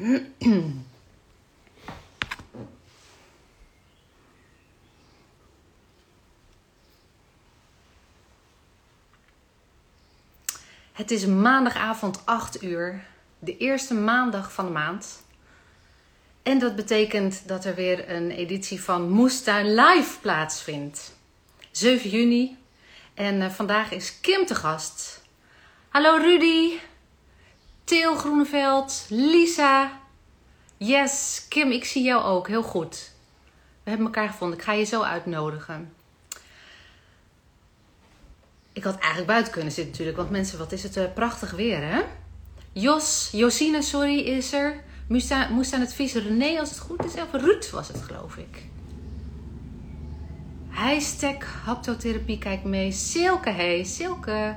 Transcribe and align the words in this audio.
Het 0.00 0.30
is 11.10 11.26
maandagavond 11.26 12.26
8 12.26 12.62
uur, 12.62 13.06
de 13.38 13.56
eerste 13.56 13.94
maandag 13.94 14.52
van 14.52 14.64
de 14.64 14.70
maand. 14.70 15.22
En 16.42 16.58
dat 16.58 16.76
betekent 16.76 17.48
dat 17.48 17.64
er 17.64 17.74
weer 17.74 18.10
een 18.10 18.30
editie 18.30 18.82
van 18.82 19.10
Moestuin 19.10 19.74
Live 19.74 20.20
plaatsvindt. 20.20 21.16
7 21.70 22.10
juni. 22.10 22.56
En 23.14 23.40
uh, 23.40 23.50
vandaag 23.50 23.90
is 23.90 24.20
Kim 24.20 24.46
te 24.46 24.54
gast. 24.54 25.24
Hallo 25.88 26.16
Rudy, 26.16 26.78
Theo 27.90 28.14
Groeneveld, 28.14 29.06
Lisa. 29.08 30.00
Yes, 30.76 31.46
Kim, 31.48 31.70
ik 31.70 31.84
zie 31.84 32.02
jou 32.02 32.24
ook. 32.24 32.48
Heel 32.48 32.62
goed. 32.62 33.10
We 33.82 33.90
hebben 33.90 34.06
elkaar 34.06 34.28
gevonden. 34.28 34.58
Ik 34.58 34.64
ga 34.64 34.72
je 34.72 34.84
zo 34.84 35.02
uitnodigen. 35.02 35.92
Ik 38.72 38.84
had 38.84 38.98
eigenlijk 38.98 39.26
buiten 39.26 39.52
kunnen 39.52 39.72
zitten 39.72 39.90
natuurlijk, 39.90 40.18
want 40.18 40.30
mensen, 40.30 40.58
wat 40.58 40.72
is 40.72 40.82
het 40.82 40.96
uh, 40.96 41.04
prachtig 41.14 41.50
weer, 41.50 41.82
hè? 41.82 42.00
Jos, 42.72 43.28
Josine, 43.32 43.82
sorry, 43.82 44.18
is 44.18 44.52
er. 44.52 44.82
Moest 45.08 45.32
aan, 45.32 45.80
het 45.80 45.94
vieze 45.94 46.20
René, 46.20 46.58
als 46.60 46.70
het 46.70 46.78
goed 46.78 47.04
is. 47.04 47.14
Of 47.14 47.32
Ruud 47.32 47.70
was 47.70 47.88
het, 47.88 48.02
geloof 48.02 48.36
ik. 48.36 48.62
Hashtag 50.68 51.62
haptotherapie, 51.64 52.38
kijk 52.38 52.64
mee. 52.64 52.92
Silke, 52.92 53.50
hey, 53.50 53.84
Silke. 53.84 54.56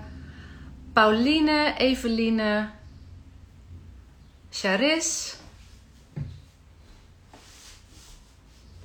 Pauline, 0.93 1.73
Eveline. 1.77 2.81
Charis. 4.53 5.35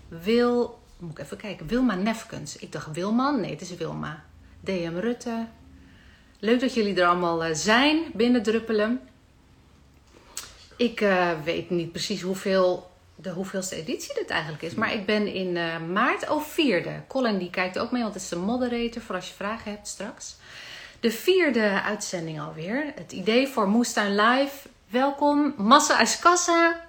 Wil, 0.08 0.78
moet 0.98 1.10
ik 1.10 1.18
even 1.18 1.36
kijken, 1.36 1.66
Wilma 1.66 1.94
Nefkens. 1.94 2.56
Ik 2.56 2.72
dacht 2.72 2.92
Wilman, 2.92 3.40
nee, 3.40 3.50
het 3.50 3.60
is 3.60 3.74
Wilma. 3.74 4.24
DM 4.60 4.96
Rutte. 4.96 5.46
Leuk 6.38 6.60
dat 6.60 6.74
jullie 6.74 7.00
er 7.00 7.06
allemaal 7.06 7.44
eh, 7.44 7.54
zijn 7.54 8.02
binnen 8.14 8.42
Druppelen. 8.42 9.00
Ik 10.76 11.00
uh, 11.00 11.30
weet 11.44 11.70
niet 11.70 11.92
precies 11.92 12.22
hoeveel, 12.22 12.90
de 13.14 13.30
hoeveelste 13.30 13.76
editie 13.76 14.14
dit 14.14 14.30
eigenlijk 14.30 14.62
is. 14.62 14.74
Maar 14.74 14.92
ik 14.92 15.06
ben 15.06 15.26
in 15.26 15.56
uh, 15.56 15.80
maart, 15.80 16.28
oh 16.28 16.42
vierde. 16.42 17.02
Colin 17.08 17.38
die 17.38 17.50
kijkt 17.50 17.78
ook 17.78 17.92
mee, 17.92 18.02
want 18.02 18.14
het 18.14 18.22
is 18.22 18.28
de 18.28 18.36
moderator 18.36 19.02
voor 19.02 19.14
als 19.14 19.28
je 19.28 19.34
vragen 19.34 19.70
hebt 19.70 19.88
straks. 19.88 20.36
De 21.00 21.10
vierde 21.10 21.82
uitzending 21.82 22.40
alweer. 22.40 22.92
Het 22.94 23.12
idee 23.12 23.48
voor 23.48 23.68
Moestuin 23.68 24.14
Live. 24.14 24.68
Welkom. 24.90 25.54
Massa 25.56 25.98
Askassa. 25.98 26.80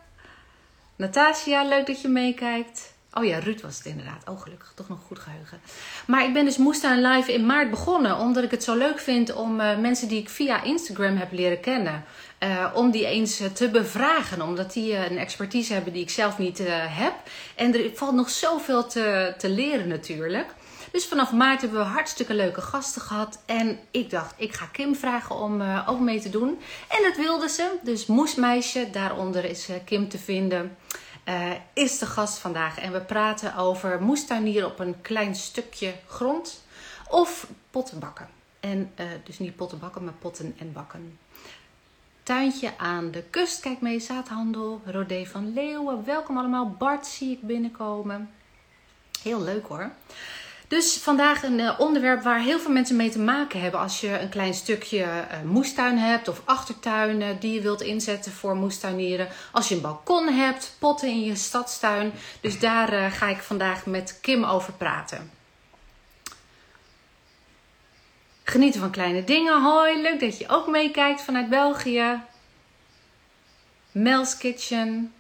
Natasja, 0.96 1.64
leuk 1.64 1.88
dat 1.88 2.02
je 2.02 2.08
meekijkt. 2.08 2.94
Oh 3.14 3.26
ja, 3.26 3.40
Ruud 3.40 3.62
was 3.62 3.78
het 3.78 3.86
inderdaad. 3.86 4.30
Oh, 4.30 4.42
gelukkig. 4.42 4.72
Toch 4.76 4.90
nog 4.90 5.00
goed 5.08 5.20
geheugen. 5.20 5.62
Maar 6.08 6.26
ik 6.26 6.34
ben 6.34 6.46
dus 6.46 6.58
Moestuin 6.58 7.02
Live 7.02 7.34
in 7.34 7.46
maart 7.46 7.70
begonnen. 7.70 8.18
Omdat 8.18 8.44
ik 8.44 8.52
het 8.52 8.64
zo 8.64 8.78
leuk 8.78 9.00
vind 9.00 9.34
om 9.34 9.60
uh, 9.60 9.78
mensen 9.78 10.08
die 10.08 10.20
ik 10.20 10.30
via 10.30 10.64
Instagram 10.64 11.18
heb 11.18 11.32
leren 11.32 11.60
kennen. 11.60 12.04
Uh, 12.44 12.72
om 12.74 12.92
die 12.92 13.06
eens 13.06 13.42
te 13.54 13.70
bevragen. 13.70 14.42
Omdat 14.42 14.74
die 14.74 14.96
een 14.96 15.18
expertise 15.18 15.74
hebben 15.74 15.94
die 15.94 16.02
ik 16.02 16.10
zelf 16.10 16.38
niet 16.38 16.62
heb. 16.90 17.14
En 17.56 17.74
er 17.74 17.92
valt 17.94 18.16
nog 18.16 18.30
zoveel 18.30 18.88
te, 18.88 19.34
te 19.38 19.50
leren 19.50 19.88
natuurlijk. 19.88 20.54
Dus 20.92 21.06
vanaf 21.06 21.32
maart 21.32 21.62
hebben 21.62 21.80
we 21.80 21.86
hartstikke 21.86 22.34
leuke 22.34 22.62
gasten 22.62 23.02
gehad. 23.02 23.40
En 23.46 23.80
ik 23.92 24.10
dacht, 24.10 24.34
ik 24.38 24.54
ga 24.54 24.66
Kim 24.66 24.96
vragen 24.96 25.36
om 25.36 25.62
ook 25.62 26.00
mee 26.00 26.22
te 26.22 26.30
doen. 26.30 26.60
En 26.88 27.04
dat 27.04 27.18
wilde 27.18 27.50
ze. 27.50 27.78
Dus 27.84 28.06
Moesmeisje, 28.06 28.90
daaronder 28.92 29.46
is 29.46 29.70
Kim 29.86 30.10
te 30.10 30.18
vinden 30.18 30.78
uh, 31.30 31.52
is 31.74 31.98
de 31.98 32.06
gast 32.06 32.38
vandaag. 32.38 32.80
En 32.80 32.92
we 32.92 33.02
praten 33.02 33.56
over 33.56 34.02
moestuinieren 34.02 34.70
op 34.70 34.80
een 34.80 35.02
klein 35.02 35.36
stukje 35.36 35.94
grond 36.08 36.64
of 37.08 37.48
pottenbakken. 37.72 38.30
En 38.60 38.92
dus 39.24 39.40
niet 39.40 39.56
pottenbakken, 39.56 40.04
maar 40.04 40.14
potten 40.14 40.56
en 40.60 40.74
bakken. 40.74 41.20
Tuintje 42.24 42.78
aan 42.78 43.12
de 43.12 43.24
kust, 43.30 43.60
kijk 43.60 43.82
mee, 43.82 44.00
zaadhandel, 44.00 44.82
Rodé 44.86 45.26
van 45.26 45.54
Leeuwen. 45.54 46.06
Welkom 46.06 46.38
allemaal, 46.38 46.70
Bart 46.70 47.08
zie 47.08 47.32
ik 47.32 47.42
binnenkomen. 47.42 48.30
Heel 49.24 49.42
leuk 49.42 49.68
hoor. 49.68 49.92
Dus 50.70 50.98
vandaag 50.98 51.44
een 51.44 51.60
uh, 51.60 51.80
onderwerp 51.80 52.24
waar 52.24 52.40
heel 52.40 52.60
veel 52.60 52.72
mensen 52.72 52.96
mee 52.96 53.10
te 53.10 53.20
maken 53.20 53.62
hebben. 53.62 53.80
Als 53.80 54.02
je 54.02 54.20
een 54.20 54.30
klein 54.30 54.54
stukje 54.54 54.98
uh, 55.00 55.42
moestuin 55.46 55.98
hebt 55.98 56.28
of 56.28 56.42
achtertuinen 56.46 57.40
die 57.40 57.54
je 57.54 57.62
wilt 57.62 57.82
inzetten 57.82 58.32
voor 58.32 58.56
moestuinieren. 58.56 59.28
Als 59.52 59.70
je 59.70 59.76
een 59.76 59.82
balkon 59.82 60.28
hebt, 60.28 60.76
potten 60.80 61.10
in 61.10 61.24
je 61.24 61.36
stadstuin. 61.36 62.12
Dus 62.42 62.60
daar 62.60 62.94
uh, 62.94 63.12
ga 63.12 63.28
ik 63.28 63.38
vandaag 63.38 63.86
met 63.86 64.20
Kim 64.22 64.44
over 64.44 64.74
praten. 64.74 65.32
Genieten 68.44 68.80
van 68.80 68.92
kleine 68.92 69.24
dingen. 69.24 69.62
Hoi, 69.62 70.02
leuk 70.02 70.20
dat 70.20 70.38
je 70.38 70.50
ook 70.50 70.68
meekijkt 70.68 71.22
vanuit 71.22 71.50
België. 71.50 72.22
Mel's 73.92 74.38
Kitchen. 74.38 75.14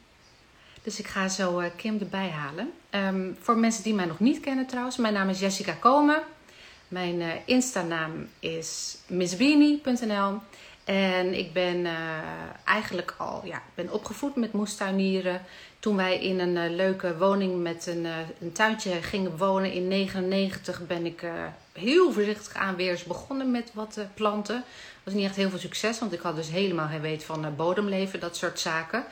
Dus 0.90 1.00
ik 1.00 1.08
ga 1.08 1.28
zo 1.28 1.64
Kim 1.76 2.00
erbij 2.00 2.30
halen. 2.30 2.72
Um, 2.92 3.38
voor 3.42 3.58
mensen 3.58 3.84
die 3.84 3.94
mij 3.94 4.06
nog 4.06 4.20
niet 4.20 4.40
kennen 4.40 4.66
trouwens, 4.66 4.98
mijn 4.98 5.14
naam 5.14 5.30
is 5.30 5.40
Jessica 5.40 5.74
Komen. 5.74 6.22
Mijn 6.88 7.22
uh, 7.22 7.28
Insta-naam 7.46 8.28
is 8.40 8.98
missbeanie.nl. 9.08 10.40
En 10.84 11.38
ik 11.38 11.54
ben 11.54 11.78
uh, 11.78 11.92
eigenlijk 12.66 13.14
al 13.18 13.42
ja, 13.46 13.62
ben 13.76 13.92
opgevoed 13.92 14.36
met 14.36 14.54
moestuinieren. 14.54 15.42
Toen 15.80 15.96
wij 15.96 16.20
in 16.20 16.40
een 16.40 16.76
leuke 16.76 17.18
woning 17.18 17.62
met 17.62 17.88
een, 17.88 18.06
een, 18.40 18.52
tuintje 18.52 18.92
gingen 18.92 19.38
wonen 19.38 19.72
in 19.72 19.88
99 19.88 20.88
ben 20.88 21.06
ik 21.06 21.24
heel 21.74 22.12
voorzichtig 22.12 22.54
aan 22.54 22.76
weer 22.76 22.92
eens 22.92 23.04
begonnen 23.04 23.52
met 23.52 23.72
wat 23.74 24.00
planten. 24.14 24.56
Dat 24.56 25.04
was 25.04 25.14
niet 25.14 25.26
echt 25.26 25.36
heel 25.36 25.50
veel 25.50 25.60
succes, 25.60 26.00
want 26.00 26.14
ik 26.14 26.20
had 26.20 26.36
dus 26.36 26.50
helemaal 26.50 26.88
geen 26.88 27.02
weet 27.02 27.24
van 27.24 27.56
bodemleven, 27.56 28.20
dat 28.20 28.38
soort 28.38 28.60
zaken. 28.60 29.04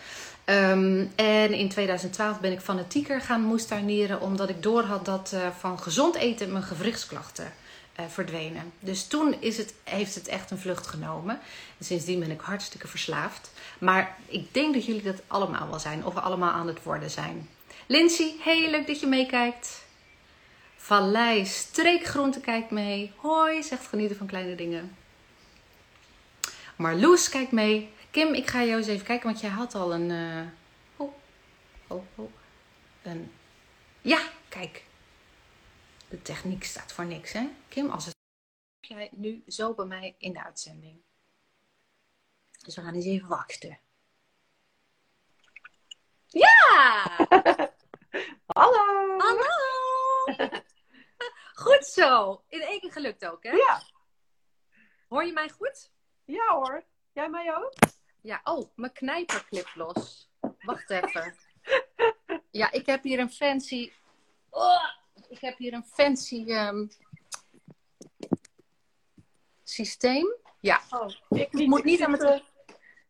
Um, 0.49 1.11
en 1.15 1.53
in 1.53 1.69
2012 1.69 2.39
ben 2.39 2.51
ik 2.51 2.59
fanatieker 2.59 3.21
gaan 3.21 3.41
moestuinieren, 3.41 4.21
omdat 4.21 4.49
ik 4.49 4.63
doorhad 4.63 5.05
dat 5.05 5.31
uh, 5.33 5.47
van 5.59 5.79
gezond 5.79 6.15
eten 6.15 6.51
mijn 6.51 6.63
gewrichtsklachten 6.63 7.53
uh, 7.99 8.05
verdwenen. 8.07 8.71
Dus 8.79 9.07
toen 9.07 9.35
is 9.39 9.57
het, 9.57 9.73
heeft 9.83 10.15
het 10.15 10.27
echt 10.27 10.51
een 10.51 10.57
vlucht 10.57 10.87
genomen. 10.87 11.39
En 11.77 11.85
sindsdien 11.85 12.19
ben 12.19 12.31
ik 12.31 12.41
hartstikke 12.41 12.87
verslaafd. 12.87 13.51
Maar 13.79 14.17
ik 14.25 14.53
denk 14.53 14.73
dat 14.73 14.85
jullie 14.85 15.01
dat 15.01 15.21
allemaal 15.27 15.69
wel 15.69 15.79
zijn, 15.79 16.05
of 16.05 16.13
we 16.13 16.19
allemaal 16.19 16.51
aan 16.51 16.67
het 16.67 16.83
worden 16.83 17.09
zijn. 17.09 17.49
Lindsay, 17.85 18.35
heel 18.43 18.69
leuk 18.69 18.87
dat 18.87 18.99
je 18.99 19.07
meekijkt. 19.07 19.85
Vallei 20.75 21.45
Streekgroente 21.45 22.39
kijkt 22.39 22.71
mee. 22.71 23.11
Hoi, 23.15 23.63
zegt 23.63 23.87
genieten 23.87 24.17
van 24.17 24.27
kleine 24.27 24.55
dingen. 24.55 24.95
Marloes 26.75 27.29
kijkt 27.29 27.51
mee. 27.51 27.89
Kim, 28.11 28.33
ik 28.33 28.47
ga 28.47 28.63
jou 28.63 28.77
eens 28.77 28.87
even 28.87 29.05
kijken, 29.05 29.27
want 29.27 29.39
jij 29.41 29.49
had 29.49 29.75
al 29.75 29.93
een. 29.93 30.09
Uh... 30.09 30.47
Oh, 30.95 31.13
oh, 31.87 32.03
oh. 32.15 32.31
Een. 33.01 33.33
Ja, 34.01 34.29
kijk. 34.49 34.85
De 36.09 36.21
techniek 36.21 36.63
staat 36.63 36.91
voor 36.91 37.05
niks, 37.05 37.31
hè? 37.31 37.49
Kim, 37.67 37.89
als 37.89 38.05
het. 38.05 38.15
Jij 38.79 39.09
nu 39.11 39.43
zo 39.47 39.73
bij 39.73 39.85
mij 39.85 40.15
in 40.17 40.33
de 40.33 40.43
uitzending. 40.43 41.01
Dus 42.65 42.75
we 42.75 42.81
gaan 42.81 42.93
eens 42.93 43.05
even 43.05 43.27
wachten. 43.27 43.79
Ja! 46.25 47.03
Hallo! 48.57 49.17
Hallo! 49.17 49.47
Goed 51.63 51.85
zo. 51.85 52.43
In 52.47 52.61
één 52.61 52.79
keer 52.79 52.91
gelukt 52.91 53.25
ook, 53.25 53.43
hè? 53.43 53.51
Ja. 53.51 53.81
Hoor 55.07 55.25
je 55.25 55.31
mij 55.33 55.49
goed? 55.49 55.91
Ja 56.25 56.53
hoor. 56.53 56.83
Jij 57.11 57.29
mij 57.29 57.55
ook? 57.55 57.73
Ja, 58.27 58.41
oh, 58.43 58.69
mijn 58.75 58.91
knijperclip 58.91 59.71
los. 59.75 60.29
Wacht 60.59 60.89
even. 60.89 61.35
Ja, 62.51 62.71
ik 62.71 62.85
heb 62.85 63.03
hier 63.03 63.19
een 63.19 63.31
fancy. 63.31 63.91
Oh, 64.49 64.83
ik 65.29 65.39
heb 65.39 65.57
hier 65.57 65.73
een 65.73 65.85
fancy 65.85 66.45
um, 66.47 66.89
systeem. 69.63 70.35
Ja. 70.59 70.81
Oh, 70.89 71.09
ik, 71.29 71.53
niet, 71.53 71.67
moet 71.67 71.79
ik 71.79 71.85
niet 71.85 72.01
aan 72.01 72.11
mijn. 72.11 72.23
Uh, 72.23 72.39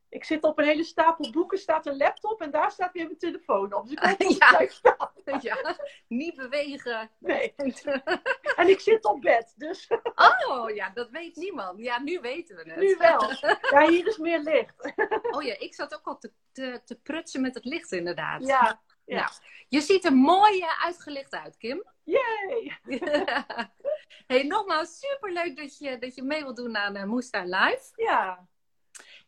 ik 0.09 0.23
zit 0.23 0.43
op 0.43 0.57
een 0.57 0.65
hele 0.65 0.83
stapel 0.83 1.31
boeken, 1.31 1.57
staat 1.57 1.85
een 1.85 1.97
laptop 1.97 2.41
en 2.41 2.51
daar 2.51 2.71
staat 2.71 2.93
weer 2.93 3.05
mijn 3.05 3.17
telefoon 3.17 3.73
op. 3.73 3.87
Dus 3.87 3.91
ik 3.91 4.03
hoop 4.03 4.19
ja. 4.39 4.67
staan. 4.67 5.11
ja, 5.41 5.77
niet 6.07 6.35
bewegen. 6.35 7.09
Nee. 7.19 7.53
en 8.55 8.69
ik 8.69 8.79
zit 8.79 9.05
op 9.05 9.21
bed, 9.21 9.53
dus. 9.55 9.87
oh 10.15 10.69
ja, 10.75 10.89
dat 10.89 11.09
weet 11.09 11.35
niemand. 11.35 11.79
Ja, 11.79 11.99
nu 11.99 12.19
weten 12.19 12.55
we 12.55 12.63
het. 12.71 12.79
Nu 12.79 12.95
wel. 12.97 13.31
Ja, 13.71 13.89
hier 13.89 14.07
is 14.07 14.17
meer 14.17 14.39
licht. 14.39 14.93
Oh 15.31 15.43
ja, 15.43 15.59
ik 15.59 15.73
zat 15.73 15.95
ook 15.95 16.05
al 16.05 16.17
te, 16.17 16.31
te, 16.51 16.81
te 16.85 16.95
prutsen 16.95 17.41
met 17.41 17.53
het 17.53 17.65
licht, 17.65 17.91
inderdaad. 17.91 18.47
Ja. 18.47 18.81
Ja. 19.07 19.15
Nou, 19.15 19.29
je 19.67 19.81
ziet 19.81 20.05
er 20.05 20.13
mooi 20.13 20.65
uitgelicht 20.83 21.33
uit, 21.33 21.57
Kim. 21.57 21.83
Yay! 22.03 22.77
hey, 24.27 24.43
nogmaals, 24.43 24.99
superleuk 24.99 25.57
dat 25.57 25.77
je, 25.77 25.97
dat 25.99 26.15
je 26.15 26.23
mee 26.23 26.43
wilt 26.43 26.55
doen 26.55 26.77
aan 26.77 26.97
uh, 26.97 27.03
Moestuin 27.03 27.49
Live. 27.49 27.91
Ja. 27.95 28.47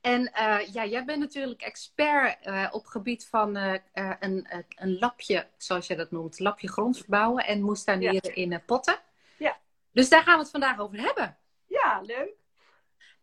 En 0.01 0.22
uh, 0.22 0.74
ja, 0.74 0.86
jij 0.86 1.06
bent 1.06 1.19
natuurlijk 1.19 1.62
expert 1.62 2.46
uh, 2.46 2.68
op 2.72 2.86
gebied 2.86 3.28
van 3.28 3.57
uh, 3.57 3.74
een, 4.19 4.48
een 4.75 5.00
lapje, 5.00 5.48
zoals 5.57 5.88
je 5.88 5.96
dat 5.96 6.12
noemt, 6.12 6.40
lapje 6.40 6.69
grond 6.69 6.98
verbouwen 6.98 7.46
en 7.46 7.62
moestuinieren 7.62 8.22
ja. 8.24 8.34
in 8.34 8.62
potten. 8.66 9.00
Ja. 9.38 9.57
Dus 9.92 10.10
daar 10.10 10.24
gaan 10.24 10.36
we 10.36 10.42
het 10.42 10.51
vandaag 10.51 10.80
over 10.80 11.00
hebben. 11.00 11.38
Ja, 11.66 12.01
leuk. 12.01 12.34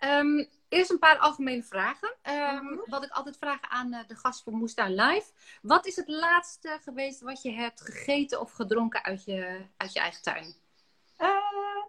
Um, 0.00 0.48
eerst 0.68 0.90
een 0.90 0.98
paar 0.98 1.18
algemene 1.18 1.62
vragen. 1.62 2.16
Um, 2.22 2.62
mm 2.62 2.68
-hmm. 2.68 2.82
Wat 2.86 3.04
ik 3.04 3.10
altijd 3.10 3.36
vraag 3.36 3.60
aan 3.60 3.90
de 3.90 4.16
gast 4.16 4.42
van 4.42 4.54
Moestuin 4.54 4.94
Live. 4.94 5.32
Wat 5.62 5.86
is 5.86 5.96
het 5.96 6.08
laatste 6.08 6.78
geweest 6.82 7.20
wat 7.20 7.42
je 7.42 7.52
hebt 7.52 7.80
gegeten 7.80 8.40
of 8.40 8.52
gedronken 8.52 9.04
uit 9.04 9.24
je, 9.24 9.66
uit 9.76 9.92
je 9.92 10.00
eigen 10.00 10.22
tuin? 10.22 10.54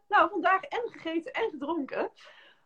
nou, 0.08 0.30
vandaag 0.30 0.62
en 0.62 0.90
gegeten 0.92 1.34
en 1.34 1.50
gedronken. 1.50 2.12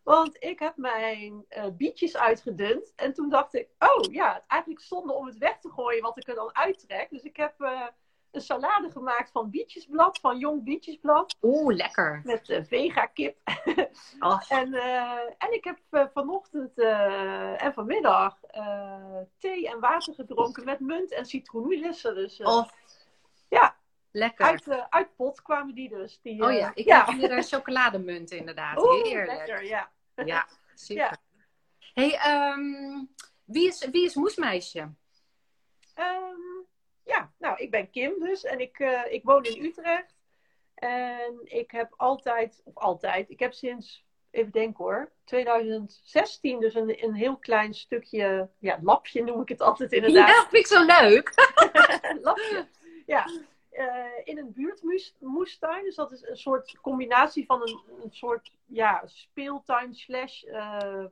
Want 0.03 0.43
ik 0.43 0.59
heb 0.59 0.77
mijn 0.77 1.45
uh, 1.49 1.65
bietjes 1.77 2.17
uitgedund. 2.17 2.93
En 2.95 3.13
toen 3.13 3.29
dacht 3.29 3.53
ik, 3.53 3.69
oh 3.79 4.13
ja, 4.13 4.33
het 4.33 4.41
is 4.41 4.47
eigenlijk 4.47 4.81
zonde 4.81 5.13
om 5.13 5.25
het 5.25 5.37
weg 5.37 5.59
te 5.59 5.69
gooien 5.69 6.01
wat 6.01 6.17
ik 6.17 6.27
er 6.27 6.35
dan 6.35 6.55
uittrek. 6.55 7.09
Dus 7.09 7.23
ik 7.23 7.35
heb 7.35 7.59
een 8.31 8.41
salade 8.41 8.91
gemaakt 8.91 9.31
van 9.31 9.49
bietjesblad, 9.49 10.19
van 10.19 10.37
jong 10.37 10.63
bietjesblad. 10.63 11.35
Oeh, 11.41 11.75
lekker. 11.75 12.21
Met 12.23 12.49
uh, 12.49 12.63
vega 12.63 13.05
kip. 13.05 13.37
Oh. 14.19 14.41
en, 14.59 14.73
en 15.37 15.53
ik 15.53 15.63
heb 15.63 16.09
vanochtend 16.13 16.79
en 17.57 17.73
vanmiddag 17.73 18.39
thee 19.37 19.69
en 19.69 19.79
water 19.79 20.13
gedronken 20.13 20.65
met 20.65 20.79
munt 20.79 21.11
en 21.13 21.25
citroenmelissen. 21.25 22.15
Dus 22.15 22.39
oh. 22.39 22.67
ja, 23.49 23.75
Lekker. 24.11 24.45
Uit, 24.45 24.87
uit 24.89 25.15
pot 25.15 25.41
kwamen 25.41 25.75
die 25.75 25.89
dus. 25.89 26.19
Die, 26.21 26.43
oh 26.43 26.53
ja, 26.53 26.71
ik 26.73 26.85
ja. 26.85 27.05
heb 27.05 27.29
hier 27.29 27.43
chocolademunten 27.43 28.37
inderdaad. 28.37 28.83
Oeh, 28.83 29.03
Heerlijk. 29.03 29.37
lekker, 29.37 29.65
ja. 29.65 29.91
Ja, 30.15 30.47
super. 30.73 31.03
Ja. 31.03 31.17
hey, 31.93 32.51
um, 32.53 33.09
wie, 33.45 33.67
is, 33.67 33.87
wie 33.91 34.05
is 34.05 34.15
Moesmeisje? 34.15 34.79
Um, 34.79 36.50
ja, 37.21 37.31
nou, 37.37 37.57
ik 37.57 37.71
ben 37.71 37.89
Kim 37.89 38.19
dus 38.19 38.43
en 38.43 38.59
ik, 38.59 38.79
uh, 38.79 39.01
ik 39.09 39.23
woon 39.23 39.43
in 39.43 39.65
Utrecht. 39.65 40.15
En 40.75 41.39
ik 41.43 41.71
heb 41.71 41.93
altijd, 41.97 42.61
of 42.63 42.77
altijd, 42.77 43.29
ik 43.29 43.39
heb 43.39 43.53
sinds, 43.53 44.05
even 44.31 44.51
denken 44.51 44.83
hoor, 44.83 45.11
2016 45.23 46.59
dus 46.59 46.75
een, 46.75 47.03
een 47.03 47.13
heel 47.13 47.37
klein 47.37 47.73
stukje, 47.73 48.49
ja, 48.59 48.79
lapje 48.81 49.23
noem 49.23 49.41
ik 49.41 49.49
het 49.49 49.61
altijd 49.61 49.91
inderdaad. 49.91 50.27
Ja, 50.27 50.47
vind 50.49 50.53
ik 50.53 50.67
zo 50.67 50.85
leuk. 50.85 51.33
lapje, 52.27 52.67
ja. 53.05 53.25
Uh, 53.71 54.05
in 54.23 54.37
een 54.37 54.53
buurtmoestuin. 54.53 55.83
Dus 55.83 55.95
dat 55.95 56.11
is 56.11 56.27
een 56.27 56.37
soort 56.37 56.77
combinatie 56.81 57.45
van 57.45 57.61
een, 57.61 57.79
een 58.03 58.11
soort 58.11 58.51
ja, 58.65 59.01
speeltuin 59.05 59.95
slash 59.95 60.43
uh, 60.43 61.05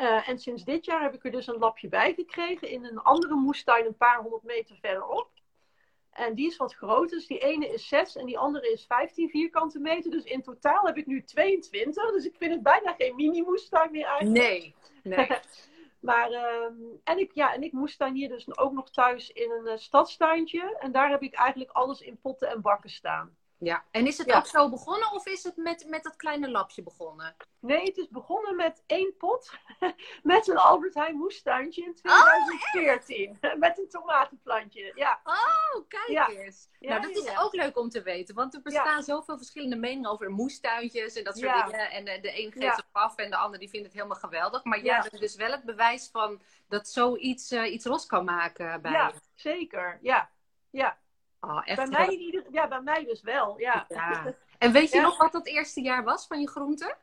uh, 0.00 0.06
moestuin. 0.06 0.26
en 0.26 0.38
sinds 0.38 0.64
dit 0.64 0.84
jaar 0.84 1.02
heb 1.02 1.14
ik 1.14 1.24
er 1.24 1.30
dus 1.30 1.46
een 1.46 1.58
lapje 1.58 1.88
bij 1.88 2.14
gekregen 2.14 2.68
in 2.68 2.84
een 2.84 2.98
andere 2.98 3.34
moestuin 3.34 3.86
een 3.86 3.96
paar 3.96 4.20
honderd 4.20 4.42
meter 4.42 4.76
verderop. 4.80 5.30
En 6.10 6.34
die 6.34 6.46
is 6.46 6.56
wat 6.56 6.74
groter. 6.74 7.16
Dus 7.16 7.26
die 7.26 7.38
ene 7.38 7.68
is 7.68 7.88
6 7.88 8.16
en 8.16 8.26
die 8.26 8.38
andere 8.38 8.72
is 8.72 8.86
15 8.86 9.28
vierkante 9.28 9.78
meter. 9.78 10.10
Dus 10.10 10.24
in 10.24 10.42
totaal 10.42 10.86
heb 10.86 10.96
ik 10.96 11.06
nu 11.06 11.24
22. 11.24 12.12
Dus 12.12 12.24
ik 12.24 12.34
vind 12.36 12.52
het 12.52 12.62
bijna 12.62 12.94
geen 12.98 13.14
mini-moestuin 13.14 13.90
meer 13.90 14.06
eigenlijk. 14.06 14.48
Nee, 14.48 14.74
nee. 15.02 15.28
Maar, 16.00 16.32
um, 16.32 17.00
en, 17.04 17.18
ik, 17.18 17.32
ja, 17.32 17.54
en 17.54 17.62
ik 17.62 17.72
moest 17.72 17.98
dan 17.98 18.14
hier 18.14 18.28
dus 18.28 18.58
ook 18.58 18.72
nog 18.72 18.90
thuis 18.90 19.30
in 19.30 19.50
een 19.50 19.66
uh, 19.66 19.76
stadstuintje. 19.76 20.76
En 20.78 20.92
daar 20.92 21.10
heb 21.10 21.22
ik 21.22 21.34
eigenlijk 21.34 21.70
alles 21.70 22.00
in 22.00 22.20
potten 22.20 22.48
en 22.48 22.60
bakken 22.60 22.90
staan. 22.90 23.36
Ja, 23.62 23.84
en 23.90 24.06
is 24.06 24.18
het 24.18 24.26
ja. 24.26 24.36
ook 24.36 24.46
zo 24.46 24.68
begonnen 24.68 25.12
of 25.12 25.26
is 25.26 25.42
het 25.42 25.56
met, 25.56 25.84
met 25.88 26.02
dat 26.02 26.16
kleine 26.16 26.50
lapje 26.50 26.82
begonnen? 26.82 27.36
Nee, 27.58 27.84
het 27.84 27.96
is 27.96 28.08
begonnen 28.08 28.56
met 28.56 28.82
één 28.86 29.16
pot. 29.16 29.50
met 30.22 30.48
een 30.48 30.56
Albert 30.56 30.94
Heijn 30.94 31.16
moestuintje 31.16 31.84
in 31.84 31.94
2014. 31.94 33.38
Oh, 33.40 33.54
met 33.58 33.78
een 33.78 33.88
tomatenplantje, 33.88 34.92
ja. 34.94 35.20
Oh, 35.24 35.88
kijk 35.88 36.08
ja. 36.08 36.28
eens. 36.28 36.68
Ja, 36.78 36.88
nou, 36.88 37.02
dat 37.02 37.24
is 37.24 37.38
ook 37.38 37.54
leuk 37.54 37.78
om 37.78 37.88
te 37.88 38.02
weten. 38.02 38.34
Want 38.34 38.54
er 38.54 38.62
bestaan 38.62 39.02
zoveel 39.02 39.36
verschillende 39.36 39.76
meningen 39.76 40.10
over 40.10 40.30
moestuintjes 40.30 41.14
en 41.14 41.24
dat 41.24 41.38
soort 41.38 41.66
dingen. 41.66 41.90
En 41.90 42.04
de, 42.04 42.18
de 42.20 42.42
een 42.42 42.52
geeft 42.52 42.76
het 42.76 42.86
af 42.92 43.16
en 43.16 43.30
de 43.30 43.36
ander 43.36 43.58
die 43.58 43.68
vindt 43.68 43.86
het 43.86 43.94
helemaal 43.94 44.16
geweldig. 44.16 44.64
Maar 44.64 44.82
jij 44.82 45.00
hebt 45.00 45.20
dus 45.20 45.36
wel 45.36 45.50
het 45.50 45.64
bewijs 45.64 46.08
van 46.12 46.40
dat 46.68 46.88
zoiets 46.88 47.52
uh, 47.52 47.72
iets 47.72 47.84
los 47.84 48.06
kan 48.06 48.24
maken 48.24 48.82
bij 48.82 48.92
ja, 48.92 49.08
je. 49.08 49.20
zeker. 49.34 49.98
Ja, 50.02 50.30
ja. 50.70 50.98
Oh, 51.40 51.60
echt 51.64 51.76
bij, 51.76 52.06
mij 52.06 52.44
ja, 52.50 52.68
bij 52.68 52.80
mij 52.80 53.04
dus 53.04 53.22
wel, 53.22 53.58
ja. 53.58 53.84
ja. 53.88 54.34
En 54.58 54.72
weet 54.72 54.90
je 54.90 54.96
ja. 54.96 55.02
nog 55.02 55.18
wat 55.18 55.32
dat 55.32 55.46
eerste 55.46 55.80
jaar 55.80 56.04
was 56.04 56.26
van 56.26 56.40
je 56.40 56.48
groenten? 56.48 56.96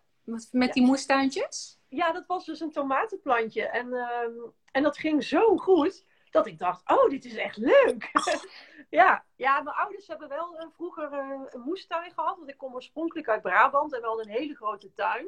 Met 0.52 0.74
die 0.74 0.84
moestuintjes? 0.84 1.80
Ja, 1.88 2.12
dat 2.12 2.26
was 2.28 2.46
dus 2.46 2.60
een 2.60 2.72
tomatenplantje. 2.72 3.68
En, 3.68 3.94
um, 3.94 4.54
en 4.72 4.84
dat 4.84 4.98
ging 4.98 5.24
zo 5.24 5.58
goed 5.58 6.06
dat 6.32 6.48
ik 6.48 6.60
dacht, 6.60 6.90
oh, 6.90 7.10
dit 7.10 7.26
is 7.26 7.36
echt 7.36 7.58
leuk. 7.58 8.12
ja. 8.90 9.26
ja, 9.36 9.62
mijn 9.62 9.76
ouders 9.76 10.08
hebben 10.08 10.30
wel 10.30 10.56
uh, 10.56 10.68
vroeger 10.74 11.14
uh, 11.14 11.42
een 11.50 11.62
moestuin 11.62 12.12
gehad. 12.12 12.38
Want 12.38 12.50
ik 12.50 12.58
kom 12.58 12.74
oorspronkelijk 12.74 13.30
uit 13.30 13.42
Brabant 13.42 13.94
en 13.94 14.02
wel 14.02 14.22
een 14.22 14.30
hele 14.30 14.56
grote 14.56 14.94
tuin. 14.94 15.28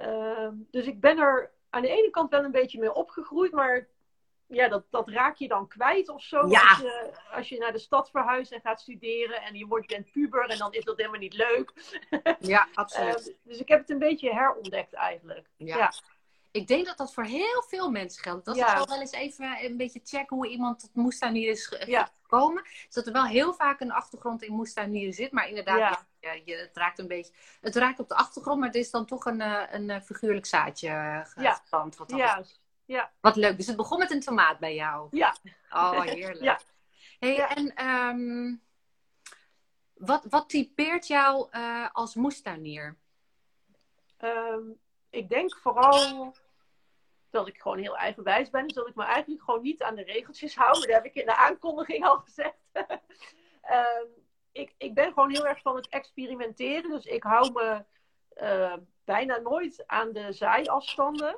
Uh, 0.00 0.48
dus 0.70 0.86
ik 0.86 1.00
ben 1.00 1.18
er 1.18 1.52
aan 1.70 1.82
de 1.82 1.88
ene 1.88 2.10
kant 2.10 2.30
wel 2.30 2.44
een 2.44 2.50
beetje 2.50 2.78
mee 2.78 2.94
opgegroeid. 2.94 3.52
Maar 3.52 3.88
ja, 4.48 4.68
dat, 4.68 4.84
dat 4.90 5.08
raak 5.08 5.36
je 5.36 5.48
dan 5.48 5.68
kwijt 5.68 6.08
of 6.08 6.22
zo. 6.22 6.48
Ja. 6.48 6.68
Als, 6.68 6.78
je, 6.78 7.12
als 7.30 7.48
je 7.48 7.58
naar 7.58 7.72
de 7.72 7.78
stad 7.78 8.10
verhuist 8.10 8.52
en 8.52 8.60
gaat 8.60 8.80
studeren 8.80 9.42
en 9.42 9.54
je 9.54 9.66
wordt 9.66 9.86
bent 9.86 10.10
puber 10.10 10.48
en 10.48 10.58
dan 10.58 10.72
is 10.72 10.84
dat 10.84 10.96
helemaal 10.96 11.20
niet 11.20 11.34
leuk. 11.34 11.72
Ja, 12.40 12.68
absoluut. 12.74 13.28
Uh, 13.28 13.34
dus 13.42 13.58
ik 13.58 13.68
heb 13.68 13.80
het 13.80 13.90
een 13.90 13.98
beetje 13.98 14.34
herontdekt 14.34 14.92
eigenlijk. 14.92 15.48
Ja. 15.56 15.76
ja. 15.76 15.92
Ik 16.50 16.66
denk 16.66 16.86
dat 16.86 16.96
dat 16.96 17.14
voor 17.14 17.24
heel 17.24 17.64
veel 17.68 17.90
mensen 17.90 18.22
geldt. 18.22 18.44
Dat 18.44 18.56
Ja. 18.56 18.70
ik 18.70 18.76
wel 18.76 18.86
wel 18.86 19.00
eens 19.00 19.12
even 19.12 19.64
een 19.64 19.76
beetje 19.76 20.00
checken 20.04 20.36
hoe 20.36 20.48
iemand 20.48 20.80
tot 20.80 20.94
moestuinieren 20.94 21.52
is 21.54 21.66
gekomen. 21.66 22.62
Dus 22.62 22.94
dat 22.94 23.06
er 23.06 23.12
wel 23.12 23.24
heel 23.26 23.54
vaak 23.54 23.80
een 23.80 23.92
achtergrond 23.92 24.42
in 24.42 24.52
moestuinieren 24.52 25.12
zit. 25.14 25.32
Maar 25.32 25.48
inderdaad, 25.48 26.06
ja, 26.20 26.32
je, 26.44 26.56
het 26.56 26.76
raakt 26.76 26.98
een 26.98 27.08
beetje... 27.08 27.32
Het 27.60 27.76
raakt 27.76 28.00
op 28.00 28.08
de 28.08 28.14
achtergrond, 28.14 28.58
maar 28.58 28.68
het 28.68 28.76
is 28.76 28.90
dan 28.90 29.06
toch 29.06 29.24
een, 29.24 29.40
eh, 29.40 29.62
een 29.70 29.90
eh, 29.90 30.00
figuurlijk 30.00 30.46
zaadje 30.46 30.88
eh, 30.88 31.42
Ja. 31.44 31.52
geplant. 31.52 31.96
Wat, 31.96 32.10
Ja. 32.10 32.42
Ja. 32.86 33.12
wat 33.20 33.36
leuk. 33.36 33.56
Dus 33.56 33.66
het 33.66 33.76
begon 33.76 33.98
met 33.98 34.10
een 34.10 34.20
tomaat 34.20 34.58
bij 34.58 34.74
jou. 34.74 35.08
Ja. 35.10 35.36
Oh, 35.70 36.00
heerlijk. 36.14 36.42
Ja. 36.42 36.60
Hey, 37.18 37.34
Ja. 37.34 37.54
En 37.56 37.74
ehm, 37.74 38.54
wat, 39.94 40.24
wat 40.24 40.48
typeert 40.48 41.06
jou 41.06 41.48
eh, 41.50 41.88
als 41.92 42.14
moestuinier? 42.14 42.96
Ehm, 44.16 44.62
ik 45.10 45.28
denk 45.28 45.56
vooral 45.56 46.34
dat 47.30 47.48
ik 47.48 47.60
gewoon 47.60 47.78
heel 47.78 47.96
eigenwijs 47.96 48.50
ben. 48.50 48.62
Dus 48.62 48.76
dat 48.76 48.88
ik 48.88 48.94
me 48.94 49.04
eigenlijk 49.04 49.42
gewoon 49.42 49.62
niet 49.62 49.82
aan 49.82 49.94
de 49.94 50.02
regeltjes 50.02 50.56
hou. 50.56 50.78
Maar 50.78 50.86
dat 50.86 50.96
heb 50.96 51.04
ik 51.04 51.14
in 51.14 51.26
de 51.26 51.36
aankondiging 51.36 52.04
al 52.04 52.18
gezegd. 52.18 52.56
Ehm, 53.62 54.06
ik, 54.52 54.74
ik 54.78 54.94
ben 54.94 55.12
gewoon 55.12 55.30
heel 55.30 55.46
erg 55.46 55.60
van 55.60 55.76
het 55.76 55.88
experimenteren. 55.88 56.90
Dus 56.90 57.04
ik 57.04 57.22
hou 57.22 57.52
me 57.52 57.84
bijna 59.06 59.38
nooit 59.38 59.84
aan 59.86 60.12
de 60.12 60.32
zijafstanden. 60.32 61.36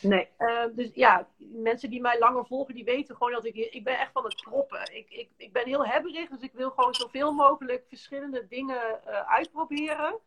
Nee. 0.00 0.28
Ehm, 0.38 0.74
dus 0.74 0.90
ja, 0.94 1.28
mensen 1.38 1.90
die 1.90 2.00
mij 2.00 2.18
langer 2.18 2.46
volgen, 2.46 2.74
die 2.74 2.84
weten 2.84 3.16
gewoon 3.16 3.32
dat 3.32 3.44
ik... 3.44 3.54
Ik 3.54 3.84
ben 3.84 3.98
echt 3.98 4.12
van 4.12 4.24
het 4.24 4.42
proppen. 4.42 4.94
Ik, 4.94 5.10
ik, 5.10 5.30
ik 5.36 5.52
ben 5.52 5.66
heel 5.66 5.86
hebberig, 5.86 6.28
dus 6.28 6.40
ik 6.40 6.52
wil 6.52 6.70
gewoon 6.70 6.94
zoveel 6.94 7.32
mogelijk 7.32 7.84
verschillende 7.88 8.46
dingen 8.48 9.04
eh, 9.04 9.30
uitproberen. 9.32 10.18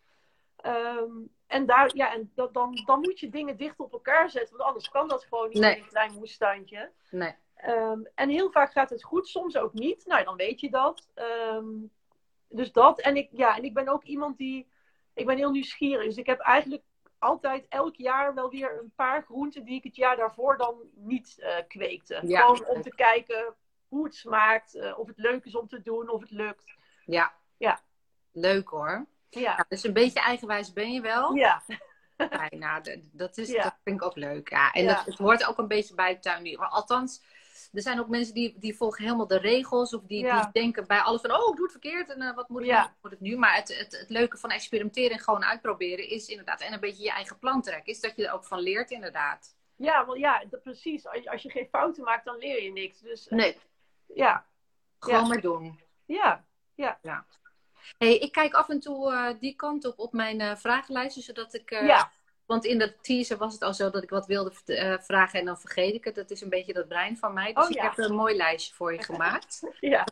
Ehm, 0.55 1.11
en 1.47 1.65
daar, 1.65 1.95
ja, 1.95 2.13
en 2.13 2.31
dat, 2.35 2.53
dan, 2.53 2.81
dan 2.85 2.99
moet 2.99 3.19
je 3.19 3.29
dingen 3.29 3.57
dicht 3.57 3.79
op 3.79 3.91
elkaar 3.91 4.29
zetten, 4.29 4.57
want 4.57 4.69
anders 4.69 4.89
kan 4.89 5.07
dat 5.07 5.23
gewoon 5.23 5.49
niet 5.49 5.57
Nee. 5.57 5.75
in 5.75 5.83
een 5.83 5.89
klein 5.89 6.13
moestuintje. 6.13 6.91
Nee. 7.09 7.35
Ehm, 7.55 7.99
en 8.15 8.29
heel 8.29 8.51
vaak 8.51 8.71
gaat 8.71 8.89
het 8.89 9.03
goed, 9.03 9.27
soms 9.27 9.57
ook 9.57 9.73
niet. 9.73 10.05
Nou, 10.05 10.23
dan 10.23 10.35
weet 10.35 10.59
je 10.59 10.69
dat. 10.69 11.07
Dus 12.49 12.71
dat. 12.71 12.99
En 13.01 13.15
ik, 13.15 13.29
ja, 13.31 13.57
en 13.57 13.63
ik 13.63 13.73
ben 13.73 13.87
ook 13.87 14.03
iemand 14.03 14.37
die. 14.37 14.67
Ik 15.15 15.25
ben 15.25 15.37
heel 15.37 15.51
nieuwsgierig. 15.51 16.05
Dus 16.05 16.17
ik 16.17 16.25
heb 16.25 16.39
eigenlijk 16.39 16.83
altijd 17.19 17.65
elk 17.69 17.95
jaar 17.95 18.33
wel 18.33 18.49
weer 18.49 18.79
een 18.79 18.91
paar 18.95 19.23
groenten 19.23 19.65
die 19.65 19.75
ik 19.75 19.83
het 19.83 19.95
jaar 19.95 20.15
daarvoor 20.15 20.57
dan 20.57 20.75
niet 20.93 21.35
eh, 21.39 21.55
kweekte. 21.67 22.19
Ja. 22.23 22.39
Gewoon 22.39 22.65
om 22.65 22.81
te 22.81 22.95
kijken 22.95 23.55
hoe 23.87 24.05
het 24.05 24.15
smaakt, 24.15 24.75
eh, 24.75 24.99
of 24.99 25.07
het 25.07 25.17
leuk 25.17 25.45
is 25.45 25.55
om 25.55 25.67
te 25.67 25.81
doen, 25.81 26.09
of 26.09 26.21
het 26.21 26.31
lukt. 26.31 26.75
Ja. 27.05 27.33
Ja. 27.57 27.79
Leuk 28.31 28.69
hoor. 28.69 29.05
Ja. 29.29 29.41
Ja, 29.41 29.65
dus 29.69 29.83
een 29.83 29.93
beetje 29.93 30.19
eigenwijs 30.19 30.73
ben 30.73 30.91
je 30.91 31.01
wel. 31.01 31.35
Ja. 31.35 31.63
Ja, 32.17 32.47
nou, 32.49 33.01
dat, 33.11 33.37
is, 33.37 33.51
Ja. 33.51 33.63
dat 33.63 33.75
vind 33.83 33.95
ik 34.01 34.05
ook 34.05 34.15
leuk. 34.15 34.49
Ja. 34.49 34.71
En. 34.71 34.85
Dat, 34.85 35.05
het 35.05 35.17
hoort 35.17 35.45
ook 35.45 35.57
een 35.57 35.67
beetje 35.67 35.95
bij 35.95 36.15
tuinieren. 36.15 36.69
Althans, 36.69 37.21
er 37.75 37.81
zijn 37.81 37.99
ook 37.99 38.07
mensen 38.07 38.33
die, 38.33 38.55
die 38.59 38.75
volgen 38.75 39.03
helemaal 39.03 39.27
de 39.27 39.37
regels. 39.37 39.93
Of 39.93 40.01
die, 40.03 40.23
Ja. 40.25 40.41
die 40.41 40.61
denken 40.61 40.87
bij 40.87 40.99
alles 40.99 41.21
van, 41.21 41.31
oh, 41.31 41.49
ik 41.49 41.55
doe 41.55 41.63
het 41.63 41.71
verkeerd. 41.71 42.09
En 42.09 42.21
eh, 42.21 42.35
wat 42.35 42.49
moet 42.49 42.61
ik, 42.61 42.67
Ja. 42.67 42.95
moet 43.01 43.11
ik 43.11 43.19
nu? 43.19 43.37
Maar 43.37 43.55
het, 43.55 43.77
het, 43.77 43.99
het 43.99 44.09
leuke 44.09 44.37
van 44.37 44.49
experimenteren 44.49 45.11
en 45.11 45.19
gewoon 45.23 45.43
uitproberen 45.45 46.09
is 46.09 46.27
inderdaad... 46.27 46.61
En 46.61 46.73
een 46.73 46.79
beetje 46.79 47.03
je 47.03 47.11
eigen 47.11 47.39
plan 47.39 47.61
trekken. 47.61 47.93
Is 47.93 47.99
dat 48.01 48.15
je 48.15 48.27
er 48.27 48.33
ook 48.33 48.45
van 48.45 48.59
leert 48.59 48.91
inderdaad. 48.91 49.55
Ja, 49.75 50.05
want 50.05 50.19
ja, 50.19 50.43
dat, 50.49 50.63
precies. 50.63 51.07
Als 51.07 51.23
je, 51.23 51.31
als 51.31 51.41
je 51.41 51.49
geen 51.49 51.67
fouten 51.71 52.03
maakt, 52.03 52.25
dan 52.25 52.37
leer 52.37 52.63
je 52.63 52.71
niks. 52.71 52.99
Dus 52.99 53.27
eh, 53.27 53.37
Nee, 53.37 53.57
ja, 54.13 54.45
gewoon 54.99 55.21
Ja. 55.21 55.27
maar 55.27 55.41
doen. 55.41 55.79
ja, 56.05 56.45
Hey, 57.97 58.17
ik 58.17 58.31
kijk 58.31 58.53
af 58.53 58.69
en 58.69 58.79
toe 58.79 59.11
eh, 59.13 59.39
die 59.39 59.55
kant 59.55 59.85
op 59.85 59.99
op 59.99 60.13
mijn 60.13 60.57
vragenlijstje, 60.57 61.21
zodat 61.21 61.53
ik 61.53 61.69
ja, 61.69 62.11
Want 62.45 62.65
in 62.65 62.77
de 62.77 62.95
teaser 63.01 63.37
was 63.37 63.53
het 63.53 63.61
al 63.61 63.73
zo 63.73 63.89
dat 63.89 64.03
ik 64.03 64.09
wat 64.09 64.25
wilde 64.25 64.51
uh, 64.65 64.93
vragen 64.99 65.39
en 65.39 65.45
dan 65.45 65.59
vergeet 65.59 65.93
ik 65.93 66.03
het. 66.03 66.15
Dat 66.15 66.31
is 66.31 66.41
een 66.41 66.49
beetje 66.49 66.73
dat 66.73 66.87
brein 66.87 67.17
van 67.17 67.33
mij. 67.33 67.53
Dus 67.53 67.63
Oh, 67.63 67.69
ik 67.69 67.75
ja. 67.75 67.83
heb 67.83 67.97
een 67.97 68.15
mooi 68.15 68.35
lijstje 68.35 68.73
voor 68.73 68.93
je 68.93 69.03
gemaakt. 69.11 69.61
Ja. 69.79 70.07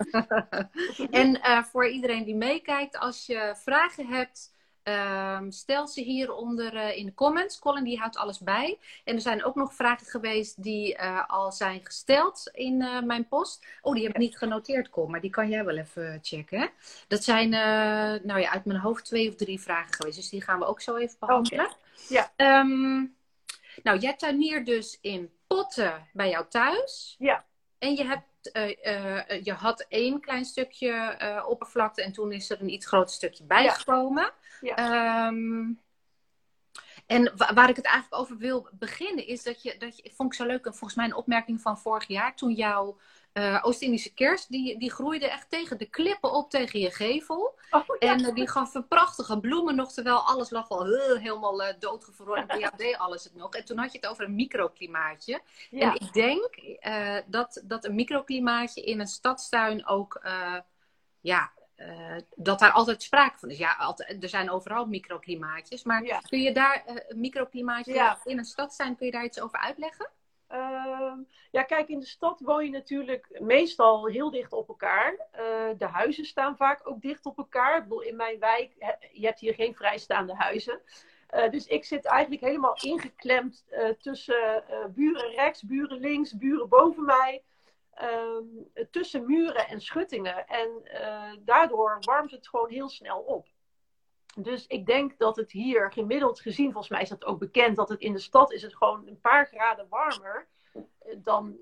en 1.12 1.42
eh, 1.42 1.64
voor 1.64 1.88
iedereen 1.88 2.24
die 2.24 2.36
meekijkt, 2.36 2.98
als 2.98 3.26
je 3.26 3.56
vragen 3.64 4.08
hebt, 4.08 4.53
ehm, 4.84 5.52
stel 5.52 5.88
ze 5.88 6.02
hieronder 6.02 6.76
eh, 6.76 6.98
in 6.98 7.06
de 7.06 7.14
comments. 7.14 7.60
Colin 7.60 7.84
die 7.84 8.00
houdt 8.00 8.18
alles 8.18 8.40
bij. 8.40 8.78
En 9.04 9.16
er 9.16 9.22
zijn 9.22 9.44
ook 9.44 9.56
nog 9.56 9.74
vragen 9.74 10.08
geweest 10.08 10.64
die 10.64 10.96
eh, 10.96 11.30
al 11.30 11.52
zijn 11.52 11.86
gesteld 11.86 12.50
in 12.54 12.82
eh, 12.82 13.02
mijn 13.02 13.28
post. 13.28 13.66
Oh, 13.82 13.94
die 13.94 14.04
heb 14.04 14.12
ik 14.12 14.18
niet 14.18 14.38
genoteerd, 14.38 14.90
Col, 14.90 15.08
maar 15.08 15.22
die 15.22 15.30
kan 15.30 15.50
jij 15.50 15.66
wel 15.66 15.78
even 15.78 16.20
checken. 16.22 16.60
hè? 16.60 16.68
Dat 17.08 17.24
zijn, 17.24 17.50
nou 18.24 18.40
ja, 18.40 18.50
uit 18.50 18.66
mijn 18.66 18.80
hoofd 18.80 19.06
twee 19.06 19.30
of 19.30 19.36
drie 19.36 19.62
vragen 19.62 19.94
geweest. 19.94 20.16
Dus 20.16 20.30
die 20.30 20.42
gaan 20.42 20.60
we 20.60 20.66
ook 20.66 20.82
zo 20.82 20.96
even 20.96 21.16
behandelen. 21.20 21.70
Ja. 22.10 22.32
Ehm, 22.36 23.06
nou, 23.84 24.00
jij 24.00 24.14
tuiniert 24.14 24.66
dus 24.66 24.98
in 25.02 25.32
potten 25.48 26.08
bij 26.14 26.30
jou 26.30 26.46
thuis. 26.50 27.16
Ja. 27.20 27.46
En 27.80 27.96
je, 27.96 28.06
hebt, 28.06 28.50
je 29.46 29.54
had 29.54 29.86
één 29.90 30.20
klein 30.20 30.46
stukje 30.46 31.18
oppervlakte 31.48 32.04
en 32.04 32.12
toen 32.12 32.32
is 32.32 32.50
er 32.50 32.62
een 32.62 32.74
iets 32.74 32.86
groter 32.86 33.16
stukje 33.16 33.44
bijgekomen. 33.44 34.24
Ja. 34.24 34.43
Ehm, 34.64 35.72
en 37.06 37.32
wa- 37.36 37.54
waar 37.54 37.70
ik 37.70 37.76
het 37.76 37.86
eigenlijk 37.86 38.22
over 38.22 38.38
wil 38.38 38.68
beginnen 38.72 39.28
is 39.28 39.44
dat 39.44 39.62
je, 39.64 39.78
dat 39.78 39.98
je 39.98 40.12
vond 40.16 40.32
ik 40.34 40.40
zo 40.40 40.46
leuk, 40.46 40.64
volgens 40.64 40.96
mij 40.96 41.06
een 41.06 41.16
opmerking 41.16 41.62
van 41.62 41.78
vorig 41.78 42.08
jaar, 42.08 42.36
toen 42.36 42.52
jouw 42.52 42.98
eh, 43.34 43.60
Oost-Indische 43.62 44.14
kers, 44.14 44.48
die, 44.48 44.80
die 44.80 44.92
groeide 44.92 45.30
echt 45.30 45.50
tegen 45.50 45.78
de 45.78 45.86
klippen 45.86 46.32
op 46.32 46.50
tegen 46.50 46.80
je 46.80 46.92
gevel. 46.92 47.60
Oh, 47.72 47.82
ja. 48.00 48.12
En 48.14 48.26
eh, 48.26 48.34
die 48.34 48.50
gaf 48.50 48.74
een 48.74 48.88
prachtige 48.88 49.40
bloemen 49.40 49.76
nog, 49.76 49.94
terwijl 49.94 50.18
alles 50.18 50.50
lag 50.50 50.70
al 50.70 50.86
heel, 50.86 51.18
helemaal 51.18 51.64
eh, 51.64 51.80
doodgevroren. 51.80 52.48
En 52.48 52.72
deed 52.78 52.98
alles 52.98 53.24
het 53.24 53.36
nog. 53.36 53.54
En 53.54 53.66
toen 53.66 53.78
had 53.78 53.92
je 53.92 53.98
het 53.98 54.10
over 54.10 54.24
een 54.24 54.36
microklimaatje. 54.36 55.42
ja. 55.70 55.80
En 55.80 55.96
ik 55.96 56.14
denk 56.14 56.56
eh, 56.80 57.18
dat, 57.26 57.62
dat 57.66 57.86
een 57.86 57.96
microklimaatje 57.96 58.84
in 58.84 59.00
een 59.00 59.08
stadstuin 59.08 59.88
ook, 59.88 60.20
eh, 60.22 60.60
ja, 61.22 61.52
eh, 61.88 62.16
dat 62.36 62.60
daar 62.60 62.72
altijd 62.72 63.04
sprake 63.04 63.38
van 63.40 63.50
is. 63.50 63.58
Ja, 63.58 63.76
altijd, 63.80 64.24
er 64.24 64.30
zijn 64.30 64.50
overal 64.50 64.86
microklimaatjes. 64.86 65.84
Maar 65.84 66.04
Ja. 66.04 66.20
kun 66.20 66.42
je 66.42 66.52
daar 66.54 66.84
eh, 66.86 66.96
een 67.08 67.20
microklimaatje 67.20 67.94
Ja. 67.94 68.20
in 68.24 68.38
een 68.38 68.46
stadstuin, 68.46 68.96
kun 68.96 69.06
je 69.06 69.12
daar 69.12 69.24
iets 69.24 69.42
over 69.42 69.60
uitleggen? 69.60 70.10
Ehm, 70.48 71.18
ja, 71.52 71.64
kijk, 71.64 71.88
in 71.88 72.00
de 72.00 72.06
stad 72.06 72.40
woon 72.40 72.66
je 72.66 72.72
natuurlijk 72.72 73.40
meestal 73.40 74.06
heel 74.06 74.32
dicht 74.32 74.54
op 74.54 74.68
elkaar. 74.68 75.16
Eh, 75.32 75.44
de 75.78 75.86
huizen 75.86 76.26
staan 76.26 76.58
vaak 76.58 76.90
ook 76.90 77.02
dicht 77.02 77.26
op 77.26 77.38
elkaar. 77.38 77.78
Ik 77.78 77.84
bedoel, 77.84 78.02
in 78.02 78.16
mijn 78.16 78.40
wijk, 78.40 78.72
je 79.12 79.26
hebt 79.26 79.40
hier 79.40 79.54
geen 79.54 79.76
vrijstaande 79.76 80.36
huizen. 80.36 80.82
Dus 81.52 81.68
ik 81.68 81.86
zit 81.86 82.06
eigenlijk 82.06 82.42
helemaal 82.42 82.76
ingeklemd 82.82 83.66
tussen 84.00 84.64
buren 84.96 85.30
rechts, 85.32 85.64
buren 85.64 86.00
links, 86.00 86.38
buren 86.38 86.70
boven 86.70 87.06
mij. 87.06 87.44
Ehm, 87.96 88.44
tussen 88.92 89.26
muren 89.26 89.68
en 89.68 89.82
schuttingen. 89.82 90.48
En 90.48 90.70
eh, 90.84 91.32
daardoor 91.40 91.98
warmt 92.00 92.32
het 92.32 92.48
gewoon 92.48 92.70
heel 92.70 92.90
snel 92.90 93.20
op. 93.20 93.48
Dus 94.36 94.68
ik 94.68 94.86
denk 94.86 95.18
dat 95.18 95.36
het 95.36 95.52
hier 95.52 95.92
gemiddeld 95.92 96.40
gezien, 96.40 96.72
volgens 96.72 96.90
mij 96.90 97.02
is 97.02 97.10
dat 97.10 97.26
ook 97.26 97.40
bekend, 97.40 97.76
dat 97.76 97.90
het 97.90 98.00
in 98.00 98.14
de 98.14 98.20
stad 98.20 98.52
is 98.52 98.62
het 98.62 98.76
gewoon 98.76 99.08
een 99.08 99.20
paar 99.20 99.48
graden 99.48 99.88
warmer 99.90 100.48
eh, 100.74 100.82
dan 101.18 101.58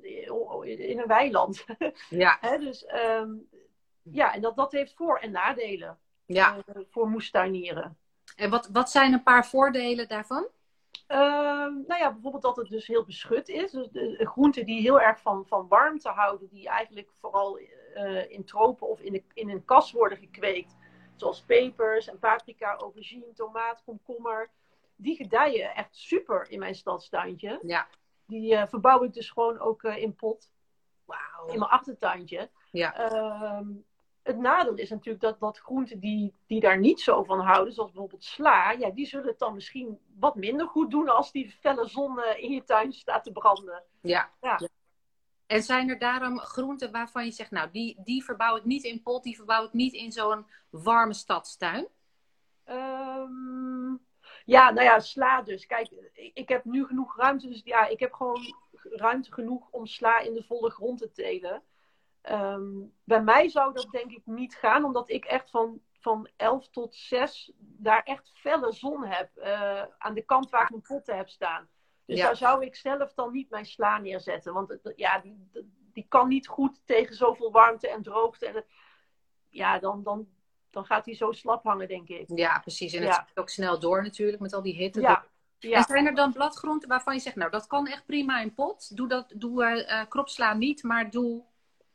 in 0.64 1.00
een 1.00 1.08
weiland. 1.08 1.66
Ja, 2.10 2.58
dus 2.58 2.86
ehm, 2.86 3.30
ja, 4.02 4.34
en 4.34 4.42
dat, 4.42 4.56
dat 4.56 4.72
heeft 4.72 4.94
voor- 4.94 5.18
en 5.20 5.32
nadelen 5.32 6.00
ja. 6.26 6.58
eh, 6.66 6.82
voor 6.90 7.10
moestuinieren. 7.10 7.98
En 8.36 8.50
wat, 8.50 8.70
wat 8.72 8.90
zijn 8.90 9.14
een 9.14 9.24
paar 9.24 9.48
voordelen 9.48 10.08
daarvan? 10.08 10.48
Ehm, 11.08 11.74
nou 11.88 12.00
ja, 12.00 12.12
bijvoorbeeld 12.12 12.44
dat 12.44 12.56
het 12.56 12.70
dus 12.70 12.88
heel 12.88 13.06
beschut 13.06 13.50
is. 13.50 13.72
Dus 13.72 13.90
de, 13.90 14.16
de 14.18 14.28
groenten 14.28 14.66
die 14.66 14.82
heel 14.82 15.02
erg 15.02 15.22
van, 15.22 15.46
van 15.48 15.68
warmte 15.68 16.10
houden, 16.10 16.50
die 16.50 16.68
eigenlijk 16.68 17.12
vooral 17.20 17.60
eh, 17.94 18.30
in 18.32 18.46
tropen 18.46 18.88
of 18.88 19.00
in, 19.02 19.12
de, 19.12 19.24
in 19.34 19.50
een 19.50 19.66
kas 19.66 19.92
worden 19.92 20.18
gekweekt. 20.18 20.78
Zoals 21.16 21.42
pepers 21.42 22.08
en 22.08 22.20
paprika, 22.20 22.76
aubergine, 22.76 23.34
tomaat, 23.34 23.84
komkommer. 23.84 24.50
Die 24.96 25.16
gedijen 25.16 25.76
echt 25.76 25.96
super 25.96 26.50
in 26.50 26.60
mijn 26.60 26.76
stadstuintje. 26.76 27.60
Ja. 27.66 27.88
Die 28.28 28.56
eh, 28.56 28.68
verbouw 28.68 29.04
ik 29.04 29.14
dus 29.14 29.30
gewoon 29.30 29.60
ook 29.60 29.84
eh, 29.84 29.98
in 29.98 30.16
pot, 30.16 30.52
in 31.48 31.60
mijn 31.60 31.72
achtertuintje. 31.72 32.50
Ja. 32.72 32.96
Ehm, 32.96 33.68
het 34.24 34.38
nadeel 34.38 34.76
is 34.76 34.90
natuurlijk 34.90 35.24
dat, 35.24 35.40
dat 35.40 35.58
groenten 35.58 36.00
die, 36.00 36.34
die 36.48 36.60
daar 36.60 36.80
niet 36.80 37.02
zo 37.02 37.24
van 37.24 37.40
houden, 37.40 37.74
zoals 37.74 37.92
bijvoorbeeld 37.92 38.24
sla, 38.24 38.72
ja, 38.72 38.90
die 38.90 39.06
zullen 39.06 39.28
het 39.28 39.40
dan 39.40 39.54
misschien 39.54 40.00
wat 40.20 40.36
minder 40.36 40.68
goed 40.68 40.92
doen 40.92 41.10
als 41.10 41.32
die 41.32 41.52
felle 41.52 41.88
zon 41.88 42.20
eh, 42.20 42.44
in 42.44 42.52
je 42.52 42.64
tuin 42.64 42.94
staat 42.94 43.24
te 43.24 43.32
branden. 43.32 43.84
Ja. 44.02 44.30
Ja. 44.42 44.60
En 45.46 45.64
zijn 45.64 45.90
er 45.90 46.00
daarom 46.00 46.40
groenten 46.40 46.92
waarvan 46.92 47.26
je 47.26 47.32
zegt, 47.32 47.52
nou, 47.52 47.72
die, 47.72 47.98
die 48.04 48.24
verbouw 48.24 48.56
ik 48.56 48.66
niet 48.66 48.84
in 48.84 49.02
pot, 49.02 49.24
die 49.24 49.36
verbouw 49.36 49.66
ik 49.66 49.74
niet 49.74 49.94
in 49.94 50.12
zo'n 50.12 50.46
warme 50.70 51.14
stadstuin? 51.14 51.88
Ehm, 52.64 53.92
ja, 54.46 54.70
nou 54.72 54.82
ja, 54.82 55.00
sla 55.00 55.42
dus. 55.42 55.66
Kijk, 55.66 55.90
ik, 56.14 56.32
ik 56.34 56.50
heb 56.50 56.66
nu 56.66 56.86
genoeg 56.86 57.18
ruimte, 57.18 57.48
dus 57.48 57.62
ja, 57.64 57.88
ik 57.88 58.00
heb 58.00 58.14
gewoon 58.14 58.56
ruimte 58.84 59.34
genoeg 59.34 59.68
om 59.72 59.86
sla 59.86 60.20
in 60.20 60.34
de 60.34 60.44
volle 60.44 60.70
grond 60.70 60.98
te 60.98 61.12
telen. 61.12 61.64
Ehm, 62.22 62.70
bij 63.04 63.22
mij 63.24 63.50
zou 63.50 63.74
dat 63.74 63.88
denk 63.92 64.12
ik 64.12 64.22
niet 64.26 64.56
gaan, 64.56 64.84
omdat 64.84 65.10
ik 65.10 65.26
echt 65.26 65.50
van, 65.50 65.82
van 66.00 66.30
11 66.36 66.70
tot 66.70 66.96
6 66.96 67.52
daar 67.58 68.04
echt 68.04 68.32
felle 68.34 68.72
zon 68.72 69.04
heb. 69.06 69.36
eh, 69.38 69.84
aan 69.98 70.14
de 70.14 70.22
kant 70.26 70.50
waar 70.50 70.64
ik 70.64 70.70
mijn 70.70 70.82
potten 70.82 71.18
heb 71.18 71.30
staan. 71.30 71.70
Dus 72.06 72.18
Ja. 72.18 72.26
daar 72.26 72.36
zou 72.36 72.66
ik 72.66 72.76
zelf 72.76 73.14
dan 73.14 73.32
niet 73.32 73.50
mijn 73.50 73.66
sla 73.66 73.98
neerzetten. 73.98 74.54
Want 74.54 74.78
ja, 74.96 75.20
die, 75.20 75.50
die 75.94 76.06
kan 76.10 76.28
niet 76.28 76.48
goed 76.48 76.82
tegen 76.86 77.16
zoveel 77.16 77.52
warmte 77.52 77.90
en 77.90 78.02
droogte. 78.02 78.46
En 78.48 78.66
ja, 79.50 79.80
dan, 79.80 80.04
dan, 80.04 80.28
dan 80.70 80.86
gaat 80.86 81.06
hij 81.06 81.16
zo 81.16 81.32
slap 81.32 81.64
hangen, 81.64 81.88
denk 81.88 82.08
ik. 82.08 82.24
Ja, 82.36 82.60
precies. 82.60 82.94
En 82.94 83.02
het 83.02 83.10
Ja. 83.10 83.16
gaat 83.16 83.38
ook 83.38 83.50
snel 83.50 83.80
door 83.80 84.04
natuurlijk 84.04 84.42
met 84.42 84.54
al 84.54 84.62
die 84.62 84.76
hitte. 84.76 85.02
Ja, 85.02 85.26
En 85.78 85.84
zijn 85.84 86.06
er 86.06 86.16
dan 86.16 86.34
bladgroenten 86.34 86.90
waarvan 86.90 87.14
je 87.14 87.20
zegt, 87.20 87.36
nou, 87.36 87.52
dat 87.52 87.68
kan 87.68 87.88
echt 87.88 88.06
prima 88.06 88.40
in 88.42 88.54
pot. 88.54 88.98
Doe, 88.98 89.08
dat, 89.08 89.34
doe 89.36 89.66
eh, 89.66 90.06
kropsla 90.10 90.54
niet, 90.54 90.84
maar 90.84 91.10
doe... 91.10 91.44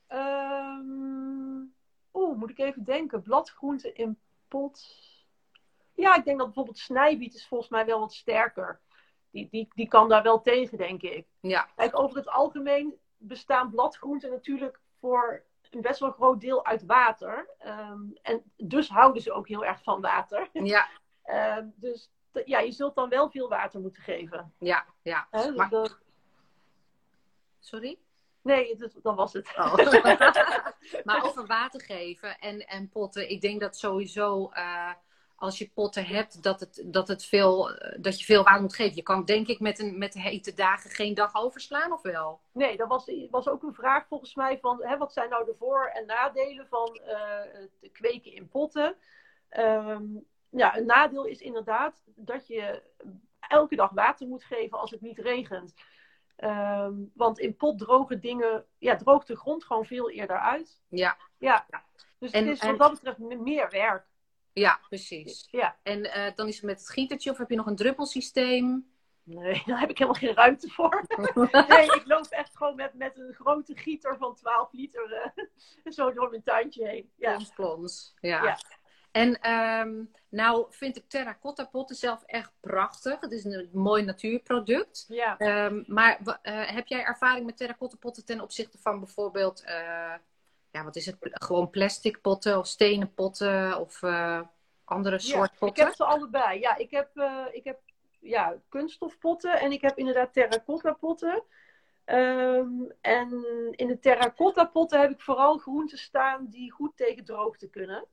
Ehm, 0.06 1.62
Oeh, 2.12 2.36
moet 2.38 2.50
ik 2.50 2.58
even 2.58 2.84
denken. 2.84 3.22
Bladgroenten 3.22 3.94
in 3.94 4.18
pot. 4.48 4.86
Ja, 5.94 6.14
ik 6.16 6.25
denk 6.25 6.36
dat 6.36 6.46
bijvoorbeeld 6.46 6.78
snijbiet 6.78 7.34
is 7.34 7.46
volgens 7.48 7.70
mij 7.70 7.86
wel 7.86 8.00
wat 8.00 8.12
sterker. 8.12 8.80
Die, 9.30 9.48
die, 9.50 9.68
die 9.75 9.88
kan 9.88 10.08
daar 10.08 10.22
wel 10.22 10.40
tegen, 10.40 10.78
denk 10.78 11.02
ik. 11.02 11.26
Ja, 11.40 11.68
Kijk, 11.76 11.98
over 11.98 12.16
het 12.16 12.28
algemeen 12.28 12.94
bestaan 13.16 13.70
bladgroenten 13.70 14.30
natuurlijk 14.30 14.80
voor 15.00 15.42
een 15.70 15.80
best 15.80 16.00
wel 16.00 16.10
groot 16.10 16.40
deel 16.40 16.64
uit 16.64 16.84
water. 16.84 17.48
Ehm, 17.58 18.00
en 18.22 18.42
dus 18.56 18.88
houden 18.88 19.22
ze 19.22 19.32
ook 19.32 19.48
heel 19.48 19.64
erg 19.64 19.82
van 19.82 20.00
water. 20.00 20.48
ja, 20.52 20.88
Ehm, 21.22 21.66
dus 21.75 22.10
ja, 22.44 22.58
je 22.58 22.72
zult 22.72 22.94
dan 22.94 23.08
wel 23.08 23.30
veel 23.30 23.48
water 23.48 23.80
moeten 23.80 24.02
geven. 24.02 24.54
ja, 24.58 24.84
ja. 25.02 25.28
Maar- 25.56 25.98
Sorry? 27.60 27.98
Nee, 28.46 28.76
dat, 28.76 28.92
dat 29.02 29.16
was 29.16 29.32
het. 29.32 29.52
Oh. 29.56 29.74
maar 31.04 31.24
over 31.24 31.46
water 31.46 31.80
geven 31.80 32.38
en, 32.38 32.66
en 32.66 32.88
potten. 32.88 33.30
Ik 33.30 33.40
denk 33.40 33.60
dat 33.60 33.76
sowieso 33.76 34.48
eh, 34.48 34.92
als 35.36 35.58
je 35.58 35.70
potten 35.74 36.04
hebt, 36.04 36.42
dat, 36.42 36.60
het, 36.60 36.82
dat, 36.86 37.08
het 37.08 37.24
veel, 37.24 37.70
eh, 37.70 37.98
dat 38.00 38.18
je 38.18 38.24
veel 38.24 38.42
water 38.42 38.60
moet 38.60 38.74
geven. 38.74 38.96
Je 38.96 39.02
kan 39.02 39.24
denk 39.24 39.46
ik 39.46 39.60
met, 39.60 39.78
een, 39.78 39.98
met 39.98 40.14
hete 40.14 40.54
dagen 40.54 40.90
geen 40.90 41.14
dag 41.14 41.34
overslaan, 41.34 41.92
of 41.92 42.02
wel? 42.02 42.40
Nee, 42.52 42.76
dat 42.76 42.88
was, 42.88 43.10
was 43.30 43.48
ook 43.48 43.62
een 43.62 43.74
vraag 43.74 44.06
volgens 44.06 44.34
mij 44.34 44.58
van 44.58 44.82
hè, 44.82 44.96
wat 44.96 45.12
zijn 45.12 45.30
nou 45.30 45.44
de 45.44 45.54
voor- 45.58 45.90
en 45.94 46.06
nadelen 46.06 46.66
van 46.66 47.00
het 47.80 47.92
kweken 47.92 48.32
in 48.32 48.48
potten. 48.48 48.96
Ehm, 49.48 50.04
ja, 50.50 50.76
een 50.76 50.86
nadeel 50.86 51.24
is 51.24 51.40
inderdaad 51.40 52.02
dat 52.14 52.46
je 52.46 52.82
elke 53.48 53.76
dag 53.76 53.90
water 53.90 54.26
moet 54.26 54.44
geven 54.44 54.78
als 54.78 54.90
het 54.90 55.00
niet 55.00 55.18
regent. 55.18 55.74
Ehm, 56.36 56.94
want 57.14 57.38
in 57.38 57.56
pot 57.56 57.78
drogen 57.78 58.20
dingen, 58.20 58.64
ja, 58.78 58.96
droogt 58.96 59.26
de 59.26 59.36
grond 59.36 59.64
gewoon 59.64 59.84
veel 59.84 60.10
eerder 60.10 60.38
uit. 60.38 60.80
Ja, 60.88 61.16
Ja, 61.38 61.66
dus 62.18 62.30
En- 62.30 62.46
het 62.46 62.56
is 62.56 62.60
en- 62.62 62.68
wat 62.68 62.78
dat 62.78 62.90
betreft 62.90 63.18
me- 63.18 63.34
meer 63.42 63.70
werk. 63.70 64.06
ja 64.52 64.80
precies. 64.88 65.48
Ja, 65.50 65.76
En 65.82 66.12
eh, 66.12 66.34
dan 66.34 66.48
is 66.48 66.56
het 66.56 66.64
met 66.64 66.78
het 66.80 66.88
gietertje 66.90 67.30
of 67.30 67.38
heb 67.38 67.50
je 67.50 67.56
nog 67.56 67.66
een 67.66 67.76
druppelsysteem? 67.76 68.94
nee, 69.22 69.62
daar 69.66 69.80
heb 69.80 69.90
ik 69.90 69.98
helemaal 69.98 70.20
geen 70.20 70.34
ruimte 70.34 70.68
voor. 70.68 71.04
Nee, 71.68 71.84
ik 71.84 72.02
loop 72.06 72.26
echt 72.26 72.56
gewoon 72.56 72.76
met, 72.76 72.94
met 72.94 73.18
een 73.18 73.34
grote 73.34 73.76
gieter 73.76 74.16
van 74.18 74.34
12 74.34 74.72
liter 74.72 75.12
eh, 75.12 75.44
zo 75.96 76.12
door 76.12 76.30
mijn 76.30 76.42
tuintje 76.42 76.86
heen. 76.88 77.10
Ja. 77.16 77.30
Plons, 77.34 77.50
plons. 77.54 78.14
Ja. 78.20 78.42
Ja. 78.44 78.58
En 79.16 79.40
ehm, 79.40 80.04
nou 80.28 80.66
vind 80.70 80.96
ik 80.96 81.08
terracotta 81.08 81.64
potten 81.64 81.96
zelf 81.96 82.23
echt 82.26 82.52
prachtig. 82.61 83.20
Het 83.20 83.32
is 83.32 83.44
een 83.44 83.68
mooi 83.73 84.04
natuurproduct. 84.04 85.04
Ja. 85.08 85.38
Ehm, 85.38 85.82
maar 85.87 86.38
eh, 86.42 86.66
heb 86.66 86.87
jij 86.87 87.04
ervaring 87.04 87.46
met 87.46 87.56
terracotta 87.56 87.96
potten 87.96 88.25
ten 88.25 88.40
opzichte 88.40 88.78
van 88.78 88.99
bijvoorbeeld, 88.99 89.62
eh, 89.64 90.14
ja, 90.70 90.85
wat 90.85 90.96
is 90.96 91.06
het? 91.06 91.16
Gewoon 91.20 91.70
plastic 91.70 92.20
potten 92.20 92.58
of 92.58 92.66
stenen 92.66 93.14
potten 93.14 93.78
of 93.78 94.02
eh, 94.02 94.40
andere 94.85 95.18
soort 95.18 95.52
ik 95.52 95.58
potten? 95.58 95.85
heb 95.85 95.94
ze 95.94 96.04
allebei. 96.04 96.61
Ja, 96.61 96.76
ik 96.76 96.90
heb, 96.90 97.11
ik 97.52 97.64
heb 97.64 97.80
ja, 98.20 98.56
kunststofpotten 98.68 99.61
en 99.61 99.73
ik 99.73 99.80
heb 99.80 99.99
inderdaad 99.99 100.32
terracotta 100.32 100.92
potten. 100.92 101.42
Ehm, 102.04 102.82
en 103.00 103.44
in 103.70 103.87
de 103.87 103.99
terracotta 104.00 104.64
potten 104.64 105.00
heb 105.00 105.11
ik 105.11 105.20
vooral 105.20 105.58
groenten 105.58 105.99
staan 105.99 106.46
die 106.49 106.73
goed 106.73 106.96
tegen 106.96 107.25
droogte 107.25 107.68
kunnen. 107.68 108.06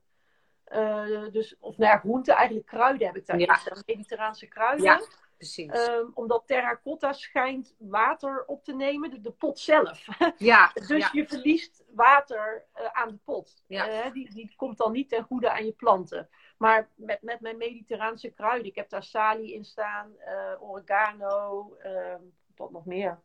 Uh, 0.74 1.32
dus, 1.32 1.56
of 1.60 1.78
nou 1.78 1.92
ja, 1.92 1.98
groenten, 1.98 2.36
eigenlijk 2.36 2.68
kruiden 2.68 3.08
heb 3.08 3.16
ik 3.16 3.26
daarin 3.26 3.46
ja. 3.46 3.56
staan. 3.56 3.84
Mediterraanse 3.86 4.48
kruiden. 4.48 4.86
Ja, 4.86 5.02
precies. 5.38 5.88
Um, 5.88 6.12
omdat 6.14 6.44
terracotta 6.48 7.14
schijnt 7.14 7.76
water 7.78 8.44
op 8.46 8.64
te 8.64 8.76
nemen, 8.76 9.10
de, 9.10 9.22
de 9.22 9.32
pot 9.32 9.60
zelf. 9.60 10.08
Ja. 10.38 10.72
dus 10.88 11.12
je 11.12 11.28
verliest 11.28 11.84
water 11.92 12.66
uh, 12.80 12.86
aan 12.86 13.10
de 13.10 13.18
pot. 13.24 13.64
Ja. 13.68 14.06
Uh, 14.06 14.12
die, 14.14 14.34
die 14.34 14.54
komt 14.56 14.78
dan 14.78 14.92
niet 14.92 15.10
ten 15.10 15.24
goede 15.24 15.52
aan 15.52 15.66
je 15.66 15.72
planten. 15.72 16.30
Maar 16.58 16.90
met, 16.96 17.22
met 17.22 17.40
mijn 17.40 17.58
mediterraanse 17.58 18.30
kruiden, 18.30 18.68
ik 18.68 18.76
heb 18.76 18.90
daar 18.90 19.04
salie 19.04 19.54
in 19.54 19.66
staan, 19.66 20.16
oregano, 20.60 21.74
ehm, 21.82 22.22
wat 22.56 22.72
nog 22.72 22.86
meer? 22.86 23.22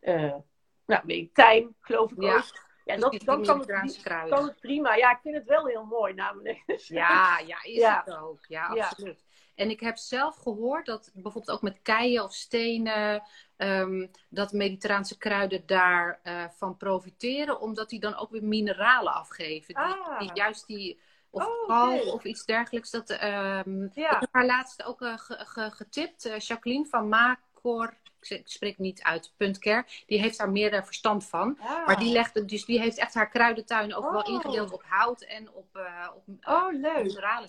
nou, 0.00 1.02
weet 1.04 1.24
ik, 1.24 1.34
tijm, 1.34 1.74
geloof 1.80 2.12
ik 2.12 2.22
Ja. 2.22 2.36
ook. 2.36 2.67
Ja, 2.88 2.96
dat, 2.96 3.20
dan 3.24 3.42
kan 3.44 3.58
het, 3.58 4.02
kan 4.28 4.44
het 4.44 4.60
prima. 4.60 4.94
Ja, 4.94 5.10
ik 5.10 5.18
vind 5.22 5.34
het 5.34 5.44
wel 5.46 5.66
heel 5.66 5.84
mooi 5.84 6.14
namelijk. 6.14 6.62
Dus, 6.66 6.88
Ja, 7.02 7.38
ja, 7.46 7.62
is 7.62 7.74
Ja. 7.74 8.02
het 8.04 8.16
ook. 8.16 8.38
Ja, 8.46 8.66
absoluut. 8.66 9.26
En 9.54 9.70
ik 9.70 9.80
heb 9.80 9.96
zelf 9.96 10.36
gehoord 10.36 10.86
dat 10.86 11.10
bijvoorbeeld 11.14 11.50
ook 11.56 11.62
met 11.62 11.82
keien 11.82 12.22
of 12.24 12.32
stenen, 12.34 13.22
ehm, 13.56 14.06
dat 14.28 14.52
mediterraanse 14.52 15.18
kruiden 15.18 15.66
daarvan 15.66 16.50
van 16.56 16.76
profiteren, 16.76 17.60
omdat 17.60 17.88
die 17.88 18.00
dan 18.00 18.16
ook 18.16 18.30
weer 18.30 18.44
mineralen 18.44 19.12
afgeven. 19.12 19.74
Ah. 19.74 20.18
die 20.18 20.30
juist 20.34 20.66
die, 20.66 21.00
of 21.30 21.46
Oh, 21.46 21.66
kalk 21.66 22.12
of 22.14 22.24
iets 22.24 22.44
dergelijks. 22.44 22.90
Dat, 22.90 23.10
ehm, 23.10 23.80
Ja. 23.92 24.10
Ik 24.14 24.20
heb 24.20 24.28
haar 24.32 24.46
laatst 24.46 24.82
ook 24.84 25.02
eh, 25.02 25.18
ge- 25.18 25.44
ge- 25.46 25.70
getipt, 25.70 26.24
eh, 26.24 26.38
Jacqueline 26.38 26.86
van 26.86 27.08
Macor. 27.08 27.94
Ik 28.30 28.48
spreek 28.48 28.78
niet 28.78 29.02
uit, 29.02 29.32
Puntker. 29.36 29.86
Die 30.06 30.20
heeft 30.20 30.38
daar 30.38 30.50
meer 30.50 30.84
verstand 30.84 31.26
van. 31.26 31.58
Ah. 31.60 31.86
Maar 31.86 31.98
die, 31.98 32.12
legt, 32.12 32.48
dus 32.48 32.64
die 32.64 32.80
heeft 32.80 32.98
echt 32.98 33.14
haar 33.14 33.28
kruidentuin 33.28 33.94
ook 33.94 34.10
wel 34.10 34.20
Oh. 34.22 34.28
ingedeeld 34.32 34.72
op 34.72 34.82
hout 34.86 35.20
en 35.22 35.52
op, 35.52 35.76
eh 35.76 36.08
op 36.14 36.24
eh, 36.40 36.52
Oh, 36.54 36.72
leuk. 36.72 37.02
minerale 37.02 37.46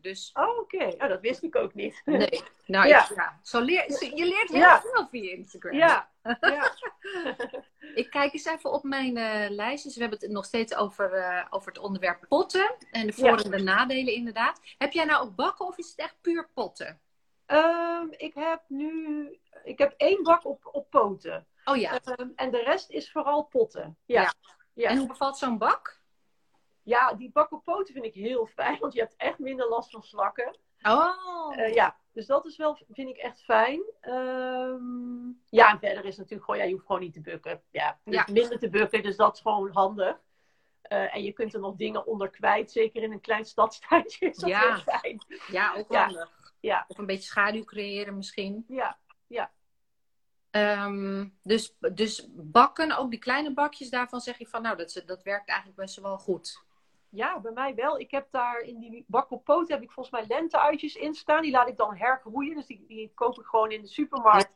Dus 0.00 0.30
Oh, 0.34 0.58
oké. 0.58 0.84
Oh, 0.98 1.08
dat 1.08 1.20
wist 1.20 1.42
ik 1.42 1.56
ook 1.56 1.74
niet. 1.74 2.02
nee, 2.04 2.42
nou 2.66 2.88
Ja. 2.88 3.38
Zo 3.42 3.60
leer, 3.60 3.84
zo- 3.90 4.06
je 4.14 4.24
leert 4.24 4.48
heel 4.48 4.58
Ja. 4.58 4.80
veel 4.80 5.06
via 5.08 5.30
Instagram. 5.30 5.72
Ja, 5.74 6.10
ja. 6.40 6.72
Ik 7.94 8.10
kijk 8.10 8.32
eens 8.32 8.44
even 8.44 8.72
op 8.72 8.82
mijn 8.82 9.16
eh 9.16 9.50
lijstjes. 9.50 9.94
We 9.94 10.00
hebben 10.00 10.18
het 10.18 10.30
nog 10.30 10.44
steeds 10.44 10.74
over, 10.74 11.46
over 11.50 11.68
het 11.72 11.78
onderwerp 11.80 12.24
potten 12.28 12.74
en 12.90 13.06
de 13.06 13.12
voor- 13.12 13.40
en 13.40 13.50
de 13.50 13.62
nadelen 13.62 14.14
inderdaad. 14.14 14.60
Heb 14.78 14.92
jij 14.92 15.04
nou 15.04 15.22
ook 15.24 15.34
bakken 15.34 15.66
of 15.66 15.78
is 15.78 15.88
het 15.90 15.98
echt 15.98 16.16
puur 16.20 16.48
potten? 16.54 17.00
Ehm, 17.46 18.06
ik 18.10 18.34
heb 18.34 18.62
nu... 18.68 19.28
Ik 19.64 19.78
heb 19.78 19.94
één 19.96 20.22
bak 20.22 20.44
op, 20.46 20.68
op 20.72 20.90
poten. 20.90 21.46
Oh 21.64 21.76
ja. 21.76 22.00
Ehm, 22.00 22.28
en 22.34 22.50
de 22.50 22.62
rest 22.62 22.90
is 22.90 23.12
vooral 23.12 23.42
potten. 23.42 23.96
Ja. 24.04 24.22
Ja. 24.22 24.32
Ja. 24.74 24.88
En 24.88 24.96
hoe 24.98 25.06
bevalt 25.08 25.38
zo'n 25.38 25.58
bak? 25.58 26.00
Ja, 26.82 27.12
die 27.14 27.30
bak 27.32 27.52
op 27.52 27.64
poten 27.64 27.94
vind 27.94 28.04
ik 28.04 28.14
heel 28.14 28.46
fijn. 28.56 28.78
Want 28.78 28.92
je 28.92 29.00
hebt 29.00 29.16
echt 29.16 29.38
minder 29.38 29.68
last 29.68 29.90
van 29.90 30.02
slakken. 30.02 30.56
Oh. 30.82 31.58
Eh, 31.58 31.74
ja, 31.74 31.96
dus 32.12 32.26
dat 32.26 32.46
is 32.46 32.56
wel, 32.56 32.78
vind 32.90 33.08
ik 33.08 33.16
echt 33.16 33.42
fijn. 33.44 33.82
Ehm, 34.00 35.28
ja, 35.48 35.70
en 35.70 35.78
verder 35.78 36.04
is 36.04 36.16
natuurlijk 36.16 36.44
gewoon, 36.44 36.60
ja, 36.60 36.66
je 36.66 36.72
hoeft 36.72 36.86
gewoon 36.86 37.00
niet 37.00 37.12
te 37.12 37.20
bukken. 37.20 37.62
Ja, 37.70 38.00
je 38.04 38.12
Ja. 38.12 38.26
minder 38.32 38.58
te 38.58 38.68
bukken, 38.70 39.02
dus 39.02 39.16
dat 39.16 39.34
is 39.34 39.40
gewoon 39.40 39.70
handig. 39.72 40.20
Eh, 40.82 41.14
en 41.14 41.22
je 41.22 41.32
kunt 41.32 41.54
er 41.54 41.60
nog 41.60 41.76
dingen 41.76 42.06
onder 42.06 42.30
kwijt, 42.30 42.70
zeker 42.72 43.02
in 43.02 43.12
een 43.12 43.20
klein 43.20 43.44
stadstuintje 43.44 44.26
is 44.30 44.36
dat 44.36 44.48
Ja. 44.50 44.60
heel 44.74 44.98
fijn. 44.98 45.24
Ja, 45.50 45.74
ook 45.76 45.94
handig. 45.94 46.30
Ja, 46.60 46.84
Of 46.88 46.98
een 46.98 47.06
beetje 47.06 47.22
schaduw 47.22 47.64
creëren 47.64 48.16
misschien. 48.16 48.64
ja, 48.68 48.98
Ehm, 50.50 51.28
dus, 51.42 51.76
dus 51.94 52.28
bakken, 52.32 52.96
ook 52.96 53.10
die 53.10 53.18
kleine 53.18 53.52
bakjes, 53.52 53.90
daarvan 53.90 54.20
zeg 54.20 54.38
je 54.38 54.46
van 54.46 54.62
nou, 54.62 54.76
dat, 54.76 55.02
dat 55.06 55.22
werkt 55.22 55.48
eigenlijk 55.48 55.78
best 55.78 56.00
wel 56.00 56.18
goed. 56.18 56.64
ja, 57.08 57.40
bij 57.40 57.52
mij 57.52 57.74
wel. 57.74 57.98
Ik 57.98 58.10
heb 58.10 58.28
daar 58.30 58.60
in 58.60 58.78
die 58.78 59.04
bak 59.06 59.30
op 59.30 59.46
heb 59.68 59.82
ik 59.82 59.90
volgens 59.90 60.10
mij 60.10 60.36
lenteuitjes 60.36 60.94
in 60.94 61.14
staan. 61.14 61.42
Die 61.42 61.50
laat 61.50 61.68
ik 61.68 61.76
dan 61.76 61.96
hergroeien, 61.96 62.54
dus 62.54 62.66
die, 62.66 62.84
die 62.88 63.12
koop 63.14 63.38
ik 63.38 63.46
gewoon 63.46 63.70
in 63.70 63.80
de 63.80 63.88
supermarkt. 63.88 64.54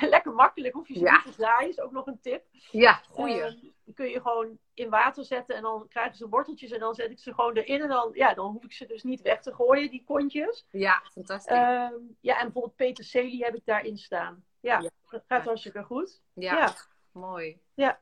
Lekker 0.14 0.32
makkelijk, 0.32 0.74
hoef 0.74 0.88
je 0.88 0.94
ze 0.94 1.00
Ja. 1.04 1.12
niet 1.24 1.24
te 1.36 1.42
zaaien, 1.42 1.68
is 1.68 1.80
ook 1.80 1.92
nog 1.92 2.06
een 2.06 2.20
tip. 2.20 2.44
Ja, 2.70 3.02
goeie. 3.10 3.42
Ehm, 3.42 3.56
kun 3.94 4.08
je 4.08 4.20
gewoon 4.20 4.58
in 4.74 4.88
water 4.90 5.24
zetten 5.24 5.56
en 5.56 5.62
dan 5.62 5.88
krijgen 5.88 6.16
ze 6.16 6.28
worteltjes 6.28 6.70
en 6.70 6.80
dan 6.80 6.94
zet 6.94 7.10
ik 7.10 7.18
ze 7.18 7.34
gewoon 7.34 7.56
erin. 7.56 7.80
En 7.82 7.88
dan, 7.88 8.10
ja, 8.12 8.34
dan 8.34 8.52
hoef 8.52 8.64
ik 8.64 8.72
ze 8.72 8.86
dus 8.86 9.02
niet 9.02 9.20
weg 9.22 9.40
te 9.42 9.54
gooien, 9.54 9.90
die 9.90 10.04
kontjes. 10.04 10.66
ja, 10.70 11.02
fantastisch. 11.12 11.56
Ehm, 11.56 11.94
ja, 12.20 12.36
en 12.36 12.42
bijvoorbeeld 12.42 12.76
peterselie 12.76 13.44
heb 13.44 13.54
ik 13.54 13.64
daarin 13.64 13.96
staan. 13.98 14.44
Ja, 14.60 14.78
Ja. 14.80 14.90
dat 15.10 15.24
gaat 15.28 15.44
hartstikke 15.44 15.82
goed. 15.82 16.22
ja, 16.34 16.56
ja. 16.58 16.74
mooi. 17.12 17.60
Ja. 17.74 18.00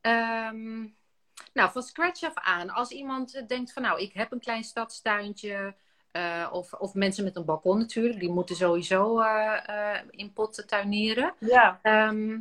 Ehm, 0.00 0.80
nou, 1.52 1.70
van 1.70 1.82
scratch 1.82 2.22
af 2.22 2.34
aan. 2.34 2.70
Als 2.70 2.90
iemand 2.90 3.34
eh, 3.34 3.46
denkt 3.46 3.72
van 3.72 3.82
nou, 3.82 4.00
ik 4.00 4.12
heb 4.12 4.32
een 4.32 4.40
klein 4.40 4.64
stadstuintje. 4.64 5.74
Eh, 6.10 6.48
of, 6.52 6.72
of 6.72 6.94
mensen 6.94 7.24
met 7.24 7.36
een 7.36 7.44
balkon 7.44 7.78
natuurlijk. 7.78 8.20
Die 8.20 8.30
moeten 8.30 8.56
sowieso 8.56 9.20
eh, 9.20 9.68
eh, 9.96 10.02
in 10.10 10.32
potten 10.32 10.66
tuinieren. 10.66 11.34
Ja, 11.38 11.78
Ehm, 11.82 12.40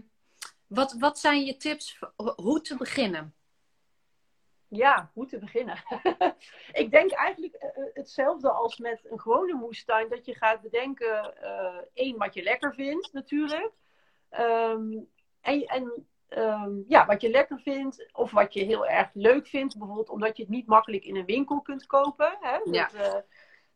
wat, 0.67 0.95
wat 0.99 1.19
zijn 1.19 1.45
je 1.45 1.57
tips 1.57 1.99
hoe 2.35 2.61
te 2.61 2.77
beginnen? 2.77 3.33
ja, 4.67 5.11
hoe 5.13 5.25
te 5.25 5.39
beginnen. 5.39 5.83
ik 6.71 6.91
denk 6.91 7.11
eigenlijk 7.11 7.73
hetzelfde 7.93 8.51
als 8.51 8.77
met 8.77 9.01
een 9.03 9.19
gewone 9.19 9.53
moestuin. 9.53 10.09
Dat 10.09 10.25
je 10.25 10.35
gaat 10.35 10.61
bedenken, 10.61 11.33
één, 11.93 12.17
wat 12.17 12.33
je 12.33 12.43
lekker 12.43 12.73
vindt 12.73 13.13
natuurlijk. 13.13 13.71
Ehm, 14.29 14.97
en 15.41 15.65
en 15.65 16.07
ehm, 16.27 16.71
ja, 16.87 17.05
wat 17.05 17.21
je 17.21 17.29
lekker 17.29 17.59
vindt 17.59 18.09
of 18.13 18.31
wat 18.31 18.53
je 18.53 18.63
heel 18.63 18.87
erg 18.87 19.09
leuk 19.13 19.47
vindt. 19.47 19.77
Bijvoorbeeld 19.77 20.09
omdat 20.09 20.37
je 20.37 20.43
het 20.43 20.51
niet 20.51 20.67
makkelijk 20.67 21.03
in 21.03 21.15
een 21.15 21.25
winkel 21.25 21.61
kunt 21.61 21.85
kopen. 21.85 22.37
Hè? 22.39 22.57
Ja. 22.63 22.89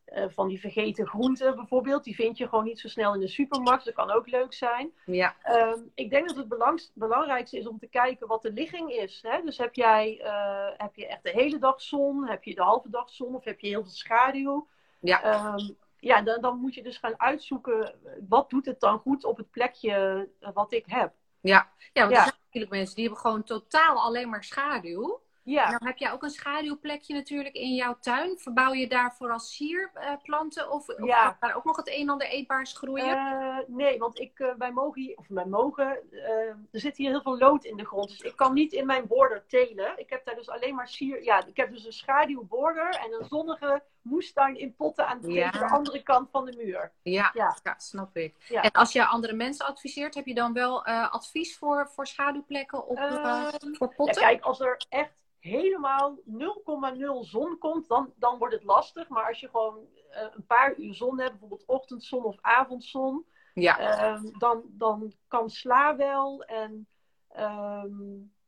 Eh, 0.06 0.26
van 0.30 0.48
die 0.48 0.60
vergeten 0.60 1.08
groenten 1.08 1.56
bijvoorbeeld. 1.56 2.04
Die 2.04 2.16
vind 2.16 2.38
je 2.38 2.48
gewoon 2.48 2.63
niet 2.63 2.80
zo 2.80 2.88
snel 2.88 3.13
in 3.13 3.20
de 3.20 3.28
supermarkt. 3.28 3.86
Dat 3.86 3.94
kan 3.94 4.12
ook 4.12 4.28
leuk 4.30 4.54
zijn. 4.54 4.92
Ja, 5.06 5.36
Ehm, 5.42 5.80
ik 5.96 6.10
denk 6.10 6.28
dat 6.28 6.38
het 6.38 6.48
belangs- 6.48 6.92
belangrijkste 6.94 7.58
is 7.58 7.68
om 7.68 7.80
te 7.80 7.88
kijken 7.88 8.28
wat 8.28 8.42
de 8.42 8.52
ligging 8.52 8.92
is. 8.92 9.20
Hè? 9.28 9.42
Dus 9.42 9.58
heb 9.58 9.74
jij 9.76 10.20
eh, 10.24 10.68
heb 10.78 10.96
je 10.96 11.08
echt 11.08 11.24
de 11.24 11.30
hele 11.32 11.60
dag 11.60 11.82
zon? 11.82 12.28
Heb 12.28 12.44
je 12.44 12.56
de 12.56 12.62
halve 12.62 12.89
dag 12.89 13.10
zon? 13.10 13.36
Of 13.36 13.44
heb 13.44 13.60
je 13.60 13.68
heel 13.68 13.82
veel 13.82 13.92
schaduw? 13.92 14.68
ja, 15.00 15.24
Ehm, 15.24 15.70
ja, 16.00 16.22
dan, 16.22 16.42
dan 16.42 16.58
moet 16.60 16.74
je 16.76 16.84
dus 16.84 16.98
gaan 16.98 17.20
uitzoeken. 17.20 17.86
eh, 18.06 18.12
Wat 18.30 18.50
doet 18.50 18.66
het 18.66 18.80
dan 18.80 19.00
goed 19.00 19.24
op 19.24 19.38
het 19.38 19.52
plekje 19.52 20.30
wat 20.54 20.72
ik 20.74 20.86
heb? 20.88 21.13
ja. 21.42 21.70
ja 21.94 22.02
want 22.02 22.12
Ja. 22.12 22.18
er 22.18 22.24
zijn 22.24 22.39
natuurlijk 22.46 22.74
mensen 22.74 22.96
die 22.96 23.04
hebben 23.04 23.22
gewoon 23.22 23.44
totaal 23.44 23.98
alleen 24.02 24.30
maar 24.30 24.44
schaduw. 24.44 25.22
Ja, 25.43 25.69
Nou 25.69 25.86
heb 25.86 25.97
jij 25.97 26.12
ook 26.12 26.23
een 26.23 26.29
schaduwplekje 26.29 27.13
natuurlijk 27.13 27.56
in 27.56 27.73
jouw 27.75 27.97
tuin. 27.99 28.38
Verbouw 28.38 28.73
je 28.73 28.88
daar 28.88 29.15
vooral 29.15 29.39
sierplanten 29.39 30.71
of, 30.71 30.89
of 30.89 31.06
Ja. 31.06 31.21
gaat 31.21 31.41
daar 31.41 31.56
ook 31.56 31.63
nog 31.63 31.75
het 31.75 31.88
een 31.88 32.01
en 32.01 32.10
ander 32.10 32.27
eetbaars 32.27 32.73
groeien? 32.73 33.17
Eh, 33.17 33.58
nee, 33.67 33.99
want 33.99 34.19
ik, 34.19 34.39
eh, 34.39 34.53
wij 34.58 34.71
mogen 34.71 35.01
hier, 35.01 35.17
of 35.17 35.25
wij 35.27 35.45
mogen, 35.45 36.12
eh, 36.12 36.47
er 36.47 36.79
zit 36.79 36.97
hier 36.97 37.10
heel 37.10 37.21
veel 37.21 37.38
lood 37.38 37.63
in 37.65 37.77
de 37.77 37.86
grond. 37.86 38.08
Dus 38.10 38.21
ik 38.21 38.36
kan 38.36 38.53
niet 38.53 38.73
in 38.73 38.86
mijn 38.86 39.08
border 39.08 39.45
telen. 39.47 39.93
Ik 39.99 40.10
heb 40.10 40.25
daar 40.25 40.36
dus 40.36 40.49
alleen 40.49 40.75
maar 40.75 40.88
sier. 40.88 41.23
Ja, 41.23 41.45
ik 41.45 41.58
heb 41.58 41.71
dus 41.71 41.86
een 41.86 41.93
schaduwborder 41.93 42.89
en 42.89 43.13
een 43.13 43.25
zonnige 43.25 43.84
moestuin 44.04 44.56
in 44.58 44.76
potten 44.76 45.08
aan 45.08 45.20
Ja. 45.32 45.52
de 45.52 45.70
andere 45.70 46.04
kant 46.04 46.30
van 46.32 46.46
de 46.46 46.56
muur. 46.58 46.92
ja, 47.02 47.32
ja. 47.34 47.58
ja. 47.63 47.74
snap 47.78 48.18
ik. 48.18 48.36
En 48.62 48.72
als 48.72 48.92
je 48.92 49.06
andere 49.06 49.34
mensen 49.34 49.66
adviseert, 49.66 50.16
heb 50.16 50.26
je 50.26 50.34
dan 50.34 50.54
wel 50.54 50.86
eh, 50.86 51.12
advies 51.12 51.58
voor, 51.58 51.89
voor 51.89 52.08
schaduwplekken 52.08 52.88
op, 52.88 52.98
eh, 52.98 53.13
Ehm, 53.13 53.74
voor 53.74 53.96
potten? 53.96 54.22
kijk, 54.22 54.44
als 54.44 54.60
er 54.60 54.82
echt 54.89 55.13
helemaal 55.39 56.18
0,0 56.26 57.24
zon 57.24 57.58
komt, 57.58 57.88
dan, 57.88 58.13
dan 58.16 58.38
wordt 58.38 58.54
het 58.54 58.63
lastig. 58.63 59.08
Maar 59.10 59.28
als 59.28 59.39
je 59.39 59.50
gewoon 59.50 59.78
eh, 60.12 60.26
een 60.36 60.46
paar 60.46 60.76
uur 60.78 60.94
zon 60.94 61.20
hebt, 61.20 61.32
bijvoorbeeld 61.32 61.66
ochtendzon 61.66 62.24
of 62.24 62.36
avondzon, 62.42 63.26
ja. 63.54 63.80
Ehm, 63.80 64.24
dan, 64.38 64.63
dan 64.68 65.13
kan 65.28 65.50
sla 65.50 65.96
wel. 65.96 66.44
En 66.44 66.88
ehm, 67.30 67.92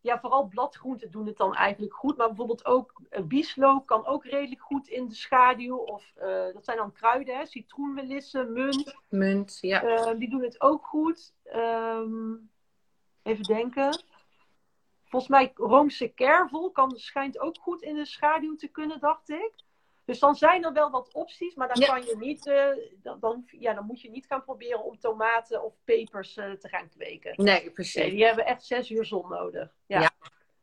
ja, 0.05 0.19
vooral 0.19 0.47
bladgroenten 0.47 1.11
doen 1.11 1.25
het 1.25 1.37
dan 1.37 1.55
eigenlijk 1.55 1.93
goed. 1.93 2.17
Maar 2.17 2.27
bijvoorbeeld 2.27 2.65
ook 2.65 3.01
uh, 3.09 3.21
bieslook 3.21 3.87
kan 3.87 4.05
ook 4.05 4.25
redelijk 4.25 4.61
goed 4.61 4.87
in 4.87 5.07
de 5.07 5.13
schaduw. 5.13 5.75
Of 5.77 6.11
eh, 6.15 6.53
dat 6.53 6.65
zijn 6.65 6.77
dan 6.77 6.91
kruiden, 6.91 7.37
hè? 7.37 7.45
citroenmelisse, 7.45 8.43
munt. 8.43 8.95
Munt, 9.09 9.57
ja. 9.61 9.83
Ehm, 9.83 10.17
die 10.17 10.29
doen 10.29 10.43
het 10.43 10.61
ook 10.61 10.85
goed. 10.85 11.33
Ehm, 11.43 12.33
even 13.23 13.43
denken. 13.43 14.03
Volgens 15.03 15.31
mij 15.31 15.51
Roomse 15.55 16.07
kervel 16.07 16.71
kan, 16.71 16.91
schijnt 16.91 17.39
ook 17.39 17.57
goed 17.59 17.81
in 17.81 17.95
de 17.95 18.05
schaduw 18.05 18.55
te 18.55 18.67
kunnen, 18.67 18.99
dacht 18.99 19.29
ik. 19.29 19.53
Dus 20.05 20.19
dan 20.19 20.35
zijn 20.35 20.63
er 20.63 20.73
wel 20.73 20.89
wat 20.89 21.13
opties, 21.13 21.55
maar 21.55 21.67
dan 21.67 21.79
Ja. 21.81 21.87
kan 21.87 22.05
je 22.05 22.17
niet, 22.17 22.47
eh, 22.47 22.67
dan, 23.01 23.19
dan, 23.19 23.43
ja, 23.45 23.73
dan 23.73 23.85
moet 23.85 24.01
je 24.01 24.09
niet 24.09 24.25
gaan 24.25 24.43
proberen 24.43 24.83
om 24.83 24.99
tomaten 24.99 25.63
of 25.63 25.73
pepers 25.83 26.37
eh, 26.37 26.51
te 26.51 26.67
gaan 26.69 26.89
kweken. 26.89 27.33
Nee, 27.43 27.71
precies. 27.71 27.95
Nee, 27.95 28.09
die 28.11 28.25
hebben 28.25 28.45
echt 28.45 28.65
zes 28.65 28.89
uur 28.89 29.05
zon 29.05 29.29
nodig. 29.29 29.75
Ja, 29.85 29.99
Ja. 30.01 30.11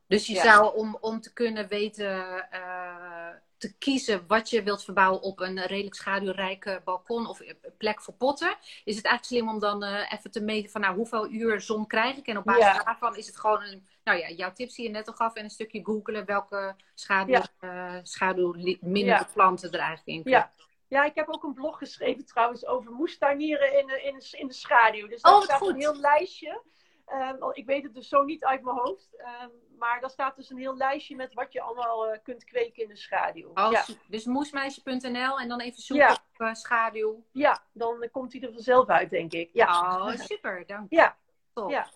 Dus 0.06 0.26
je 0.26 0.34
Ja. 0.34 0.42
zou, 0.42 0.76
om, 0.76 0.96
om 1.00 1.20
te 1.20 1.32
kunnen 1.32 1.68
weten, 1.68 2.50
eh, 2.50 3.28
te 3.62 3.74
kiezen 3.78 4.24
wat 4.26 4.50
je 4.50 4.62
wilt 4.62 4.84
verbouwen 4.84 5.22
op 5.22 5.40
een 5.40 5.60
redelijk 5.66 5.94
schaduwrijke 5.94 6.80
balkon 6.84 7.26
of 7.26 7.40
plek 7.78 8.02
voor 8.02 8.14
potten, 8.14 8.56
is 8.84 8.96
het 8.96 9.04
eigenlijk 9.04 9.24
slim 9.24 9.48
om 9.48 9.58
dan 9.58 9.84
uh, 9.84 10.12
even 10.12 10.30
te 10.30 10.40
meten 10.40 10.70
van 10.70 10.80
nou, 10.80 10.96
hoeveel 10.96 11.30
uur 11.30 11.60
zon 11.60 11.86
krijg 11.86 12.16
ik. 12.16 12.26
En 12.26 12.38
op 12.38 12.44
basis 12.44 12.84
daarvan 12.84 13.16
is 13.16 13.26
het 13.26 13.40
gewoon 13.40 13.62
een, 13.62 13.86
nou 14.04 14.18
ja, 14.18 14.30
jouw 14.30 14.52
tips 14.52 14.74
die 14.74 14.84
je 14.84 14.90
net 14.90 15.08
al 15.08 15.14
gaf 15.14 15.34
en 15.34 15.44
een 15.44 15.50
stukje 15.50 15.84
googelen 15.84 16.24
welke 16.24 16.76
schaduw, 16.94 17.32
ja. 17.32 17.46
uh, 17.60 18.00
schaduw 18.02 18.54
minder 18.80 19.28
planten 19.32 19.72
er 19.72 19.78
eigenlijk 19.78 20.26
in 20.26 20.30
Ja. 20.30 20.50
Ja, 20.88 21.04
ik 21.04 21.14
heb 21.14 21.28
ook 21.28 21.42
een 21.42 21.54
blog 21.54 21.78
geschreven 21.78 22.26
trouwens 22.26 22.66
over 22.66 22.92
moestuinieren 22.92 23.78
in 23.78 23.86
de, 23.86 24.02
in 24.02 24.18
de, 24.18 24.38
in 24.38 24.46
de 24.46 24.54
schaduw. 24.54 25.08
Dus 25.08 25.22
daar 25.22 25.34
oh, 25.34 25.42
staat 25.42 25.58
goed. 25.58 25.68
een 25.68 25.80
heel 25.80 25.96
lijstje. 25.96 26.62
Um, 27.06 27.50
ik 27.52 27.66
weet 27.66 27.82
het 27.82 27.94
dus 27.94 28.08
zo 28.08 28.22
niet 28.22 28.44
uit 28.44 28.62
mijn 28.62 28.76
hoofd. 28.76 29.08
Um, 29.42 29.50
maar 29.78 30.00
daar 30.00 30.10
staat 30.10 30.36
dus 30.36 30.50
een 30.50 30.58
heel 30.58 30.76
lijstje 30.76 31.16
met 31.16 31.34
wat 31.34 31.52
je 31.52 31.60
allemaal 31.60 32.12
uh, 32.12 32.18
kunt 32.22 32.44
kweken 32.44 32.82
in 32.82 32.88
de 32.88 32.96
schaduw. 32.96 33.50
Oh, 33.54 33.70
ja. 33.70 33.84
Dus 34.08 34.24
moesmeisje.nl 34.24 35.40
en 35.40 35.48
dan 35.48 35.60
even 35.60 35.82
zoeken 35.82 36.06
ja. 36.06 36.12
op 36.12 36.40
uh, 36.46 36.54
schaduw. 36.54 37.24
Ja, 37.32 37.62
dan 37.72 38.08
komt 38.10 38.32
hij 38.32 38.42
er 38.42 38.52
vanzelf 38.52 38.88
uit, 38.88 39.10
denk 39.10 39.32
ik. 39.32 39.50
Ja. 39.52 39.96
Oh, 39.96 40.16
super. 40.30 40.66
Dank 40.66 40.90
je. 40.90 40.96
Ja. 40.96 41.16
Top. 41.52 41.70
Ja. 41.70 41.90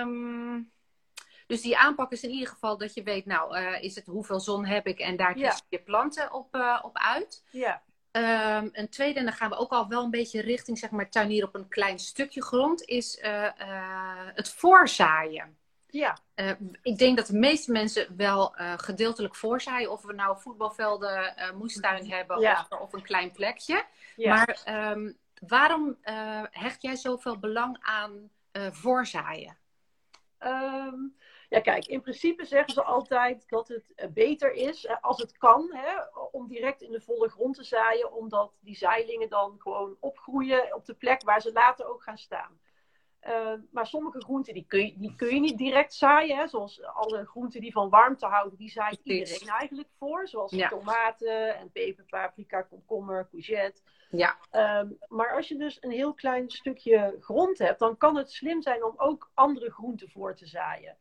Um, 0.00 0.72
dus 1.46 1.62
die 1.62 1.78
aanpak 1.78 2.12
is 2.12 2.22
in 2.22 2.30
ieder 2.30 2.48
geval 2.48 2.78
dat 2.78 2.94
je 2.94 3.02
weet, 3.02 3.26
nou, 3.26 3.56
is 3.80 3.94
het 3.94 4.06
hoeveel 4.06 4.40
zon 4.40 4.64
heb 4.64 4.86
ik 4.86 4.98
en 4.98 5.16
daar 5.16 5.34
kies 5.34 5.62
je 5.68 5.82
planten 5.82 6.32
op, 6.32 6.80
op 6.82 6.98
uit. 6.98 7.44
Ja. 7.50 7.82
Um, 8.12 8.70
een 8.72 8.88
tweede, 8.88 9.18
en 9.18 9.24
dan 9.24 9.34
gaan 9.34 9.50
we 9.50 9.56
ook 9.56 9.70
al 9.70 9.88
wel 9.88 10.04
een 10.04 10.10
beetje 10.10 10.40
richting 10.40 10.78
zeg 10.78 10.90
maar, 10.90 11.10
tuinieren 11.10 11.48
op 11.48 11.54
een 11.54 11.68
klein 11.68 11.98
stukje 11.98 12.42
grond, 12.42 12.84
is 12.84 13.18
uh, 13.18 13.42
uh, 13.42 13.50
het 14.34 14.48
voorzaaien. 14.48 15.56
Ja. 15.86 16.18
Uh, 16.36 16.50
ik 16.82 16.98
denk 16.98 17.16
dat 17.16 17.26
de 17.26 17.38
meeste 17.38 17.72
mensen 17.72 18.16
wel 18.16 18.54
gedeeltelijk 18.76 19.36
voorzaaien, 19.36 19.90
of 19.90 20.02
we 20.02 20.12
nou 20.12 20.40
voetbalvelden, 20.40 21.34
moestuin 21.58 22.10
hebben 22.10 22.40
ja. 22.40 22.66
of, 22.68 22.80
of, 22.80 22.92
een 22.92 23.02
klein 23.02 23.30
plekje. 23.30 23.84
Ja. 24.16 24.34
Maar 24.34 24.90
um, 24.90 25.18
waarom 25.48 25.96
hecht 26.50 26.82
jij 26.82 26.96
zoveel 26.96 27.38
belang 27.38 27.78
aan 27.80 28.30
voorzaaien? 28.70 29.56
Um, 30.40 31.16
ja, 31.52 31.60
kijk, 31.60 31.86
in 31.86 32.00
principe 32.00 32.44
zeggen 32.44 32.72
ze 32.72 32.82
altijd 32.82 33.48
dat 33.48 33.68
het 33.68 33.92
eh, 33.94 34.08
beter 34.08 34.52
is, 34.52 34.86
eh, 34.86 34.96
als 35.00 35.18
het 35.18 35.38
kan, 35.38 35.68
hè, 35.72 35.94
om 36.30 36.48
direct 36.48 36.82
in 36.82 36.92
de 36.92 37.00
volle 37.00 37.28
grond 37.28 37.54
te 37.54 37.64
zaaien, 37.64 38.12
omdat 38.12 38.52
die 38.60 38.76
zaailingen 38.76 39.28
dan 39.28 39.54
gewoon 39.58 39.96
opgroeien 40.00 40.74
op 40.74 40.84
de 40.84 40.94
plek 40.94 41.22
waar 41.22 41.40
ze 41.40 41.52
later 41.52 41.86
ook 41.86 42.02
gaan 42.02 42.18
staan. 42.18 42.60
Uh, 43.28 43.52
maar 43.70 43.86
sommige 43.86 44.20
groenten 44.20 44.54
die 44.54 44.64
kun, 44.68 44.86
je, 44.86 44.98
die 44.98 45.14
kun 45.16 45.34
je 45.34 45.40
niet 45.40 45.58
direct 45.58 45.94
zaaien. 45.94 46.36
Hè? 46.36 46.46
Zoals 46.46 46.82
alle 46.82 47.24
groenten 47.24 47.60
die 47.60 47.72
van 47.72 47.88
warmte 47.88 48.26
houden, 48.26 48.58
die 48.58 48.70
zaait 48.70 49.00
iedereen 49.02 49.48
eigenlijk 49.48 49.88
voor. 49.98 50.28
Zoals 50.28 50.50
ja. 50.50 50.68
tomaten 50.68 51.56
en 51.56 51.70
peper, 51.70 52.04
paprika, 52.04 52.62
komkommer, 52.62 53.28
courgette. 53.30 53.82
Ja. 54.10 54.36
Um, 54.80 54.98
maar 55.08 55.36
als 55.36 55.48
je 55.48 55.56
dus 55.56 55.78
een 55.80 55.90
heel 55.90 56.14
klein 56.14 56.50
stukje 56.50 57.16
grond 57.20 57.58
hebt, 57.58 57.78
dan 57.78 57.96
kan 57.96 58.16
het 58.16 58.32
slim 58.32 58.62
zijn 58.62 58.84
om 58.84 58.94
ook 58.96 59.30
andere 59.34 59.70
groenten 59.70 60.10
voor 60.10 60.34
te 60.34 60.46
zaaien. 60.46 60.96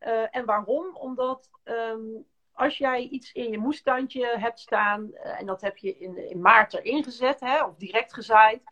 Uh, 0.00 0.36
en 0.36 0.44
waarom? 0.44 0.96
Omdat 0.96 1.50
um, 1.64 2.26
als 2.52 2.78
jij 2.78 3.02
iets 3.02 3.32
in 3.32 3.50
je 3.50 3.58
moestuintje 3.58 4.38
hebt 4.38 4.58
staan, 4.58 5.10
uh, 5.12 5.40
en 5.40 5.46
dat 5.46 5.60
heb 5.60 5.76
je 5.76 5.98
in, 5.98 6.30
in 6.30 6.40
maart 6.40 6.74
erin 6.74 7.04
gezet, 7.04 7.40
hè, 7.40 7.64
of 7.64 7.76
direct 7.76 8.14
gezaaid, 8.14 8.62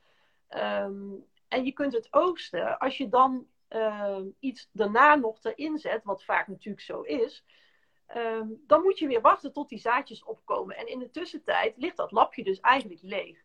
um, 0.48 1.24
en 1.48 1.64
je 1.64 1.72
kunt 1.72 1.92
het 1.92 2.08
oogsten, 2.10 2.78
als 2.78 2.96
je 2.96 3.08
dan 3.08 3.46
uh, 3.68 4.18
iets 4.38 4.68
daarna 4.72 5.14
nog 5.14 5.38
erin 5.42 5.78
zet, 5.78 6.04
wat 6.04 6.24
vaak 6.24 6.48
natuurlijk 6.48 6.84
zo 6.84 7.00
is, 7.00 7.44
dan 8.66 8.82
moet 8.82 8.98
je 8.98 9.06
weer 9.06 9.20
wachten 9.20 9.52
tot 9.52 9.68
die 9.68 9.78
zaadjes 9.78 10.24
opkomen. 10.24 10.76
En 10.76 10.86
in 10.86 10.98
de 10.98 11.10
tussentijd 11.10 11.76
ligt 11.76 11.96
dat 11.96 12.12
lapje 12.12 12.44
dus 12.44 12.60
eigenlijk 12.60 13.02
leeg. 13.02 13.41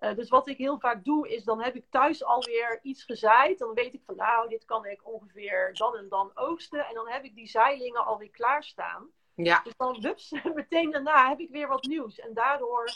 Uh, 0.00 0.14
dus 0.14 0.28
wat 0.28 0.48
ik 0.48 0.56
heel 0.56 0.78
vaak 0.78 1.04
doe, 1.04 1.28
is 1.28 1.44
dan 1.44 1.62
heb 1.62 1.74
ik 1.74 1.84
thuis 1.90 2.24
alweer 2.24 2.78
iets 2.82 3.04
gezaaid. 3.04 3.58
Dan 3.58 3.74
weet 3.74 3.94
ik 3.94 4.02
van 4.06 4.16
nou, 4.16 4.48
dit 4.48 4.64
kan 4.64 4.86
ik 4.86 5.06
ongeveer 5.06 5.70
dan 5.72 5.96
en 5.96 6.08
dan 6.08 6.30
oogsten. 6.34 6.86
En 6.86 6.94
dan 6.94 7.08
heb 7.08 7.24
ik 7.24 7.34
die 7.34 7.48
zaailingen 7.48 8.04
alweer 8.06 8.30
klaarstaan. 8.30 9.10
Ja. 9.34 9.60
Dus 9.64 9.76
dan 9.76 9.96
hups, 10.00 10.34
meteen 10.54 10.90
daarna 10.90 11.28
heb 11.28 11.38
ik 11.40 11.50
weer 11.50 11.68
wat 11.68 11.84
nieuws. 11.84 12.18
En 12.18 12.34
daardoor 12.34 12.90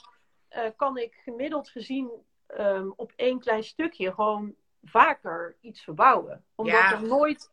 uh, 0.51 0.63
kan 0.77 0.97
ik 0.97 1.15
gemiddeld 1.25 1.69
gezien 1.69 2.11
um, 2.59 2.93
op 2.97 3.13
één 3.17 3.39
klein 3.39 3.65
stukje 3.65 4.15
gewoon 4.15 4.55
vaker 4.83 5.57
iets 5.61 5.81
verbouwen. 5.81 6.45
Omdat 6.55 6.75
Ja. 6.75 6.93
er 6.93 7.03
nooit, 7.03 7.53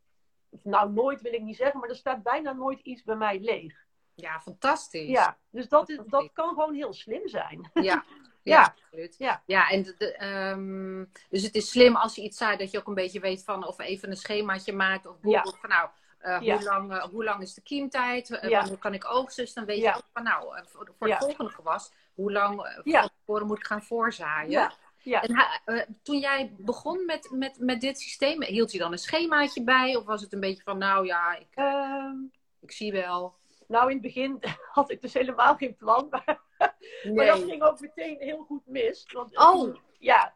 nou 0.63 0.91
nooit 0.91 1.21
wil 1.21 1.33
ik 1.33 1.41
niet 1.41 1.55
zeggen, 1.55 1.79
maar 1.79 1.89
er 1.89 1.95
staat 1.95 2.23
bijna 2.23 2.53
nooit 2.53 2.79
iets 2.79 3.03
bij 3.03 3.15
mij 3.15 3.39
leeg. 3.39 3.87
Ja, 4.15 4.39
fantastisch. 4.39 5.07
Ja, 5.09 5.37
dus 5.49 5.69
dat, 5.69 5.89
is, 5.89 5.99
dat 6.05 6.29
kan 6.33 6.49
gewoon 6.49 6.73
heel 6.73 6.93
slim 6.93 7.27
zijn. 7.27 7.69
Ja, 7.73 8.03
ja, 8.49 8.59
Ja. 8.61 8.75
absoluut. 8.83 9.15
Ja. 9.17 9.43
Ja, 9.45 9.69
en 9.69 9.83
de, 9.83 9.95
de, 9.97 10.13
ehm, 10.15 11.05
dus 11.29 11.43
het 11.43 11.55
is 11.55 11.69
slim 11.69 11.95
als 11.95 12.15
je 12.15 12.21
iets 12.21 12.37
zaait 12.37 12.59
dat 12.59 12.71
je 12.71 12.77
ook 12.77 12.87
een 12.87 12.93
beetje 12.93 13.19
weet 13.19 13.43
van 13.43 13.67
of 13.67 13.79
even 13.79 14.09
een 14.09 14.17
schemaatje 14.17 14.73
maakt 14.73 15.05
of 15.05 15.15
Ja. 15.21 15.43
van 15.61 15.69
nou, 15.69 15.89
eh, 16.19 16.37
Ja. 16.41 16.55
hoe, 16.55 16.63
lang, 16.63 16.93
eh, 16.93 17.03
hoe 17.03 17.23
lang 17.23 17.41
is 17.41 17.53
de 17.53 17.61
kiemtijd? 17.61 18.29
Eh, 18.29 18.49
Ja. 18.49 18.59
Wanneer 18.59 18.77
kan 18.77 18.93
ik 18.93 19.05
oogsten? 19.13 19.43
Dus 19.43 19.53
dan 19.53 19.65
weet 19.65 19.81
je 19.81 19.95
ook 19.95 20.09
van 20.13 20.23
nou, 20.23 20.57
eh, 20.57 20.63
voor, 20.65 20.89
voor 20.97 21.07
het 21.07 21.17
volgende 21.17 21.51
gewas, 21.51 21.91
hoe 22.13 22.31
lang 22.31 22.61
eh, 22.65 22.73
van 22.99 23.09
tevoren 23.19 23.47
moet 23.47 23.57
ik 23.57 23.65
gaan 23.65 23.83
voorzaaien? 23.83 24.51
Ja, 24.51 24.73
ja. 25.01 25.21
En 25.21 25.35
eh, 25.65 25.81
toen 26.03 26.19
jij 26.19 26.53
begon 26.57 27.05
met, 27.05 27.29
met, 27.31 27.59
met 27.59 27.81
dit 27.81 27.99
systeem, 27.99 28.43
hield 28.43 28.71
je 28.71 28.77
dan 28.77 28.91
een 28.91 28.97
schemaatje 28.97 29.63
bij? 29.63 29.95
Of 29.95 30.05
was 30.05 30.21
het 30.21 30.33
een 30.33 30.39
beetje 30.39 30.63
van 30.63 30.77
nou 30.77 31.05
ja, 31.05 31.35
ik, 31.35 31.47
Ehm, 31.53 32.15
ik 32.61 32.71
zie 32.71 32.91
wel. 32.91 33.37
Nou, 33.69 33.87
in 33.87 33.93
het 33.93 34.01
begin 34.01 34.39
had 34.71 34.91
ik 34.91 35.01
dus 35.01 35.13
helemaal 35.13 35.55
geen 35.55 35.75
plan. 35.75 36.07
Maar, 36.09 36.41
maar 37.15 37.25
dat 37.25 37.43
ging 37.43 37.63
ook 37.63 37.79
meteen 37.79 38.17
heel 38.19 38.43
goed 38.43 38.65
mis. 38.65 39.05
Want, 39.11 39.37
Oh. 39.37 39.75
Ja, 39.99 40.35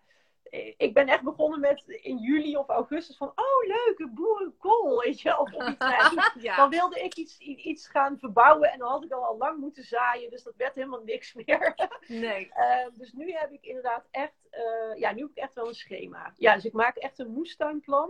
ik 0.78 0.94
ben 0.94 1.08
echt 1.08 1.24
begonnen 1.24 1.60
met 1.60 1.84
in 1.88 2.18
juli 2.18 2.58
of 2.58 2.68
augustus 2.68 3.18
van... 3.18 3.28
Oh, 3.28 3.68
leuk, 3.68 3.96
een 3.98 4.14
boerenkool, 4.14 5.00
weet 5.00 5.22
je 5.22 5.30
wel. 5.30 5.40
Of 5.40 5.52
iets, 5.52 6.34
ja. 6.44 6.56
Dan 6.56 6.70
wilde 6.70 7.00
ik 7.00 7.16
iets, 7.16 7.38
iets 7.40 7.88
gaan 7.88 8.20
verbouwen 8.20 8.72
en 8.72 8.80
dan 8.80 8.90
had 8.90 9.04
ik 9.04 9.12
al, 9.12 9.26
al 9.26 9.38
lang 9.38 9.60
moeten 9.60 9.84
zaaien. 9.84 10.30
Dus 10.30 10.44
dat 10.44 10.56
werd 10.56 10.76
helemaal 10.76 11.04
niks 11.04 11.34
meer. 11.34 11.90
Nee. 12.08 12.52
Uh, 12.58 12.88
dus 12.94 13.14
nu 13.14 13.32
heb 13.32 13.52
ik 13.52 13.66
inderdaad 13.66 14.08
echt, 14.12 14.34
uh, 14.52 15.00
ja, 15.00 15.12
nu 15.12 15.22
heb 15.22 15.30
ik 15.30 15.38
echt 15.38 15.54
wel 15.54 15.68
een 15.68 15.74
schema. 15.74 16.34
Ja, 16.38 16.54
dus 16.54 16.66
ik 16.66 16.74
maak 16.74 16.96
echt 16.96 17.20
een 17.20 17.32
moestuinplan. 17.32 18.10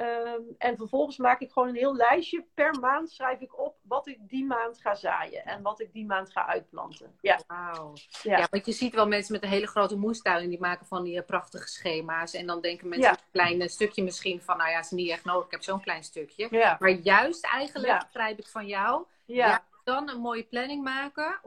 Um, 0.00 0.54
en 0.58 0.76
vervolgens 0.76 1.16
maak 1.16 1.40
ik 1.40 1.52
gewoon 1.52 1.68
een 1.68 1.74
heel 1.74 1.96
lijstje. 1.96 2.44
Per 2.54 2.78
maand 2.80 3.10
schrijf 3.10 3.40
ik 3.40 3.58
op 3.58 3.76
wat 3.82 4.06
ik 4.06 4.18
die 4.20 4.44
maand 4.44 4.80
ga 4.80 4.94
zaaien. 4.94 5.44
En 5.44 5.62
wat 5.62 5.80
ik 5.80 5.92
die 5.92 6.06
maand 6.06 6.30
ga 6.32 6.46
uitplanten. 6.46 7.18
Ja. 7.20 7.40
Wauw. 7.46 7.92
Ja. 8.22 8.38
Ja. 8.38 8.46
want 8.50 8.66
je 8.66 8.72
ziet 8.72 8.94
wel 8.94 9.06
mensen 9.08 9.32
met 9.32 9.42
een 9.42 9.48
hele 9.48 9.66
grote 9.66 9.96
moestuin. 9.96 10.48
Die 10.48 10.60
maken 10.60 10.86
van 10.86 11.04
die 11.04 11.16
uh, 11.16 11.24
prachtige 11.26 11.68
schema's. 11.68 12.34
En 12.34 12.46
dan 12.46 12.60
denken 12.60 12.88
mensen 12.88 13.10
Ja. 13.10 13.16
een 13.16 13.30
klein 13.56 13.68
stukje 13.70 14.02
misschien 14.02 14.42
van... 14.42 14.56
Nou 14.56 14.70
ja, 14.70 14.78
is 14.78 14.90
niet 14.90 15.10
echt 15.10 15.24
nodig. 15.24 15.44
Ik 15.44 15.50
heb 15.50 15.62
zo'n 15.62 15.80
klein 15.80 16.04
stukje. 16.04 16.48
Ja. 16.50 16.76
Maar 16.80 16.90
juist 16.90 17.44
eigenlijk, 17.44 17.98
begrijp 17.98 18.38
ik 18.38 18.46
van 18.46 18.66
jou... 18.66 19.04
Ja. 19.24 19.64
dan 19.84 20.10
een 20.10 20.20
mooie 20.20 20.42
planning 20.44 20.82
maken. 20.84 21.38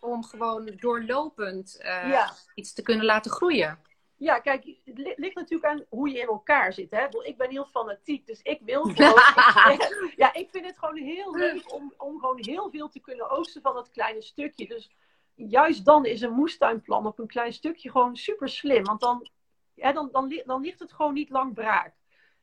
Om, 0.00 0.24
gewoon 0.24 0.72
doorlopend 0.76 1.78
uh, 1.80 1.86
Ja. 2.10 2.32
iets 2.54 2.72
te 2.72 2.82
kunnen 2.82 3.04
laten 3.04 3.30
groeien. 3.30 3.78
Ja, 4.24 4.38
kijk, 4.38 4.64
het 4.84 4.98
li- 4.98 5.14
ligt 5.16 5.34
natuurlijk 5.34 5.70
aan 5.72 5.84
hoe 5.88 6.08
je 6.10 6.18
in 6.18 6.26
elkaar 6.26 6.72
zit. 6.72 6.90
Hè? 6.90 7.06
Ik 7.22 7.36
ben 7.36 7.50
heel 7.50 7.64
fanatiek, 7.66 8.26
dus 8.26 8.42
ik 8.42 8.60
wil 8.62 8.82
gewoon. 8.94 9.72
ik, 9.72 10.12
ja, 10.16 10.34
ik 10.34 10.50
vind 10.50 10.66
het 10.66 10.78
gewoon 10.78 10.96
heel 10.96 11.36
leuk 11.36 11.72
om, 11.72 11.94
om 11.96 12.18
gewoon 12.18 12.38
heel 12.40 12.70
veel 12.70 12.88
te 12.88 13.00
kunnen 13.00 13.30
oogsten 13.30 13.62
van 13.62 13.74
dat 13.74 13.90
kleine 13.90 14.22
stukje. 14.22 14.66
Dus 14.68 14.90
juist 15.34 15.84
dan 15.84 16.04
is 16.06 16.20
een 16.20 16.32
moestuinplan 16.32 17.06
op 17.06 17.18
een 17.18 17.26
klein 17.26 17.52
stukje 17.52 17.90
gewoon 17.90 18.16
super 18.16 18.48
slim. 18.48 18.84
Want 18.84 19.00
dan, 19.00 19.28
ja, 19.74 19.92
dan, 19.92 20.08
dan, 20.12 20.26
li- 20.26 20.42
dan 20.46 20.60
ligt 20.60 20.78
het 20.80 20.92
gewoon 20.92 21.14
niet 21.14 21.30
lang 21.30 21.54
braak. 21.54 21.94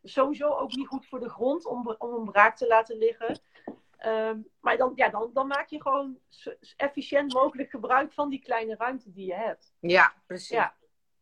Sowieso 0.03 0.47
ook 0.47 0.75
niet 0.75 0.87
goed 0.87 1.05
voor 1.07 1.19
de 1.19 1.29
grond 1.29 1.65
om, 1.65 1.95
om 1.97 2.13
een 2.13 2.31
braak 2.31 2.57
te 2.57 2.67
laten 2.67 2.97
liggen. 2.97 3.39
Um, 4.05 4.47
maar 4.59 4.77
dan, 4.77 4.91
ja, 4.95 5.09
dan, 5.09 5.29
dan 5.33 5.47
maak 5.47 5.69
je 5.69 5.81
gewoon 5.81 6.17
zo 6.29 6.51
efficiënt 6.77 7.33
mogelijk 7.33 7.69
gebruik 7.69 8.11
van 8.13 8.29
die 8.29 8.39
kleine 8.41 8.75
ruimte 8.75 9.11
die 9.11 9.25
je 9.25 9.33
hebt. 9.35 9.73
Ja, 9.79 10.13
precies. 10.25 10.49
Ja. 10.49 10.75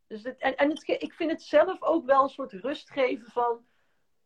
Dus 0.10 0.24
het, 0.24 0.38
en 0.38 0.56
en 0.56 0.70
het, 0.70 0.88
ik 0.88 1.14
vind 1.14 1.32
het 1.32 1.42
zelf 1.42 1.82
ook 1.82 2.06
wel 2.06 2.24
een 2.24 2.30
soort 2.30 2.52
rust 2.54 2.90
geven 2.90 3.32
van. 3.32 3.68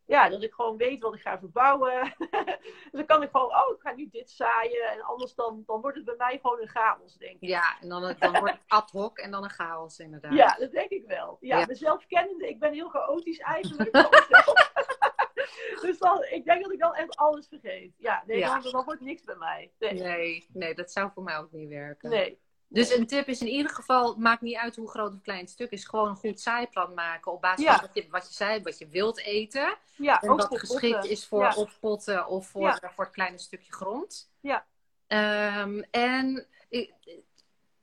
Ja, 0.06 0.30
dat 0.30 0.44
ik 0.44 0.54
gewoon 0.54 0.78
weet 0.78 1.02
wat 1.02 1.16
ik 1.16 1.22
ga 1.22 1.40
verbouwen. 1.40 2.14
dus 2.82 2.92
dan 2.92 3.06
kan 3.06 3.24
ik 3.24 3.30
gewoon, 3.32 3.48
oh, 3.56 3.76
ik 3.76 3.82
ga 3.82 3.92
nu 3.94 4.10
dit 4.12 4.32
zaaien. 4.32 4.90
En 4.90 5.02
anders 5.02 5.36
dan, 5.36 5.64
dan 5.66 5.82
wordt 5.82 5.98
het 5.98 6.06
bij 6.06 6.16
mij 6.18 6.40
gewoon 6.42 6.62
een 6.62 6.68
chaos, 6.68 7.18
denk 7.18 7.42
ik. 7.42 7.50
Ja, 7.50 7.78
en 7.82 7.90
dan, 7.90 8.16
dan 8.20 8.32
wordt 8.32 8.54
het 8.54 8.64
ad 8.68 8.92
hoc 8.92 9.18
en 9.18 9.32
dan 9.32 9.44
een 9.44 9.50
chaos 9.50 10.00
inderdaad. 10.00 10.34
Ja, 10.34 10.56
dat 10.60 10.72
denk 10.72 10.90
ik 10.90 11.06
wel. 11.08 11.38
Ja, 11.40 11.58
Ja. 11.60 11.66
mezelf 11.66 12.06
kennende, 12.06 12.48
ik 12.50 12.60
ben 12.60 12.74
heel 12.74 12.90
chaotisch 12.90 13.40
eigenlijk. 13.40 13.92
dus 15.82 15.98
dan, 15.98 16.24
ik 16.24 16.46
denk 16.46 16.64
dat 16.64 16.72
ik 16.72 16.80
dan 16.80 16.94
echt 16.96 17.16
alles 17.16 17.48
vergeet. 17.48 17.94
Ja, 17.98 18.24
nee, 18.26 18.38
Ja. 18.38 18.60
Dan, 18.60 18.72
dan 18.72 18.86
wordt 18.86 19.02
niks 19.02 19.24
bij 19.24 19.36
mij. 19.36 19.72
Nee. 19.80 19.94
Nee, 19.94 20.46
nee, 20.54 20.76
dat 20.76 20.92
zou 20.92 21.12
voor 21.14 21.24
mij 21.24 21.38
ook 21.38 21.52
niet 21.52 21.70
werken. 21.70 22.10
nee. 22.10 22.42
Dus 22.74 22.96
een 22.96 23.08
tip 23.08 23.28
is 23.28 23.42
in 23.42 23.48
ieder 23.48 23.72
geval, 23.72 24.16
maakt 24.18 24.42
niet 24.42 24.56
uit 24.58 24.76
hoe 24.76 24.90
groot 24.90 25.14
of 25.14 25.22
klein 25.22 25.40
het 25.40 25.50
stuk 25.50 25.72
is, 25.72 25.86
gewoon 25.86 26.10
een 26.10 26.16
goed 26.16 26.40
zaaiplan 26.42 26.94
maken 26.94 27.32
op 27.32 27.42
basis 27.42 27.66
Ja. 27.66 27.74
van 27.74 27.82
wat 27.82 27.96
je, 27.96 28.08
wat 28.10 28.28
je 28.28 28.34
zei, 28.34 28.62
wat 28.64 28.78
je 28.78 28.88
wilt 28.88 29.20
eten. 29.20 29.76
Ja, 29.96 30.22
En 30.22 30.30
ook 30.30 30.38
wat 30.50 30.60
geschikt 30.60 30.94
potten. 30.94 31.10
is 31.12 31.26
voor 31.28 31.42
Ja. 31.44 31.54
of 31.56 31.80
potten 31.80 32.28
of 32.28 32.48
voor, 32.48 32.62
Ja. 32.62 32.80
voor 32.96 33.04
het 33.04 33.14
kleine 33.14 33.38
stukje 33.38 33.72
grond. 33.74 34.32
Ja. 34.40 34.66
Ehm, 35.08 35.82
en 35.92 36.48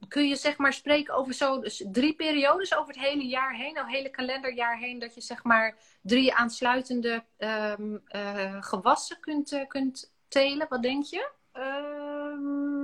kun 0.08 0.28
je 0.28 0.36
zeg 0.36 0.56
maar 0.56 0.72
spreken 0.72 1.14
over 1.14 1.34
zo 1.34 1.60
dus 1.60 1.84
drie 1.92 2.14
periodes 2.14 2.74
over 2.76 2.94
het 2.94 3.02
hele 3.04 3.26
jaar 3.26 3.54
heen, 3.54 3.76
het 3.78 3.86
hele 3.86 4.08
kalenderjaar 4.10 4.78
heen, 4.78 4.98
dat 4.98 5.14
je 5.14 5.20
zeg 5.20 5.44
maar 5.44 5.76
drie 6.02 6.34
aansluitende 6.34 7.24
ehm, 7.36 7.96
eh, 8.06 8.62
gewassen 8.62 9.20
kunt, 9.20 9.52
uh, 9.52 9.66
kunt 9.66 10.12
telen? 10.28 10.66
Wat 10.68 10.82
denk 10.82 11.04
je? 11.04 11.30
Ehm, 11.52 12.79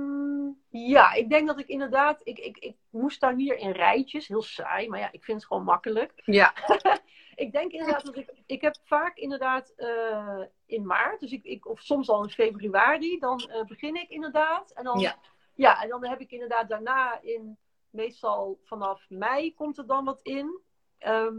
ja, 0.69 1.13
ik 1.13 1.29
denk 1.29 1.47
dat 1.47 1.59
ik 1.59 1.67
inderdaad, 1.67 2.21
ik, 2.23 2.39
ik, 2.39 2.57
ik 2.57 2.75
moest 2.89 3.19
daar 3.19 3.35
hier 3.35 3.57
in 3.57 3.71
rijtjes, 3.71 4.27
heel 4.27 4.41
saai, 4.41 4.89
maar 4.89 4.99
ja, 4.99 5.11
ik 5.11 5.23
vind 5.23 5.37
het 5.37 5.47
gewoon 5.47 5.63
makkelijk. 5.63 6.11
Ja. 6.15 6.53
ik 7.35 7.51
denk 7.51 7.71
inderdaad 7.71 8.05
dat 8.05 8.15
ik, 8.15 8.33
ik 8.45 8.61
heb 8.61 8.75
vaak 8.83 9.17
inderdaad 9.17 9.73
uh, 9.77 10.41
in 10.65 10.85
maart, 10.85 11.19
dus 11.19 11.31
ik, 11.31 11.43
ik, 11.43 11.67
of 11.67 11.81
soms 11.81 12.09
al 12.09 12.23
in 12.23 12.29
februari, 12.29 13.19
dan 13.19 13.49
begin 13.67 13.95
ik 13.95 14.09
inderdaad. 14.09 14.71
En 14.71 14.83
dan 14.83 14.99
ja. 14.99 15.19
Ja, 15.57 15.83
en 15.83 15.89
dan 15.89 16.05
heb 16.05 16.19
ik 16.19 16.31
inderdaad 16.31 16.69
daarna 16.69 17.21
in, 17.21 17.57
meestal 17.89 18.59
vanaf 18.63 19.05
mei 19.09 19.53
komt 19.53 19.77
er 19.77 19.87
dan 19.87 20.05
wat 20.05 20.21
in. 20.21 20.59
Ehm, 20.97 21.35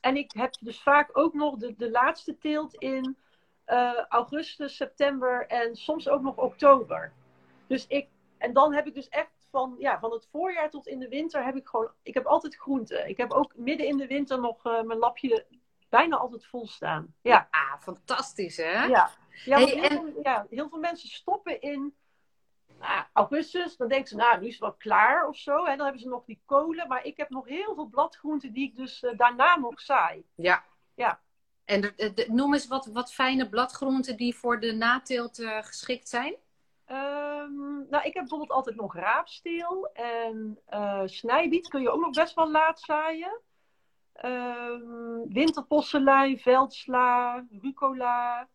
en 0.00 0.16
ik 0.16 0.32
heb 0.32 0.54
dus 0.60 0.82
vaak 0.82 1.18
ook 1.18 1.34
nog 1.34 1.56
de, 1.56 1.74
de 1.76 1.90
laatste 1.90 2.38
teelt 2.38 2.74
in 2.74 3.16
uh, 3.66 4.04
augustus, 4.08 4.76
september 4.76 5.46
en 5.46 5.76
soms 5.76 6.08
ook 6.08 6.22
nog 6.22 6.36
oktober. 6.36 7.12
Dus 7.66 7.86
ik, 7.86 8.08
en 8.44 8.52
dan 8.52 8.72
heb 8.72 8.86
ik 8.86 8.94
dus 8.94 9.08
echt 9.08 9.48
van, 9.50 9.74
ja, 9.78 9.98
van 9.98 10.12
het 10.12 10.28
voorjaar 10.30 10.70
tot 10.70 10.86
in 10.86 10.98
de 10.98 11.08
winter 11.08 11.44
heb 11.44 11.56
ik 11.56 11.68
gewoon, 11.68 11.90
ik 12.02 12.14
heb 12.14 12.26
altijd 12.26 12.56
groenten. 12.56 13.08
Ik 13.08 13.16
heb 13.16 13.32
ook 13.32 13.52
midden 13.56 13.86
in 13.86 13.96
de 13.96 14.06
winter 14.06 14.40
nog 14.40 14.66
uh, 14.66 14.82
mijn 14.82 14.98
lapje 14.98 15.46
bijna 15.88 16.16
altijd 16.16 16.46
vol 16.46 16.66
staan. 16.66 17.14
Ja, 17.20 17.48
ja 17.50 17.78
fantastisch 17.80 18.56
hè? 18.56 18.84
Ja, 18.84 19.10
ja, 19.44 19.56
hey, 19.56 19.66
heel, 19.66 19.82
en... 19.82 19.90
veel, 19.90 20.22
ja, 20.22 20.46
heel 20.50 20.68
veel 20.68 20.78
mensen 20.78 21.08
stoppen 21.08 21.60
in 21.60 21.94
nou, 22.78 23.04
augustus, 23.12 23.76
dan 23.76 23.88
denken 23.88 24.08
ze, 24.08 24.16
nou, 24.16 24.40
nu 24.40 24.46
is 24.46 24.52
het 24.52 24.60
wel 24.60 24.74
klaar 24.74 25.28
of 25.28 25.36
zo. 25.36 25.64
En 25.64 25.76
dan 25.76 25.84
hebben 25.84 26.02
ze 26.02 26.08
nog 26.08 26.24
die 26.24 26.40
kolen. 26.46 26.88
Maar 26.88 27.04
ik 27.04 27.16
heb 27.16 27.30
nog 27.30 27.46
heel 27.46 27.74
veel 27.74 27.86
bladgroenten 27.86 28.52
die 28.52 28.68
ik 28.68 28.76
dus 28.76 29.02
uh, 29.02 29.10
daarna 29.16 29.56
nog 29.56 29.80
zaai. 29.80 30.24
Ja. 30.34 30.64
Ja. 30.94 31.20
En 31.64 31.80
de, 31.80 31.92
de, 31.96 32.12
de, 32.12 32.26
noem 32.28 32.52
eens 32.52 32.66
wat, 32.66 32.86
wat 32.86 33.12
fijne 33.12 33.48
bladgroenten 33.48 34.16
die 34.16 34.34
voor 34.34 34.60
de 34.60 34.72
nateelt 34.72 35.38
uh, 35.38 35.62
geschikt 35.62 36.08
zijn. 36.08 36.34
Um, 36.90 37.86
nou, 37.90 38.04
ik 38.04 38.14
heb 38.14 38.22
bijvoorbeeld 38.22 38.50
altijd 38.50 38.76
nog 38.76 38.94
raapsteel. 38.94 39.90
En 39.92 40.58
uh, 40.70 41.02
snijbiet 41.04 41.68
kun 41.68 41.82
je 41.82 41.90
ook 41.90 42.00
nog 42.00 42.10
best 42.10 42.34
wel 42.34 42.50
laat 42.50 42.80
zaaien. 42.80 43.40
Um, 44.24 45.32
winterposselijn, 45.32 46.38
veldsla, 46.38 47.44
rucola 47.60 48.48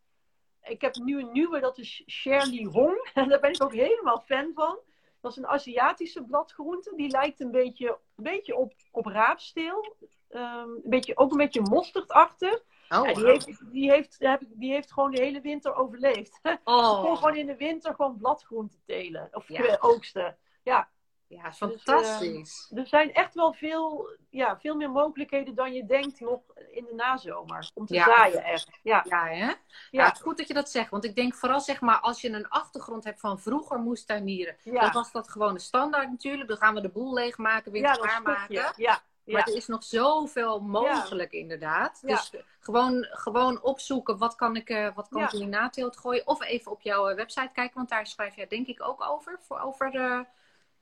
ik 0.70 0.82
heb 0.82 0.96
nu 0.96 1.20
een 1.20 1.32
nieuwe, 1.32 1.60
dat 1.60 1.78
is 1.78 2.04
Shirley 2.08 2.64
Hong. 2.72 3.10
En 3.14 3.30
daar 3.30 3.40
ben 3.40 3.54
ik 3.54 3.64
ook 3.64 3.74
helemaal 3.74 4.24
fan 4.26 4.52
van. 4.54 4.80
Dat 5.22 5.32
is 5.32 5.38
een 5.38 5.48
Aziatische 5.48 6.24
bladgroente. 6.24 6.94
Die 6.96 7.10
lijkt 7.10 7.40
een 7.40 7.52
beetje, 7.52 7.88
een 8.16 8.24
beetje 8.24 8.56
op, 8.56 8.74
op 8.92 9.06
raapsteel. 9.06 9.96
Um, 10.30 10.42
een 10.42 10.82
beetje, 10.84 11.18
ook 11.18 11.32
een 11.32 11.38
beetje 11.38 11.62
mosterdachtig. 11.62 12.64
Oh, 12.90 13.08
ja, 13.08 13.14
die, 13.14 13.26
heeft, 13.26 13.72
die, 13.72 13.92
heeft, 13.92 14.18
die 14.50 14.72
heeft 14.72 14.92
gewoon 14.92 15.12
de 15.12 15.22
hele 15.22 15.42
winter 15.42 15.76
overleefd. 15.76 16.40
Oh. 16.64 17.02
kon 17.02 17.18
gewoon 17.18 17.36
in 17.36 17.46
de 17.46 17.56
winter 17.56 17.96
gewoon 17.96 18.18
bladgroenten 18.18 18.82
telen. 18.86 19.30
Of 19.32 19.48
ja. 19.48 19.78
oogsten. 19.80 20.38
Ja. 20.64 20.90
Ja, 21.30 21.54
fantastisch. 21.54 22.68
Dus, 22.70 22.72
uh, 22.72 22.80
er 22.80 22.88
zijn 22.88 23.14
echt 23.14 23.34
wel 23.34 23.54
veel, 23.54 24.10
ja, 24.30 24.60
veel 24.60 24.76
meer 24.76 24.90
mogelijkheden 24.90 25.56
dan 25.56 25.74
je 25.74 25.86
denkt 25.86 26.20
nog 26.20 26.42
in 26.72 26.86
de 26.86 26.94
nazomer. 26.94 27.72
Om 27.74 27.86
te 27.86 27.94
ja. 27.94 28.06
zaaien 28.06 28.44
echt. 28.44 28.80
Ja, 28.84 29.06
ja 29.10 29.26
hè? 29.26 29.36
Ja. 29.36 29.58
ja. 29.92 30.06
het 30.06 30.16
is 30.16 30.22
goed 30.22 30.38
dat 30.38 30.48
je 30.48 30.54
dat 30.54 30.70
zegt. 30.70 30.90
Want 30.90 31.04
ik 31.04 31.16
denk 31.16 31.36
vooral 31.36 31.60
zeg 31.60 31.82
maar 31.82 32.00
als 32.00 32.22
je 32.22 32.30
een 32.30 32.48
achtergrond 32.48 33.04
hebt 33.04 33.20
van 33.20 33.40
vroeger 33.40 33.80
moestuinieren. 33.80 34.56
Ja. 34.64 34.82
Dan 34.82 34.92
was 34.92 35.12
dat 35.12 35.30
gewoon 35.30 35.54
de 35.54 35.60
standaard 35.60 36.10
natuurlijk. 36.10 36.50
Dan 36.50 36.58
gaan 36.58 36.74
we 36.74 36.82
de 36.82 36.90
boel 36.90 37.14
leegmaken, 37.14 37.72
weer 37.72 37.82
ja, 37.82 37.94
klaarmaken. 37.94 38.74
Ja. 38.76 39.02
Maar 39.32 39.48
er 39.48 39.56
is 39.56 39.68
nog 39.68 39.84
zoveel 39.84 40.60
mogelijk 40.60 41.32
inderdaad. 41.32 42.02
Dus 42.06 42.32
gewoon, 42.60 43.08
gewoon 43.10 43.62
opzoeken 43.62 44.18
wat 44.18 44.36
kan 44.36 44.56
ik, 44.56 44.70
uh, 44.70 44.88
wat 44.96 45.08
kan 45.08 45.22
ik 45.22 45.32
in 45.32 45.50
nateelt 45.50 45.98
gooien. 45.98 46.28
Of 46.28 46.44
even 46.44 46.72
op 46.72 46.82
jouw 46.82 47.16
website 47.16 47.50
kijken. 47.54 47.76
Want 47.76 47.90
daar 47.90 48.08
schrijf 48.08 48.36
jij 48.36 48.48
denk 48.48 48.68
ik 48.68 48.84
ook 48.84 49.10
over. 49.10 49.40
Voor, 49.42 49.60
over 49.60 49.96
uh, 49.96 50.20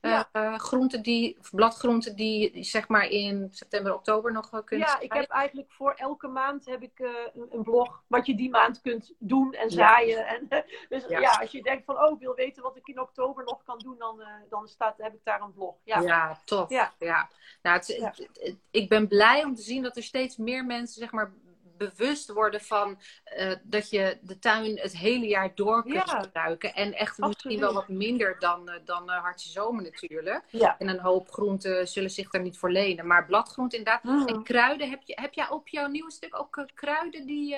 ja. 0.10 0.30
Uh, 0.34 0.58
groenten 0.58 1.02
die, 1.02 1.38
of 1.40 1.50
bladgroenten 1.50 2.16
die, 2.16 2.52
die 2.52 2.64
zeg 2.64 2.88
maar 2.88 3.06
in 3.10 3.48
september, 3.52 3.94
oktober 3.94 4.32
nog 4.32 4.54
uh, 4.54 4.60
kunt 4.64 4.82
Ja, 4.82 5.00
ik 5.00 5.14
heb 5.14 5.30
eigenlijk 5.30 5.72
voor 5.72 5.94
elke 5.94 6.28
maand 6.28 6.66
heb 6.66 6.82
ik 6.82 7.00
uh, 7.00 7.10
een, 7.34 7.48
een, 7.52 7.64
blog 7.64 8.04
wat 8.08 8.26
je 8.26 8.36
die 8.36 8.50
maand 8.50 8.82
kunt 8.82 9.14
doen 9.18 9.54
en 9.54 9.70
zaaien. 9.70 10.18
Ja. 10.18 10.26
En, 10.26 10.48
dus 10.90 11.06
ja. 11.08 11.20
ja. 11.20 11.38
als 11.42 11.52
je 11.52 11.62
denkt 11.62 11.86
van 11.86 12.00
oh, 12.00 12.12
ik 12.12 12.20
wil 12.20 12.36
weten 12.36 12.64
wat 12.64 12.78
ik 12.78 12.88
in 12.88 13.00
oktober 13.00 13.44
nog 13.44 13.64
kan 13.64 13.78
doen, 13.78 13.96
dan, 13.98 14.22
dan 14.50 14.68
staat, 14.68 14.98
heb 14.98 15.14
ik 15.14 15.22
daar 15.24 15.42
een 15.42 15.54
blog. 15.54 15.76
Ja, 15.84 16.00
ja 16.00 16.40
tof. 16.46 16.70
Ja. 16.70 16.94
Ja. 17.00 17.30
Nou, 17.62 17.78
het, 17.78 17.88
het, 17.88 18.30
het, 18.34 18.58
ik 18.72 18.90
ben 18.90 19.08
blij 19.08 19.44
om 19.44 19.56
te 19.56 19.62
zien 19.62 19.84
dat 19.84 19.98
er 19.98 20.04
steeds 20.04 20.38
meer 20.38 20.66
mensen 20.66 21.02
zeg 21.02 21.12
maar 21.12 21.34
bewust 21.78 22.32
worden 22.32 22.62
van 22.62 23.00
uh, 23.38 23.52
dat 23.64 23.90
je 23.90 24.18
de 24.22 24.40
tuin 24.40 24.80
het 24.80 24.98
hele 24.98 25.28
jaar 25.28 25.56
door 25.56 25.82
kunt 25.82 26.10
ja. 26.10 26.20
gebruiken. 26.20 26.76
En 26.76 26.94
echt 26.94 27.10
Absoluut. 27.10 27.34
misschien 27.34 27.60
wel 27.60 27.74
wat 27.74 27.88
minder 27.88 28.36
dan, 28.40 28.70
uh, 28.70 28.76
dan 28.86 29.10
uh, 29.10 29.18
hartje 29.18 29.50
zomer 29.50 29.84
natuurlijk. 29.84 30.44
Ja. 30.50 30.76
En 30.80 30.88
een 30.88 31.00
hoop 31.00 31.32
groenten 31.32 31.88
zullen 31.88 32.10
zich 32.10 32.30
daar 32.30 32.42
niet 32.42 32.58
voor 32.58 32.72
lenen. 32.72 33.08
Maar 33.08 33.26
bladgroenten 33.26 33.78
inderdaad. 33.78 34.04
Mm. 34.04 34.28
En 34.28 34.44
kruiden, 34.44 34.90
heb, 34.90 35.02
je, 35.04 35.18
heb 35.22 35.34
jij 35.34 35.50
op 35.50 35.68
jouw 35.68 35.88
nieuwe 35.88 36.12
stuk 36.12 36.40
ook 36.40 36.66
kruiden 36.74 37.26
die, 37.26 37.58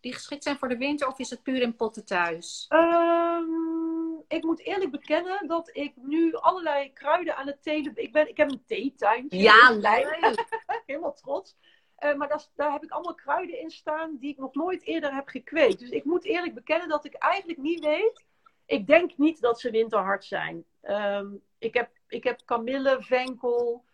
die 0.00 0.12
geschikt 0.12 0.42
zijn 0.42 0.58
voor 0.58 0.68
de 0.68 0.76
winter? 0.76 1.08
Of 1.08 1.18
is 1.18 1.30
het 1.30 1.42
puur 1.42 1.62
in 1.62 1.76
potten 1.76 2.04
thuis? 2.04 2.66
Um, 2.68 3.84
ik 4.28 4.44
moet 4.44 4.60
eerlijk 4.60 4.90
bekennen 4.90 5.46
dat 5.46 5.70
ik 5.72 5.92
nu 5.96 6.34
allerlei 6.34 6.92
kruiden 6.92 7.36
aan 7.36 7.46
het 7.46 7.62
telen... 7.62 7.92
Ik, 7.94 8.12
ben, 8.12 8.28
ik 8.28 8.36
heb 8.36 8.50
een 8.50 8.64
theetuin. 8.66 9.26
Ja, 9.28 9.70
leuk! 9.70 10.44
Helemaal 10.86 11.14
trots. 11.14 11.56
Uh, 12.04 12.14
maar 12.14 12.28
dat, 12.28 12.50
daar 12.54 12.72
heb 12.72 12.82
ik 12.82 12.90
allemaal 12.90 13.14
kruiden 13.14 13.60
in 13.60 13.70
staan 13.70 14.16
die 14.20 14.30
ik 14.30 14.38
nog 14.38 14.54
nooit 14.54 14.82
eerder 14.82 15.14
heb 15.14 15.28
gekweekt. 15.28 15.78
Dus 15.78 15.90
ik 15.90 16.04
moet 16.04 16.24
eerlijk 16.24 16.54
bekennen 16.54 16.88
dat 16.88 17.04
ik 17.04 17.14
eigenlijk 17.14 17.58
niet 17.58 17.84
weet. 17.84 18.24
Ik 18.66 18.86
denk 18.86 19.16
niet 19.16 19.40
dat 19.40 19.60
ze 19.60 19.70
winterhard 19.70 20.24
zijn. 20.24 20.64
Um, 20.82 21.42
ik, 21.58 21.74
heb, 21.74 21.90
ik 22.08 22.24
heb 22.24 22.40
kamille, 22.44 22.96
venkel, 23.00 23.84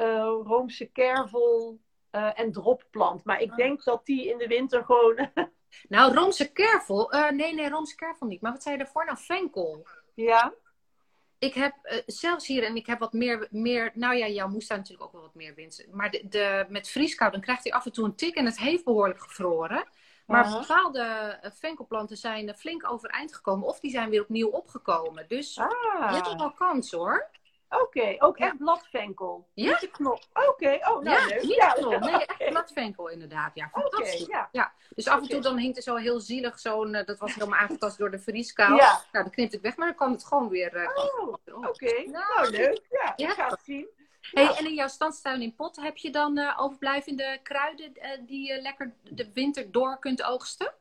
uh, 0.00 0.38
roomse 0.44 0.86
kervel 0.86 1.78
uh, 2.12 2.40
en 2.40 2.52
dropplant. 2.52 3.24
Maar 3.24 3.40
ik 3.40 3.56
denk 3.56 3.84
dat 3.84 4.06
die 4.06 4.28
in 4.28 4.38
de 4.38 4.46
winter 4.46 4.84
gewoon. 4.84 5.30
nou, 5.88 6.14
roomse 6.14 6.52
kervel? 6.52 7.12
nee, 7.30 7.54
nee, 7.54 7.68
roomse 7.68 7.94
kervel 7.94 8.26
niet. 8.26 8.40
Maar 8.40 8.52
wat 8.52 8.62
zei 8.62 8.76
je 8.76 8.82
daarvoor 8.82 9.04
nou? 9.04 9.18
Venkel? 9.18 9.86
Ja 10.14 10.54
ik 11.38 11.54
heb 11.54 11.74
uh, 11.82 11.98
zelfs 12.06 12.46
hier, 12.46 12.64
en 12.64 12.76
ik 12.76 12.86
heb 12.86 12.98
wat 12.98 13.12
meer, 13.12 13.48
meer 13.50 13.90
nou 13.94 14.14
ja, 14.14 14.28
jouw 14.28 14.48
moestuin 14.48 14.78
natuurlijk 14.78 15.06
ook 15.06 15.12
wel 15.12 15.22
wat 15.22 15.34
meer 15.34 15.54
wind. 15.54 15.86
Maar 15.90 16.10
de, 16.10 16.28
de, 16.28 16.66
met 16.68 16.88
vrieskoud, 16.88 17.32
dan 17.32 17.40
krijgt 17.40 17.64
hij 17.64 17.72
af 17.72 17.84
en 17.84 17.92
toe 17.92 18.04
een 18.04 18.14
tik 18.14 18.34
en 18.34 18.44
het 18.44 18.58
heeft 18.58 18.84
behoorlijk 18.84 19.20
gevroren. 19.20 19.88
Maar 20.26 20.44
uh 20.44 20.50
-huh. 20.50 20.60
bepaalde 20.60 21.38
venkelplanten 21.54 22.16
zijn 22.16 22.54
flink 22.56 22.90
overeind 22.90 23.34
gekomen 23.34 23.68
of 23.68 23.80
die 23.80 23.90
zijn 23.90 24.10
weer 24.10 24.22
opnieuw 24.22 24.48
opgekomen. 24.48 25.24
Dus 25.28 25.58
ah. 25.58 25.70
je 25.98 26.14
hebt 26.14 26.36
wel 26.36 26.52
kans 26.52 26.90
hoor. 26.90 27.30
Oké, 27.80 27.98
okay, 27.98 28.16
ook 28.18 28.36
echt 28.36 28.58
bladvenkel. 28.58 29.48
Ja. 29.54 29.80
Knop. 29.92 30.24
Oké, 30.32 30.48
okay. 30.48 30.76
oh, 30.76 31.02
nou 31.02 31.04
ja, 31.04 31.26
leuk. 31.26 31.42
Niet 31.42 31.54
ja, 31.54 31.70
knop. 31.70 32.00
Nee, 32.00 32.14
echt 32.14 32.32
okay. 32.32 32.48
bladvenkel 32.48 33.08
inderdaad. 33.08 33.50
Ja, 33.54 33.68
fantastisch. 33.72 34.26
ja. 34.26 34.48
ja. 34.52 34.72
Dus 34.94 35.08
af 35.08 35.20
en 35.20 35.28
toe 35.28 35.40
dan 35.40 35.58
hinkt 35.58 35.76
er 35.76 35.82
zo 35.82 35.94
heel 35.94 36.20
zielig 36.20 36.58
zo'n, 36.58 36.94
uh, 36.94 37.04
dat 37.04 37.18
was 37.18 37.34
helemaal 37.34 37.58
aangetast 37.58 37.98
door 37.98 38.10
de 38.10 38.18
vrieskou. 38.18 38.74
Ja. 38.74 39.02
Nou, 39.12 39.24
dan 39.24 39.30
knipt 39.30 39.54
ik 39.54 39.60
weg, 39.60 39.76
maar 39.76 39.86
dan 39.86 39.96
kan 39.96 40.12
het 40.12 40.24
gewoon 40.24 40.48
weer... 40.48 40.76
Uh, 40.76 40.88
oh, 40.96 41.28
oké. 41.44 41.66
Okay. 41.66 42.04
Nou, 42.04 42.50
leuk. 42.50 42.86
Ja, 42.90 43.12
ik 43.16 43.30
ga 43.30 43.48
het 43.48 43.60
zien. 43.64 43.88
Hey, 44.20 44.56
en 44.56 44.66
in 44.66 44.74
jouw 44.74 44.88
standstuin 44.88 45.42
in 45.42 45.54
pot 45.54 45.76
heb 45.76 45.96
je 45.96 46.10
dan 46.10 46.38
uh, 46.38 46.60
overblijvende 46.60 47.38
kruiden 47.42 47.92
die 48.26 48.46
je 48.46 48.60
lekker 48.60 48.94
de 49.02 49.32
winter 49.32 49.72
door 49.72 49.98
kunt 49.98 50.22
oogsten? 50.22 50.74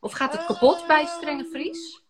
Of 0.00 0.12
gaat 0.12 0.32
het 0.32 0.46
kapot 0.46 0.86
bij 0.86 1.06
strenge 1.06 1.44
vries? 1.44 2.04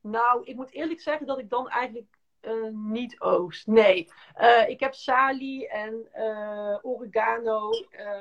Nou, 0.00 0.44
ik 0.44 0.56
moet 0.56 0.70
eerlijk 0.70 1.00
zeggen 1.00 1.26
dat 1.26 1.38
ik 1.38 1.50
dan 1.50 1.68
eigenlijk 1.68 2.18
uh, 2.42 2.68
niet 2.72 3.20
oogst. 3.20 3.66
Nee. 3.66 4.08
Uh, 4.40 4.68
ik 4.68 4.80
heb 4.80 4.94
salie 4.94 5.68
en 5.68 6.08
uh, 6.16 6.78
oregano. 6.82 7.70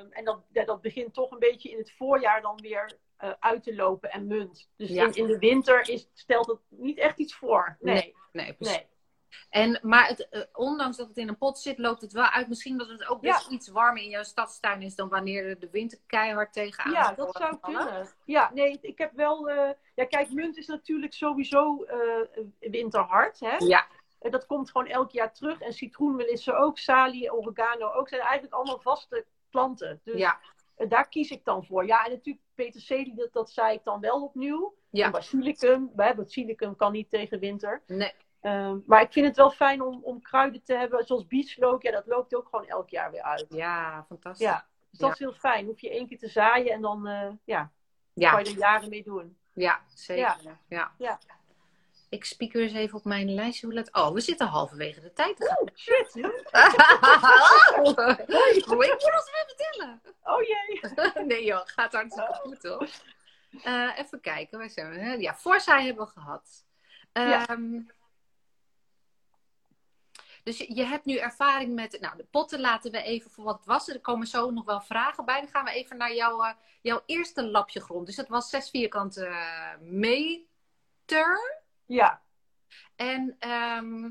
en 0.10 0.24
dat, 0.24 0.40
dat 0.66 0.82
begint 0.82 1.14
toch 1.14 1.32
een 1.32 1.40
beetje 1.40 1.70
in 1.70 1.78
het 1.78 1.92
voorjaar 1.92 2.42
dan 2.42 2.62
weer 2.62 3.00
uit 3.40 3.64
te 3.64 3.76
lopen 3.76 4.12
en 4.12 4.28
munt. 4.28 4.70
Dus 4.76 4.90
ja. 4.90 5.06
in, 5.06 5.14
in, 5.14 5.28
de 5.28 5.38
winter 5.38 5.90
is, 5.90 6.10
stelt 6.14 6.48
het 6.48 6.60
niet 6.70 6.98
echt 6.98 7.18
iets 7.18 7.36
voor. 7.36 7.78
Nee. 7.80 7.94
Nee, 7.94 8.16
nee 8.32 8.54
precies. 8.54 8.76
Nee. 8.76 8.90
En, 9.50 9.80
maar 9.82 10.08
het, 10.08 10.50
ondanks 10.54 10.98
dat 10.98 11.08
het 11.08 11.18
in 11.18 11.28
een 11.28 11.38
pot 11.38 11.60
zit, 11.60 11.78
loopt 11.78 12.02
het 12.02 12.12
wel 12.12 12.26
uit. 12.26 12.48
Misschien 12.48 12.78
dat 12.78 12.90
het 12.90 13.08
ook 13.08 13.22
best 13.22 13.50
ja. 13.50 13.56
iets 13.56 13.68
warmer 13.68 14.04
in 14.04 14.10
jouw 14.10 14.24
stadstuin 14.24 14.82
is 14.82 14.96
dan 14.96 15.10
wanneer 15.10 15.60
de 15.60 15.70
winter 15.72 16.00
keihard 16.08 16.54
tegenaan 16.54 16.92
Ja, 16.92 17.12
dat 17.14 17.36
zou 17.36 17.58
kunnen. 17.62 18.08
Ja, 18.26 18.52
nee, 18.54 18.78
ik 18.82 18.98
heb 18.98 19.12
wel. 19.16 19.50
ja, 19.96 20.06
kijk, 20.10 20.32
munt 20.32 20.58
is 20.58 20.68
natuurlijk 20.68 21.14
sowieso 21.14 21.86
winterhard. 22.60 23.40
Hè? 23.40 23.56
Ja. 23.58 23.88
Dat 24.30 24.46
komt 24.46 24.72
gewoon 24.72 24.88
elk 24.88 25.12
jaar 25.12 25.34
terug. 25.34 25.62
En 25.62 25.74
citroenmelissen 25.74 26.58
ook, 26.58 26.78
salie, 26.78 27.34
oregano 27.34 27.92
ook. 27.92 28.08
zijn 28.10 28.22
eigenlijk 28.22 28.54
allemaal 28.54 28.80
vaste 28.80 29.26
planten. 29.50 30.02
Dus 30.04 30.18
ja. 30.20 30.40
daar 30.88 31.08
kies 31.10 31.30
ik 31.32 31.46
dan 31.46 31.66
voor. 31.66 31.86
Ja, 31.86 32.06
en 32.06 32.12
natuurlijk 32.12 32.46
peterselie, 32.56 33.16
dat, 33.16 33.34
dat 33.34 33.50
zei 33.52 33.74
ik 33.76 33.84
dan 33.84 34.00
wel 34.00 34.24
opnieuw. 34.24 34.76
Ja. 34.90 35.06
En 35.06 35.12
basilicum, 35.12 35.92
hè, 35.96 36.16
basilicum 36.16 36.76
kan 36.76 36.92
niet 36.92 37.10
tegen 37.10 37.40
winter. 37.40 37.82
Nee. 37.88 38.14
Ehm, 38.42 38.78
maar 38.86 39.02
ik 39.02 39.12
vind 39.12 39.26
het 39.28 39.36
wel 39.36 39.52
fijn 39.52 39.82
om, 39.82 40.00
om 40.04 40.22
kruiden 40.22 40.64
te 40.64 40.74
hebben, 40.76 41.06
zoals 41.06 41.28
bieslook. 41.28 41.82
Ja, 41.82 41.92
dat 41.92 42.06
loopt 42.08 42.36
ook 42.36 42.48
gewoon 42.50 42.68
elk 42.68 42.90
jaar 42.90 43.12
weer 43.12 43.22
uit. 43.22 43.46
Ja, 43.50 44.06
fantastisch. 44.08 44.48
Ja, 44.48 44.66
dus 44.90 45.00
dat 45.00 45.08
Ja. 45.08 45.14
is 45.14 45.20
heel 45.20 45.34
fijn. 45.34 45.66
Hoef 45.66 45.80
je 45.82 45.90
één 45.90 46.08
keer 46.08 46.18
te 46.18 46.28
zaaien 46.28 46.72
en 46.74 46.82
dan 46.82 47.08
eh, 47.08 47.30
ja, 47.44 47.72
Ja, 48.14 48.32
kan 48.32 48.44
je 48.44 48.50
er 48.50 48.58
jaren 48.58 48.90
mee 48.90 49.04
doen. 49.04 49.38
ja 49.54 49.82
zeker. 49.88 50.38
Ja. 50.68 50.92
Ja. 50.98 51.20
Ik 52.12 52.26
spiek 52.26 52.54
weer 52.54 52.64
eens 52.64 52.74
even 52.74 52.98
op 52.98 53.06
mijn 53.06 53.34
lijstje. 53.34 53.66
Hoe 53.66 53.76
laat... 53.76 53.94
Oh, 53.94 54.12
we 54.12 54.20
zitten 54.20 54.48
halverwege 54.48 55.02
de 55.02 55.14
tijd. 55.14 55.50
Oh, 55.50 55.68
shit. 55.76 56.16
Oh, 56.16 56.22
ik 58.58 58.66
moet 58.68 58.90
ons 58.90 59.32
weer 59.32 59.46
vertellen. 59.48 60.02
Oh 60.24 60.42
jee. 60.42 60.82
nee 61.26 61.44
joh, 61.44 61.62
gaat 61.66 61.94
hartstikke 61.94 62.34
goed 62.34 62.64
hoor. 62.64 62.88
Eh, 63.64 63.98
even 63.98 64.22
kijken, 64.22 64.60
waar 64.60 64.70
zijn 64.70 64.90
we? 64.90 65.22
Ja, 65.22 65.36
Forza 65.36 65.80
hebben 65.80 66.06
we 66.06 66.12
gehad. 66.12 66.66
Ja. 67.14 67.48
Ehm, 67.48 67.82
Dus 70.44 70.58
je, 70.58 70.84
hebt 70.84 71.06
nu 71.06 71.18
ervaring 71.18 71.74
met, 71.74 71.98
nou 72.02 72.18
de 72.18 72.28
potten 72.32 72.60
laten 72.60 72.92
we 72.92 73.02
even 73.02 73.32
voor 73.32 73.44
wat 73.44 73.58
het 73.58 73.66
was. 73.66 73.88
Er 73.88 74.02
komen 74.02 74.28
zo 74.28 74.50
nog 74.50 74.66
wel 74.66 74.82
vragen 74.82 75.26
bij. 75.26 75.40
Dan 75.40 75.50
gaan 75.50 75.66
we 75.66 75.72
even 75.72 75.98
naar 75.98 76.14
jouw, 76.14 76.44
eh, 76.44 76.54
jouw 76.82 77.04
eerste 77.06 77.44
lapje 77.44 77.82
grond. 77.82 78.06
Dus 78.06 78.16
dat 78.16 78.28
was 78.28 78.50
6 78.50 78.70
vierkante 78.70 79.26
eh, 79.26 79.78
meter. 79.80 81.61
Ja, 81.92 82.22
En 82.96 83.36
ehm, 83.40 84.10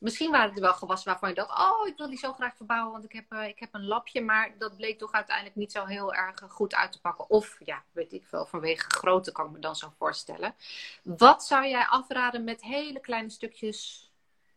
misschien 0.00 0.30
waren 0.30 0.54
er 0.54 0.60
wel 0.60 0.74
gewassen 0.74 1.08
waarvan 1.08 1.28
je 1.28 1.34
dacht, 1.34 1.58
oh, 1.58 1.86
ik 1.86 1.96
wil 1.96 2.08
die 2.08 2.18
zo 2.18 2.32
graag 2.32 2.56
verbouwen, 2.56 2.92
want 2.92 3.04
ik 3.04 3.12
heb, 3.12 3.32
eh, 3.32 3.46
ik 3.46 3.58
heb 3.58 3.74
een 3.74 3.86
lapje. 3.86 4.20
Maar 4.20 4.58
dat 4.58 4.76
bleek 4.76 4.98
toch 4.98 5.12
uiteindelijk 5.12 5.56
niet 5.56 5.72
zo 5.72 5.84
heel 5.84 6.14
erg 6.14 6.40
eh, 6.40 6.50
goed 6.50 6.74
uit 6.74 6.92
te 6.92 7.00
pakken. 7.00 7.30
Of, 7.30 7.56
ja, 7.64 7.84
weet 7.92 8.12
ik 8.12 8.26
wel, 8.30 8.46
vanwege 8.46 8.90
grootte 8.90 9.32
kan 9.32 9.46
ik 9.46 9.52
me 9.52 9.58
dan 9.58 9.76
zo 9.76 9.92
voorstellen. 9.98 10.54
Wat 11.02 11.44
zou 11.44 11.66
jij 11.66 11.86
afraden 11.86 12.44
met 12.44 12.62
hele 12.62 13.00
kleine 13.00 13.30
stukjes 13.30 14.10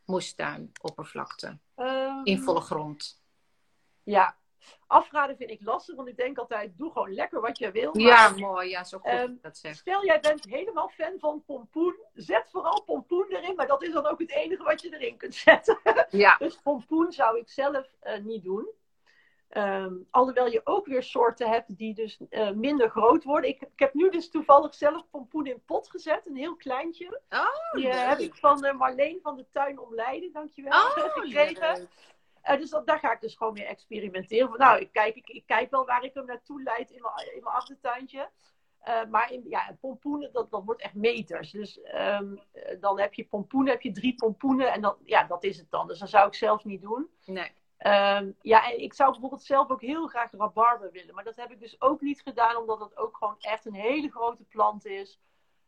moestuinoppervlakte 0.05 1.57
ehm, 1.75 2.21
in 2.23 2.39
volle 2.39 2.61
grond? 2.61 3.21
ja. 4.03 4.39
Afraden 4.88 5.38
vind 5.38 5.50
ik 5.50 5.60
lastig, 5.63 5.95
want 5.95 6.08
ik 6.08 6.17
denk 6.17 6.38
altijd, 6.38 6.78
doe 6.78 6.91
gewoon 6.91 7.13
lekker 7.13 7.41
wat 7.41 7.58
je 7.58 7.71
wil. 7.71 7.91
Maar 7.93 8.02
Ja, 8.02 8.30
mooi. 8.30 8.69
Ja, 8.69 8.84
zo 8.84 8.97
goed 8.97 9.10
Ehm, 9.12 9.34
dat 9.41 9.58
zegt. 9.58 9.78
Stel, 9.78 10.06
jij 10.06 10.19
bent 10.19 10.45
helemaal 10.45 10.89
fan 10.89 11.13
van 11.19 11.43
pompoen. 11.45 11.95
Zet 12.13 12.50
vooral 12.52 12.84
pompoen 12.84 13.26
erin, 13.30 13.56
maar 13.56 13.67
dat 13.67 13.84
is 13.84 13.93
dan 13.93 14.06
ook 14.06 14.19
het 14.19 14.32
enige 14.32 14.63
wat 14.63 14.82
je 14.82 14.93
erin 15.00 15.17
kunt 15.17 15.36
zetten. 15.36 15.80
Ja, 16.10 16.36
Dus 16.39 16.56
pompoen 16.56 17.12
zou 17.12 17.39
ik 17.39 17.50
zelf 17.50 17.88
eh, 18.00 18.17
niet 18.19 18.43
doen. 18.43 18.69
Ehm, 19.50 19.93
alhoewel 20.10 20.47
je 20.47 20.62
ook 20.63 20.86
weer 20.86 21.04
soorten 21.04 21.50
hebt 21.50 21.78
die 21.78 21.93
dus 21.93 22.17
eh, 22.30 22.52
minder 22.52 22.89
groot 22.89 23.24
worden. 23.24 23.50
Ik, 23.50 23.62
ik 23.62 23.80
heb 23.80 23.93
nu 23.93 24.10
dus 24.10 24.30
toevallig 24.30 24.74
zelf 24.76 25.04
pompoen 25.10 25.45
in 25.45 25.62
pot 25.65 25.89
gezet, 25.89 26.26
een 26.26 26.36
heel 26.36 26.56
kleintje. 26.56 27.21
oh, 27.30 27.71
Die 27.74 27.88
eh, 27.89 28.08
heb 28.08 28.19
ik 28.19 28.36
van 28.36 28.65
eh, 28.65 28.74
Marleen 28.74 29.19
van 29.24 29.36
de 29.36 29.45
Tuin 29.52 29.80
om 29.80 29.95
Leiden, 29.95 30.32
dankjewel, 30.32 30.71
Oh, 30.71 30.93
gekregen. 31.15 31.78
leuk. 31.78 31.88
Eh, 32.41 32.58
dus 32.58 32.69
dat, 32.69 32.88
daar 32.88 32.99
ga 32.99 33.13
ik 33.13 33.21
dus 33.21 33.36
gewoon 33.36 33.54
mee 33.54 33.65
experimenteren. 33.65 34.49
Van, 34.49 34.58
nou, 34.58 34.80
ik 34.80 34.91
kijk, 34.91 35.15
ik, 35.15 35.27
ik 35.27 35.45
kijk 35.45 35.71
wel 35.71 35.86
waar 35.86 36.04
ik 36.04 36.13
hem 36.13 36.25
naartoe 36.25 36.63
leid 36.63 36.91
in 36.91 37.01
mijn, 37.01 37.36
in 37.36 37.43
mijn 37.43 37.56
achtertuintje. 37.56 38.30
Eh, 38.80 39.06
maar 39.10 39.32
in, 39.32 39.43
ja, 39.49 39.77
pompoenen, 39.80 40.34
dat, 40.34 40.51
dat 40.51 40.63
wordt 40.63 40.82
echt 40.82 40.93
meters. 40.93 41.51
Dus 41.51 41.82
ehm, 41.82 42.36
eh, 42.51 42.82
dan 42.82 42.99
heb 42.99 43.13
je 43.13 43.25
pompoenen, 43.25 43.71
heb 43.71 43.82
je 43.82 43.91
drie 43.91 44.15
pompoenen. 44.15 44.71
En 44.71 44.82
dan, 44.82 44.95
ja, 45.06 45.23
dat 45.23 45.43
is 45.43 45.58
het 45.58 45.71
dan. 45.71 45.88
Dus 45.88 45.99
dat 45.99 46.10
zou 46.10 46.27
ik 46.27 46.34
zelf 46.34 46.63
niet 46.63 46.82
doen. 46.82 47.10
Nee. 47.25 47.51
Ehm, 47.77 48.32
ja, 48.41 48.71
en 48.71 48.82
ik 48.82 48.93
zou 48.93 49.12
bijvoorbeeld 49.12 49.43
zelf 49.43 49.69
ook 49.69 49.82
heel 49.82 50.08
graag 50.08 50.32
rabarber 50.32 50.91
willen. 50.91 51.15
Maar 51.15 51.23
dat 51.23 51.36
heb 51.36 51.51
ik 51.51 51.60
dus 51.60 51.82
ook 51.82 52.01
niet 52.01 52.21
gedaan, 52.21 52.56
omdat 52.56 52.80
het 52.80 52.97
ook 52.97 53.17
gewoon 53.17 53.36
echt 53.39 53.65
een 53.65 53.73
hele 53.73 54.10
grote 54.10 54.43
plant 54.43 54.86
is. 54.86 55.19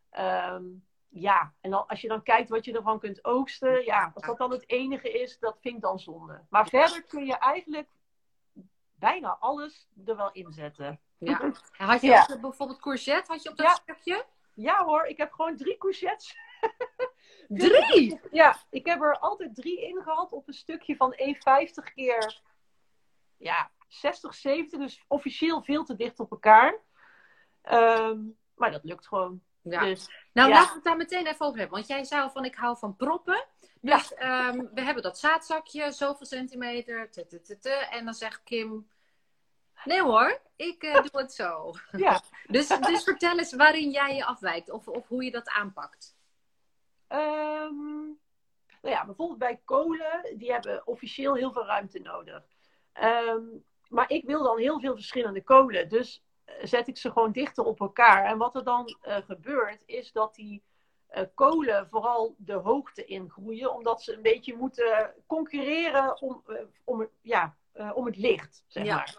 Ehm, 0.09 0.63
ja, 1.13 1.53
en 1.61 1.71
dan, 1.71 1.87
als 1.87 2.01
je 2.01 2.07
dan 2.07 2.23
kijkt 2.23 2.49
wat 2.49 2.65
je 2.65 2.73
ervan 2.73 2.99
kunt 2.99 3.25
oogsten, 3.25 3.83
ja, 3.85 4.11
als 4.13 4.25
dat 4.25 4.37
dan 4.37 4.51
het 4.51 4.69
enige 4.69 5.11
is, 5.21 5.39
dat 5.39 5.57
vind 5.61 5.75
ik 5.75 5.81
dan 5.81 5.99
zonde. 5.99 6.41
Maar 6.49 6.67
verder 6.67 7.03
kun 7.03 7.25
je 7.25 7.37
eigenlijk 7.37 7.89
bijna 8.95 9.37
alles 9.39 9.87
er 10.05 10.15
wel 10.15 10.31
in 10.31 10.51
zetten. 10.51 10.99
Ja. 11.17 11.39
En 11.77 11.85
Had 11.87 12.01
je 12.01 12.07
Ja. 12.07 12.21
ook 12.21 12.27
eh, 12.35 12.41
bijvoorbeeld 12.41 12.79
courgette? 12.79 13.31
Had 13.31 13.43
je 13.43 13.49
op 13.49 13.57
dat 13.57 13.65
Ja. 13.67 13.73
stukje? 13.73 14.25
Ja 14.53 14.83
hoor, 14.85 15.05
ik 15.05 15.17
heb 15.17 15.31
gewoon 15.31 15.57
drie 15.57 15.77
courgettes. 15.77 16.37
Drie? 17.47 18.19
Ja, 18.31 18.57
ik 18.69 18.85
heb 18.85 19.01
er 19.01 19.19
altijd 19.19 19.55
drie 19.55 19.81
in 19.81 20.01
gehad 20.01 20.31
op 20.31 20.47
een 20.47 20.53
stukje 20.53 20.95
van 20.95 21.13
1,50 21.17 21.93
keer 21.93 22.41
ja, 23.37 23.71
60, 23.87 24.33
70. 24.33 24.79
Dus 24.79 25.03
officieel 25.07 25.61
veel 25.63 25.83
te 25.83 25.95
dicht 25.95 26.19
op 26.19 26.31
elkaar. 26.31 26.79
Ehm, 27.61 28.19
maar 28.55 28.71
dat 28.71 28.83
lukt 28.83 29.07
gewoon. 29.07 29.41
Ja. 29.61 29.83
Dus, 29.83 30.22
Nou, 30.33 30.49
Ja. 30.49 30.55
laten 30.55 30.69
we 30.69 30.75
het 30.75 30.83
daar 30.83 30.97
meteen 30.97 31.27
even 31.27 31.45
over 31.45 31.59
hebben. 31.59 31.75
Want 31.77 31.87
jij 31.89 32.03
zei 32.03 32.21
al 32.21 32.29
van, 32.29 32.45
ik 32.45 32.55
hou 32.55 32.77
van 32.77 32.95
proppen. 32.95 33.45
Ja. 33.81 33.97
Dus 33.97 34.13
ehm, 34.13 34.65
we 34.73 34.81
hebben 34.81 35.03
dat 35.03 35.19
zaadzakje, 35.19 35.91
zoveel 35.91 36.25
centimeter, 36.25 37.11
t, 37.11 37.13
t, 37.29 37.61
t, 37.61 37.65
en 37.89 38.05
dan 38.05 38.13
zegt 38.13 38.43
Kim... 38.43 38.91
Nee 39.83 40.01
hoor, 40.01 40.41
ik 40.55 40.83
eh, 40.83 40.93
doe 40.93 41.21
het 41.21 41.33
zo. 41.33 41.71
ja. 41.91 42.21
Dus, 42.47 42.67
dus 42.67 43.03
vertel 43.03 43.37
eens 43.37 43.53
waarin 43.53 43.91
jij 43.91 44.15
je 44.15 44.25
afwijkt 44.25 44.69
of, 44.71 44.87
of 44.87 45.07
hoe 45.07 45.23
je 45.23 45.31
dat 45.31 45.49
aanpakt. 45.49 46.15
Ehm, 47.07 48.01
nou 48.81 48.95
ja, 48.95 49.05
bijvoorbeeld 49.05 49.39
bij 49.39 49.61
kolen, 49.65 50.33
die 50.37 50.51
hebben 50.51 50.87
officieel 50.87 51.35
heel 51.35 51.51
veel 51.51 51.65
ruimte 51.65 51.99
nodig. 51.99 52.43
Ehm, 52.93 53.41
maar 53.89 54.09
ik 54.09 54.25
wil 54.25 54.43
dan 54.43 54.57
heel 54.57 54.79
veel 54.79 54.93
verschillende 54.93 55.43
kolen. 55.43 55.89
Dus 55.89 56.23
zet 56.61 56.87
ik 56.87 56.97
ze 56.97 57.11
gewoon 57.11 57.31
dichter 57.31 57.63
op 57.63 57.79
elkaar. 57.79 58.25
En 58.25 58.37
wat 58.37 58.55
er 58.55 58.63
dan 58.63 58.97
eh, 59.01 59.17
gebeurt, 59.25 59.83
is 59.85 60.11
dat 60.11 60.35
die 60.35 60.63
eh, 61.07 61.23
kolen 61.33 61.87
vooral 61.89 62.35
de 62.37 62.53
hoogte 62.53 63.05
ingroeien. 63.05 63.73
Omdat 63.73 64.01
ze 64.03 64.13
een 64.15 64.21
beetje 64.21 64.55
moeten 64.57 65.13
concurreren 65.27 66.21
om, 66.21 66.43
eh, 66.47 66.55
om, 66.83 67.09
ja, 67.21 67.55
eh, 67.71 67.91
om 67.95 68.05
het 68.05 68.17
licht, 68.17 68.63
zeg 68.67 68.85
Ja. 68.85 68.95
maar. 68.95 69.17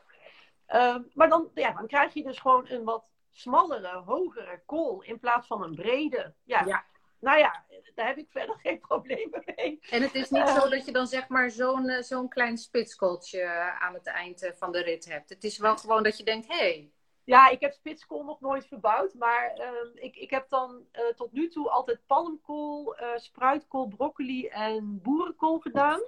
Ehm, 0.67 1.03
maar 1.15 1.29
dan, 1.29 1.51
ja, 1.55 1.73
dan 1.73 1.87
krijg 1.87 2.15
je 2.15 2.23
dus 2.23 2.39
gewoon 2.39 2.69
een 2.69 2.85
wat 2.85 3.05
smallere, 3.31 3.97
hogere 3.97 4.63
kool 4.67 5.03
in 5.03 5.19
plaats 5.19 5.47
van 5.47 5.63
een 5.63 5.75
brede. 5.75 6.35
Ja, 6.45 6.65
Ja. 6.67 6.85
nou 7.21 7.39
ja, 7.39 7.65
daar 7.95 8.07
heb 8.07 8.17
ik 8.17 8.31
verder 8.31 8.57
geen 8.63 8.79
problemen 8.89 9.43
mee. 9.57 9.79
En 9.91 10.03
het 10.03 10.15
is 10.15 10.31
niet 10.31 10.43
Eh. 10.49 10.61
zo 10.61 10.69
dat 10.69 10.85
je 10.87 10.93
dan 10.93 11.07
zeg 11.07 11.29
maar 11.29 11.51
zo'n 11.51 11.89
eh, 11.89 12.03
zo'n 12.03 12.29
klein 12.29 12.59
spitskooltje 12.59 13.47
aan 13.81 13.95
het 13.95 14.07
eind 14.07 14.43
eh, 14.43 14.53
van 14.53 14.73
de 14.73 14.83
rit 14.83 15.05
hebt. 15.05 15.29
Het 15.31 15.45
is 15.45 15.59
wel 15.59 15.77
gewoon 15.77 16.03
dat 16.03 16.19
je 16.19 16.25
denkt, 16.25 16.47
hé, 16.49 16.57
hey, 16.57 16.91
Ja, 17.25 17.49
ik 17.49 17.61
heb 17.61 17.73
spitskool 17.73 18.25
nog 18.25 18.41
nooit 18.41 18.67
verbouwd, 18.67 19.15
maar 19.15 19.53
ehm, 19.55 19.89
ik, 19.95 20.17
ik 20.17 20.31
heb 20.31 20.49
dan 20.49 20.87
eh, 20.93 21.03
tot 21.17 21.33
nu 21.33 21.49
toe 21.49 21.71
altijd 21.71 22.07
palmkool, 22.07 22.97
eh, 22.97 23.17
spruitkool, 23.17 23.87
broccoli 23.89 24.47
en 24.47 25.01
boerenkool 25.03 25.59
gedaan. 25.59 26.01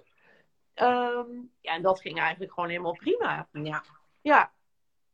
Ehm, 0.74 1.30
ja, 1.60 1.72
en 1.72 1.82
dat 1.82 2.00
ging 2.00 2.18
eigenlijk 2.20 2.52
gewoon 2.52 2.68
helemaal 2.68 2.96
prima. 2.96 3.48
ja. 3.52 3.82
Ja, 4.22 4.52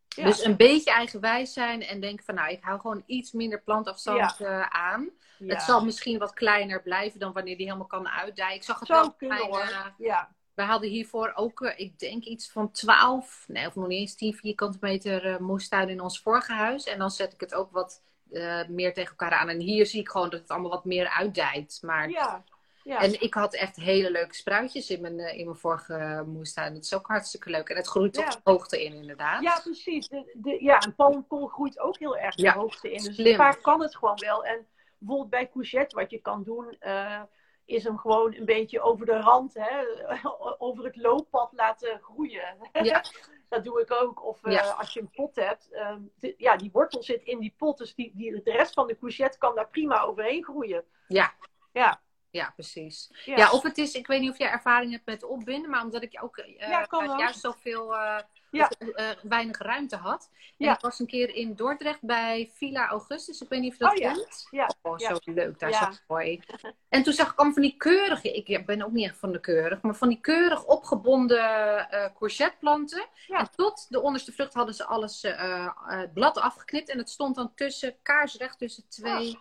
Ja. 0.09 0.25
Dus 0.25 0.45
een 0.45 0.57
beetje 0.57 0.91
eigenwijs 0.91 1.53
zijn 1.53 1.83
en 1.83 2.01
denken 2.01 2.25
van 2.25 2.35
nou, 2.35 2.51
ik 2.51 2.63
hou 2.63 2.81
gewoon 2.81 3.03
iets 3.07 3.33
minder 3.33 3.63
plantafstand 3.63 4.41
eh, 4.41 4.61
aan. 4.63 5.11
ja. 5.39 5.47
Het 5.55 5.63
zal 5.63 5.85
misschien 5.85 6.19
wat 6.19 6.33
kleiner 6.33 6.83
blijven 6.83 7.21
dan 7.21 7.33
wanneer 7.33 7.57
die 7.57 7.67
helemaal 7.67 7.87
kan 7.87 8.09
uitdijen. 8.09 8.55
Ik 8.57 8.63
zag 8.63 8.79
het 8.79 8.89
zou 8.89 9.01
wel. 9.01 9.13
kunnen 9.13 9.39
hoor. 9.39 9.59
eh, 9.61 9.87
Ja, 9.99 10.35
we 10.55 10.63
hadden 10.63 10.91
hiervoor 10.91 11.33
ook, 11.35 11.61
eh, 11.61 11.79
ik 11.79 11.99
denk 11.99 12.25
iets 12.25 12.51
van 12.51 12.71
12, 12.71 13.45
nee, 13.49 13.67
of 13.67 13.75
nog 13.75 13.87
niet 13.87 13.99
eens 13.99 14.15
10 14.15 14.35
vierkante 14.35 14.79
meter 14.81 15.27
eh, 15.27 15.39
moestuin 15.39 15.89
in 15.89 16.01
ons 16.01 16.21
vorige 16.21 16.53
huis. 16.53 16.85
En 16.85 16.99
dan 16.99 17.11
zet 17.11 17.33
ik 17.33 17.41
het 17.41 17.55
ook 17.55 17.71
wat 17.71 18.03
eh, 18.31 18.69
meer 18.69 18.95
tegen 18.95 19.11
elkaar 19.11 19.39
aan. 19.39 19.49
En 19.49 19.61
hier 19.61 19.87
zie 19.87 20.01
ik 20.01 20.09
gewoon 20.09 20.31
dat 20.31 20.41
het 20.41 20.49
allemaal 20.49 20.71
wat 20.71 20.85
meer 20.85 21.09
uitdijt. 21.09 21.79
Maar 21.83 22.11
ja, 22.11 22.45
ja. 22.85 23.01
En 23.01 23.21
ik 23.23 23.35
had 23.35 23.55
echt 23.55 23.77
hele 23.77 24.11
leuke 24.11 24.35
spruitjes 24.35 24.91
in 24.91 25.01
mijn, 25.01 25.19
in 25.19 25.45
mijn 25.45 25.57
vorige 25.57 26.25
moestuin. 26.27 26.75
Dat 26.75 26.85
is 26.85 26.95
ook 26.95 27.07
hartstikke 27.07 27.51
leuk. 27.51 27.69
En 27.69 27.77
het 27.77 27.87
groeit 27.87 28.13
toch 28.13 28.35
de 28.35 28.41
hoogte 28.45 28.85
in, 28.85 28.95
inderdaad. 28.95 29.43
Ja, 29.43 29.61
precies. 29.63 30.09
De, 30.09 30.33
de, 30.35 30.63
ja, 30.63 30.79
en 30.79 30.95
palmkool 30.95 31.47
groeit 31.47 31.79
ook 31.79 31.99
heel 31.99 32.17
erg 32.17 32.35
de 32.35 32.51
hoogte 32.51 32.93
in. 32.93 33.05
Dus 33.05 33.15
slim. 33.15 33.37
vaak 33.37 33.63
kan 33.63 33.83
het 33.83 33.97
gewoon 33.97 34.19
wel. 34.19 34.45
En 34.45 34.67
bijvoorbeeld 34.99 35.31
bij 35.31 35.51
courgette, 35.51 35.97
wat 35.97 36.11
je 36.11 36.19
kan 36.19 36.43
doen, 36.43 36.77
is 37.65 37.85
hem 37.85 37.99
gewoon 37.99 38.35
een 38.35 38.45
beetje 38.45 38.81
over 38.81 39.07
de 39.07 39.21
rand, 39.21 39.55
hè, 39.55 39.85
over 40.59 40.85
het 40.85 40.97
looppad 40.97 41.53
laten 41.53 42.01
groeien. 42.03 42.57
Ja. 42.83 43.05
Dat 43.49 43.65
doe 43.65 43.81
ik 43.81 43.91
ook. 43.93 44.25
Of 44.25 44.45
eh, 44.45 44.79
als 44.79 44.93
je 44.93 45.01
een 45.01 45.11
pot 45.11 45.37
hebt, 45.37 45.71
ehm, 45.73 46.01
de- 46.19 46.35
ja, 46.39 46.57
die 46.57 46.71
wortel 46.73 47.03
zit 47.03 47.23
in 47.23 47.39
die 47.39 47.55
pot, 47.57 47.79
dus 47.79 47.95
die, 47.95 48.13
die, 48.15 48.43
de 48.43 48.51
rest 48.51 48.75
van 48.75 48.87
de 48.87 48.99
courgette 48.99 49.39
kan 49.39 49.55
daar 49.55 49.69
prima 49.69 50.01
overheen 50.01 50.45
groeien. 50.45 50.85
Ja. 51.09 51.35
Ja, 51.73 52.01
Ja, 52.31 52.51
precies. 52.55 53.11
ja. 53.25 53.37
Ja. 53.37 53.51
of 53.51 53.63
het 53.63 53.79
is, 53.79 53.95
ik 53.95 54.07
weet 54.07 54.21
niet 54.21 54.31
of 54.31 54.39
jij 54.39 54.51
ervaring 54.51 54.93
hebt 54.93 55.07
met 55.07 55.23
opbinden, 55.23 55.71
maar 55.71 55.83
omdat 55.85 56.03
ik 56.03 56.19
ook 56.23 56.37
eh, 56.39 56.69
Ja, 56.69 56.83
kan 56.85 57.11
ook. 57.11 57.19
juist 57.19 57.41
zoveel 57.41 57.95
eh 57.97 58.19
Ja. 58.53 58.71
dus, 58.79 58.91
eh, 58.93 59.09
weinig 59.23 59.59
ruimte 59.59 59.97
had. 59.97 60.31
En 60.33 60.67
Ja. 60.67 60.75
ik 60.75 60.81
was 60.81 60.99
een 60.99 61.07
keer 61.07 61.35
in 61.35 61.55
Dordrecht 61.55 62.01
bij 62.03 62.51
Villa 62.55 62.89
Augustus. 62.89 63.41
Ik 63.41 63.49
weet 63.49 63.61
niet 63.61 63.73
of 63.73 63.79
je 63.79 63.85
dat 63.85 63.93
Oh, 63.93 63.99
ja. 63.99 64.13
kent. 64.13 64.47
Ja, 64.51 64.71
Oh, 64.83 64.99
ja. 64.99 65.09
zo 65.09 65.33
leuk. 65.33 65.59
Daar 65.59 65.73
zo 65.73 65.89
mooi. 66.09 66.41
En 66.89 67.03
toen 67.03 67.13
zag 67.13 67.27
ik 67.31 67.35
allemaal 67.37 67.55
van 67.55 67.63
die 67.63 67.77
keurige... 67.77 68.33
Ik 68.33 68.67
ben 68.67 68.83
ook 68.83 68.93
niet 68.93 69.05
echt 69.09 69.19
van 69.19 69.33
de 69.33 69.41
keurig. 69.41 69.83
Maar 69.83 69.95
van 69.95 70.09
die 70.09 70.21
keurig 70.21 70.65
opgebonden 70.65 71.91
eh 71.91 72.15
courgetteplanten. 72.19 73.07
En 73.29 73.51
tot 73.57 73.87
de 73.89 74.01
onderste 74.01 74.33
vlucht 74.33 74.55
hadden 74.55 74.75
ze 74.75 74.85
alles 74.85 75.23
eh, 75.25 75.69
het 75.85 76.13
blad 76.13 76.39
afgeknipt. 76.39 76.89
En 76.89 76.99
het 76.99 77.11
stond 77.11 77.35
dan 77.35 77.55
tussen, 77.55 77.97
kaarsrecht 78.03 78.59
tussen 78.59 78.89
twee 78.89 79.39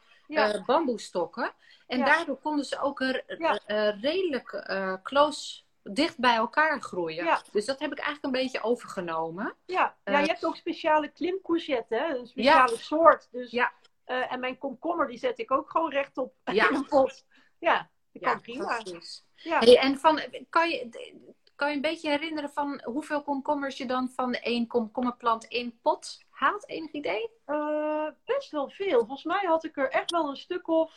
bamboestokken. 0.66 1.52
En 1.88 2.06
daardoor 2.06 2.38
konden 2.38 2.66
ze 2.66 2.80
ook 2.80 3.02
er 3.02 3.24
redelijk 4.02 4.64
close, 5.04 5.62
dicht 5.84 6.18
bij 6.20 6.36
elkaar 6.36 6.82
groeien. 6.82 7.24
Ja. 7.26 7.42
Dus 7.52 7.66
dat 7.66 7.80
heb 7.80 7.92
ik 7.92 7.98
eigenlijk 8.00 8.26
een 8.36 8.42
beetje 8.42 8.62
overgenomen. 8.64 9.56
Ja, 9.66 9.96
ja 10.04 10.14
Eh, 10.14 10.22
je 10.22 10.28
hebt 10.28 10.46
ook 10.46 10.56
speciale 10.56 11.08
klimcourgette, 11.08 11.96
hè? 11.96 12.16
een 12.18 12.28
speciale 12.28 12.78
soort. 12.78 13.28
Dus, 13.32 13.52
Ja. 13.52 13.72
eh, 14.04 14.32
en 14.34 14.40
mijn 14.40 14.58
komkommer 14.58 15.08
die 15.08 15.18
zet 15.18 15.40
ik 15.40 15.52
ook 15.52 15.70
gewoon 15.70 15.92
rechtop 15.92 16.34
Ja. 16.54 16.70
in 16.70 16.76
een 16.76 16.86
pot. 16.86 17.26
Ja, 17.60 17.90
dat 18.12 18.22
kan 18.24 18.32
Ja, 18.32 18.40
prima. 18.40 18.82
Ja. 19.36 19.60
Hey, 19.60 19.78
en 19.78 19.98
van, 20.00 20.22
kan, 20.50 20.70
je, 20.70 20.90
kan 21.56 21.70
je 21.70 21.76
een 21.76 21.82
beetje 21.82 22.10
herinneren 22.10 22.50
van 22.50 22.82
hoeveel 22.84 23.24
komkommers 23.24 23.78
je 23.78 23.86
dan 23.86 24.10
van 24.10 24.34
één 24.34 24.68
komkommerplant 24.68 25.44
in 25.46 25.80
pot 25.82 26.20
haalt? 26.30 26.68
Enig 26.70 26.92
idee? 26.92 27.30
Eh, 27.46 28.08
best 28.26 28.52
wel 28.52 28.70
veel. 28.70 28.98
Volgens 29.00 29.24
mij 29.24 29.46
had 29.46 29.64
ik 29.64 29.78
er 29.78 29.90
echt 29.90 30.12
wel 30.12 30.30
een 30.30 30.36
stuk 30.38 30.68
of, 30.68 30.94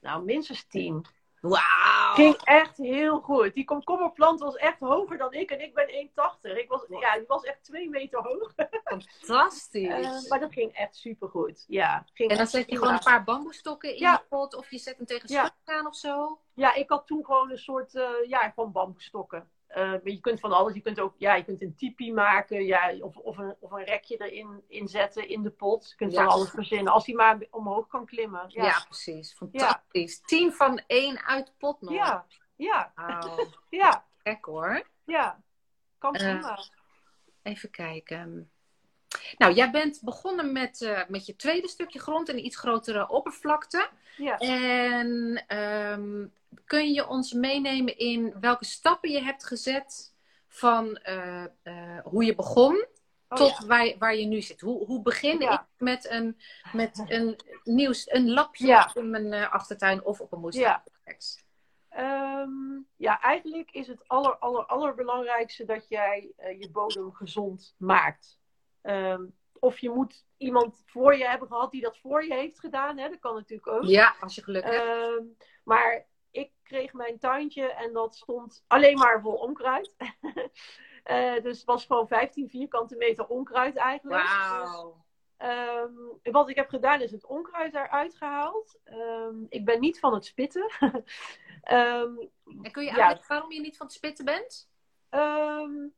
nou 0.00 0.24
minstens 0.24 0.64
tien. 0.66 1.06
Wauw! 1.40 2.14
Ging 2.14 2.34
echt 2.44 2.76
heel 2.76 3.20
goed. 3.20 3.54
Die 3.54 3.64
komkommerplant 3.64 4.40
was 4.40 4.56
echt 4.56 4.78
hoger 4.80 5.18
dan 5.18 5.32
ik 5.32 5.50
en 5.50 5.60
ik 5.60 5.74
ben 5.74 5.88
1,80. 5.88 6.56
Ik 6.56 6.68
was, 6.68 6.84
ja, 6.88 7.14
die 7.16 7.26
was 7.26 7.42
echt 7.42 7.64
twee 7.64 7.88
meter 7.90 8.20
hoog. 8.22 8.52
Fantastisch! 8.84 9.88
Eh, 9.88 10.28
maar 10.28 10.40
dat 10.40 10.52
ging 10.52 10.72
echt 10.72 10.96
supergoed. 10.96 11.64
Ja, 11.68 12.04
ging 12.14 12.30
en 12.30 12.36
dan 12.36 12.46
zet 12.46 12.70
je 12.70 12.76
gewoon 12.78 12.92
een 12.92 12.98
paar 12.98 13.24
bamboestokken 13.24 13.90
in 13.94 14.00
Ja. 14.00 14.16
de 14.16 14.22
pot 14.28 14.54
of 14.54 14.70
je 14.70 14.78
zet 14.78 14.96
hem 14.96 15.06
tegen 15.06 15.32
Ja. 15.32 15.40
schut 15.44 15.76
aan 15.76 15.86
of 15.86 15.96
zo. 15.96 16.38
Ja, 16.54 16.74
ik 16.74 16.88
had 16.90 17.06
toen 17.06 17.24
gewoon 17.24 17.50
een 17.50 17.58
soort, 17.58 17.94
eh, 17.94 18.08
ja, 18.26 18.50
gewoon 18.54 18.72
bamboestokken. 18.72 19.50
Eh, 19.66 19.92
je 20.04 20.20
kunt 20.20 20.40
van 20.40 20.52
alles. 20.52 20.74
Je 20.74 20.80
kunt 20.80 21.00
ook, 21.00 21.14
ja, 21.18 21.34
je 21.34 21.44
kunt 21.44 21.62
een 21.62 21.74
tipi 21.76 22.12
maken, 22.12 22.64
ja, 22.64 22.94
of, 23.00 23.16
of, 23.16 23.36
een, 23.38 23.54
of 23.60 23.70
een 23.70 23.84
rekje 23.84 24.16
erin 24.16 24.62
inzetten 24.68 25.28
in 25.28 25.42
de 25.42 25.50
pot. 25.50 25.88
Je 25.90 25.96
kunt 25.96 26.12
Ja. 26.12 26.22
van 26.24 26.32
alles 26.32 26.50
verzinnen, 26.50 26.92
als 26.92 27.04
die 27.04 27.14
maar 27.14 27.38
omhoog 27.50 27.86
kan 27.86 28.06
klimmen. 28.06 28.44
Ja, 28.48 28.64
Ja, 28.64 28.84
precies. 28.84 29.32
Fantastisch. 29.34 30.20
Tien 30.20 30.52
van 30.52 30.80
één 30.86 31.24
uit 31.24 31.52
pot 31.58 31.80
nog. 31.80 31.92
ja, 31.92 32.26
ja, 32.56 32.92
ja, 33.70 34.04
Gek 34.22 34.44
hoor. 34.44 34.86
ja. 35.04 35.40
Kan 35.98 36.14
Eh, 36.14 36.30
prima. 36.30 36.58
Even 37.42 37.70
kijken. 37.70 38.50
Nou, 39.38 39.52
jij 39.54 39.70
bent 39.70 40.00
begonnen 40.02 40.52
met, 40.52 40.82
eh, 40.82 41.00
met 41.08 41.26
je 41.26 41.36
tweede 41.36 41.68
stukje 41.68 41.98
grond 41.98 42.28
en 42.28 42.36
een 42.36 42.44
iets 42.44 42.56
grotere 42.56 43.08
oppervlakte. 43.08 43.88
Ja. 44.16 44.38
En 44.38 45.44
ehm, 45.46 46.26
kun 46.64 46.92
je 46.92 47.06
ons 47.08 47.32
meenemen 47.32 47.98
in 47.98 48.34
welke 48.40 48.64
stappen 48.64 49.10
je 49.10 49.22
hebt 49.22 49.44
gezet 49.46 50.14
van 50.48 50.96
eh, 50.96 51.44
eh, 51.62 51.98
hoe 52.04 52.24
je 52.24 52.34
begon 52.34 52.86
Oh, 53.28 53.38
tot 53.38 53.56
ja. 53.60 53.66
waar, 53.66 53.94
waar 53.98 54.16
je 54.16 54.26
nu 54.26 54.40
zit? 54.40 54.60
Hoe, 54.60 54.84
hoe 54.84 55.02
begin 55.02 55.40
Ja. 55.40 55.52
ik 55.52 55.66
met 55.78 56.10
een, 56.10 56.38
met 56.72 57.04
een 57.08 57.40
nieuws, 57.64 58.10
een 58.10 58.30
lapje 58.30 58.66
Ja. 58.66 58.90
in 58.94 59.10
mijn 59.10 59.32
eh, 59.32 59.52
achtertuin 59.52 60.04
of 60.04 60.20
op 60.20 60.32
een 60.32 60.40
moestuin? 60.40 60.64
Ja. 60.66 60.84
Ehm, 61.88 62.80
ja, 62.96 63.20
eigenlijk 63.20 63.70
is 63.70 63.86
het 63.86 64.08
aller, 64.08 64.36
aller, 64.38 64.66
allerbelangrijkste 64.66 65.64
dat 65.64 65.88
jij 65.88 66.32
je 66.58 66.68
bodem 66.72 67.12
gezond 67.12 67.74
maakt. 67.78 68.38
Ehm, 68.82 69.24
of 69.58 69.78
je 69.78 69.90
moet 69.90 70.24
iemand 70.36 70.82
voor 70.86 71.16
je 71.16 71.28
hebben 71.28 71.48
gehad 71.48 71.70
die 71.70 71.82
dat 71.82 71.98
voor 71.98 72.24
je 72.24 72.34
heeft 72.34 72.60
gedaan. 72.60 72.98
Hè? 72.98 73.08
Dat 73.08 73.18
kan 73.18 73.34
natuurlijk 73.34 73.68
ook. 73.68 73.84
Ja, 73.84 74.14
als 74.20 74.34
je 74.34 74.42
geluk 74.42 74.64
hebt. 74.64 74.76
Ehm, 74.76 75.24
maar 75.64 76.06
ik 76.36 76.50
kreeg 76.62 76.92
mijn 76.92 77.18
tuintje 77.18 77.72
en 77.72 77.92
dat 77.92 78.14
stond 78.16 78.64
alleen 78.66 78.98
maar 78.98 79.20
vol 79.20 79.34
onkruid. 79.34 79.94
Eh, 81.06 81.42
dus 81.42 81.56
het 81.56 81.66
was 81.66 81.84
gewoon 81.84 82.08
15 82.08 82.48
vierkante 82.48 82.96
meter 82.96 83.26
onkruid 83.26 83.76
eigenlijk. 83.76 84.22
Wauw. 84.22 85.04
ehm, 85.36 85.92
wat 86.22 86.48
ik 86.48 86.56
heb 86.56 86.68
gedaan 86.68 87.00
is 87.00 87.10
het 87.10 87.26
onkruid 87.26 87.74
eruit 87.74 88.14
gehaald. 88.14 88.78
Ehm, 88.84 89.34
ik 89.48 89.64
ben 89.64 89.80
niet 89.80 89.98
van 89.98 90.14
het 90.14 90.24
spitten. 90.24 90.70
Ehm, 91.62 92.16
En 92.62 92.70
kun 92.72 92.84
je 92.84 92.90
ja. 92.90 92.96
uitleggen 92.96 93.28
waarom 93.28 93.52
je 93.52 93.60
niet 93.60 93.76
van 93.76 93.86
het 93.86 93.94
spitten 93.94 94.24
bent? 94.24 94.70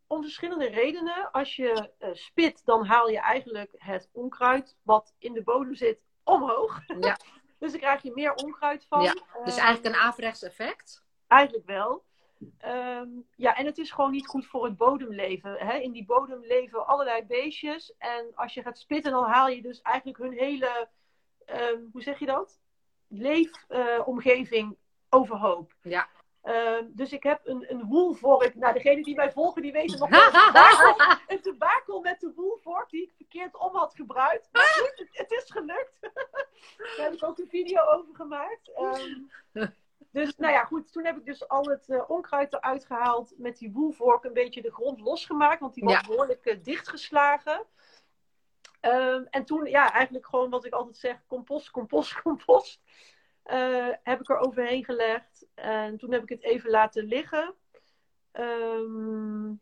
Om 0.07 0.23
verschillende 0.23 0.67
redenen. 0.67 1.31
Als 1.31 1.57
je 1.57 1.93
eh, 1.99 2.11
spit, 2.13 2.65
dan 2.65 2.87
haal 2.87 3.09
je 3.09 3.21
eigenlijk 3.21 3.75
het 3.77 4.09
onkruid 4.13 4.77
wat 4.83 5.15
in 5.19 5.33
de 5.33 5.43
bodem 5.43 5.75
zit 5.75 6.01
omhoog. 6.25 6.81
Ja. 7.01 7.17
dus 7.59 7.71
dan 7.71 7.81
krijg 7.81 8.03
je 8.03 8.13
meer 8.15 8.35
onkruid 8.35 8.87
van. 8.89 9.03
Ja, 9.03 9.13
Dus 9.13 9.57
Ehm, 9.57 9.65
eigenlijk 9.65 9.95
een 9.95 10.01
averechts 10.01 10.43
effect. 10.43 11.05
Eigenlijk 11.27 11.67
wel. 11.67 12.05
Ehm, 12.59 13.09
ja, 13.37 13.57
en 13.57 13.67
het 13.67 13.79
is 13.79 13.91
gewoon 13.91 14.11
niet 14.11 14.27
goed 14.27 14.47
voor 14.47 14.65
het 14.65 14.77
bodemleven. 14.77 15.55
Hè? 15.59 15.77
In 15.77 15.93
die 15.93 16.05
bodem 16.05 16.41
leven 16.45 16.87
allerlei 16.87 17.27
beestjes. 17.27 17.95
En 17.99 18.33
als 18.35 18.55
je 18.55 18.63
gaat 18.63 18.79
spitten, 18.79 19.13
dan 19.13 19.25
haal 19.25 19.49
je 19.49 19.63
dus 19.63 19.81
eigenlijk 19.81 20.19
hun 20.19 20.33
hele, 20.33 20.89
ehm, 21.45 21.81
hoe 21.93 22.03
zeg 22.03 22.19
je 22.19 22.27
dat? 22.27 22.61
Leefomgeving 23.09 24.77
overhoop. 25.09 25.75
Ja. 25.83 26.09
Ehm, 26.43 26.85
dus 26.89 27.13
ik 27.13 27.23
heb 27.23 27.41
een, 27.45 27.67
een 27.71 27.85
woelvork. 27.87 28.55
Nou, 28.55 28.73
degenen 28.73 29.03
die 29.03 29.15
mij 29.15 29.33
volgen, 29.33 29.63
die 29.63 29.73
weten 29.73 29.99
nog 29.99 30.09
wel 30.53 30.97
een 31.27 31.41
tubakel 31.41 32.01
met 32.01 32.21
de 32.21 32.33
woelvork 32.35 32.91
die 32.91 33.03
ik 33.03 33.13
verkeerd 33.17 33.57
om 33.57 33.77
had 33.77 33.95
gebruikt. 33.95 34.49
Maar 34.53 34.63
goed, 34.63 34.93
het, 34.99 35.09
het 35.13 35.31
is 35.31 35.51
gelukt. 35.51 35.99
Daar 36.97 37.05
heb 37.07 37.13
ik 37.13 37.25
ook 37.25 37.39
een 37.39 37.49
video 37.49 37.81
over 37.85 38.15
gemaakt. 38.15 38.73
Ehm, 38.75 39.69
dus 40.13 40.37
nou 40.37 40.53
ja, 40.53 40.65
goed. 40.65 40.93
Toen 40.93 41.05
heb 41.05 41.17
ik 41.17 41.25
dus 41.25 41.49
al 41.49 41.65
het 41.65 41.89
eh, 41.89 42.11
onkruid 42.11 42.53
eruit 42.53 42.85
gehaald. 42.85 43.35
Met 43.37 43.59
die 43.59 43.73
woelvork 43.73 44.25
een 44.25 44.33
beetje 44.33 44.63
de 44.63 44.73
grond 44.73 45.01
losgemaakt. 45.01 45.61
Want 45.61 45.75
die 45.75 45.85
was 45.85 45.93
Ja. 45.93 46.07
behoorlijk 46.07 46.45
eh, 46.47 46.63
dichtgeslagen. 46.63 47.65
Ehm, 48.81 49.25
en 49.31 49.45
toen, 49.45 49.65
ja, 49.67 49.93
eigenlijk 49.93 50.27
gewoon 50.27 50.51
wat 50.51 50.65
ik 50.65 50.73
altijd 50.73 50.97
zeg: 50.97 51.27
compost, 51.27 51.71
compost, 51.71 52.13
compost. 52.23 52.81
Eh, 53.49 53.89
heb 54.03 54.21
ik 54.21 54.29
er 54.31 54.39
overheen 54.39 54.85
gelegd. 54.85 55.47
En 55.55 55.99
toen 55.99 56.13
heb 56.13 56.23
ik 56.23 56.29
het 56.29 56.43
even 56.43 56.71
laten 56.71 57.05
liggen. 57.05 57.55
Ehm, 58.33 59.53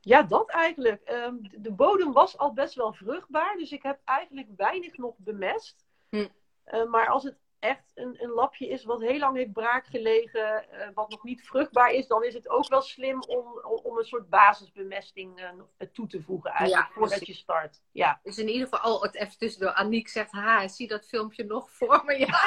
ja, 0.00 0.22
dat 0.22 0.50
eigenlijk. 0.50 1.02
Ehm, 1.02 1.34
de 1.40 1.72
bodem 1.72 2.12
was 2.12 2.38
al 2.38 2.52
best 2.52 2.74
wel 2.74 2.92
vruchtbaar. 2.92 3.56
Dus 3.56 3.72
ik 3.72 3.82
heb 3.82 4.00
eigenlijk 4.04 4.48
weinig 4.56 4.96
nog 4.96 5.14
bemest. 5.18 5.84
Hm. 6.08 6.28
Eh, 6.64 6.84
maar 6.84 7.08
als 7.08 7.22
het 7.22 7.36
echt 7.62 7.90
een, 7.94 8.22
een 8.22 8.30
lapje 8.30 8.68
is 8.68 8.84
wat 8.84 9.00
heel 9.00 9.18
lang 9.18 9.36
heeft 9.36 9.52
braak 9.52 9.86
gelegen, 9.86 10.70
eh, 10.70 10.88
wat 10.94 11.10
nog 11.10 11.22
niet 11.22 11.46
vruchtbaar 11.46 11.92
is, 11.92 12.06
dan 12.06 12.24
is 12.24 12.34
het 12.34 12.48
ook 12.48 12.68
wel 12.68 12.82
slim 12.82 13.22
om, 13.22 13.60
om, 13.82 13.98
een 13.98 14.04
soort 14.04 14.28
basisbemesting 14.28 15.52
nog 15.56 15.88
toe 15.92 16.06
te 16.06 16.22
voegen 16.22 16.50
eigenlijk, 16.50 16.88
Ja, 16.88 16.94
voordat 16.94 17.26
je 17.26 17.34
start. 17.34 17.82
Ja. 17.92 18.20
Dus 18.22 18.38
in 18.38 18.48
ieder 18.48 18.68
geval, 18.68 18.94
oh, 18.94 19.02
het 19.02 19.14
even 19.14 19.38
tussendoor. 19.38 19.72
Aniek 19.72 20.08
zegt, 20.08 20.30
ha, 20.30 20.68
zie 20.68 20.88
dat 20.88 21.06
filmpje 21.06 21.44
nog 21.44 21.70
voor 21.70 22.02
me? 22.04 22.18
Ja. 22.18 22.40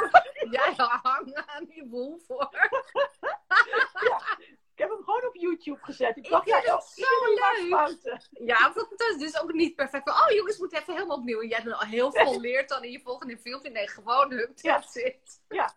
Jij 0.56 0.72
hangt 0.76 1.46
aan 1.46 1.64
die 1.64 1.86
boel 1.86 2.18
voor. 2.26 2.50
Ik 4.74 4.78
heb 4.78 4.88
hem 4.90 5.02
gewoon 5.04 5.26
op 5.26 5.36
YouTube 5.36 5.78
gezet. 5.82 6.16
Ik 6.16 6.24
Ik 6.24 6.30
dacht, 6.30 6.46
ja, 6.46 6.60
vind 6.60 6.72
het 6.72 6.92
joh, 6.96 7.06
zo 7.08 7.34
leuk. 7.34 7.68
fouten. 7.70 8.22
Ja, 8.30 8.56
fantastisch. 8.56 9.18
Dus 9.18 9.40
ook 9.42 9.52
niet 9.52 9.74
perfect. 9.76 10.10
Van, 10.10 10.22
oh 10.22 10.30
jongens, 10.36 10.58
moet 10.58 10.72
even 10.72 10.92
helemaal 10.94 11.16
opnieuw. 11.16 11.40
En 11.40 11.48
jij 11.48 11.60
dan 11.62 11.72
al 11.78 11.86
heel 11.86 12.12
veel 12.12 12.40
leert 12.40 12.68
dan 12.68 12.84
in 12.84 12.90
je 12.90 13.00
volgende 13.00 13.38
filmpje. 13.38 13.70
Nee, 13.70 13.88
gewoon 13.88 14.32
hup, 14.32 14.50
Ja. 14.54 14.74
that's 14.80 14.94
it. 14.94 15.40
Ja. 15.48 15.72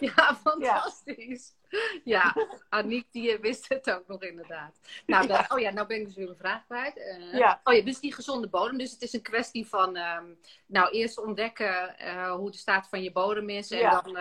Ja, 0.00 0.36
fantastisch. 0.44 1.54
Ja, 2.04 2.34
Aniek 2.68 3.06
die 3.12 3.32
eh, 3.32 3.40
wist 3.40 3.68
het 3.68 3.90
ook 3.90 4.06
nog 4.06 4.22
inderdaad. 4.22 4.78
Nou, 5.06 5.26
Ja. 5.28 5.44
oh 5.48 5.58
ja, 5.58 5.70
nou 5.70 5.86
ben 5.86 5.96
ik 6.00 6.04
dus 6.06 6.14
weer 6.14 6.24
mijn 6.26 6.38
vraag 6.38 6.64
kwijt. 6.64 6.96
Eh, 6.96 7.32
Ja. 7.38 7.60
Oh 7.64 7.74
ja, 7.74 7.82
dus 7.82 8.00
die 8.00 8.14
gezonde 8.14 8.48
bodem. 8.48 8.78
Dus 8.78 8.90
het 8.90 9.02
is 9.02 9.12
een 9.12 9.22
kwestie 9.22 9.66
van, 9.66 9.96
ehm, 9.96 10.24
nou, 10.66 10.90
eerst 10.90 11.18
ontdekken 11.18 11.98
eh, 11.98 12.32
hoe 12.34 12.50
de 12.50 12.56
staat 12.56 12.88
van 12.88 13.02
je 13.02 13.12
bodem 13.12 13.48
is. 13.48 13.70
En 13.70 13.78
Ja. 13.78 14.00
dan, 14.00 14.12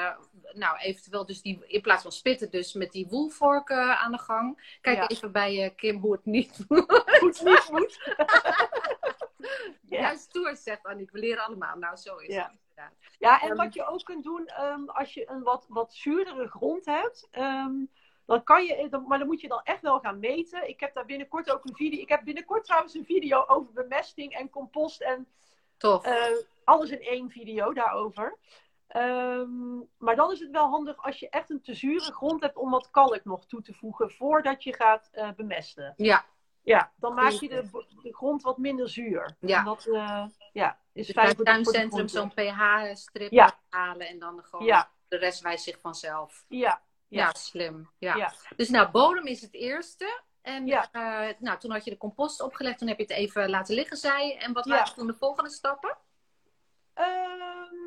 nou, 0.54 0.78
eventueel 0.78 1.26
dus 1.26 1.42
die, 1.42 1.64
in 1.68 1.82
plaats 1.82 2.02
van 2.02 2.12
spitten, 2.12 2.52
dus 2.52 2.74
met 2.74 2.92
die 2.92 3.08
woelvork 3.08 3.70
eh, 3.70 4.04
aan 4.04 4.12
de 4.12 4.18
gang. 4.20 4.78
Kijk 4.82 4.98
Ja. 4.98 5.08
even 5.08 5.32
bij 5.32 5.74
Kim 5.76 5.98
hoe 6.00 6.12
het 6.12 6.26
niet 6.26 6.66
moet. 6.68 7.04
Goed, 7.20 7.42
niet 7.44 7.68
moet. 7.72 8.00
Ja. 9.82 10.00
Juist 10.02 10.22
stoer, 10.24 10.56
zegt 10.56 10.86
Aniek. 10.86 11.12
We 11.12 11.20
leren 11.20 11.44
allemaal. 11.44 11.78
Nou, 11.78 11.96
zo 11.98 12.16
is 12.18 12.34
Ja. 12.34 12.42
het 12.52 12.60
Ja, 13.20 13.42
en 13.42 13.48
Ehm, 13.50 13.58
wat 13.58 13.74
je 13.74 13.86
ook 13.86 14.04
kunt 14.04 14.24
doen 14.24 14.46
ehm, 14.48 14.86
als 14.90 15.14
je 15.14 15.30
een 15.30 15.44
wat, 15.44 15.66
wat 15.70 15.94
zuurdere 15.94 16.48
grond 16.48 16.86
hebt. 16.86 17.28
ehm, 17.32 17.74
dan 18.26 18.44
kan 18.44 18.64
je, 18.66 18.88
dan- 18.90 19.08
maar 19.08 19.18
dan 19.18 19.28
moet 19.28 19.42
je 19.42 19.48
dan 19.48 19.62
echt 19.64 19.82
wel 19.82 20.00
gaan 20.00 20.20
meten. 20.20 20.70
Ik 20.70 20.80
heb 20.80 20.94
daar 20.94 21.06
binnenkort 21.06 21.52
ook 21.52 21.66
een 21.66 21.76
video. 21.76 22.00
Ik 22.02 22.10
heb 22.10 22.24
binnenkort 22.24 22.64
trouwens 22.66 22.94
een 22.94 23.06
video 23.06 23.44
over 23.48 23.74
bemesting 23.74 24.34
en 24.34 24.50
compost 24.50 25.02
en 25.02 25.28
Tof. 25.78 26.04
eh, 26.06 26.24
alles 26.64 26.90
in 26.90 27.02
één 27.02 27.30
video 27.30 27.74
daarover. 27.74 28.38
Maar 29.98 30.16
dan 30.16 30.32
is 30.32 30.40
het 30.40 30.52
wel 30.52 30.70
handig 30.70 31.04
als 31.06 31.20
je 31.20 31.30
echt 31.30 31.50
een 31.50 31.62
te 31.62 31.74
zure 31.74 32.14
grond 32.14 32.42
hebt 32.42 32.56
om 32.58 32.70
wat 32.70 32.90
kalk 32.92 33.26
nog 33.26 33.46
toe 33.46 33.62
te 33.62 33.74
voegen 33.74 34.12
voordat 34.12 34.64
je 34.64 34.74
gaat 34.76 35.10
eh, 35.12 35.30
bemesten. 35.36 35.94
ja, 35.98 36.26
Ja, 36.68 36.92
dan 36.96 37.14
maak 37.14 37.32
je 37.32 37.50
de, 37.50 37.86
de 38.04 38.14
grond 38.16 38.42
wat 38.42 38.58
minder 38.58 38.90
zuur. 38.90 39.36
Ja. 39.40 39.60
En 39.60 39.66
dat 39.66 39.86
uh, 39.86 40.26
ja, 40.54 40.80
is 40.94 41.06
dus 41.06 41.16
fijn 41.16 41.36
voor 41.36 41.46
het 41.46 41.54
tuincentrum 41.64 42.08
zo'n 42.08 42.34
pH-strip 42.34 43.32
Ja. 43.32 43.60
halen 43.70 44.08
en 44.08 44.20
dan 44.20 44.44
gewoon 44.44 44.66
Ja, 44.66 44.92
de 45.08 45.18
rest 45.18 45.42
wijst 45.42 45.64
zich 45.64 45.80
vanzelf. 45.82 46.46
ja, 46.48 46.82
Ja, 47.08 47.24
Ja. 47.24 47.34
slim. 47.34 47.90
Ja. 47.98 48.34
Dus 48.56 48.70
nou, 48.70 48.92
bodem 48.92 49.26
is 49.26 49.42
het 49.42 49.54
eerste. 49.54 50.22
En 50.42 50.66
Ja. 50.66 50.92
eh, 50.92 51.34
nou, 51.40 51.60
toen 51.60 51.72
had 51.72 51.84
je 51.84 51.92
de 51.92 51.98
compost 51.98 52.42
opgelegd, 52.42 52.78
toen 52.80 52.88
heb 52.88 52.98
je 52.98 53.04
het 53.04 53.12
even 53.12 53.50
laten 53.50 53.76
liggen, 53.76 53.98
zei 53.98 54.28
je. 54.28 54.38
En 54.38 54.54
wat 54.54 54.66
waren 54.66 54.94
toen 54.94 55.08
de 55.08 55.16
volgende 55.20 55.50
stappen? 55.50 55.98
Ehm, 56.94 57.87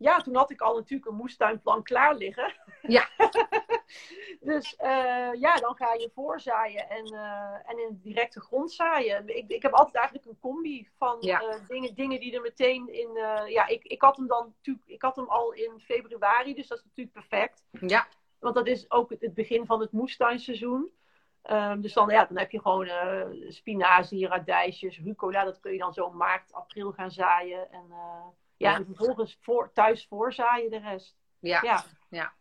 ja, 0.00 0.20
toen 0.20 0.36
had 0.36 0.50
ik 0.50 0.60
al 0.60 0.74
natuurlijk 0.74 1.10
een 1.10 1.16
moestuinplan 1.16 1.82
klaar 1.82 2.14
liggen. 2.14 2.54
Ja. 2.82 3.08
dus 4.50 4.76
eh, 4.76 5.32
ja, 5.32 5.54
dan 5.54 5.76
ga 5.76 5.92
je 5.92 6.10
voorzaaien 6.14 6.88
en, 6.90 7.04
eh, 7.04 7.70
en 7.70 7.78
in 7.78 7.88
de 7.88 8.00
directe 8.00 8.40
grond 8.40 8.72
zaaien. 8.72 9.36
Ik, 9.36 9.48
ik 9.48 9.62
heb 9.62 9.72
altijd 9.72 9.96
eigenlijk 9.96 10.26
een 10.26 10.38
combi 10.40 10.88
van 10.98 11.16
Ja. 11.20 11.40
eh, 11.40 11.54
dingen, 11.68 11.94
dingen 11.94 12.20
die 12.20 12.34
er 12.34 12.40
meteen 12.40 12.92
in. 12.92 13.10
ja, 13.46 13.66
ik, 13.66 13.84
ik 13.84 14.02
had 14.02 14.16
hem 14.16 14.26
dan 14.26 14.54
natuurlijk, 14.56 14.86
ik 14.86 15.02
had 15.02 15.16
hem 15.16 15.28
al 15.28 15.52
in 15.52 15.80
februari, 15.80 16.54
dus 16.54 16.68
dat 16.68 16.78
is 16.78 16.84
natuurlijk 16.84 17.16
perfect. 17.16 17.64
Ja, 17.70 18.06
Want 18.38 18.54
dat 18.54 18.66
is 18.66 18.90
ook 18.90 19.10
het, 19.10 19.20
het 19.20 19.34
begin 19.34 19.66
van 19.66 19.80
het 19.80 19.92
moestuinseizoen. 19.92 20.90
Ehm, 21.42 21.80
dus 21.80 21.92
dan, 21.92 22.08
ja, 22.08 22.24
dan 22.24 22.38
heb 22.38 22.50
je 22.50 22.60
gewoon 22.60 22.88
spinazie, 23.48 24.26
radijsjes, 24.28 24.98
rucola. 24.98 25.44
Dat 25.44 25.60
kun 25.60 25.72
je 25.72 25.78
dan 25.78 25.92
zo 25.92 26.10
maart, 26.10 26.52
april 26.52 26.92
gaan 26.92 27.10
zaaien. 27.10 27.72
En, 27.72 27.92
ja, 28.60 28.74
en 28.74 28.84
vervolgens 28.84 29.38
voor, 29.40 29.72
thuis 29.72 30.06
voorzaaien 30.08 30.70
de 30.70 30.78
rest. 30.78 31.16
ja, 31.38 31.84
Ja, 32.08 32.32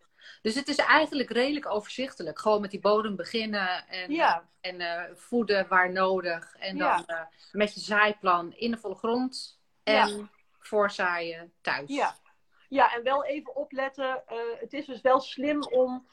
Dus 0.41 0.55
het 0.55 0.67
is 0.67 0.77
eigenlijk 0.77 1.29
redelijk 1.29 1.69
overzichtelijk. 1.69 2.39
Gewoon 2.39 2.61
met 2.61 2.71
die 2.71 2.79
bodem 2.79 3.15
beginnen 3.15 3.87
en, 3.87 4.11
ja, 4.11 4.49
en 4.61 4.81
eh, 4.81 5.15
voeden 5.15 5.67
waar 5.67 5.91
nodig. 5.91 6.55
En 6.55 6.77
dan 6.77 7.05
eh, 7.05 7.21
met 7.51 7.73
je 7.73 7.79
zaaiplan 7.79 8.53
in 8.53 8.71
de 8.71 8.77
volle 8.77 8.95
grond 8.95 9.59
en 9.83 10.29
voorzaaien 10.59 11.53
thuis. 11.61 11.89
ja. 11.89 12.15
ja, 12.69 12.93
en 12.93 13.03
wel 13.03 13.25
even 13.25 13.55
opletten. 13.55 14.27
eh, 14.27 14.37
het 14.59 14.73
is 14.73 14.85
dus 14.85 15.01
wel 15.01 15.19
slim 15.19 15.63
om 15.63 16.07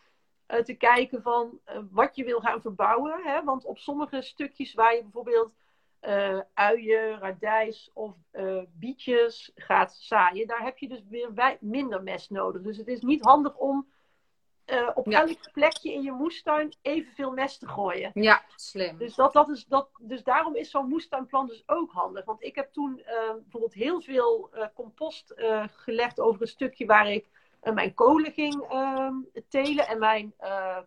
eh, 0.47 0.63
te 0.63 0.75
kijken 0.75 1.23
van 1.23 1.61
eh, 1.65 1.79
wat 1.91 2.17
je 2.17 2.25
wil 2.25 2.41
gaan 2.41 2.61
verbouwen. 2.61 3.23
Hè? 3.25 3.45
Want 3.45 3.65
op 3.65 3.79
sommige 3.79 4.23
stukjes 4.23 4.75
waar 4.75 4.95
je 4.95 5.03
bijvoorbeeld 5.03 5.53
eh, 6.07 6.41
uien, 6.55 7.19
radijs 7.19 7.91
of 7.95 8.15
eh, 8.31 8.63
bietjes 8.73 9.51
gaat 9.55 9.95
zaaien, 9.95 10.47
daar 10.47 10.63
heb 10.63 10.79
je 10.79 10.89
dus 10.89 11.03
weer 11.09 11.57
minder 11.61 12.03
mest 12.03 12.31
nodig. 12.31 12.63
Dus 12.63 12.77
het 12.77 12.89
is 12.89 13.01
niet 13.01 13.25
handig 13.25 13.57
om 13.57 13.87
eh, 14.65 14.91
op 14.95 15.07
Ja. 15.07 15.21
elk 15.21 15.53
plekje 15.53 15.93
in 15.93 16.03
je 16.03 16.13
moestuin 16.13 16.75
evenveel 16.83 17.31
mest 17.31 17.61
te 17.61 17.69
gooien. 17.69 18.11
Ja, 18.15 18.43
slim. 18.57 18.99
Dus, 18.99 19.15
dat, 19.15 19.33
dat 19.33 19.49
is, 19.49 19.65
dat, 19.65 19.89
dus 20.01 20.23
daarom 20.23 20.55
is 20.55 20.71
zo'n 20.71 20.89
moestuinplan 20.89 21.47
dus 21.47 21.63
ook 21.67 21.93
handig. 21.93 22.25
Want 22.25 22.43
ik 22.43 22.55
heb 22.55 22.73
toen 22.73 23.03
bijvoorbeeld 23.43 23.75
heel 23.75 24.01
veel 24.01 24.51
compost 24.75 25.35
gelegd 25.67 26.21
over 26.21 26.41
een 26.43 26.49
stukje 26.49 26.87
waar 26.87 27.11
ik 27.11 27.27
mijn 27.75 27.95
kolen 27.95 28.33
ging 28.33 28.63
ehm, 28.69 29.15
telen 29.49 29.87
en 29.89 29.99
mijn 29.99 30.35
eh 30.39 30.79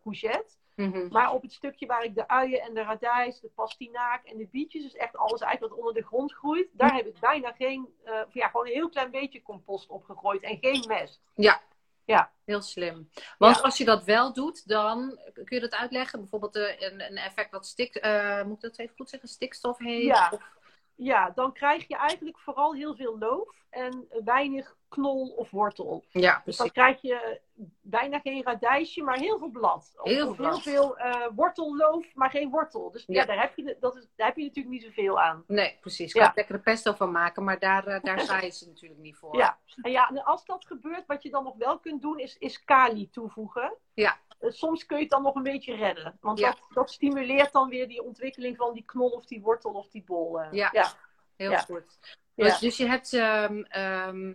Mhm. 0.80 1.08
Maar 1.12 1.32
op 1.34 1.42
het 1.42 1.52
stukje 1.54 1.86
waar 1.86 2.04
ik 2.04 2.16
de 2.16 2.28
uien 2.28 2.62
en 2.62 2.74
de 2.74 2.82
radijs, 2.82 3.40
de 3.40 3.50
pastinaak 3.56 4.26
en 4.26 4.38
de 4.38 4.48
bietjes, 4.52 4.84
dus 4.84 4.96
echt 4.96 5.18
alles 5.18 5.42
eigenlijk 5.42 5.72
wat 5.74 5.84
onder 5.86 6.02
de 6.02 6.08
grond 6.08 6.34
groeit, 6.34 6.68
daar 6.72 6.94
heb 6.96 7.06
ik 7.06 7.20
bijna 7.20 7.52
geen, 7.52 7.90
eh, 8.04 8.22
ja, 8.32 8.48
gewoon 8.48 8.66
een 8.66 8.72
heel 8.74 8.90
klein 8.90 9.12
beetje 9.12 9.42
compost 9.42 9.90
opgegooid 9.90 10.42
en 10.42 10.58
geen 10.62 10.84
mest. 10.88 11.22
Ja. 11.36 11.62
Ja. 12.06 12.32
Heel 12.46 12.62
slim. 12.62 13.10
Want 13.38 13.56
Ja. 13.56 13.62
als 13.62 13.78
je 13.78 13.86
dat 13.86 14.04
wel 14.04 14.34
doet, 14.34 14.68
dan 14.68 15.20
kun 15.34 15.46
je 15.56 15.60
dat 15.60 15.76
uitleggen. 15.76 16.20
Bijvoorbeeld 16.20 16.56
eh, 16.56 16.82
een, 16.92 17.02
een 17.02 17.18
effect 17.18 17.52
wat 17.52 17.66
stik, 17.66 17.96
eh, 17.96 18.44
moet 18.44 18.56
ik 18.56 18.62
dat 18.62 18.78
even 18.78 18.96
goed 18.96 19.10
zeggen, 19.10 19.30
stikstof 19.30 19.78
heeft. 19.78 20.06
Ja. 20.06 20.30
Of- 20.34 20.58
Ja, 20.96 21.30
dan 21.30 21.54
krijg 21.54 21.88
je 21.88 21.96
eigenlijk 21.96 22.40
vooral 22.40 22.74
heel 22.74 22.96
veel 22.96 23.18
loof 23.18 23.56
en 23.70 24.07
weinig 24.24 24.78
knol 24.89 25.30
of 25.30 25.51
wortel. 25.51 26.03
ja 26.09 26.41
Dus 26.45 26.57
dan 26.57 26.70
precies. 26.70 26.72
krijg 26.72 27.01
je 27.01 27.41
bijna 27.82 28.20
geen 28.20 28.43
radijsje, 28.43 29.03
maar 29.03 29.17
heel 29.17 29.38
veel 29.38 29.49
blad. 29.49 29.93
Of, 29.97 30.09
Heel 30.09 30.28
of 30.30 30.36
veel 30.36 30.45
blad. 30.45 30.63
heel 30.63 30.74
veel 30.74 30.97
eh, 30.97 31.28
wortelloof, 31.36 32.13
maar 32.15 32.30
geen 32.30 32.49
wortel. 32.49 32.91
Dus 32.91 33.03
ja, 33.07 33.13
Ja. 33.22 33.26
daar, 33.26 33.39
heb 33.41 33.55
je, 33.55 33.78
dat 33.80 33.95
is, 33.95 34.07
daar 34.15 34.28
heb 34.28 34.36
je 34.38 34.43
natuurlijk 34.43 34.74
niet 34.76 34.84
zoveel 34.84 35.20
aan. 35.20 35.43
Nee, 35.47 35.78
precies. 35.82 36.13
Ja. 36.13 36.20
Kan 36.20 36.30
je 36.30 36.36
lekkere 36.36 36.59
pesto 36.59 36.93
van 36.93 37.11
maken, 37.11 37.43
maar 37.43 37.59
daar, 37.59 37.88
eh, 37.88 38.03
daar 38.03 38.20
zaaien 38.32 38.51
ze 38.53 38.67
natuurlijk 38.67 39.01
niet 39.01 39.15
voor. 39.17 39.38
Ja. 39.38 39.59
En 39.82 39.91
ja, 39.91 40.09
en 40.09 40.24
als 40.24 40.45
dat 40.45 40.65
gebeurt, 40.65 41.05
wat 41.05 41.24
je 41.24 41.30
dan 41.30 41.43
nog 41.43 41.55
wel 41.57 41.80
kunt 41.80 42.01
doen, 42.01 42.20
is, 42.20 42.38
is 42.38 42.63
kali 42.63 43.09
toevoegen. 43.09 43.74
Ja. 43.93 44.17
Eh, 44.39 44.49
Soms 44.51 44.86
kun 44.86 44.95
je 44.97 45.01
het 45.03 45.11
dan 45.11 45.24
nog 45.24 45.36
een 45.36 45.43
beetje 45.43 45.76
redden. 45.76 46.17
Want 46.22 46.39
Ja. 46.39 46.47
dat, 46.49 46.61
dat 46.74 46.91
stimuleert 46.91 47.51
dan 47.51 47.70
weer 47.70 47.88
die 47.88 48.03
ontwikkeling 48.03 48.57
van 48.57 48.74
die 48.74 48.84
knol 48.86 49.09
of 49.09 49.26
die 49.26 49.41
wortel 49.41 49.72
of 49.72 49.89
die 49.89 50.03
bol. 50.03 50.39
Ja. 50.51 50.70
ja. 50.72 50.91
Heel 51.36 51.57
goed. 51.57 52.17
Ja. 52.40 52.50
Dus, 52.50 52.60
dus 52.60 52.78
je 52.78 52.86
hebt 52.88 53.14
ehm, 53.14 53.62
ehm, 53.64 54.34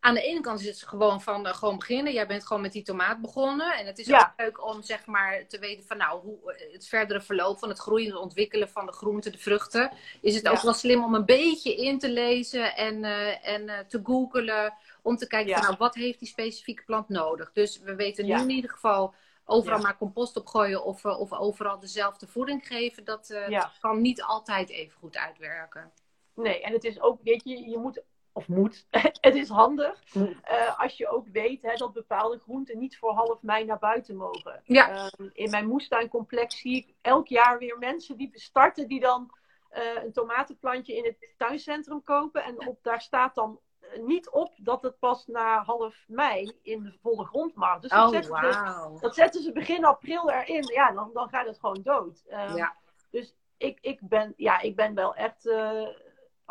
aan 0.00 0.14
de 0.14 0.22
ene 0.22 0.40
kant 0.40 0.60
is 0.60 0.66
het 0.66 0.88
gewoon 0.88 1.22
van 1.22 1.46
eh, 1.46 1.54
gewoon 1.54 1.78
beginnen. 1.78 2.12
Jij 2.12 2.26
bent 2.26 2.46
gewoon 2.46 2.62
met 2.62 2.72
die 2.72 2.82
tomaat 2.82 3.20
begonnen. 3.20 3.74
En 3.74 3.86
het 3.86 3.98
is 3.98 4.06
Ja. 4.06 4.20
ook 4.20 4.40
leuk 4.44 4.64
om 4.64 4.82
zeg 4.82 5.06
maar 5.06 5.46
te 5.46 5.58
weten 5.58 5.86
van 5.86 5.96
nou, 5.96 6.20
hoe 6.20 6.52
eh, 6.52 6.72
het 6.72 6.88
verdere 6.88 7.20
verloop 7.20 7.58
van 7.58 7.68
het 7.68 7.78
groeien, 7.78 8.06
het 8.10 8.20
ontwikkelen 8.20 8.68
van 8.68 8.86
de 8.86 8.92
groenten, 8.92 9.32
de 9.32 9.38
vruchten. 9.38 9.90
Is 10.20 10.34
het 10.34 10.44
Ja. 10.44 10.50
ook 10.50 10.60
wel 10.60 10.74
slim 10.74 11.04
om 11.04 11.14
een 11.14 11.24
beetje 11.24 11.76
in 11.76 11.98
te 11.98 12.10
lezen 12.10 12.76
en, 12.76 13.04
eh, 13.04 13.48
en 13.48 13.86
te 13.88 14.00
googelen. 14.04 14.74
Om 15.02 15.16
te 15.16 15.26
kijken 15.26 15.48
Ja. 15.48 15.56
van 15.56 15.64
nou, 15.66 15.76
wat 15.78 15.94
heeft 15.94 16.18
die 16.18 16.28
specifieke 16.28 16.82
plant 16.84 17.08
nodig. 17.08 17.50
Dus 17.52 17.80
we 17.80 17.94
weten 17.94 18.26
nu 18.26 18.32
in 18.40 18.50
ieder 18.50 18.70
geval 18.70 19.14
overal 19.44 19.80
maar 19.80 19.96
compost 19.96 20.36
opgooien 20.36 20.84
of, 20.84 21.04
of 21.04 21.32
overal 21.32 21.78
dezelfde 21.78 22.26
voeding 22.26 22.66
geven. 22.66 23.04
Dat, 23.04 23.26
dat 23.48 23.70
kan 23.80 24.00
niet 24.00 24.22
altijd 24.22 24.68
even 24.70 24.98
goed 24.98 25.16
uitwerken. 25.16 25.92
Nee, 26.34 26.62
en 26.62 26.72
het 26.72 26.84
is 26.84 27.00
ook, 27.00 27.18
weet 27.22 27.44
je, 27.44 27.70
je 27.70 27.78
moet, 27.78 28.02
of 28.32 28.48
moet, 28.48 28.86
het 29.20 29.34
is 29.34 29.48
handig 29.48 30.02
eh, 30.42 30.80
als 30.80 30.96
je 30.96 31.08
ook 31.08 31.26
weet 31.32 31.62
hè, 31.62 31.74
dat 31.74 31.92
bepaalde 31.92 32.38
groenten 32.38 32.78
niet 32.78 32.98
voor 32.98 33.12
half 33.12 33.42
mei 33.42 33.64
naar 33.64 33.78
buiten 33.78 34.16
mogen. 34.16 34.60
Ja. 34.64 34.88
Ehm, 34.88 35.28
in 35.32 35.50
mijn 35.50 35.66
moestuincomplex 35.66 36.58
zie 36.58 36.76
ik 36.76 36.94
elk 37.00 37.26
jaar 37.26 37.58
weer 37.58 37.78
mensen 37.78 38.16
die 38.16 38.30
starten, 38.32 38.88
die 38.88 39.00
dan 39.00 39.30
eh, 39.68 40.02
een 40.04 40.12
tomatenplantje 40.12 40.96
in 40.96 41.04
het 41.04 41.28
tuincentrum 41.36 42.02
kopen. 42.02 42.44
En 42.44 42.66
op, 42.68 42.78
daar 42.82 43.00
staat 43.00 43.34
dan 43.34 43.60
eh, 43.80 44.02
niet 44.02 44.30
op 44.30 44.52
dat 44.56 44.82
het 44.82 44.98
pas 44.98 45.26
na 45.26 45.62
half 45.64 46.04
mei 46.06 46.52
in 46.62 46.82
de 46.82 46.92
volle 47.02 47.24
grond 47.24 47.54
mag. 47.54 47.80
Dus 47.80 47.90
dat, 47.90 48.04
Oh, 48.04 48.08
zetten, 48.10 48.24
ze, 48.36 48.50
wauw. 48.62 48.98
dat 48.98 49.14
zetten 49.14 49.42
ze 49.42 49.52
begin 49.52 49.84
april 49.84 50.30
erin. 50.30 50.64
Ja, 50.72 50.92
dan, 50.92 51.10
dan 51.12 51.28
gaat 51.28 51.46
het 51.46 51.58
gewoon 51.58 51.82
dood. 51.82 52.22
Ehm, 52.28 52.56
Ja. 52.56 52.76
Dus 53.10 53.34
ik, 53.56 53.78
ik, 53.80 53.98
ben, 54.02 54.32
ja, 54.36 54.60
ik 54.60 54.76
ben 54.76 54.94
wel 54.94 55.14
echt 55.14 55.44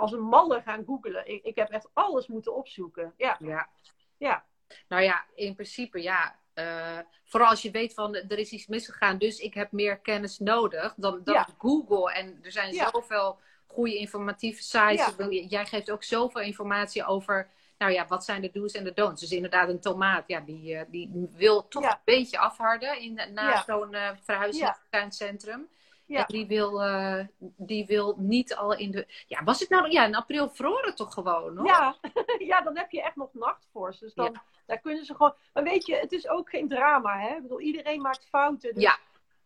als 0.02 0.12
een 0.12 0.22
malle 0.22 0.62
gaan 0.62 0.84
googelen. 0.86 1.28
Ik, 1.28 1.44
ik 1.44 1.56
heb 1.56 1.70
echt 1.70 1.90
alles 1.94 2.28
moeten 2.28 2.56
opzoeken. 2.56 3.14
Ja, 3.18 3.36
Ja. 3.40 3.70
ja, 4.18 4.46
Nou 4.88 5.02
ja, 5.04 5.26
in 5.36 5.54
principe 5.54 6.02
ja. 6.02 6.40
Eh, 6.54 7.00
vooral 7.26 7.50
als 7.50 7.62
je 7.62 7.72
weet 7.72 7.94
van 7.94 8.16
er 8.16 8.38
is 8.38 8.52
iets 8.52 8.68
misgegaan, 8.68 9.18
dus 9.18 9.40
ik 9.40 9.54
heb 9.54 9.72
meer 9.72 10.00
kennis 10.00 10.40
nodig 10.40 10.94
dan, 10.98 11.22
dan 11.24 11.34
Ja. 11.34 11.48
Google. 11.58 12.14
En 12.14 12.40
er 12.44 12.52
zijn 12.52 12.74
Ja. 12.74 12.90
zoveel 12.90 13.40
goede 13.68 13.96
informatieve 13.98 14.64
sites. 14.64 15.16
Ja. 15.18 15.28
Jij 15.30 15.66
geeft 15.66 15.92
ook 15.92 16.04
zoveel 16.04 16.42
informatie 16.42 17.06
over, 17.06 17.50
nou 17.78 17.92
ja, 17.92 18.08
wat 18.08 18.26
zijn 18.26 18.42
de 18.42 18.52
do's 18.52 18.74
en 18.74 18.84
de 18.84 18.94
don'ts. 18.94 19.22
Dus 19.22 19.32
inderdaad, 19.32 19.70
een 19.70 19.80
tomaat, 19.80 20.28
ja, 20.28 20.40
die, 20.40 20.76
eh, 20.76 20.86
die 20.90 21.30
wil 21.34 21.68
toch 21.68 21.84
een 21.84 22.00
beetje 22.06 22.38
afharden 22.38 23.00
in, 23.00 23.22
na 23.34 23.64
zo'n 23.64 23.94
eh 23.94 24.10
verhuizing 24.24 24.66
Ja. 24.66 24.78
Ja. 26.12 26.24
Die 26.26 26.48
wil, 26.48 26.82
eh, 26.84 27.26
die 27.58 27.86
wil 27.86 28.16
niet 28.18 28.56
al 28.56 28.74
in 28.74 28.92
de. 28.92 29.08
Ja, 29.28 29.44
was 29.44 29.60
het 29.60 29.70
nou? 29.70 29.90
Ja, 29.92 30.06
in 30.06 30.16
april 30.16 30.50
vroor 30.50 30.86
het 30.86 30.96
toch 30.98 31.14
gewoon, 31.14 31.58
hoor? 31.58 31.66
ja. 31.68 31.96
ja, 32.52 32.62
dan 32.62 32.78
heb 32.78 32.92
je 32.92 33.02
echt 33.02 33.16
nog 33.16 33.34
nachtvorst. 33.34 34.00
Dus 34.00 34.14
dan, 34.14 34.36
daar 34.66 34.80
kunnen 34.80 35.06
ze 35.06 35.16
gewoon... 35.16 35.36
Maar 35.54 35.64
weet 35.64 35.86
je, 35.86 35.96
het 35.96 36.12
is 36.12 36.28
ook 36.28 36.50
geen 36.50 36.68
drama, 36.68 37.20
hè? 37.20 37.36
Ik 37.36 37.42
bedoel, 37.42 37.60
iedereen 37.62 38.02
maakt 38.02 38.26
fouten. 38.30 38.74
Dus, 38.74 38.84
Ja. 38.84 38.98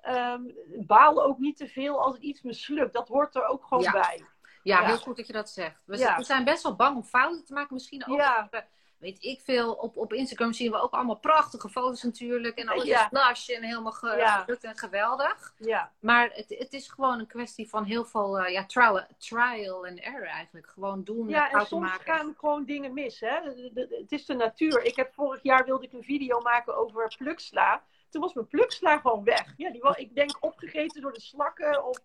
ehm, 0.02 0.42
baal 0.78 1.24
ook 1.24 1.38
niet 1.38 1.58
te 1.58 1.68
veel 1.68 2.02
als 2.02 2.18
iets 2.18 2.42
mislukt. 2.42 2.94
Dat 2.94 3.08
hoort 3.08 3.36
er 3.36 3.46
ook 3.46 3.66
gewoon 3.66 3.84
Ja. 3.84 3.92
bij. 3.92 4.26
Ja, 4.64 4.86
heel 4.86 4.98
goed 4.98 5.18
dat 5.18 5.28
je 5.28 5.34
dat 5.34 5.50
zegt. 5.50 5.82
We, 5.86 6.14
we 6.18 6.24
zijn 6.24 6.44
best 6.44 6.64
wel 6.64 6.76
bang 6.76 6.96
om 6.96 7.04
fouten 7.04 7.46
te 7.46 7.54
maken. 7.54 7.74
Misschien 7.74 8.08
ook, 8.08 8.18
Ja. 8.18 8.50
Weet 8.98 9.24
ik 9.24 9.42
veel, 9.42 9.74
op, 9.74 9.98
op 9.98 10.14
Instagram 10.14 10.54
zien 10.54 10.72
we 10.72 10.78
ook 10.82 10.92
allemaal 10.94 11.16
prachtige 11.20 11.70
foto's 11.70 12.04
natuurlijk. 12.04 12.58
En 12.58 12.68
alles 12.68 12.84
Ja. 12.84 13.30
is 13.32 13.50
en 13.52 13.64
helemaal 13.64 13.92
ge- 13.92 14.16
Ja. 14.18 14.38
gelukt 14.44 14.64
en 14.64 14.78
geweldig. 14.78 15.54
Ja, 15.58 15.92
Maar 16.00 16.30
het, 16.34 16.56
het 16.58 16.74
is 16.74 16.88
gewoon 16.88 17.20
een 17.20 17.28
kwestie 17.28 17.70
van 17.70 17.84
heel 17.84 18.06
veel 18.06 18.40
eh, 18.40 18.54
ja, 18.54 18.66
trial, 18.66 19.02
trial 19.18 19.86
and 19.88 20.00
error 20.00 20.26
eigenlijk. 20.28 20.68
Gewoon 20.68 21.04
doen, 21.04 21.30
ja 21.30 21.52
en 21.52 21.66
soms 21.66 21.90
maken. 21.90 22.14
gaan 22.14 22.34
gewoon 22.38 22.66
dingen 22.66 22.94
mis. 22.94 23.20
Hè? 23.20 23.40
Het 23.74 24.12
is 24.12 24.26
de 24.26 24.34
natuur. 24.34 24.84
Ik 24.84 24.96
heb 24.96 25.14
vorig 25.14 25.44
jaar 25.44 25.66
wilde 25.66 25.86
ik 25.86 25.94
een 25.94 26.04
video 26.04 26.40
maken 26.40 26.78
over 26.78 27.14
pluksla. 27.18 27.84
Toen 28.10 28.22
was 28.22 28.34
mijn 28.34 28.48
pluksla 28.48 28.98
gewoon 28.98 29.24
weg. 29.24 29.54
Ja, 29.58 29.72
die 29.72 29.82
was, 29.82 29.96
ik 29.98 30.16
denk 30.16 30.38
opgegeten 30.40 31.02
door 31.02 31.14
de 31.14 31.22
slakken. 31.22 31.86
Of, 31.86 32.00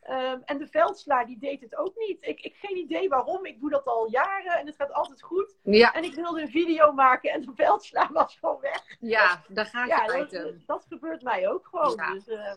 ehm, 0.00 0.38
en 0.44 0.58
de 0.58 0.66
veldsla, 0.68 1.24
die 1.24 1.38
deed 1.38 1.60
het 1.60 1.76
ook 1.76 1.92
niet. 1.96 2.18
Ik, 2.20 2.40
ik 2.40 2.56
geen 2.56 2.76
idee 2.76 3.08
waarom. 3.08 3.44
Ik 3.46 3.60
doe 3.60 3.70
dat 3.70 3.84
al 3.86 4.10
jaren 4.10 4.65
altijd 4.96 5.22
goed. 5.22 5.54
Ja, 5.62 5.92
En 5.94 6.04
ik 6.04 6.14
wilde 6.14 6.40
een 6.40 6.50
video 6.50 6.92
maken 6.92 7.30
en 7.30 7.40
de 7.40 7.52
veldsla 7.54 8.10
was 8.12 8.36
gewoon 8.40 8.60
weg. 8.60 8.96
ja, 9.00 9.42
daar 9.48 9.66
ga 9.66 9.82
je 9.82 9.88
Ja, 9.88 10.06
uit. 10.06 10.30
dat, 10.30 10.44
eh. 10.44 10.52
dat 10.66 10.86
gebeurt 10.88 11.22
mij 11.22 11.48
ook 11.48 11.66
gewoon. 11.66 11.94
Ja. 11.96 12.12
Dus, 12.12 12.28
eh, 12.28 12.52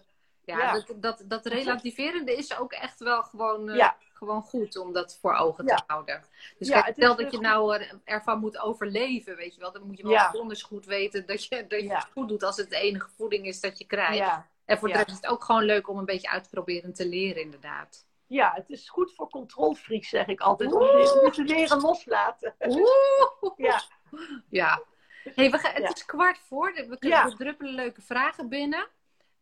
Ja, 0.46 0.74
Dat, 0.74 0.94
dat, 0.96 1.24
dat 1.26 1.46
relativerende 1.46 2.36
is 2.36 2.58
ook 2.60 2.72
echt 2.72 3.00
wel 3.00 3.24
gewoon, 3.24 3.70
uh, 3.70 3.90
gewoon 4.14 4.42
goed 4.42 4.78
om 4.78 4.94
dat 4.94 5.18
voor 5.22 5.34
ogen 5.34 5.66
te 5.66 5.82
houden. 5.88 6.24
Dus 6.58 6.70
kijk, 6.70 6.94
stel 6.94 7.16
dat 7.16 7.32
je 7.32 7.40
nou 7.40 7.84
ervan 8.04 8.40
moet 8.40 8.60
overleven, 8.60 9.36
weet 9.36 9.54
je 9.56 9.60
wel. 9.62 9.72
Dan 9.72 9.84
moet 9.88 9.98
je 9.98 10.08
wel 10.08 10.32
donders 10.32 10.64
goed 10.64 10.86
weten 10.86 11.26
dat 11.26 11.46
je, 11.46 11.68
dat 11.68 11.82
je 11.82 11.94
het 11.94 12.08
goed 12.12 12.28
doet 12.28 12.44
als 12.44 12.58
het 12.58 12.70
de 12.70 12.80
enige 12.80 13.10
voeding 13.18 13.46
is 13.46 13.60
dat 13.60 13.78
je 13.78 13.86
krijgt. 13.86 14.48
En 14.66 14.78
voor 14.78 14.88
de 14.88 14.94
rest 14.94 15.08
is 15.08 15.16
het 15.16 15.28
ook 15.28 15.44
gewoon 15.44 15.64
leuk 15.64 15.90
om 15.90 15.98
een 15.98 16.06
beetje 16.06 16.30
uit 16.30 16.44
te 16.44 16.50
proberen 16.50 16.94
te 16.94 17.08
leren, 17.08 17.42
inderdaad. 17.42 18.06
Ja, 18.30 18.52
het 18.56 18.70
is 18.70 18.90
goed 18.90 19.14
voor 19.16 19.30
controlfreaks, 19.30 20.10
zeg 20.10 20.28
ik 20.28 20.40
altijd. 20.40 20.74
Om 20.74 21.32
te 21.32 21.44
leren 21.44 21.82
loslaten. 21.82 22.56
Oeh. 22.60 23.54
Ja. 23.58 23.82
Ja. 24.50 24.84
Hey, 25.36 25.52
we 25.52 25.58
gaan, 25.58 25.74
het 25.74 25.96
is 25.98 26.06
kwart 26.06 26.40
voor. 26.48 26.74
We, 26.74 26.98
kunnen, 26.98 27.36
druppelen 27.36 27.74
leuke 27.74 28.02
vragen 28.02 28.50
binnen. 28.50 28.88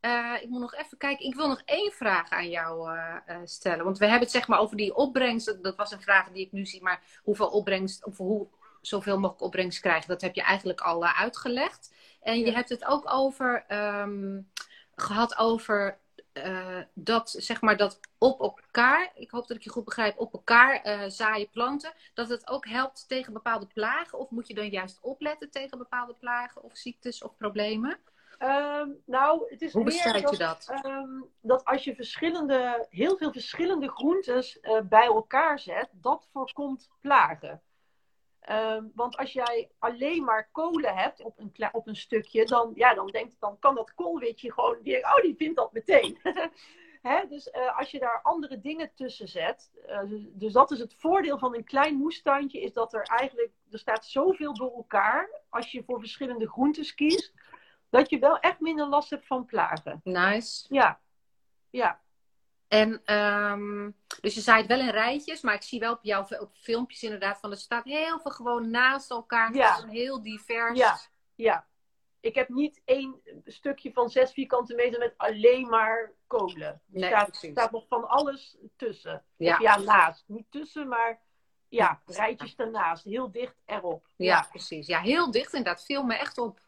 Uh, 0.02 0.34
ik 0.42 0.50
moet 0.50 0.60
nog 0.62 0.76
even 0.76 0.98
kijken. 0.98 1.26
Ik 1.26 1.36
wil 1.36 1.48
nog 1.48 1.62
één 1.66 1.92
vraag 1.92 2.30
aan 2.30 2.50
jou 2.50 2.96
uh, 2.96 3.16
uh, 3.28 3.38
stellen. 3.44 3.86
Want 3.86 3.98
we 3.98 4.06
hebben 4.06 4.24
het 4.24 4.32
zeg 4.32 4.48
maar 4.48 4.60
over 4.60 4.78
die 4.78 4.96
opbrengst. 4.96 5.64
Dat 5.64 5.76
was 5.76 5.92
een 5.92 6.02
vraag 6.02 6.30
die 6.32 6.46
ik 6.46 6.52
nu 6.52 6.66
zie. 6.66 6.82
Maar 6.82 7.02
hoeveel 7.24 7.50
opbrengst, 7.50 8.06
of 8.06 8.18
hoe 8.18 8.48
zoveel 8.82 9.20
mogelijk 9.20 9.44
opbrengst 9.44 9.80
krijgen, 9.80 10.08
dat 10.08 10.22
heb 10.22 10.36
je 10.36 10.42
eigenlijk 10.42 10.82
al 10.82 11.06
uitgelegd. 11.06 11.94
En 12.22 12.40
je 12.40 12.52
hebt 12.52 12.70
het 12.70 12.86
ook 12.86 13.14
over 13.14 13.66
um, 14.02 14.52
gehad 14.96 15.38
over 15.38 15.98
uh, 16.46 16.84
dat, 16.94 17.36
zeg 17.38 17.62
maar, 17.62 17.78
dat 17.78 18.00
op 18.18 18.40
elkaar, 18.42 19.12
ik 19.16 19.32
hoop 19.32 19.48
dat 19.48 19.58
ik 19.58 19.64
je 19.64 19.70
goed 19.70 19.86
begrijp, 19.86 20.20
op 20.20 20.34
elkaar 20.34 20.86
uh, 20.86 21.04
zaaien 21.08 21.50
planten, 21.50 21.94
dat 22.14 22.30
het 22.30 22.48
ook 22.48 22.68
helpt 22.68 23.08
tegen 23.08 23.34
bepaalde 23.34 23.68
plagen? 23.74 24.20
Of 24.20 24.30
moet 24.30 24.48
je 24.48 24.54
dan 24.54 24.70
juist 24.70 25.00
opletten 25.02 25.52
tegen 25.52 25.78
bepaalde 25.78 26.14
plagen 26.14 26.64
of 26.64 26.78
ziektes 26.78 27.24
of 27.24 27.38
problemen? 27.38 28.00
Um, 28.40 29.02
nou, 29.06 29.50
het 29.50 29.62
is 29.62 29.74
Hoe 29.74 29.84
bestrijd 29.84 30.24
dat, 30.24 30.32
je 30.32 30.38
dat? 30.38 30.74
Um, 30.86 31.26
dat 31.42 31.66
als 31.66 31.84
je 31.84 31.96
verschillende, 31.96 32.86
heel 32.90 33.18
veel 33.18 33.32
verschillende 33.32 33.90
groentes 33.90 34.58
uh, 34.62 34.80
bij 34.82 35.06
elkaar 35.06 35.60
zet, 35.60 35.90
dat 35.92 36.28
voorkomt 36.32 36.90
plagen. 37.02 37.62
Ehm, 38.48 38.84
want 38.96 39.18
als 39.18 39.34
jij 39.34 39.70
alleen 39.80 40.24
maar 40.24 40.50
kolen 40.52 40.96
hebt 40.96 41.22
op 41.22 41.40
een, 41.40 41.70
op 41.72 41.88
een 41.88 41.96
stukje, 41.96 42.46
dan, 42.46 42.72
ja, 42.76 42.94
dan, 42.94 43.08
denkt, 43.08 43.36
dan 43.40 43.60
kan 43.60 43.76
dat 43.76 43.94
koolwitje 43.94 44.54
gewoon, 44.54 44.78
die, 44.84 44.98
oh, 44.98 45.22
die 45.22 45.36
vindt 45.36 45.56
dat 45.56 45.74
meteen. 45.74 46.18
Hè? 47.02 47.28
Dus 47.30 47.48
uh, 47.48 47.78
als 47.78 47.92
je 47.92 48.00
daar 48.00 48.20
andere 48.24 48.60
dingen 48.60 48.92
tussen 48.96 49.28
zet, 49.28 49.72
uh, 49.90 50.00
dus, 50.10 50.22
dus, 50.34 50.54
dat 50.54 50.72
is 50.72 50.80
het 50.80 50.94
voordeel 50.94 51.38
van 51.38 51.56
een 51.56 51.64
klein 51.64 51.96
moestuintje, 51.96 52.62
is 52.62 52.74
dat 52.74 52.94
er 52.94 53.04
eigenlijk, 53.04 53.52
er 53.72 53.80
staat 53.80 54.06
zoveel 54.06 54.54
door 54.54 54.76
elkaar, 54.76 55.30
als 55.50 55.72
je 55.72 55.84
voor 55.84 56.00
verschillende 56.00 56.50
groentes 56.50 56.94
kiest, 56.94 57.34
dat 57.90 58.10
je 58.10 58.20
wel 58.20 58.40
echt 58.40 58.60
minder 58.60 58.88
last 58.88 59.10
hebt 59.10 59.28
van 59.28 59.46
plagen. 59.46 60.02
Nice. 60.04 60.66
Ja, 60.70 61.00
ja. 61.70 62.02
En 62.68 63.16
um, 63.16 63.96
dus 64.22 64.34
je 64.34 64.42
zaait 64.42 64.68
wel 64.68 64.80
in 64.80 64.90
rijtjes, 64.90 65.42
maar 65.42 65.54
ik 65.54 65.62
zie 65.62 65.80
wel 65.80 65.94
op 65.94 66.04
jouw 66.04 66.28
op 66.40 66.52
filmpjes 66.54 67.04
inderdaad 67.04 67.40
van 67.40 67.52
er 67.52 67.58
staat 67.58 67.84
heel 67.84 68.20
veel 68.20 68.32
gewoon 68.32 68.70
naast 68.70 69.12
elkaar. 69.12 69.54
Ja. 69.54 69.86
Heel 69.88 70.22
divers. 70.22 70.78
Ja, 70.80 71.00
ja. 71.36 71.68
Ik 72.20 72.36
heb 72.36 72.50
niet 72.50 72.82
één 72.86 73.22
stukje 73.46 73.92
van 73.92 74.10
zes 74.10 74.32
vierkante 74.32 74.76
meter 74.76 75.00
met 75.00 75.14
alleen 75.18 75.70
maar 75.70 76.12
kolen. 76.28 76.62
Er 76.62 76.82
nee, 76.88 77.10
staat, 77.10 77.36
staat, 77.36 77.72
nog 77.72 77.88
van 77.88 78.08
alles 78.08 78.58
tussen. 78.76 79.24
Ja. 79.36 79.54
Of 79.54 79.62
ja, 79.62 79.78
naast. 79.78 80.24
Niet 80.28 80.46
tussen, 80.50 80.88
maar 80.88 81.22
ja, 81.70 82.02
rijtjes 82.06 82.56
ernaast. 82.56 83.04
Heel 83.04 83.32
dicht 83.32 83.56
erop. 83.66 84.08
Ja, 84.16 84.48
precies. 84.50 84.88
Ja, 84.88 85.00
heel 85.00 85.32
dicht 85.32 85.54
inderdaad. 85.54 85.86
Viel 85.86 86.04
me 86.04 86.16
echt 86.16 86.38
op. 86.38 86.60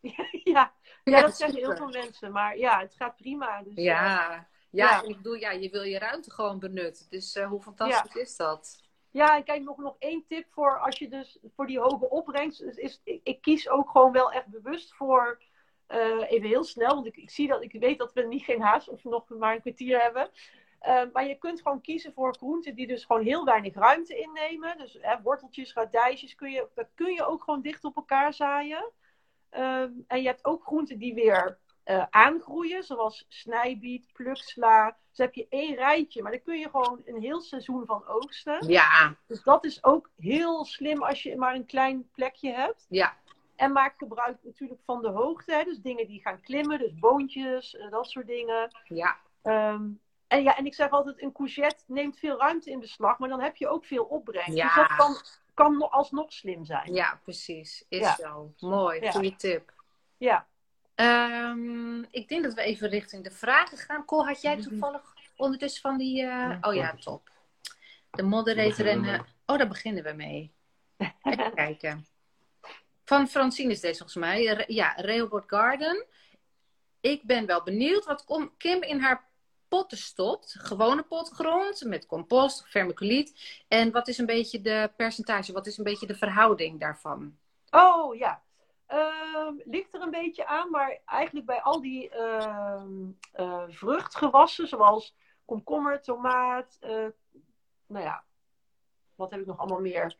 ja, 0.44 0.74
ja, 1.04 1.20
dat 1.20 1.36
zeggen 1.36 1.58
heel 1.58 1.76
veel 1.76 1.88
mensen. 1.88 2.32
Maar 2.32 2.58
ja, 2.58 2.80
het 2.80 2.94
gaat 2.94 3.16
prima. 3.16 3.62
Dus, 3.62 3.74
ja. 3.74 4.48
Ja, 4.70 5.02
ik 5.02 5.16
bedoel, 5.16 5.34
ja, 5.34 5.50
je 5.50 5.70
wil 5.70 5.82
je 5.82 5.98
ruimte 5.98 6.30
gewoon 6.30 6.58
benutten. 6.58 7.06
Dus 7.08 7.36
uh, 7.36 7.48
hoe 7.48 7.62
fantastisch 7.62 8.14
is 8.14 8.36
dat? 8.36 8.88
Ja, 9.10 9.36
en 9.36 9.44
kijk, 9.44 9.62
nog, 9.62 9.76
nog 9.76 9.96
één 9.98 10.24
tip 10.28 10.46
voor 10.50 10.78
als 10.78 10.98
je 10.98 11.08
dus 11.08 11.38
voor 11.54 11.66
die 11.66 11.80
hoge 11.80 12.10
opbrengst. 12.10 12.62
Is, 12.62 12.76
is 12.76 13.00
ik, 13.04 13.20
ik, 13.24 13.40
kies 13.40 13.68
ook 13.68 13.90
gewoon 13.90 14.12
wel 14.12 14.32
echt 14.32 14.46
bewust 14.46 14.94
voor. 14.94 15.42
Uh, 15.88 16.30
even 16.30 16.48
heel 16.48 16.64
snel, 16.64 16.94
want 16.94 17.06
ik, 17.06 17.16
ik, 17.16 17.30
zie 17.30 17.48
dat 17.48 17.62
ik 17.62 17.72
weet 17.72 17.98
dat 17.98 18.12
we 18.12 18.22
niet 18.22 18.44
geen 18.44 18.60
haast 18.60 18.88
of 18.88 19.04
nog 19.04 19.28
maar 19.28 19.54
een 19.54 19.60
kwartier 19.60 20.00
hebben. 20.00 20.30
Uh, 20.86 21.02
maar 21.12 21.26
je 21.26 21.38
kunt 21.38 21.62
gewoon 21.62 21.80
kiezen 21.80 22.12
voor 22.12 22.34
groenten 22.34 22.74
die 22.74 22.86
dus 22.86 23.04
gewoon 23.04 23.22
heel 23.22 23.44
weinig 23.44 23.74
ruimte 23.74 24.18
innemen. 24.18 24.78
Dus 24.78 24.98
hè, 25.00 25.22
worteltjes, 25.22 25.72
radijsjes, 25.72 26.34
kun 26.34 26.50
je, 26.50 26.68
dat 26.74 26.88
kun 26.94 27.12
je 27.12 27.26
ook 27.26 27.42
gewoon 27.42 27.62
dicht 27.62 27.84
op 27.84 27.96
elkaar 27.96 28.34
zaaien. 28.34 28.92
Um, 29.50 30.04
en 30.06 30.22
je 30.22 30.26
hebt 30.26 30.44
ook 30.44 30.62
groenten 30.62 30.98
die 30.98 31.14
weer 31.14 31.58
uh, 31.90 32.04
aangroeien, 32.10 32.82
zoals 32.82 33.24
snijbiet, 33.28 34.12
pluksla. 34.12 34.96
Dus 35.08 35.18
heb 35.18 35.34
je 35.34 35.46
één 35.48 35.74
rijtje, 35.74 36.22
maar 36.22 36.32
dan 36.32 36.42
kun 36.42 36.58
je 36.58 36.68
gewoon 36.70 37.02
een 37.04 37.20
heel 37.20 37.40
seizoen 37.40 37.86
van 37.86 38.06
oogsten. 38.06 38.68
Ja. 38.68 39.16
Dus 39.26 39.42
dat 39.42 39.64
is 39.64 39.84
ook 39.84 40.10
heel 40.16 40.64
slim 40.64 41.02
als 41.02 41.22
je 41.22 41.36
maar 41.36 41.54
een 41.54 41.66
klein 41.66 42.08
plekje 42.14 42.52
hebt. 42.52 42.86
Ja. 42.88 43.16
En 43.56 43.72
maak 43.72 43.94
gebruik 43.98 44.38
natuurlijk 44.42 44.80
van 44.84 45.02
de 45.02 45.08
hoogte, 45.08 45.54
hè? 45.54 45.64
dus 45.64 45.78
dingen 45.78 46.06
die 46.06 46.20
gaan 46.20 46.40
klimmen, 46.40 46.78
dus 46.78 46.94
boontjes, 46.94 47.74
uh, 47.74 47.90
dat 47.90 48.10
soort 48.10 48.26
dingen. 48.26 48.70
Ja. 48.84 49.16
Um, 49.42 50.00
en 50.26 50.42
ja, 50.42 50.56
en 50.56 50.66
ik 50.66 50.74
zeg 50.74 50.90
altijd, 50.90 51.22
een 51.22 51.32
courgette 51.32 51.84
neemt 51.86 52.18
veel 52.18 52.38
ruimte 52.38 52.70
in 52.70 52.80
beslag, 52.80 53.18
maar 53.18 53.28
dan 53.28 53.40
heb 53.40 53.56
je 53.56 53.68
ook 53.68 53.84
veel 53.84 54.04
opbrengst. 54.04 54.56
Ja. 54.56 54.64
Dus 54.64 54.74
dat 54.74 54.96
kan, 54.96 55.16
kan 55.54 55.90
alsnog 55.90 56.32
slim 56.32 56.64
zijn. 56.64 56.94
Ja, 56.94 57.20
precies. 57.22 57.84
Is 57.88 58.00
ja. 58.00 58.14
zo. 58.14 58.52
Mooi, 58.58 59.00
ja. 59.00 59.10
goede 59.10 59.36
tip. 59.36 59.72
Ja. 60.16 60.46
Um, 61.00 62.06
ik 62.10 62.28
denk 62.28 62.42
dat 62.42 62.54
we 62.54 62.62
even 62.62 62.88
richting 62.88 63.24
de 63.24 63.30
vragen 63.30 63.78
gaan. 63.78 64.04
Cole, 64.04 64.26
had 64.26 64.40
jij 64.42 64.56
toevallig 64.56 65.14
ondertussen 65.36 65.80
van 65.80 65.98
die... 65.98 66.22
Uh... 66.22 66.56
Oh 66.60 66.74
ja, 66.74 66.94
top. 67.00 67.30
De 68.10 68.22
moderator 68.22 68.86
en... 68.86 69.04
Uh... 69.04 69.20
Oh, 69.46 69.58
daar 69.58 69.68
beginnen 69.68 70.04
we 70.04 70.12
mee. 70.12 70.52
Even 71.22 71.54
kijken. 71.64 72.06
Van 73.04 73.28
Francine 73.28 73.70
is 73.72 73.80
deze 73.80 73.98
volgens 73.98 74.18
mij. 74.18 74.64
Ja, 74.66 74.92
Railboard 74.96 75.48
Garden. 75.48 76.06
Ik 77.00 77.22
ben 77.22 77.46
wel 77.46 77.62
benieuwd 77.62 78.04
wat 78.04 78.50
Kim 78.56 78.82
in 78.82 79.00
haar 79.00 79.28
potten 79.68 79.98
stopt. 79.98 80.54
Gewone 80.58 81.02
potgrond 81.02 81.84
met 81.84 82.06
compost, 82.06 82.64
vermiculiet. 82.68 83.62
En 83.68 83.90
wat 83.90 84.08
is 84.08 84.18
een 84.18 84.26
beetje 84.26 84.60
de 84.60 84.90
percentage? 84.96 85.52
Wat 85.52 85.66
is 85.66 85.78
een 85.78 85.84
beetje 85.84 86.06
de 86.06 86.14
verhouding 86.14 86.80
daarvan? 86.80 87.36
Oh 87.70 88.16
ja, 88.16 88.42
Uh, 88.92 89.48
ligt 89.64 89.94
er 89.94 90.00
een 90.00 90.10
beetje 90.10 90.46
aan, 90.46 90.70
maar 90.70 90.98
eigenlijk 91.06 91.46
bij 91.46 91.60
al 91.60 91.80
die 91.80 92.10
uh, 92.14 92.82
uh, 93.36 93.62
vruchtgewassen, 93.68 94.68
zoals 94.68 95.14
komkommer, 95.50 96.02
tomaat, 96.02 96.76
eh, 96.80 97.06
nou 97.86 98.04
ja, 98.04 98.24
wat 99.14 99.30
heb 99.30 99.40
ik 99.40 99.46
nog 99.46 99.58
allemaal 99.58 99.80
meer? 99.80 100.16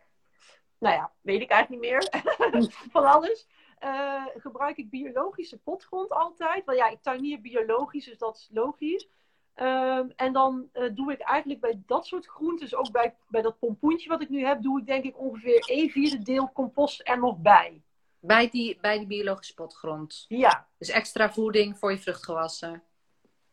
Nou 0.78 0.94
ja, 0.94 1.12
weet 1.20 1.40
ik 1.40 1.50
eigenlijk 1.50 1.82
niet 1.82 1.90
meer 1.90 2.08
van 2.92 3.04
alles. 3.04 3.46
Eh, 3.78 4.24
gebruik 4.36 4.76
ik 4.76 4.90
biologische 4.90 5.58
potgrond 5.58 6.10
altijd. 6.10 6.64
Want 6.64 6.78
ja, 6.78 6.88
ik 6.88 7.02
tuinier 7.02 7.40
biologisch, 7.40 8.04
dus 8.04 8.18
dat 8.18 8.36
is 8.36 8.48
logisch. 8.52 9.08
Ehm, 9.54 10.08
en 10.16 10.32
dan 10.32 10.70
doe 10.94 11.12
ik 11.12 11.20
eigenlijk 11.20 11.60
bij 11.60 11.82
dat 11.86 12.06
soort 12.06 12.26
groentes, 12.26 12.74
ook 12.74 12.90
bij, 12.90 13.16
bij 13.28 13.42
dat 13.42 13.58
pompoentje 13.58 14.08
wat 14.08 14.22
ik 14.22 14.28
nu 14.28 14.44
heb, 14.44 14.62
doe 14.62 14.80
ik 14.80 14.86
denk 14.86 15.04
ik 15.04 15.18
ongeveer 15.18 15.64
een 15.66 15.90
vierde 15.90 16.22
deel 16.22 16.52
compost 16.52 17.00
er 17.04 17.18
nog 17.18 17.38
bij. 17.38 17.82
Bij 18.20 18.50
die, 18.50 18.78
bij 18.80 18.98
die 18.98 19.06
biologische 19.06 19.54
potgrond? 19.54 20.24
Ja. 20.28 20.68
Dus 20.78 20.88
extra 20.88 21.32
voeding 21.32 21.78
voor 21.78 21.90
je 21.90 21.98
vruchtgewassen? 21.98 22.82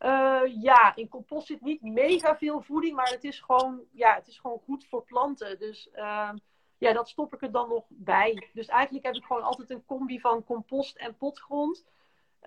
Uh, 0.00 0.40
ja, 0.62 0.96
in 0.96 1.08
compost 1.08 1.46
zit 1.46 1.60
niet 1.60 1.82
mega 1.82 2.36
veel 2.36 2.62
voeding, 2.62 2.96
maar 2.96 3.10
het 3.10 3.24
is 3.24 3.40
gewoon, 3.40 3.80
ja, 3.92 4.14
het 4.14 4.26
is 4.26 4.38
gewoon 4.38 4.60
goed 4.64 4.86
voor 4.86 5.04
planten. 5.04 5.58
Dus 5.58 5.88
uh, 5.94 6.30
ja, 6.78 6.92
dat 6.92 7.08
stop 7.08 7.34
ik 7.34 7.42
er 7.42 7.52
dan 7.52 7.68
nog 7.68 7.84
bij. 7.88 8.48
Dus 8.52 8.66
eigenlijk 8.66 9.06
heb 9.06 9.14
ik 9.14 9.24
gewoon 9.24 9.42
altijd 9.42 9.70
een 9.70 9.84
combi 9.84 10.20
van 10.20 10.44
compost 10.44 10.96
en 10.96 11.16
potgrond. 11.16 11.84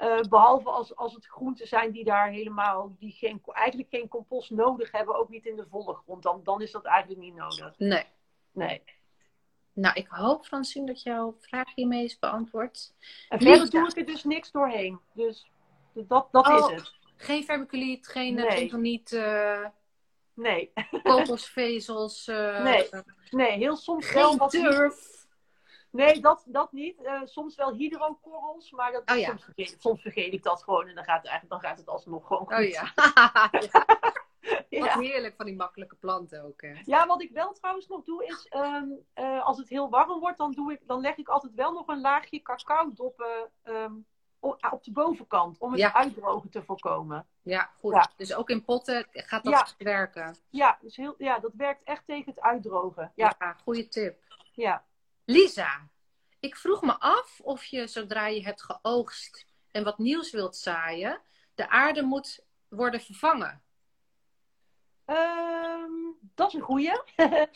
Uh, 0.02 0.22
behalve 0.22 0.70
als, 0.70 0.96
als 0.96 1.14
het 1.14 1.26
groenten 1.26 1.68
zijn 1.68 1.92
die 1.92 2.04
daar 2.04 2.30
helemaal, 2.30 2.96
die 3.00 3.12
geen, 3.12 3.42
eigenlijk 3.46 3.90
geen 3.90 4.08
compost 4.08 4.50
nodig 4.50 4.92
hebben, 4.92 5.16
ook 5.16 5.30
niet 5.30 5.46
in 5.46 5.56
de 5.56 5.68
volle 5.70 5.94
grond. 5.94 6.24
Dan, 6.24 6.42
dan 6.44 6.62
is 6.62 6.72
dat 6.72 6.86
eigenlijk 6.86 7.22
niet 7.22 7.36
nodig. 7.36 7.74
Nee. 7.78 8.06
Nee. 8.52 8.84
Nou, 9.74 9.96
ik 9.96 10.08
hoop, 10.08 10.46
Francine, 10.46 10.86
dat 10.86 11.04
jouw 11.04 11.36
vraag 11.40 11.76
hiermee 11.76 12.04
is 12.04 12.20
beantwoord. 12.20 12.94
En 13.30 13.42
verder 13.42 13.70
doe 13.70 13.88
ik 13.88 13.98
er 13.98 14.06
dus 14.06 14.24
niks 14.24 14.52
doorheen. 14.52 15.00
Dus 15.14 15.52
dat, 15.94 16.28
dat 16.32 16.48
is 16.48 16.54
oh, 16.54 16.70
het. 16.70 16.94
Geen 17.16 17.44
vermiculiet, 17.44 18.08
geen 18.08 18.34
nee. 18.34 18.76
niet. 18.76 19.12
Uh, 19.12 19.66
nee. 20.34 20.74
Kokosvezels. 21.04 22.28
Uh, 22.32 22.64
nee. 22.64 22.90
nee, 23.30 23.58
heel 23.58 23.76
soms 23.76 24.06
geen 24.06 24.22
wel 24.22 24.38
wat. 24.38 24.54
Nee, 25.92 26.20
dat, 26.20 26.44
dat 26.46 26.72
niet. 26.72 27.00
Uh, 27.02 27.22
soms 27.24 27.56
wel 27.56 27.76
hydrokorrels, 27.76 28.72
maar 28.72 28.92
dat, 28.92 29.12
oh, 29.12 29.18
ja. 29.18 29.28
soms, 29.28 29.44
vergeet, 29.44 29.76
soms, 29.80 30.02
vergeet, 30.02 30.34
ik 30.34 30.44
dat 30.44 30.64
gewoon 30.64 30.88
en 30.88 30.96
dan 30.96 31.04
gaat, 31.04 31.30
het, 31.30 31.50
dan 31.50 31.60
gaat 31.60 31.78
het 31.78 31.88
alsnog 31.88 32.28
gewoon 32.28 32.46
goed. 32.46 32.56
Oh 32.56 32.70
ja. 32.70 32.94
Wat 34.70 34.94
heerlijk 34.94 35.36
van 35.36 35.46
die 35.46 35.56
makkelijke 35.56 35.96
planten 35.96 36.44
ook. 36.44 36.62
Hè? 36.62 36.74
Ja, 36.86 37.08
wat 37.08 37.22
ik 37.22 37.32
wel 37.32 37.54
trouwens 37.54 37.88
nog 37.88 38.04
doe 38.04 38.26
is, 38.26 38.48
um, 38.56 38.98
uh, 39.16 39.46
als 39.46 39.58
het 39.58 39.70
heel 39.70 39.90
warm 39.90 40.20
wordt, 40.20 40.38
dan, 40.38 40.52
doe 40.52 40.72
ik, 40.72 40.80
dan 40.88 41.02
leg 41.02 41.18
ik 41.18 41.28
altijd 41.28 41.54
wel 41.54 41.72
nog 41.74 41.88
een 41.88 42.02
laagje 42.02 42.42
cacao 42.42 42.92
doppen 42.94 43.52
um, 43.64 44.06
op 44.40 44.84
de 44.84 44.92
bovenkant, 44.92 45.58
om 45.58 45.72
het 45.72 45.80
Ja. 45.80 45.94
uitdrogen 45.94 46.50
te 46.50 46.64
voorkomen. 46.64 47.28
Ja, 47.42 47.72
goed. 47.78 47.94
Ja. 47.94 48.12
Dus 48.18 48.34
ook 48.34 48.50
in 48.50 48.64
potten 48.64 49.08
gaat 49.12 49.44
dat 49.44 49.76
Ja. 49.78 49.86
werken. 49.86 50.36
Ja, 50.50 50.78
dus 50.82 50.96
heel, 50.96 51.16
ja, 51.18 51.40
dat 51.40 51.54
werkt 51.54 51.84
echt 51.84 52.06
tegen 52.06 52.32
het 52.32 52.42
uitdrogen. 52.42 53.12
Ja, 53.16 53.36
ja 53.40 53.54
goede 53.54 53.88
tip. 53.88 54.24
ja. 54.54 54.86
Lisa, 55.26 55.88
ik 56.40 56.56
vroeg 56.56 56.82
me 56.82 57.00
af 57.00 57.40
of 57.44 57.64
je 57.64 57.88
zodra 57.88 58.28
je 58.28 58.44
hebt 58.44 58.62
geoogst 58.64 59.46
en 59.72 59.84
wat 59.84 59.98
nieuws 59.98 60.32
wilt 60.32 60.56
zaaien, 60.56 61.22
de 61.56 61.70
aarde 61.70 62.02
moet 62.02 62.46
worden 62.70 63.02
vervangen. 63.02 63.62
Ehm, 65.12 65.92
dat 66.36 66.48
is 66.48 66.54
een 66.54 66.62
goeie. 66.62 66.92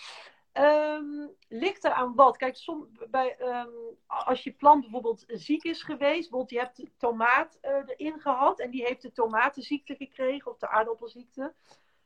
Ehm, 0.52 1.28
ligt 1.48 1.84
er 1.84 1.92
aan 1.92 2.16
wat? 2.16 2.38
Kijk, 2.38 2.56
som, 2.56 2.90
bij, 3.10 3.36
ehm, 3.38 3.70
als 4.08 4.44
je 4.44 4.52
plant 4.52 4.82
bijvoorbeeld 4.82 5.24
ziek 5.28 5.64
is 5.64 5.84
geweest, 5.84 6.30
bijvoorbeeld 6.30 6.50
je 6.50 6.60
hebt 6.60 6.76
de 6.76 6.92
tomaat 6.98 7.58
eh, 7.62 7.82
erin 7.86 8.20
gehad 8.20 8.60
en 8.60 8.72
die 8.72 8.86
heeft 8.86 9.02
de 9.02 9.12
tomatenziekte 9.12 9.96
gekregen 9.96 10.52
of 10.52 10.58
de 10.58 10.70
aardappelziekte, 10.70 11.54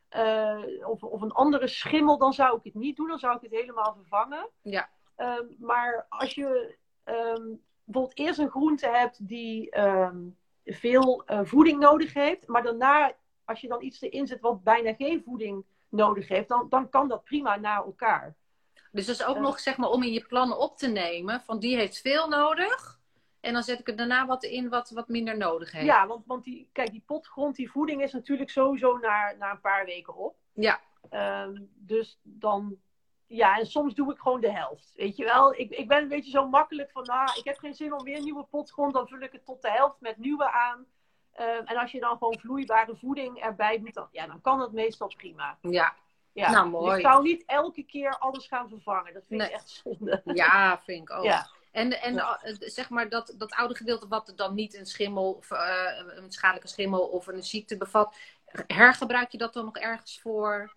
eh, 0.09 0.63
of, 0.83 1.03
of 1.03 1.21
een 1.21 1.31
andere 1.31 1.67
schimmel, 1.67 2.17
dan 2.17 2.33
zou 2.33 2.57
ik 2.57 2.63
het 2.63 2.73
niet 2.73 2.95
doen, 2.95 3.07
dan 3.07 3.19
zou 3.19 3.35
ik 3.35 3.41
het 3.41 3.51
helemaal 3.51 3.93
vervangen. 3.93 4.49
Ja. 4.61 4.89
Maar 5.59 6.05
als 6.09 6.35
je 6.35 6.75
bijvoorbeeld 7.83 8.17
eerst 8.17 8.39
een 8.39 8.49
groente 8.49 8.87
hebt 8.87 9.27
die 9.27 9.69
veel 10.71 11.23
eh, 11.25 11.39
voeding 11.43 11.79
nodig 11.79 12.13
heeft, 12.13 12.47
maar 12.47 12.63
daarna, 12.63 13.11
als 13.49 13.61
je 13.61 13.67
dan 13.67 13.83
iets 13.83 14.01
erin 14.01 14.27
zet 14.27 14.39
wat 14.39 14.63
bijna 14.63 14.93
geen 14.93 15.21
voeding 15.25 15.65
nodig 15.89 16.27
heeft, 16.27 16.47
dan, 16.47 16.69
dan 16.69 16.89
kan 16.89 17.07
dat 17.07 17.23
prima 17.23 17.55
na 17.55 17.75
elkaar. 17.75 18.35
Dus 18.91 19.05
dat 19.05 19.15
is 19.15 19.25
ook 19.25 19.39
nog 19.39 19.59
zeg 19.59 19.77
maar 19.77 19.89
om 19.89 20.03
in 20.03 20.13
je 20.13 20.25
plannen 20.25 20.59
op 20.59 20.77
te 20.77 20.87
nemen 20.87 21.41
van 21.41 21.59
die 21.59 21.75
heeft 21.75 22.01
veel 22.01 22.27
nodig. 22.27 22.99
En 23.39 23.53
dan 23.53 23.63
zet 23.63 23.79
ik 23.79 23.87
er 23.87 23.95
daarna 23.95 24.25
wat 24.25 24.43
in 24.43 24.69
wat, 24.69 24.89
wat 24.89 25.07
minder 25.07 25.37
nodig 25.37 25.71
heeft. 25.71 25.85
Ja, 25.85 26.07
want, 26.07 26.25
want 26.25 26.43
die, 26.43 26.69
kijk, 26.71 26.91
die 26.91 27.03
potgrond, 27.05 27.55
die 27.55 27.71
voeding 27.71 28.01
is 28.01 28.11
natuurlijk 28.11 28.49
sowieso 28.49 28.97
na, 28.97 29.35
na 29.39 29.51
een 29.51 29.61
paar 29.61 29.85
weken 29.85 30.15
op. 30.15 30.35
Ja. 30.53 30.79
Ehm, 31.09 31.61
dus 31.75 32.19
dan, 32.23 32.77
ja, 33.27 33.57
en 33.57 33.65
soms 33.65 33.93
doe 33.93 34.11
ik 34.11 34.19
gewoon 34.19 34.41
de 34.41 34.51
helft. 34.51 34.93
Weet 34.95 35.15
je 35.15 35.23
wel, 35.23 35.53
ik, 35.53 35.69
ik 35.69 35.87
ben 35.87 36.01
een 36.01 36.07
beetje 36.07 36.31
zo 36.31 36.49
makkelijk 36.49 36.91
van, 36.91 37.03
nou, 37.03 37.29
ik 37.37 37.43
heb 37.43 37.57
geen 37.57 37.73
zin 37.73 37.93
om 37.93 38.03
weer 38.03 38.17
een 38.17 38.23
nieuwe 38.23 38.43
potgrond, 38.43 38.93
dan 38.93 39.07
vul 39.07 39.21
ik 39.21 39.31
het 39.31 39.45
tot 39.45 39.61
de 39.61 39.71
helft 39.71 39.99
met 39.99 40.17
nieuwe 40.17 40.51
aan. 40.51 40.85
Ehm, 41.33 41.63
en 41.65 41.77
als 41.77 41.91
je 41.91 41.99
dan 41.99 42.17
gewoon 42.17 42.39
vloeibare 42.39 42.95
voeding 42.95 43.39
erbij 43.41 43.79
doet, 43.79 43.93
dan, 43.93 44.07
ja, 44.11 44.27
dan 44.27 44.41
kan 44.41 44.59
dat 44.59 44.71
meestal 44.71 45.13
prima. 45.17 45.57
Ja. 45.61 45.93
Ja. 46.33 46.51
Nou, 46.51 46.63
Dus 46.63 46.71
mooi. 46.79 46.95
ik 46.99 47.05
zou 47.05 47.23
niet 47.23 47.43
elke 47.45 47.83
keer 47.83 48.17
alles 48.17 48.47
gaan 48.47 48.69
vervangen. 48.69 49.13
Dat 49.13 49.23
vind 49.27 49.41
ik 49.41 49.49
echt 49.49 49.69
zonde. 49.83 50.21
ja, 50.25 50.81
vind 50.83 51.09
ik 51.09 51.15
ook. 51.17 51.23
Ja. 51.23 51.47
En, 51.71 52.01
en 52.01 52.13
Ja. 52.13 52.39
eh, 52.41 52.55
zeg 52.59 52.89
maar 52.89 53.09
dat, 53.09 53.33
dat 53.37 53.53
oude 53.53 53.75
gedeelte 53.75 54.07
wat 54.07 54.33
dan 54.35 54.53
niet 54.53 54.75
een 54.75 54.85
schimmel, 54.85 55.31
of, 55.33 55.51
eh, 55.51 56.01
een 56.15 56.31
schadelijke 56.31 56.67
schimmel 56.67 57.07
of 57.07 57.27
een 57.27 57.43
ziekte 57.43 57.77
bevat, 57.77 58.15
hergebruik 58.67 59.31
je 59.31 59.37
dat 59.37 59.53
dan 59.53 59.65
nog 59.65 59.77
ergens 59.77 60.21
voor? 60.21 60.73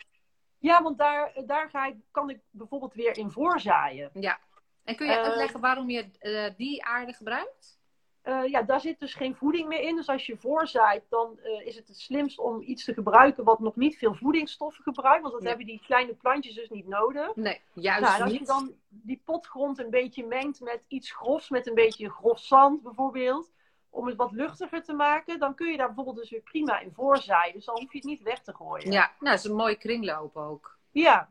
Ja, 0.59 0.83
want 0.83 0.99
daar, 0.99 1.33
daar 1.47 1.71
ga 1.71 1.87
ik, 1.87 1.97
kan 2.11 2.31
ik 2.31 2.41
bijvoorbeeld 2.51 2.95
weer 2.95 3.17
in 3.19 3.31
voorzaaien. 3.31 4.11
Ja. 4.15 4.39
En 4.85 4.97
kun 4.97 5.07
je 5.07 5.13
Eh, 5.13 5.23
uitleggen 5.23 5.61
waarom 5.61 5.91
je 5.91 6.11
die 6.57 6.85
aarde 6.85 7.13
gebruikt? 7.13 7.81
Eh, 8.23 8.47
ja, 8.47 8.63
daar 8.63 8.81
zit 8.81 8.99
dus 9.01 9.15
geen 9.15 9.35
voeding 9.37 9.69
meer 9.69 9.81
in. 9.81 9.97
Dus 9.97 10.09
als 10.09 10.27
je 10.27 10.37
voorzaait, 10.37 11.03
dan 11.09 11.39
eh, 11.39 11.67
is 11.67 11.77
het 11.77 11.89
het 11.89 11.99
slimst 12.01 12.39
om 12.39 12.61
iets 12.63 12.85
te 12.85 12.95
gebruiken 12.95 13.45
wat 13.45 13.61
nog 13.61 13.77
niet 13.77 13.99
veel 13.99 14.15
voedingsstoffen 14.15 14.83
gebruikt. 14.83 15.21
Want 15.23 15.33
dat 15.33 15.43
Ja. 15.43 15.49
hebben 15.49 15.67
die 15.67 15.81
kleine 15.87 16.15
plantjes 16.15 16.55
dus 16.55 16.69
niet 16.71 16.87
nodig. 16.89 17.35
Nee, 17.37 17.61
juist 17.73 18.01
Nou, 18.01 18.15
en 18.17 18.23
als 18.23 18.33
je 18.33 18.39
niet. 18.39 18.49
dan 18.49 18.73
die 18.89 19.23
potgrond 19.25 19.79
een 19.79 19.91
beetje 19.91 20.27
mengt 20.27 20.61
met 20.61 20.81
iets 20.89 21.11
grofs, 21.13 21.49
met 21.51 21.67
een 21.67 21.75
beetje 21.75 22.11
grof 22.11 22.39
zand 22.39 22.83
bijvoorbeeld, 22.83 23.51
om 23.91 24.07
het 24.07 24.17
wat 24.17 24.33
luchtiger 24.33 24.83
te 24.83 24.93
maken, 24.93 25.39
dan 25.39 25.55
kun 25.55 25.71
je 25.71 25.77
daar 25.77 25.87
bijvoorbeeld 25.87 26.17
dus 26.17 26.31
weer 26.31 26.41
prima 26.41 26.79
in 26.81 26.93
voorzaaien. 26.93 27.55
Dus 27.55 27.65
dan 27.65 27.81
hoef 27.81 27.93
je 27.93 27.99
het 27.99 28.07
niet 28.07 28.23
weg 28.23 28.43
te 28.43 28.55
gooien. 28.55 28.93
Ja, 28.93 29.01
nou, 29.01 29.11
dat 29.19 29.35
is 29.39 29.45
een 29.45 29.57
mooie 29.57 29.77
kringloop 29.79 30.37
ook. 30.37 30.79
Ja, 30.91 31.31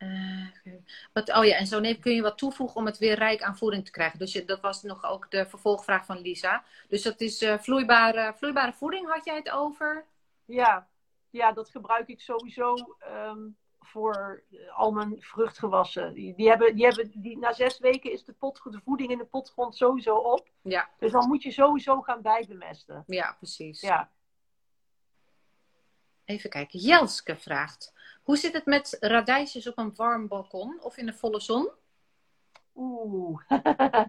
Eh, 0.00 0.72
wat, 1.12 1.36
oh 1.36 1.44
ja, 1.44 1.56
en 1.56 1.66
zo 1.66 1.80
neem, 1.80 2.00
kun 2.00 2.14
je 2.14 2.22
wat 2.22 2.38
toevoegen 2.38 2.76
om 2.76 2.86
het 2.86 2.98
weer 2.98 3.14
rijk 3.14 3.42
aan 3.42 3.56
voeding 3.56 3.84
te 3.84 3.90
krijgen. 3.90 4.18
Dus 4.18 4.32
je, 4.32 4.44
dat 4.44 4.60
was 4.60 4.82
nog 4.82 5.04
ook 5.04 5.30
de 5.30 5.46
vervolgvraag 5.46 6.04
van 6.04 6.20
Lisa. 6.20 6.64
Dus 6.88 7.02
dat 7.02 7.20
is 7.20 7.42
eh, 7.42 7.58
vloeibare, 7.58 8.34
vloeibare 8.36 8.72
voeding, 8.72 9.08
had 9.08 9.24
jij 9.24 9.36
het 9.36 9.50
over? 9.50 10.04
ja. 10.44 10.88
ja, 11.30 11.52
dat 11.52 11.70
gebruik 11.70 12.08
ik 12.08 12.20
sowieso 12.20 12.74
ehm, 12.98 13.48
voor 13.80 14.42
eh, 14.50 14.78
al 14.78 14.92
mijn 14.92 15.16
vruchtgewassen. 15.18 16.14
Die, 16.14 16.34
die 16.34 16.48
hebben, 16.48 16.74
die 16.74 16.84
hebben, 16.84 17.10
die, 17.14 17.38
na 17.38 17.52
zes 17.52 17.78
weken 17.78 18.12
is 18.12 18.24
de, 18.24 18.32
pot, 18.32 18.60
de 18.64 18.80
voeding 18.84 19.10
in 19.10 19.18
de 19.18 19.24
potgrond 19.24 19.76
sowieso 19.76 20.14
op. 20.14 20.48
Ja, 20.62 20.88
Dus 20.98 21.12
dan 21.12 21.28
moet 21.28 21.42
je 21.42 21.50
sowieso 21.50 22.00
gaan 22.00 22.22
bijbemesten. 22.22 23.04
ja 23.06 23.36
precies. 23.38 23.80
Ja. 23.80 24.10
Even 26.30 26.50
kijken. 26.50 26.78
Jelske 26.78 27.36
vraagt: 27.36 27.92
Hoe 28.22 28.36
zit 28.36 28.52
het 28.52 28.66
met 28.66 28.96
radijsjes 29.00 29.68
op 29.68 29.78
een 29.78 29.94
warm 29.94 30.28
balkon 30.28 30.82
of 30.82 30.96
in 30.96 31.06
de 31.06 31.12
volle 31.12 31.40
zon? 31.40 31.70
Oeh. 32.74 33.40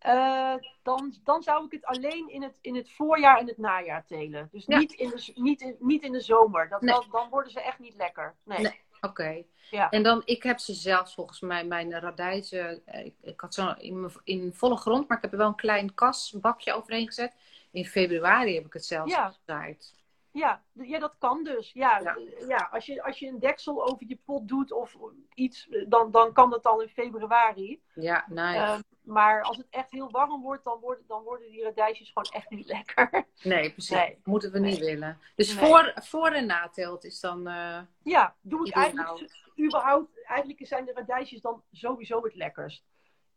Eh, 0.00 0.54
dan, 0.82 1.14
dan 1.24 1.42
zou 1.42 1.64
ik 1.64 1.72
het 1.72 1.84
alleen 1.84 2.28
in 2.28 2.42
het, 2.42 2.58
in 2.60 2.74
het 2.76 2.90
voorjaar 2.90 3.38
en 3.38 3.46
het 3.46 3.58
najaar 3.58 4.04
telen. 4.06 4.48
Dus 4.52 4.64
Ja. 4.66 4.78
niet, 4.78 4.92
in 4.92 5.08
de, 5.08 5.32
niet, 5.34 5.60
in, 5.60 5.76
niet 5.78 6.02
in 6.02 6.12
de 6.12 6.20
zomer. 6.20 6.68
Dat, 6.68 6.80
Nee. 6.80 6.94
dan, 6.94 7.06
dan 7.10 7.28
worden 7.28 7.52
ze 7.52 7.60
echt 7.60 7.78
niet 7.78 7.94
lekker. 7.94 8.34
Nee. 8.44 8.58
Nee. 8.58 8.80
Oké. 9.00 9.42
Ja. 9.70 9.90
En 9.90 10.02
dan, 10.02 10.22
ik 10.24 10.42
heb 10.42 10.58
ze 10.58 10.74
zelfs 10.74 11.14
volgens 11.14 11.40
mij, 11.40 11.64
mijn 11.64 12.00
radijzen, 12.00 12.86
eh, 12.86 13.04
ik, 13.04 13.14
ik 13.20 13.40
had 13.40 13.54
ze 13.54 13.74
in, 13.78 14.10
in 14.24 14.52
volle 14.54 14.76
grond, 14.76 15.08
maar 15.08 15.16
ik 15.16 15.22
heb 15.22 15.32
er 15.32 15.38
wel 15.38 15.48
een 15.48 15.54
klein 15.54 15.94
kasbakje 15.94 16.72
overheen 16.72 17.06
gezet. 17.06 17.34
In 17.70 17.84
februari 17.86 18.54
heb 18.54 18.66
ik 18.66 18.72
het 18.72 18.84
zelfs 18.84 19.12
Ja. 19.12 19.30
gezaaid. 19.30 19.94
Ja, 20.32 20.62
ja, 20.72 20.98
dat 20.98 21.14
kan 21.18 21.44
dus. 21.44 21.72
Ja, 21.72 21.98
Ja. 21.98 22.16
ja. 22.48 22.68
als, 22.72 22.86
je, 22.86 23.02
als 23.02 23.18
je 23.18 23.26
een 23.26 23.38
deksel 23.38 23.86
over 23.88 24.06
je 24.08 24.18
pot 24.24 24.48
doet 24.48 24.72
of 24.72 24.96
iets, 25.34 25.68
eh, 25.68 25.84
dan, 25.88 26.10
dan 26.10 26.32
kan 26.32 26.50
dat 26.50 26.66
al 26.66 26.80
in 26.82 26.88
februari. 26.88 27.82
Ja, 27.94 28.24
nice. 28.28 28.58
Eh, 28.58 28.78
maar 29.02 29.42
als 29.42 29.56
het 29.56 29.66
echt 29.70 29.90
heel 29.90 30.10
warm 30.10 30.42
wordt, 30.42 30.64
dan 30.64 30.80
worden, 30.80 31.04
dan 31.06 31.22
worden 31.22 31.50
die 31.50 31.62
radijsjes 31.62 32.08
gewoon 32.12 32.32
echt 32.32 32.50
niet 32.50 32.66
lekker. 32.76 33.24
nee, 33.42 33.72
precies. 33.72 33.96
nee. 33.96 34.18
Moeten 34.24 34.52
we 34.52 34.58
niet 34.58 34.78
willen. 34.78 35.18
Dus 35.36 35.54
Nee. 35.54 35.64
voor, 35.66 35.92
voor 35.94 36.28
en 36.30 36.46
nateelt 36.46 37.04
is 37.04 37.20
dan. 37.20 37.46
eh, 37.46 37.80
Ja, 38.02 38.36
doe 38.40 38.60
ik 38.60 38.66
Ideaal. 38.66 38.82
eigenlijk 38.84 39.48
überhaupt. 39.60 40.24
Eigenlijk 40.24 40.66
zijn 40.66 40.84
de 40.84 40.92
radijsjes 40.92 41.40
dan 41.40 41.62
sowieso 41.72 42.22
het 42.22 42.34
lekkerst. 42.34 42.84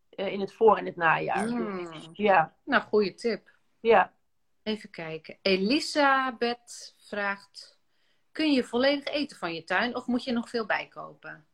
Eh, 0.10 0.32
in 0.32 0.40
het 0.40 0.54
voor- 0.54 0.78
en 0.78 0.86
het 0.86 0.96
najaar. 0.96 1.48
mm. 1.50 1.90
Ja, 2.14 2.56
Nou, 2.66 2.84
goede 2.84 3.14
tip. 3.14 3.50
ja. 3.80 4.14
Even 4.64 4.90
kijken. 4.90 5.38
Elisabeth 5.42 6.96
vraagt: 6.98 7.80
Kun 8.32 8.52
je 8.52 8.64
volledig 8.64 9.06
eten 9.06 9.38
van 9.38 9.54
je 9.54 9.64
tuin 9.64 9.96
of 9.96 10.08
moet 10.08 10.24
je 10.24 10.32
nog 10.32 10.50
veel 10.50 10.66
bijkopen? 10.66 11.46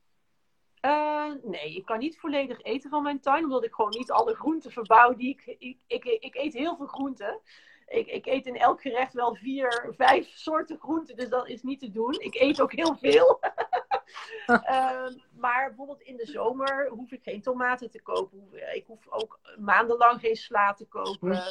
Eh, 0.79 1.31
nee, 1.43 1.75
ik 1.75 1.85
kan 1.85 1.99
niet 1.99 2.19
volledig 2.19 2.61
eten 2.61 2.89
van 2.89 3.03
mijn 3.03 3.19
tuin, 3.19 3.43
omdat 3.43 3.63
ik 3.63 3.73
gewoon 3.73 3.93
niet 3.97 4.11
alle 4.11 4.35
groenten 4.35 4.71
verbouw 4.71 5.15
die 5.15 5.29
ik. 5.29 5.45
Ik, 5.45 5.77
ik, 5.87 6.03
ik 6.05 6.35
eet 6.35 6.53
heel 6.53 6.75
veel 6.75 6.87
groenten. 6.87 7.39
Ik, 7.87 8.07
ik 8.07 8.25
eet 8.25 8.45
in 8.45 8.57
elk 8.57 8.81
gerecht 8.81 9.13
wel 9.13 9.35
vier, 9.35 9.93
vijf 9.97 10.27
soorten 10.27 10.79
groenten, 10.79 11.15
dus 11.15 11.29
dat 11.29 11.47
is 11.47 11.61
niet 11.61 11.79
te 11.79 11.91
doen. 11.91 12.13
Ik 12.19 12.35
eet 12.35 12.61
ook 12.61 12.71
heel 12.71 12.95
veel. 12.95 13.39
Ehm, 14.45 15.13
maar 15.31 15.67
bijvoorbeeld 15.67 16.01
in 16.01 16.17
de 16.17 16.25
zomer 16.25 16.87
hoef 16.87 17.11
ik 17.11 17.23
geen 17.23 17.41
tomaten 17.41 17.91
te 17.91 18.01
kopen. 18.01 18.75
Ik 18.75 18.85
hoef 18.85 19.07
ook 19.09 19.39
maandenlang 19.59 20.19
geen 20.19 20.35
sla 20.35 20.73
te 20.73 20.85
kopen. 20.85 21.41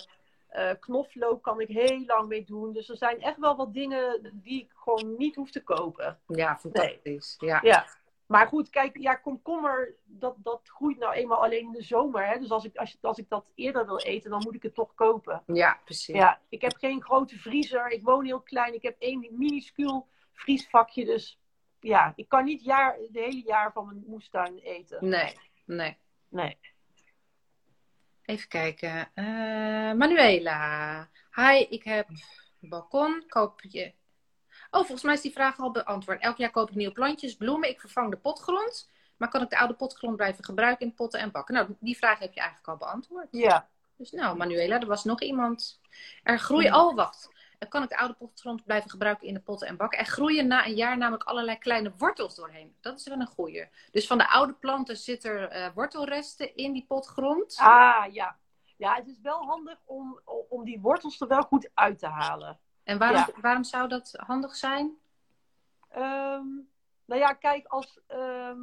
Eh, 0.48 0.70
knoflook 0.80 1.42
kan 1.42 1.60
ik 1.60 1.68
heel 1.68 2.04
lang 2.06 2.28
mee 2.28 2.44
doen. 2.44 2.72
Dus 2.72 2.88
er 2.88 2.96
zijn 2.96 3.20
echt 3.20 3.38
wel 3.38 3.56
wat 3.56 3.74
dingen 3.74 4.30
die 4.34 4.62
ik 4.62 4.70
gewoon 4.74 5.16
niet 5.16 5.34
hoef 5.34 5.50
te 5.50 5.62
kopen. 5.62 6.18
Ja, 6.26 6.56
fantastisch. 6.56 7.36
Ja. 7.38 7.58
Ja. 7.62 7.86
Maar 8.26 8.46
goed, 8.46 8.70
kijk, 8.70 8.98
ja, 8.98 9.14
komkommer, 9.14 9.94
dat, 10.04 10.34
dat 10.38 10.60
groeit 10.64 10.98
nou 10.98 11.14
eenmaal 11.14 11.42
alleen 11.42 11.64
in 11.64 11.72
de 11.72 11.82
zomer. 11.82 12.26
Hè? 12.26 12.38
Dus 12.38 12.50
als 12.50 12.64
ik, 12.64 12.76
als, 12.76 12.98
als 13.00 13.18
ik 13.18 13.28
dat 13.28 13.44
eerder 13.54 13.86
wil 13.86 13.98
eten, 13.98 14.30
dan 14.30 14.42
moet 14.44 14.54
ik 14.54 14.62
het 14.62 14.74
toch 14.74 14.94
kopen. 14.94 15.42
ja, 15.46 15.80
precies. 15.84 16.14
Ja, 16.14 16.40
ik 16.48 16.60
heb 16.60 16.76
geen 16.76 17.02
grote 17.02 17.38
vriezer. 17.38 17.90
Ik 17.90 18.04
woon 18.04 18.24
heel 18.24 18.40
klein. 18.40 18.74
Ik 18.74 18.82
heb 18.82 18.96
één 18.98 19.28
minuscuul 19.30 20.06
vriesvakje. 20.32 21.04
Dus 21.04 21.38
ja, 21.80 22.12
ik 22.16 22.28
kan 22.28 22.44
niet 22.44 22.64
jaar, 22.64 22.96
het 22.96 23.14
hele 23.14 23.42
jaar 23.42 23.72
van 23.72 23.86
mijn 23.86 24.04
moestuin 24.06 24.58
eten. 24.58 25.08
Nee, 25.08 25.34
nee. 25.64 25.96
Nee. 26.28 26.58
Even 28.28 28.48
kijken. 28.48 29.08
Eh, 29.14 29.24
Manuela. 29.92 31.08
Hi, 31.34 31.66
ik 31.68 31.84
heb 31.84 32.08
een 32.60 32.68
balkon. 32.68 33.24
Koop 33.28 33.60
je. 33.68 33.92
Oh, 34.70 34.80
volgens 34.80 35.02
mij 35.02 35.14
is 35.14 35.20
die 35.20 35.32
vraag 35.32 35.58
al 35.58 35.70
beantwoord. 35.70 36.20
Elk 36.20 36.36
jaar 36.36 36.50
koop 36.50 36.68
ik 36.68 36.74
nieuwe 36.74 36.92
plantjes, 36.92 37.36
bloemen. 37.36 37.68
Ik 37.68 37.80
vervang 37.80 38.10
de 38.10 38.16
potgrond. 38.16 38.90
Maar 39.16 39.28
kan 39.28 39.42
ik 39.42 39.50
de 39.50 39.58
oude 39.58 39.74
potgrond 39.74 40.16
blijven 40.16 40.44
gebruiken 40.44 40.86
in 40.86 40.94
potten 40.94 41.20
en 41.20 41.30
bakken? 41.30 41.54
Nou, 41.54 41.68
die 41.80 41.96
vraag 41.96 42.18
heb 42.18 42.32
je 42.32 42.40
eigenlijk 42.40 42.68
al 42.68 42.76
beantwoord. 42.76 43.28
Ja. 43.30 43.68
Dus 43.96 44.10
nou, 44.10 44.36
Manuela, 44.36 44.80
er 44.80 44.86
was 44.86 45.04
nog 45.04 45.20
iemand. 45.20 45.80
Er 46.22 46.38
groeien. 46.38 46.74
Oh, 46.74 46.94
wacht. 46.94 47.30
Dan 47.58 47.68
kan 47.68 47.82
ik 47.82 47.88
de 47.88 47.98
oude 47.98 48.14
potgrond 48.14 48.64
blijven 48.64 48.90
gebruiken 48.90 49.26
in 49.26 49.34
de 49.34 49.40
potten 49.40 49.68
en 49.68 49.76
bakken. 49.76 49.98
Er 49.98 50.04
groeien 50.04 50.46
na 50.46 50.66
een 50.66 50.74
jaar 50.74 50.96
namelijk 50.96 51.24
allerlei 51.24 51.58
kleine 51.58 51.92
wortels 51.96 52.34
doorheen. 52.34 52.76
Dat 52.80 52.98
is 52.98 53.06
wel 53.06 53.20
een 53.20 53.26
goeie. 53.26 53.68
Dus 53.90 54.06
van 54.06 54.18
de 54.18 54.28
oude 54.28 54.52
planten 54.52 54.96
zitten 54.96 55.30
er 55.30 55.48
eh, 55.48 55.74
wortelresten 55.74 56.56
in 56.56 56.72
die 56.72 56.84
potgrond. 56.88 57.56
Ah, 57.58 58.12
ja. 58.12 58.36
ja, 58.76 58.94
het 58.94 59.08
is 59.08 59.20
wel 59.20 59.44
handig 59.44 59.78
om, 59.84 60.20
om 60.48 60.64
die 60.64 60.80
wortels 60.80 61.20
er 61.20 61.28
wel 61.28 61.42
goed 61.42 61.70
uit 61.74 61.98
te 61.98 62.06
halen. 62.06 62.58
En 62.84 62.98
waarom, 62.98 63.34
waarom 63.40 63.64
zou 63.64 63.88
dat 63.88 64.14
handig 64.16 64.54
zijn? 64.56 64.96
Um, 65.96 66.68
nou 67.04 67.20
ja, 67.20 67.32
kijk, 67.32 67.66
als, 67.66 68.00
ehm, 68.06 68.60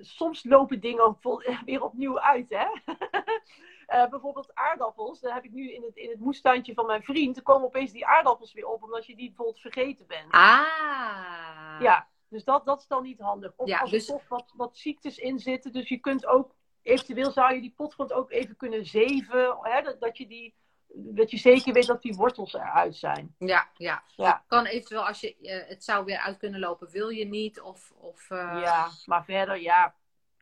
soms 0.00 0.44
lopen 0.44 0.80
dingen 0.80 1.18
weer 1.64 1.82
opnieuw 1.82 2.20
uit. 2.20 2.50
Hè? 2.50 2.66
uh, 3.92 4.08
bijvoorbeeld 4.08 4.54
aardappels. 4.54 5.20
Dan 5.20 5.32
heb 5.32 5.44
ik 5.44 5.52
nu 5.52 5.72
in 5.72 5.82
het, 5.82 5.96
in 5.96 6.10
het 6.10 6.20
moestuintje 6.20 6.74
van 6.74 6.86
mijn 6.86 7.02
vriend. 7.02 7.36
Er 7.36 7.42
komen 7.42 7.66
opeens 7.66 7.92
die 7.92 8.06
aardappels 8.06 8.52
weer 8.52 8.66
op, 8.66 8.82
omdat 8.82 9.06
je 9.06 9.16
die 9.16 9.26
bijvoorbeeld 9.26 9.60
vergeten 9.60 10.06
bent. 10.06 10.32
Ah. 10.32 11.80
Ja, 11.80 12.08
dus 12.28 12.44
dat, 12.44 12.66
dat 12.66 12.80
is 12.80 12.86
dan 12.86 13.02
niet 13.02 13.20
handig. 13.20 13.52
Of 13.56 13.80
als 13.80 13.90
dus... 13.90 14.08
er 14.08 14.14
toch 14.14 14.28
wat, 14.28 14.52
wat 14.56 14.76
ziektes 14.76 15.18
in 15.18 15.38
zitten. 15.38 15.72
Dus 15.72 15.88
je 15.88 15.98
kunt 15.98 16.26
ook, 16.26 16.54
eventueel 16.82 17.30
zou 17.30 17.54
je 17.54 17.60
die 17.60 17.74
potgrond 17.76 18.12
ook 18.12 18.30
even 18.30 18.56
kunnen 18.56 18.86
zeven. 18.86 19.58
Hè? 19.60 19.82
Dat, 19.82 20.00
dat 20.00 20.18
je 20.18 20.26
die 20.26 20.54
dat 20.94 21.30
je 21.30 21.36
zeker 21.36 21.72
weet 21.72 21.86
dat 21.86 22.02
die 22.02 22.14
wortels 22.14 22.54
eruit 22.54 22.96
zijn. 22.96 23.34
Ja, 23.38 23.68
ja. 23.76 24.02
ja. 24.16 24.44
Kan 24.46 24.64
eventueel 24.64 25.06
als 25.06 25.20
je 25.20 25.36
uh, 25.40 25.68
het 25.68 25.84
zou 25.84 26.04
weer 26.04 26.18
uit 26.18 26.36
kunnen 26.36 26.60
lopen, 26.60 26.90
wil 26.90 27.08
je 27.08 27.24
niet? 27.24 27.60
Of, 27.60 27.92
of, 27.96 28.30
uh... 28.30 28.58
Ja, 28.62 28.88
maar 29.06 29.24
verder, 29.24 29.60
ja. 29.60 29.94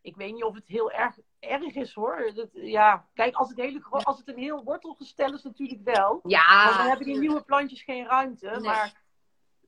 Ik 0.02 0.16
weet 0.16 0.32
niet 0.32 0.44
of 0.44 0.54
het 0.54 0.68
heel 0.68 0.90
erg, 0.90 1.18
erg 1.40 1.74
is 1.74 1.94
hoor. 1.94 2.30
Dat, 2.34 2.48
ja, 2.52 3.06
kijk, 3.14 3.34
als 3.34 3.48
het, 3.48 3.58
hele, 3.58 3.82
als 3.90 4.18
het 4.18 4.28
een 4.28 4.38
heel 4.38 4.64
wortelgestel 4.64 5.34
is, 5.34 5.42
natuurlijk 5.42 5.80
wel. 5.84 6.20
Ja. 6.22 6.64
Want 6.64 6.76
dan 6.76 6.86
hebben 6.86 7.06
die 7.06 7.18
nieuwe 7.18 7.42
plantjes 7.42 7.82
geen 7.82 8.06
ruimte. 8.06 8.50
Nee. 8.50 8.60
Maar 8.60 9.02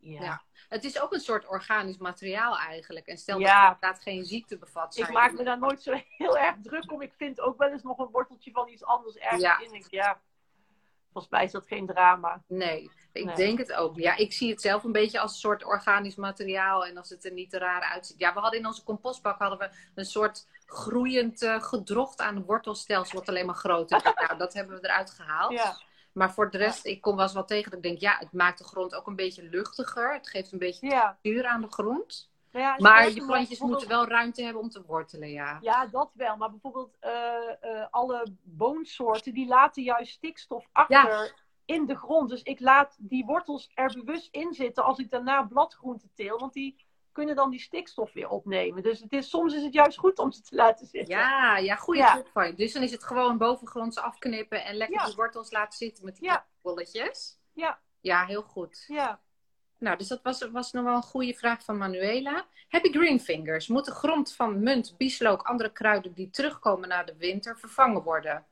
ja. 0.00 0.22
ja. 0.22 0.42
Het 0.68 0.84
is 0.84 1.00
ook 1.00 1.12
een 1.12 1.20
soort 1.20 1.46
organisch 1.46 1.98
materiaal 1.98 2.58
eigenlijk. 2.58 3.06
En 3.06 3.18
stel 3.18 3.38
ja. 3.38 3.46
dat 3.46 3.54
het 3.54 3.74
inderdaad 3.74 4.02
geen 4.02 4.24
ziekte 4.24 4.58
bevat. 4.58 4.96
Ik 4.96 5.10
maak 5.10 5.32
me 5.32 5.44
daar 5.44 5.58
nooit 5.58 5.82
zo 5.82 5.92
heel 6.18 6.38
erg 6.38 6.56
druk 6.62 6.92
om. 6.92 7.02
Ik 7.02 7.12
vind 7.16 7.40
ook 7.40 7.58
wel 7.58 7.68
eens 7.68 7.82
nog 7.82 7.98
een 7.98 8.10
worteltje 8.10 8.50
van 8.50 8.68
iets 8.68 8.84
anders 8.84 9.16
ergens 9.16 9.42
ja. 9.42 9.60
in. 9.60 9.72
Ik, 9.72 9.86
ja, 9.90 10.20
volgens 11.12 11.32
mij 11.32 11.44
is 11.44 11.52
dat 11.52 11.66
geen 11.66 11.86
drama. 11.86 12.42
Nee, 12.46 12.90
ik 13.12 13.36
denk 13.36 13.58
het 13.58 13.72
ook. 13.72 13.96
Ja, 13.96 14.16
ik 14.16 14.32
zie 14.32 14.50
het 14.50 14.60
zelf 14.60 14.84
een 14.84 14.92
beetje 14.92 15.20
als 15.20 15.32
een 15.32 15.38
soort 15.38 15.64
organisch 15.64 16.14
materiaal. 16.14 16.86
En 16.86 16.96
als 16.96 17.08
het 17.08 17.24
er 17.24 17.32
niet 17.32 17.50
te 17.50 17.58
raar 17.58 17.82
uitziet. 17.82 18.18
Ja, 18.18 18.34
we 18.34 18.40
hadden 18.40 18.60
in 18.60 18.66
onze 18.66 18.84
compostbak 18.84 19.38
hadden 19.38 19.58
we 19.58 19.70
een 19.94 20.04
soort 20.04 20.46
groeiend 20.66 21.42
uh, 21.42 21.62
gedrocht 21.62 22.20
aan 22.20 22.44
wortelstelsel. 22.44 23.18
Wat 23.18 23.28
alleen 23.28 23.46
maar 23.46 23.54
groter 23.54 23.96
is. 23.96 24.02
nou, 24.26 24.38
dat 24.38 24.54
hebben 24.54 24.80
we 24.80 24.88
eruit 24.88 25.10
gehaald. 25.10 25.52
Ja. 25.52 25.76
Maar 26.12 26.32
voor 26.32 26.50
de 26.50 26.58
rest, 26.58 26.86
ik 26.86 27.00
kom 27.00 27.16
wel 27.16 27.24
eens 27.24 27.34
wat 27.34 27.48
tegen. 27.48 27.70
Dat 27.70 27.78
ik 27.78 27.84
denk, 27.84 27.98
ja, 27.98 28.16
het 28.18 28.32
maakt 28.32 28.58
de 28.58 28.64
grond 28.64 28.94
ook 28.94 29.06
een 29.06 29.16
beetje 29.16 29.42
luchtiger. 29.42 30.12
Het 30.12 30.28
geeft 30.28 30.52
een 30.52 30.58
beetje 30.58 30.88
textuur 30.88 31.46
aan 31.46 31.60
de 31.60 31.70
grond. 31.70 32.30
Ja, 32.52 32.76
maar 32.78 33.10
je 33.10 33.24
plantjes 33.26 33.58
moeten 33.58 33.88
wel 33.88 34.06
ruimte 34.06 34.42
hebben 34.42 34.62
om 34.62 34.68
te 34.68 34.82
wortelen, 34.86 35.30
ja. 35.30 35.58
Ja, 35.60 35.86
dat 35.86 36.10
wel. 36.14 36.36
Maar 36.36 36.50
bijvoorbeeld 36.50 36.96
uh, 37.00 37.12
uh, 37.62 37.86
alle 37.90 38.26
boonsoorten, 38.42 39.34
die 39.34 39.46
laten 39.46 39.82
juist 39.82 40.12
stikstof 40.12 40.68
achter 40.72 41.34
in 41.64 41.86
de 41.86 41.96
grond. 41.96 42.28
Dus 42.28 42.42
ik 42.42 42.60
laat 42.60 42.96
die 42.98 43.24
wortels 43.24 43.70
er 43.74 43.92
bewust 44.04 44.28
in 44.30 44.52
zitten 44.52 44.84
als 44.84 44.98
ik 44.98 45.10
daarna 45.10 45.42
bladgroenten 45.42 46.10
teel. 46.14 46.38
Want 46.38 46.52
die 46.52 46.86
kunnen 47.12 47.36
dan 47.36 47.50
die 47.50 47.60
stikstof 47.60 48.12
weer 48.12 48.28
opnemen. 48.28 48.82
Dus 48.82 49.00
het 49.00 49.12
is, 49.12 49.30
soms 49.30 49.54
is 49.54 49.62
het 49.62 49.72
juist 49.72 49.98
goed 49.98 50.18
om 50.18 50.32
ze 50.32 50.42
te 50.42 50.56
laten 50.56 50.86
zitten. 50.86 51.16
Ja, 51.16 51.56
ja 51.58 51.76
goede 51.76 52.00
ja. 52.00 52.22
van 52.32 52.46
je. 52.46 52.54
Dus 52.54 52.72
dan 52.72 52.82
is 52.82 52.92
het 52.92 53.04
gewoon 53.04 53.38
bovengronds 53.38 53.98
afknippen 53.98 54.64
en 54.64 54.74
lekker 54.74 55.00
ja. 55.00 55.06
die 55.06 55.14
wortels 55.14 55.50
laten 55.50 55.78
zitten 55.78 56.04
met 56.04 56.16
die 56.16 56.24
ja. 56.24 56.46
bolletjes. 56.62 57.38
Ja. 57.52 57.80
Ja, 58.00 58.24
heel 58.24 58.42
goed. 58.42 58.84
Ja. 58.88 59.20
Nou, 59.82 59.96
dus 59.96 60.08
dat 60.08 60.22
was, 60.22 60.50
was 60.50 60.72
nog 60.72 60.84
wel 60.84 60.94
een 60.94 61.02
goede 61.02 61.34
vraag 61.34 61.64
van 61.64 61.76
Manuela. 61.76 62.46
Happy 62.68 62.92
Green 62.92 63.20
Fingers. 63.20 63.66
Moet 63.66 63.84
de 63.84 63.90
grond 63.90 64.32
van 64.34 64.62
munt, 64.62 64.94
bieslook, 64.96 65.42
andere 65.42 65.72
kruiden 65.72 66.12
die 66.12 66.30
terugkomen 66.30 66.88
na 66.88 67.02
de 67.02 67.16
winter 67.16 67.58
vervangen 67.58 68.02
worden? 68.02 68.32
Nou, 68.32 68.44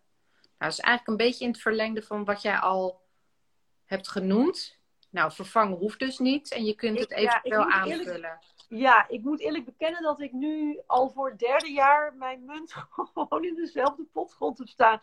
dat 0.59 0.73
is 0.73 0.79
eigenlijk 0.81 1.09
een 1.09 1.27
beetje 1.27 1.45
in 1.45 1.51
het 1.51 1.61
verlengde 1.61 2.03
van 2.03 2.25
wat 2.25 2.43
jij 2.43 2.57
al 2.57 3.01
hebt 3.85 4.09
genoemd. 4.09 4.79
Nou, 5.11 5.33
vervangen 5.33 5.79
hoeft 5.79 5.99
dus 5.99 6.19
niet. 6.19 6.53
En 6.53 6.65
je 6.65 6.75
kunt 6.75 6.99
het 6.99 7.11
eventueel 7.11 7.69
ja, 7.69 7.75
aanvullen. 7.75 8.15
Eerlijk, 8.15 8.39
ja, 8.69 9.09
ik 9.09 9.23
moet 9.23 9.41
eerlijk 9.41 9.65
bekennen 9.65 10.03
dat 10.03 10.21
ik 10.21 10.33
nu 10.33 10.81
al 10.87 11.11
voor 11.11 11.29
het 11.29 11.39
derde 11.39 11.73
jaar 11.73 12.15
mijn 12.15 12.45
munt 12.45 12.73
gewoon 13.15 13.45
in 13.45 13.55
dezelfde 13.55 14.05
potgrond 14.13 14.59
heb 14.59 14.69
staan. 14.69 15.01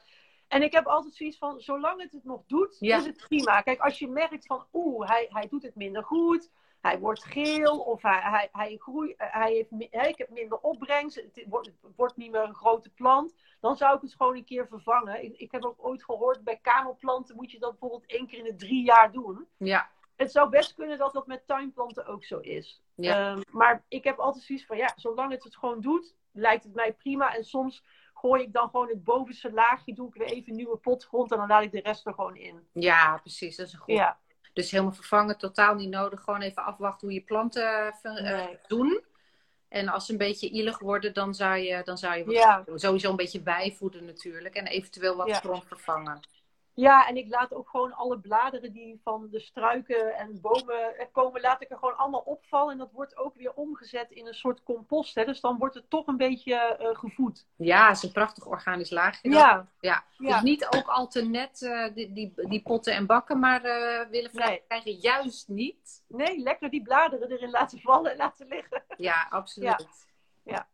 En 0.47 0.63
ik 0.63 0.71
heb 0.71 0.85
altijd 0.85 1.15
zoiets 1.15 1.37
van, 1.37 1.59
zolang 1.59 2.01
het 2.01 2.11
het 2.11 2.23
nog 2.23 2.43
doet, 2.47 2.77
is 2.79 3.05
het 3.05 3.25
prima. 3.27 3.61
Kijk, 3.61 3.79
als 3.79 3.99
je 3.99 4.07
merkt 4.07 4.45
van, 4.45 4.65
oeh, 4.73 5.07
hij, 5.07 5.27
hij 5.29 5.47
doet 5.47 5.63
het 5.63 5.75
minder 5.75 6.03
goed. 6.03 6.49
Hij 6.81 6.99
wordt 6.99 7.23
geel 7.23 7.79
of 7.79 8.01
hij, 8.01 8.19
hij, 8.21 8.49
hij 8.51 8.77
groeit, 8.77 9.13
hij 9.17 9.51
heeft, 9.51 9.69
hè, 9.91 10.07
ik 10.07 10.17
heb 10.17 10.29
minder 10.29 10.57
opbrengst. 10.57 11.15
Het 11.15 11.45
wordt, 11.47 11.67
het 11.67 11.95
wordt 11.95 12.17
niet 12.17 12.31
meer 12.31 12.43
een 12.43 12.55
grote 12.55 12.89
plant. 12.89 13.35
Dan 13.59 13.75
zou 13.75 13.95
ik 13.95 14.01
het 14.01 14.13
gewoon 14.15 14.35
een 14.35 14.45
keer 14.45 14.67
vervangen. 14.67 15.23
Ik, 15.23 15.37
ik 15.37 15.51
heb 15.51 15.65
ook 15.65 15.85
ooit 15.85 16.03
gehoord, 16.03 16.43
bij 16.43 16.59
kamerplanten 16.61 17.35
moet 17.35 17.51
je 17.51 17.59
dat 17.59 17.71
bijvoorbeeld 17.71 18.11
één 18.11 18.27
keer 18.27 18.39
in 18.39 18.43
de 18.43 18.55
drie 18.55 18.83
jaar 18.83 19.11
doen. 19.11 19.47
Ja. 19.57 19.89
Het 20.15 20.31
zou 20.31 20.49
best 20.49 20.73
kunnen 20.73 20.97
dat 20.97 21.13
dat 21.13 21.27
met 21.27 21.47
tuinplanten 21.47 22.05
ook 22.05 22.23
zo 22.23 22.39
is. 22.39 22.81
Ja. 22.95 23.31
Um, 23.31 23.41
maar 23.51 23.83
ik 23.87 24.03
heb 24.03 24.17
altijd 24.17 24.43
zoiets 24.43 24.65
van, 24.65 24.77
ja, 24.77 24.93
zolang 24.95 25.31
het 25.31 25.43
het 25.43 25.57
gewoon 25.57 25.81
doet, 25.81 26.15
lijkt 26.31 26.63
het 26.63 26.73
mij 26.73 26.93
prima. 26.93 27.35
En 27.35 27.43
soms 27.43 27.83
gooi 28.19 28.43
ik 28.43 28.53
dan 28.53 28.69
gewoon 28.69 28.87
het 28.87 29.03
bovenste 29.03 29.51
laagje, 29.51 29.93
doe 29.93 30.07
ik 30.07 30.13
weer 30.13 30.27
even 30.27 30.49
een 30.49 30.55
nieuwe 30.55 30.77
potgrond 30.77 31.31
en 31.31 31.37
dan 31.37 31.47
laat 31.47 31.63
ik 31.63 31.71
de 31.71 31.81
rest 31.81 32.05
er 32.05 32.13
gewoon 32.13 32.35
in. 32.35 32.67
Ja, 32.73 33.17
precies. 33.17 33.55
Dat 33.55 33.67
is 33.67 33.73
een 33.73 33.79
goed. 33.79 33.95
Ja. 33.95 34.17
Dus 34.53 34.71
helemaal 34.71 34.93
vervangen, 34.93 35.37
totaal 35.37 35.75
niet 35.75 35.89
nodig. 35.89 36.21
Gewoon 36.21 36.41
even 36.41 36.63
afwachten 36.63 37.07
hoe 37.07 37.17
je 37.17 37.23
planten 37.23 37.93
uh, 38.03 38.45
doen. 38.67 39.03
En 39.67 39.87
als 39.87 40.05
ze 40.05 40.11
een 40.11 40.17
beetje 40.17 40.49
ielig 40.49 40.79
worden, 40.79 41.13
dan 41.13 41.33
zou 41.33 41.57
je, 41.57 41.81
dan 41.83 41.97
zou 41.97 42.17
je 42.17 42.29
ja. 42.29 42.63
sowieso 42.75 43.09
een 43.09 43.15
beetje 43.15 43.41
bijvoeden 43.41 44.05
natuurlijk. 44.05 44.55
En 44.55 44.67
eventueel 44.67 45.15
wat 45.15 45.27
ja. 45.27 45.33
grond 45.33 45.65
vervangen. 45.67 46.19
Ja, 46.79 47.07
en 47.07 47.17
ik 47.17 47.29
laat 47.29 47.53
ook 47.53 47.69
gewoon 47.69 47.93
alle 47.93 48.19
bladeren 48.19 48.73
die 48.73 48.99
van 49.03 49.27
de 49.31 49.39
struiken 49.39 50.15
en 50.15 50.41
bomen 50.41 50.93
komen, 51.11 51.41
laat 51.41 51.61
ik 51.61 51.69
er 51.69 51.77
gewoon 51.77 51.97
allemaal 51.97 52.21
opvallen. 52.21 52.71
En 52.71 52.77
dat 52.77 52.91
wordt 52.91 53.17
ook 53.17 53.35
weer 53.35 53.53
omgezet 53.53 54.11
in 54.11 54.27
een 54.27 54.33
soort 54.33 54.63
compost. 54.63 55.15
Hè? 55.15 55.25
Dus 55.25 55.41
dan 55.41 55.57
wordt 55.57 55.75
het 55.75 55.89
toch 55.89 56.07
een 56.07 56.17
beetje 56.17 56.77
uh, 56.81 56.97
gevoed. 56.97 57.47
Ja, 57.55 57.87
het 57.87 57.97
is 57.97 58.03
een 58.03 58.11
prachtig 58.11 58.45
organisch 58.45 58.89
laagje. 58.89 59.29
Ja. 59.29 59.67
ja. 59.79 60.03
Dus 60.17 60.41
niet 60.41 60.65
ook 60.65 60.87
al 60.87 61.07
te 61.07 61.21
net 61.21 61.61
uh, 61.61 61.93
die, 61.93 62.13
die, 62.13 62.33
die, 62.35 62.61
potten 62.61 62.93
en 62.93 63.05
bakken, 63.05 63.39
maar 63.39 63.65
uh, 63.65 64.09
willen 64.09 64.31
nee. 64.33 64.63
krijgen 64.67 64.91
juist 64.91 65.47
niet. 65.47 66.03
Nee, 66.07 66.39
lekker 66.39 66.69
die 66.69 66.81
bladeren 66.81 67.31
erin 67.31 67.49
laten 67.49 67.79
vallen 67.79 68.11
en 68.11 68.17
laten 68.17 68.47
liggen. 68.47 68.83
Ja, 68.97 69.27
absoluut. 69.29 69.87
Ja. 70.43 70.53
ja. 70.53 70.67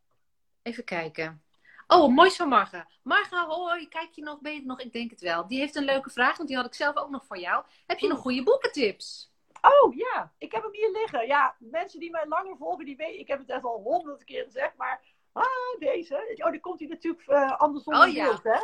Even 0.62 0.84
kijken. 0.84 1.41
Oh, 1.88 2.14
mooi 2.16 2.32
van 2.32 2.48
Marga. 2.48 2.88
Marga, 3.04 3.46
hoi, 3.46 3.88
kijk 3.88 4.12
je 4.12 4.22
nog, 4.22 4.40
ben 4.42 4.54
je 4.54 4.66
nog? 4.66 4.80
Ik 4.80 4.94
denk 4.94 5.10
het 5.10 5.22
wel. 5.22 5.48
Die 5.48 5.60
heeft 5.60 5.76
een 5.76 5.84
leuke 5.84 6.10
vraag, 6.10 6.38
want 6.38 6.50
die 6.50 6.58
had 6.58 6.66
ik 6.66 6.74
zelf 6.74 6.96
ook 6.96 7.10
nog 7.10 7.26
voor 7.26 7.38
jou. 7.38 7.64
Heb 7.86 8.00
je 8.00 8.08
nog 8.08 8.20
goede 8.20 8.44
boekentips? 8.44 9.32
Oh 9.62 9.96
ja, 9.96 10.32
ik 10.38 10.52
heb 10.52 10.64
hem 10.64 10.74
hier 10.74 10.92
liggen. 10.92 11.28
Ja, 11.28 11.56
mensen 11.60 12.00
die 12.00 12.12
mij 12.12 12.28
langer 12.28 12.58
volgen, 12.58 12.86
die 12.86 12.96
weten, 12.96 13.20
ik 13.20 13.28
heb 13.28 13.40
het 13.40 13.50
echt 13.50 13.64
al 13.64 13.82
honderd 13.84 14.24
keer 14.24 14.44
gezegd, 14.44 14.76
maar 14.78 15.02
ah, 15.32 15.80
deze. 15.80 16.36
Oh, 16.38 16.52
die 16.52 16.60
komt 16.60 16.80
hij 16.80 16.88
natuurlijk 16.88 17.28
uh, 17.28 17.60
andersom 17.60 17.94
oh, 17.94 18.14
ja. 18.14 18.40
hè? 18.44 18.60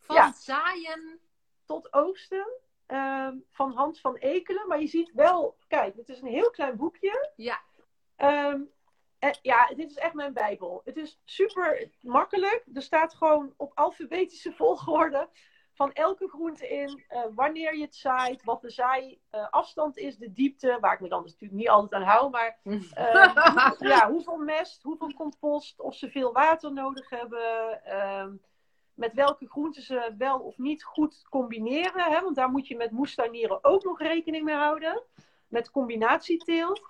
Van 0.00 0.16
ja. 0.16 0.32
zaaien 0.32 1.20
tot 1.64 1.92
oogsten. 1.92 2.46
Uh, 2.88 3.28
van 3.50 3.72
Hans 3.72 4.00
van 4.00 4.16
Ekelen. 4.16 4.68
Maar 4.68 4.80
je 4.80 4.86
ziet 4.86 5.12
wel, 5.12 5.56
kijk, 5.68 5.96
het 5.96 6.08
is 6.08 6.20
een 6.20 6.28
heel 6.28 6.50
klein 6.50 6.76
boekje. 6.76 7.32
Ja. 7.36 7.60
Um, 8.16 8.26
en 8.26 8.71
ja, 9.42 9.66
dit 9.76 9.90
is 9.90 9.96
echt 9.96 10.14
mijn 10.14 10.32
Bijbel. 10.32 10.80
Het 10.84 10.96
is 10.96 11.20
super 11.24 11.90
makkelijk. 12.00 12.64
Er 12.74 12.82
staat 12.82 13.14
gewoon 13.14 13.54
op 13.56 13.72
alfabetische 13.74 14.52
volgorde 14.52 15.28
van 15.74 15.92
elke 15.92 16.28
groente 16.28 16.68
in. 16.68 17.04
Uh, 17.10 17.20
wanneer 17.34 17.76
je 17.76 17.82
het 17.82 17.94
zaait, 17.94 18.44
wat 18.44 18.60
de 18.60 18.70
zaaiafstand 18.70 19.98
uh, 19.98 20.06
is, 20.06 20.16
de 20.16 20.32
diepte. 20.32 20.78
Waar 20.80 20.92
ik 20.92 21.00
me 21.00 21.08
dan 21.08 21.22
dus 21.22 21.32
natuurlijk 21.32 21.60
niet 21.60 21.68
altijd 21.68 22.02
aan 22.02 22.08
hou. 22.08 22.30
Maar 22.30 22.58
uh, 22.64 23.72
ja, 23.78 24.10
hoeveel 24.10 24.36
mest, 24.36 24.82
hoeveel 24.82 25.12
compost, 25.14 25.80
of 25.80 25.94
ze 25.94 26.10
veel 26.10 26.32
water 26.32 26.72
nodig 26.72 27.10
hebben. 27.10 27.84
Ehm, 27.84 28.34
met 28.94 29.14
welke 29.14 29.48
groenten 29.48 29.82
ze 29.82 30.14
wel 30.18 30.38
of 30.38 30.58
niet 30.58 30.84
goed 30.84 31.26
combineren. 31.30 32.12
Hè? 32.12 32.20
Want 32.20 32.36
daar 32.36 32.50
moet 32.50 32.68
je 32.68 32.76
met 32.76 32.90
moestuinieren 32.90 33.64
ook 33.64 33.84
nog 33.84 34.00
rekening 34.00 34.44
mee 34.44 34.54
houden. 34.54 35.02
Met 35.48 35.70
combinatieteelt. 35.70 36.82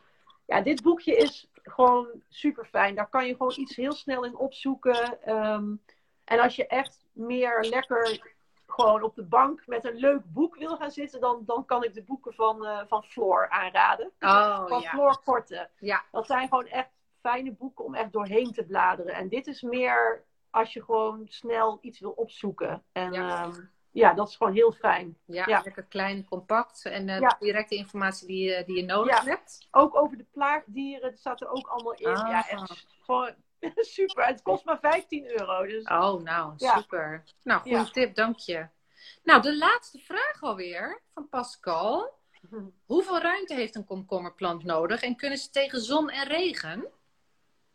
Ja, 0.47 0.61
dit 0.61 0.83
boekje 0.83 1.17
is 1.17 1.51
gewoon 1.63 2.09
super 2.29 2.65
fijn. 2.65 2.95
Daar 2.95 3.09
kan 3.09 3.27
je 3.27 3.37
gewoon 3.37 3.55
iets 3.57 3.77
heel 3.77 3.93
snel 3.93 4.25
in 4.25 4.37
opzoeken. 4.37 5.31
Um, 5.35 5.83
en 6.25 6.41
als 6.41 6.57
je 6.57 6.67
echt 6.67 7.05
meer 7.13 7.65
lekker 7.65 8.33
gewoon 8.67 9.03
op 9.03 9.15
de 9.15 9.25
bank 9.25 9.67
met 9.67 9.85
een 9.85 9.97
leuk 9.97 10.23
boek 10.25 10.57
wil 10.57 10.77
gaan 10.77 10.91
zitten, 10.91 11.21
dan, 11.21 11.43
dan 11.47 11.65
kan 11.65 11.85
ik 11.85 11.95
de 11.95 12.03
boeken 12.03 12.35
van, 12.35 12.65
uh, 12.65 12.81
van 12.87 13.03
Floor 13.03 13.49
aanraden. 13.49 14.13
Oh, 14.21 14.67
van 14.67 14.81
ja. 14.81 14.91
Floor 14.91 15.21
Korte. 15.25 15.71
Ja. 15.79 16.05
Dat 16.11 16.27
zijn 16.27 16.49
gewoon 16.49 16.67
echt 16.67 16.91
fijne 17.21 17.53
boeken 17.53 17.85
om 17.85 17.95
echt 17.95 18.13
doorheen 18.13 18.53
te 18.53 18.65
bladeren. 18.65 19.15
En 19.15 19.29
dit 19.29 19.47
is 19.47 19.63
meer 19.63 20.25
als 20.51 20.73
je 20.73 20.85
gewoon 20.85 21.27
snel 21.29 21.79
iets 21.81 22.01
wil 22.01 22.11
opzoeken. 22.11 22.83
En 22.93 23.13
ja. 23.13 23.45
Um, 23.45 23.71
ja, 23.93 24.15
dat 24.15 24.29
is 24.29 24.37
gewoon 24.37 24.53
heel 24.53 24.73
fijn. 24.73 25.19
Ja, 25.27 25.45
ja. 25.47 25.61
lekker 25.65 25.85
klein, 25.85 26.25
compact 26.25 26.85
en 26.85 27.09
uh, 27.09 27.21
ja. 27.21 27.37
directe 27.39 27.75
informatie 27.75 28.27
die, 28.27 28.49
je, 28.49 28.65
die 28.67 28.77
je 28.77 28.85
nodig 28.85 29.25
ja. 29.25 29.31
hebt. 29.31 29.67
Ook 29.71 29.97
over 29.97 30.17
de 30.17 30.27
plaagdieren, 30.33 31.11
dat 31.11 31.19
staat 31.19 31.41
er 31.41 31.51
ook 31.51 31.67
allemaal 31.67 31.95
in. 31.95 32.07
Ah. 32.07 32.29
Ja, 32.29 32.49
echt 32.49 32.87
gewoon 33.01 33.35
super. 33.77 34.25
Het 34.25 34.43
kost 34.43 34.65
maar 34.65 34.79
15 34.81 35.41
euro. 35.41 35.67
Dus... 35.67 35.85
Oh, 35.85 36.23
nou, 36.23 36.53
super. 36.57 37.25
Nou, 37.43 37.61
goede 37.61 37.91
tip, 37.91 38.15
dank 38.15 38.39
je. 38.39 38.69
Nou, 39.23 39.43
de 39.43 39.57
laatste 39.57 39.99
vraag 39.99 40.43
alweer 40.43 41.03
van 41.15 41.29
Pascal. 41.29 42.21
Hoeveel 42.87 43.19
ruimte 43.19 43.55
heeft 43.55 43.75
een 43.75 43.85
komkommerplant 43.85 44.65
nodig 44.65 45.03
en 45.03 45.17
kunnen 45.17 45.39
ze 45.39 45.51
tegen 45.51 45.81
zon 45.81 46.11
en 46.11 46.27
regen? 46.27 46.87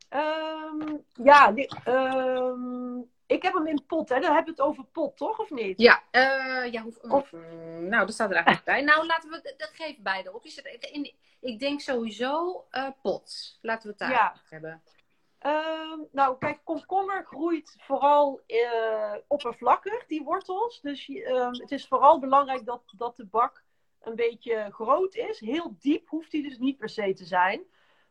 Ehm, 0.09 0.97
ja, 1.24 1.53
ehm, 1.84 3.01
ik 3.28 3.43
heb 3.43 3.53
hem 3.53 3.67
in 3.67 3.86
pot, 3.86 4.09
hè? 4.09 4.19
Dan 4.19 4.34
hebben 4.34 4.55
we 4.55 4.61
het 4.61 4.69
over 4.69 4.84
pot, 4.84 5.17
toch? 5.17 5.39
Of 5.39 5.49
niet? 5.49 5.80
Ja, 5.80 6.03
uh, 6.11 6.71
ja 6.71 6.82
hoe, 6.82 6.93
of, 7.01 7.32
mm, 7.32 7.88
nou, 7.88 8.05
dat 8.05 8.13
staat 8.13 8.30
er 8.30 8.36
eigenlijk 8.36 8.65
bij. 8.65 8.82
Nou, 8.82 9.05
laten 9.05 9.30
we 9.30 9.53
dat 9.57 9.69
geven 9.73 10.03
beide 10.03 10.34
op. 10.34 10.45
In, 10.91 11.13
ik 11.39 11.59
denk 11.59 11.80
sowieso 11.82 12.65
uh, 12.71 12.89
pot. 13.01 13.57
Laten 13.61 13.84
we 13.84 13.89
het 13.89 13.97
daar 13.97 14.11
ja. 14.11 14.41
hebben. 14.49 14.84
Ehm, 15.39 15.99
nou, 16.11 16.38
kijk, 16.38 16.59
komkommer 16.63 17.25
groeit 17.25 17.75
vooral 17.80 18.41
uh, 18.47 19.13
oppervlakkig, 19.28 20.05
die 20.05 20.23
wortels. 20.23 20.82
Dus 20.82 21.07
het 21.51 21.71
is 21.71 21.88
vooral 21.88 22.19
belangrijk 22.19 22.65
dat, 22.65 22.82
dat 22.97 23.17
de 23.17 23.25
bak 23.25 23.63
een 24.01 24.15
beetje 24.15 24.67
groot 24.71 25.15
is. 25.15 25.39
Heel 25.39 25.75
diep 25.80 26.09
hoeft 26.09 26.32
die 26.32 26.43
dus 26.43 26.57
niet 26.57 26.78
per 26.78 26.89
se 26.89 27.13
te 27.13 27.25
zijn. 27.25 27.61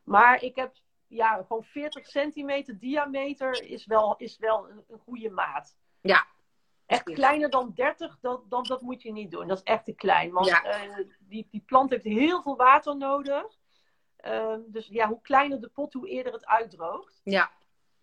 Maar 0.03 0.43
ik 0.43 0.55
heb 0.55 0.75
ja, 1.07 1.43
gewoon 1.47 1.63
40 1.63 2.07
centimeter 2.07 2.79
diameter 2.79 3.63
is 3.63 3.85
wel, 3.85 4.15
is 4.17 4.37
wel 4.37 4.69
een, 4.69 4.83
een 4.87 4.99
goede 4.99 5.29
maat. 5.29 5.77
Ja. 6.01 6.27
Echt 6.85 7.03
kleiner 7.03 7.49
dan 7.49 7.71
30, 7.75 8.17
dat, 8.21 8.49
dat, 8.49 8.65
dat 8.65 8.81
moet 8.81 9.01
je 9.01 9.11
niet 9.11 9.31
doen. 9.31 9.47
Dat 9.47 9.57
is 9.57 9.63
echt 9.63 9.85
te 9.85 9.93
klein. 9.93 10.31
Want 10.31 10.47
ja. 10.47 10.85
uh, 10.85 11.05
die, 11.19 11.47
die 11.51 11.63
plant 11.65 11.89
heeft 11.89 12.03
heel 12.03 12.41
veel 12.41 12.55
water 12.55 12.97
nodig. 12.97 13.45
Uh, 14.25 14.55
dus 14.67 14.87
ja, 14.87 15.07
hoe 15.07 15.21
kleiner 15.21 15.61
de 15.61 15.69
pot, 15.69 15.93
hoe 15.93 16.09
eerder 16.09 16.33
het 16.33 16.45
uitdroogt. 16.45 17.21
Ja. 17.23 17.51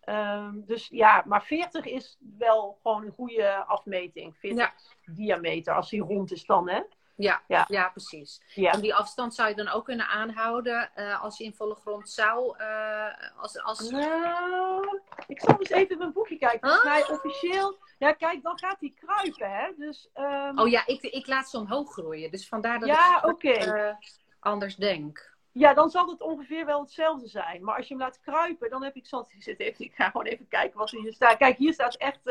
Uh, 0.03 0.49
dus 0.53 0.87
ja, 0.87 1.23
maar 1.25 1.43
40 1.43 1.85
is 1.85 2.17
wel 2.37 2.79
gewoon 2.81 3.05
een 3.05 3.11
goede 3.11 3.65
afmeting. 3.65 4.37
40 4.37 4.57
ja. 4.57 4.73
diameter, 5.13 5.73
als 5.73 5.89
die 5.89 6.01
rond 6.01 6.31
is 6.31 6.45
dan, 6.45 6.69
hè? 6.69 6.81
Ja, 7.15 7.41
ja. 7.47 7.65
ja 7.67 7.89
precies. 7.89 8.41
Ja. 8.53 8.71
En 8.71 8.81
die 8.81 8.95
afstand 8.95 9.35
zou 9.35 9.49
je 9.49 9.55
dan 9.55 9.67
ook 9.67 9.85
kunnen 9.85 10.07
aanhouden 10.07 10.91
uh, 10.95 11.23
als 11.23 11.37
je 11.37 11.43
in 11.43 11.53
volle 11.53 11.75
grond 11.75 12.09
zou. 12.09 12.57
Uh, 12.59 13.07
als, 13.37 13.61
als... 13.61 13.89
Nou, 13.89 14.99
ik 15.27 15.41
zal 15.41 15.59
eens 15.59 15.69
even 15.69 15.89
in 15.89 15.97
mijn 15.97 16.13
boekje 16.13 16.37
kijken. 16.37 16.59
Volgens 16.59 16.83
mij 16.83 17.09
officieel. 17.09 17.77
Ja, 17.97 18.11
kijk, 18.11 18.43
dan 18.43 18.59
gaat 18.59 18.79
hij 18.79 18.93
kruipen, 18.95 19.51
hè? 19.51 19.71
Dus, 19.77 20.09
um... 20.13 20.59
Oh 20.59 20.69
ja, 20.69 20.85
ik, 20.85 21.01
ik 21.01 21.27
laat 21.27 21.49
ze 21.49 21.57
omhoog 21.57 21.91
groeien. 21.91 22.31
Dus 22.31 22.47
vandaar 22.47 22.79
dat 22.79 22.89
ja, 22.89 23.17
ik 23.17 23.25
okay. 23.25 23.87
uh, 23.87 23.95
anders 24.39 24.75
denk. 24.75 25.33
Ja, 25.51 25.73
dan 25.73 25.89
zal 25.89 26.09
het 26.09 26.21
ongeveer 26.21 26.65
wel 26.65 26.81
hetzelfde 26.81 27.27
zijn. 27.27 27.63
Maar 27.63 27.75
als 27.75 27.87
je 27.87 27.93
hem 27.93 28.03
laat 28.03 28.19
kruipen, 28.19 28.69
dan 28.69 28.83
heb 28.83 28.95
ik 28.95 29.05
zo 29.05 29.25
even. 29.27 29.85
Ik 29.85 29.95
ga 29.95 30.09
gewoon 30.09 30.25
even 30.25 30.47
kijken 30.47 30.77
wat 30.77 30.91
er 30.91 30.99
hier 30.99 31.13
staat. 31.13 31.37
Kijk, 31.37 31.57
hier 31.57 31.73
staat 31.73 31.95
echt 31.95 32.21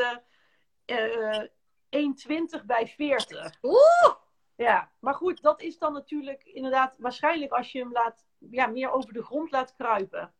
1,20 0.89 2.65
bij 2.65 2.87
40. 2.87 3.53
Oeh! 3.61 4.23
Ja, 4.55 4.91
maar 4.99 5.13
goed, 5.13 5.41
dat 5.41 5.61
is 5.61 5.77
dan 5.77 5.93
natuurlijk 5.93 6.43
inderdaad 6.43 6.95
waarschijnlijk 6.97 7.51
als 7.51 7.71
je 7.71 7.79
hem 7.79 7.91
laat, 7.91 8.25
ja, 8.37 8.67
meer 8.67 8.91
over 8.91 9.13
de 9.13 9.23
grond 9.23 9.51
laat 9.51 9.73
kruipen. 9.75 10.33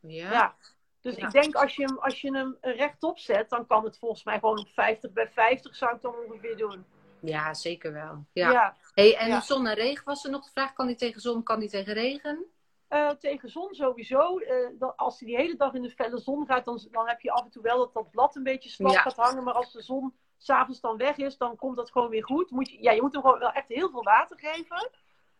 Ja. 0.00 0.30
ja. 0.30 0.54
Dus 1.00 1.16
ik 1.16 1.30
denk 1.30 1.54
als 1.54 1.76
je, 1.76 1.84
hem, 1.84 1.98
als 1.98 2.20
je 2.20 2.34
hem 2.34 2.56
rechtop 2.60 3.18
zet, 3.18 3.50
dan 3.50 3.66
kan 3.66 3.84
het 3.84 3.98
volgens 3.98 4.24
mij 4.24 4.38
gewoon 4.38 4.58
op 4.58 4.68
50 4.68 5.12
bij 5.12 5.28
50 5.28 5.76
zou 5.76 5.94
ik 5.94 6.02
dan 6.02 6.14
ongeveer 6.28 6.56
doen. 6.56 6.84
Ja, 7.20 7.54
zeker 7.54 7.92
wel. 7.92 8.24
Ja. 8.32 8.50
ja. 8.50 8.76
Hey, 8.94 9.16
en 9.16 9.42
zon 9.42 9.66
en 9.66 9.74
regen 9.74 10.04
was 10.04 10.24
er 10.24 10.30
nog 10.30 10.44
de 10.44 10.50
vraag, 10.50 10.72
kan 10.72 10.86
die 10.86 10.96
tegen 10.96 11.20
zon, 11.20 11.42
kan 11.42 11.60
die 11.60 11.68
tegen 11.68 11.94
regen? 11.94 12.44
Uh, 12.90 13.10
tegen 13.10 13.50
zon 13.50 13.74
sowieso. 13.74 14.38
Uh, 14.38 14.90
als 14.96 15.18
hij 15.18 15.28
die 15.28 15.36
hele 15.36 15.56
dag 15.56 15.74
in 15.74 15.82
de 15.82 15.90
felle 15.90 16.18
zon 16.18 16.46
gaat, 16.46 16.64
dan, 16.64 16.88
dan 16.90 17.08
heb 17.08 17.20
je 17.20 17.30
af 17.30 17.44
en 17.44 17.50
toe 17.50 17.62
wel 17.62 17.78
dat 17.78 17.94
dat 17.94 18.10
blad 18.10 18.36
een 18.36 18.42
beetje 18.42 18.70
slap 18.70 18.94
gaat 18.94 19.16
hangen. 19.16 19.44
Maar 19.44 19.54
als 19.54 19.72
de 19.72 19.82
zon 19.82 20.14
s'avonds 20.44 20.80
dan 20.80 20.96
weg 20.96 21.16
is, 21.16 21.36
dan 21.36 21.56
komt 21.56 21.76
dat 21.76 21.90
gewoon 21.90 22.08
weer 22.08 22.24
goed. 22.24 22.50
Moet 22.50 22.70
je, 22.70 22.82
ja, 22.82 22.92
je 22.92 23.02
moet 23.02 23.12
hem 23.12 23.22
gewoon 23.22 23.38
wel 23.38 23.52
echt 23.52 23.68
heel 23.68 23.90
veel 23.90 24.02
water 24.02 24.38
geven. 24.38 24.90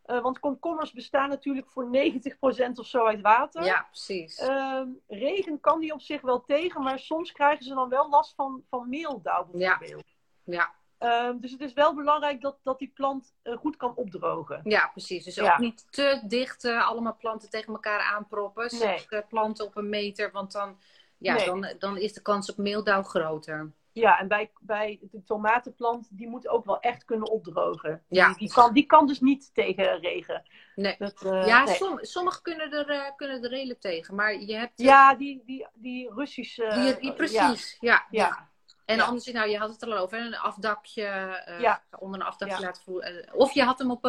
Uh, 0.07 0.23
want 0.23 0.39
komkommers 0.39 0.93
bestaan 0.93 1.29
natuurlijk 1.29 1.71
voor 1.71 1.87
90% 1.87 2.73
of 2.75 2.87
zo 2.87 3.05
uit 3.05 3.21
water. 3.21 3.65
Ja, 3.65 3.87
precies. 3.91 4.41
Uh, 4.41 4.83
regen 5.09 5.61
kan 5.61 5.81
die 5.81 5.93
op 5.93 6.01
zich 6.01 6.21
wel 6.21 6.45
tegen, 6.45 6.83
maar 6.83 6.99
soms 6.99 7.33
krijgen 7.33 7.65
ze 7.65 7.75
dan 7.75 7.89
wel 7.89 8.09
last 8.09 8.35
van, 8.35 8.63
van 8.71 8.89
meeldauw 8.89 9.47
bijvoorbeeld. 9.51 10.15
Ja. 10.45 10.55
ja. 10.55 10.75
Uh, 10.99 11.31
dus 11.41 11.51
het 11.51 11.61
is 11.61 11.73
wel 11.73 11.95
belangrijk 11.95 12.41
dat, 12.41 12.59
dat 12.63 12.79
die 12.79 12.93
plant 12.95 13.35
eh, 13.43 13.57
goed 13.57 13.77
kan 13.77 13.95
opdrogen. 13.95 14.61
Ja, 14.65 14.89
precies. 14.89 15.25
Dus 15.25 15.41
ook 15.41 15.59
niet 15.59 15.87
te 15.91 16.23
dicht 16.27 16.65
uh, 16.65 16.89
allemaal 16.89 17.17
planten 17.17 17.51
tegen 17.51 17.73
elkaar 17.73 18.01
aanproppen. 18.01 18.71
Nee. 18.79 19.23
planten 19.29 19.65
op 19.65 19.77
een 19.77 19.89
meter, 19.89 20.31
want 20.33 20.53
dan, 20.53 20.79
ja, 21.19 21.35
nee. 21.35 21.45
dan, 21.45 21.69
dan 21.79 21.97
is 21.97 22.13
de 22.13 22.23
kans 22.23 22.51
op 22.51 22.57
meeldauw 22.57 23.03
groter. 23.03 23.73
Ja, 23.95 24.19
en 24.19 24.29
bij, 24.29 24.51
bij 24.61 24.99
de 25.01 25.23
tomatenplant, 25.25 26.09
die 26.11 26.29
moet 26.29 26.49
ook 26.49 26.65
wel 26.65 26.81
echt 26.81 27.05
kunnen 27.05 27.31
opdrogen. 27.31 28.05
Ja. 28.09 28.29
Die, 28.29 28.37
die, 28.37 28.53
kan, 28.53 28.73
die 28.73 28.87
kan 28.87 29.07
dus 29.07 29.21
niet 29.21 29.55
tegen 29.55 30.01
regen. 30.01 30.43
Nee. 30.75 30.97
Dat, 30.99 31.23
uh, 31.25 31.47
ja, 31.47 31.65
nee. 31.65 31.75
som, 31.75 31.99
sommigen 32.01 32.43
kunnen 32.43 32.73
er, 32.73 32.91
uh, 32.91 33.17
kunnen 33.17 33.43
er 33.43 33.51
redelijk 33.51 33.81
tegen. 33.81 34.15
Maar 34.15 34.41
je 34.41 34.57
hebt... 34.57 34.73
Ja, 34.81 35.15
die, 35.15 35.43
die, 35.47 35.67
die 35.75 36.13
Russische... 36.15 36.71
Die, 36.75 37.01
die 37.01 37.13
precies, 37.13 37.77
ja. 37.81 38.07
ja. 38.11 38.27
ja. 38.27 38.49
En 38.85 38.97
ja. 38.97 39.05
anders, 39.05 39.33
nou, 39.33 39.49
je 39.49 39.59
had 39.59 39.71
het 39.71 39.83
er 39.83 39.93
al 39.93 39.99
over, 39.99 40.21
een 40.21 40.37
afdakje, 40.37 41.03
uh, 41.49 41.61
ja. 41.61 41.83
onder 41.99 42.21
een 42.21 42.27
afdakje 42.27 42.61
laten 42.61 42.83
voeren. 42.83 43.35
Of 43.35 43.53
je 43.53 43.63
had 43.63 43.79
hem 43.79 43.91
op, 43.91 44.03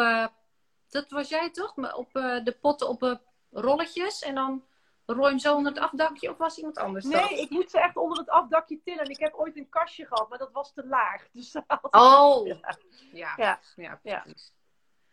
dat 0.89 1.09
was 1.09 1.29
jij 1.29 1.51
toch? 1.51 1.95
Op 1.95 2.11
de 2.13 2.57
potten 2.61 2.89
op 2.89 3.19
rolletjes 3.51 4.21
en 4.21 4.35
dan 4.35 4.63
Rooi 5.05 5.29
hem 5.29 5.39
zo 5.39 5.55
onder 5.55 5.71
het 5.71 5.81
afdakje 5.81 6.29
of 6.29 6.37
was 6.37 6.57
iemand 6.57 6.77
anders 6.77 7.05
Nee, 7.05 7.41
ik 7.41 7.49
moet 7.49 7.71
ze 7.71 7.79
echt 7.79 7.97
onder 7.97 8.17
het 8.17 8.29
afdakje 8.29 8.81
tillen. 8.83 9.09
Ik 9.09 9.19
heb 9.19 9.33
ooit 9.33 9.57
een 9.57 9.69
kastje 9.69 10.05
gehad, 10.05 10.29
maar 10.29 10.37
dat 10.37 10.51
was 10.51 10.73
te 10.73 10.87
laag. 10.87 11.27
Dus 11.33 11.55
oh, 11.91 12.47
ja. 12.47 12.77
Ja. 13.13 13.33
Ja. 13.35 13.59
ja, 13.75 14.19
precies. 14.19 14.53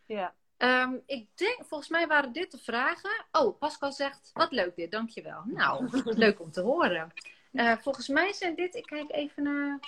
Ja. 0.05 0.33
Um, 0.57 1.03
ik 1.05 1.27
denk, 1.35 1.57
volgens 1.65 1.89
mij 1.89 2.07
waren 2.07 2.31
dit 2.31 2.51
de 2.51 2.57
vragen. 2.57 3.25
Oh, 3.31 3.59
Pascal 3.59 3.91
zegt, 3.91 4.29
wat 4.33 4.51
leuk 4.51 4.75
dit, 4.75 4.91
dankjewel. 4.91 5.41
Nou, 5.45 6.01
leuk 6.25 6.39
om 6.39 6.51
te 6.51 6.61
horen. 6.61 7.13
Uh, 7.51 7.77
volgens 7.77 8.07
mij 8.07 8.33
zijn 8.33 8.55
dit, 8.55 8.75
ik 8.75 8.85
kijk 8.85 9.11
even 9.11 9.43
naar... 9.43 9.79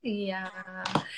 Ja, 0.00 0.52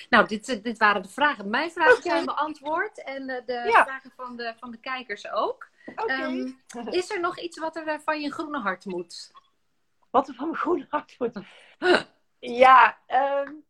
nou, 0.09 0.27
dit, 0.27 0.63
dit 0.63 0.79
waren 0.79 1.03
de 1.03 1.09
vragen. 1.09 1.51
Mijn 1.51 1.71
vragen 1.71 1.97
okay. 1.97 2.13
zijn 2.13 2.25
beantwoord 2.25 3.03
en 3.03 3.27
de, 3.27 3.43
de 3.47 3.53
ja. 3.53 3.85
vragen 3.85 4.13
van 4.17 4.37
de, 4.37 4.55
van 4.59 4.71
de 4.71 4.77
kijkers 4.77 5.31
ook. 5.31 5.69
Okay. 5.95 6.23
Um, 6.23 6.61
is 6.91 7.11
er 7.11 7.21
nog 7.21 7.39
iets 7.39 7.59
wat 7.59 7.77
er 7.77 8.01
van 8.01 8.21
je 8.21 8.33
groene 8.33 8.61
hart 8.61 8.85
moet? 8.85 9.33
Wat 10.11 10.29
er 10.29 10.35
van 10.35 10.47
mijn 10.47 10.61
groene 10.61 10.87
hart 10.91 11.19
moet? 11.19 11.41
ja, 12.39 12.99
um, 13.45 13.65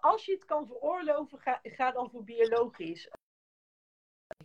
als 0.00 0.24
je 0.24 0.32
het 0.32 0.44
kan 0.44 0.66
veroorloven, 0.66 1.38
ga, 1.38 1.60
ga, 1.62 1.90
dan 1.90 2.10
voor 2.10 2.24
biologisch. 2.24 3.10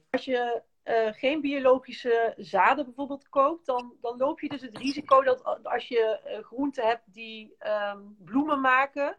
Als 0.10 0.26
je 0.26 0.64
uh, 0.84 1.14
geen 1.14 1.42
biologische 1.42 2.34
zaden 2.38 2.86
bijvoorbeeld 2.86 3.30
koopt, 3.30 3.66
dan, 3.66 3.98
dan 4.02 4.18
loop 4.18 4.40
je 4.40 4.50
dus 4.50 4.62
het 4.62 4.78
risico 4.78 5.22
dat 5.22 5.64
als 5.64 5.88
je 5.88 6.22
uh, 6.26 6.44
groenten 6.46 6.88
hebt 6.88 7.14
die 7.14 7.56
um, 7.68 8.16
bloemen 8.20 8.62
maken, 8.62 9.16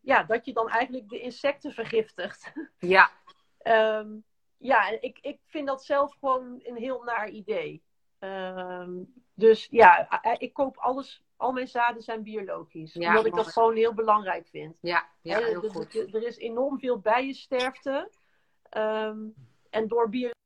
ja, 0.00 0.22
dat 0.22 0.44
je 0.44 0.52
dan 0.52 0.68
eigenlijk 0.68 1.08
de 1.08 1.20
insecten 1.20 1.72
vergiftigt. 1.72 2.52
Ja. 2.78 3.10
ja, 4.60 5.00
ik, 5.00 5.18
ik 5.20 5.40
vind 5.46 5.66
dat 5.66 5.84
zelf 5.84 6.16
gewoon 6.20 6.60
een 6.62 6.76
heel 6.76 7.02
naar 7.02 7.28
idee. 7.28 7.82
Um, 8.18 9.12
dus 9.34 9.66
ja, 9.70 10.22
ik 10.38 10.52
koop 10.52 10.76
alles, 10.76 11.24
al 11.36 11.52
mijn 11.52 11.68
zaden 11.68 12.02
zijn 12.02 12.22
biologisch. 12.22 12.94
Ja, 12.94 13.08
omdat 13.08 13.26
ik 13.26 13.34
dat 13.34 13.52
gewoon 13.52 13.76
heel 13.76 13.94
belangrijk 13.94 14.46
vind. 14.46 14.76
Ja, 14.80 15.08
ja 15.22 15.38
He, 15.38 15.44
heel 15.44 15.62
er, 15.62 15.70
goed. 15.70 15.94
Er, 15.94 16.14
er 16.14 16.26
is 16.26 16.36
enorm 16.36 16.78
veel 16.78 16.98
bijensterfte. 16.98 18.10
Um, 18.76 19.34
en 19.70 19.88
door 19.88 20.08
biologie. 20.08 20.38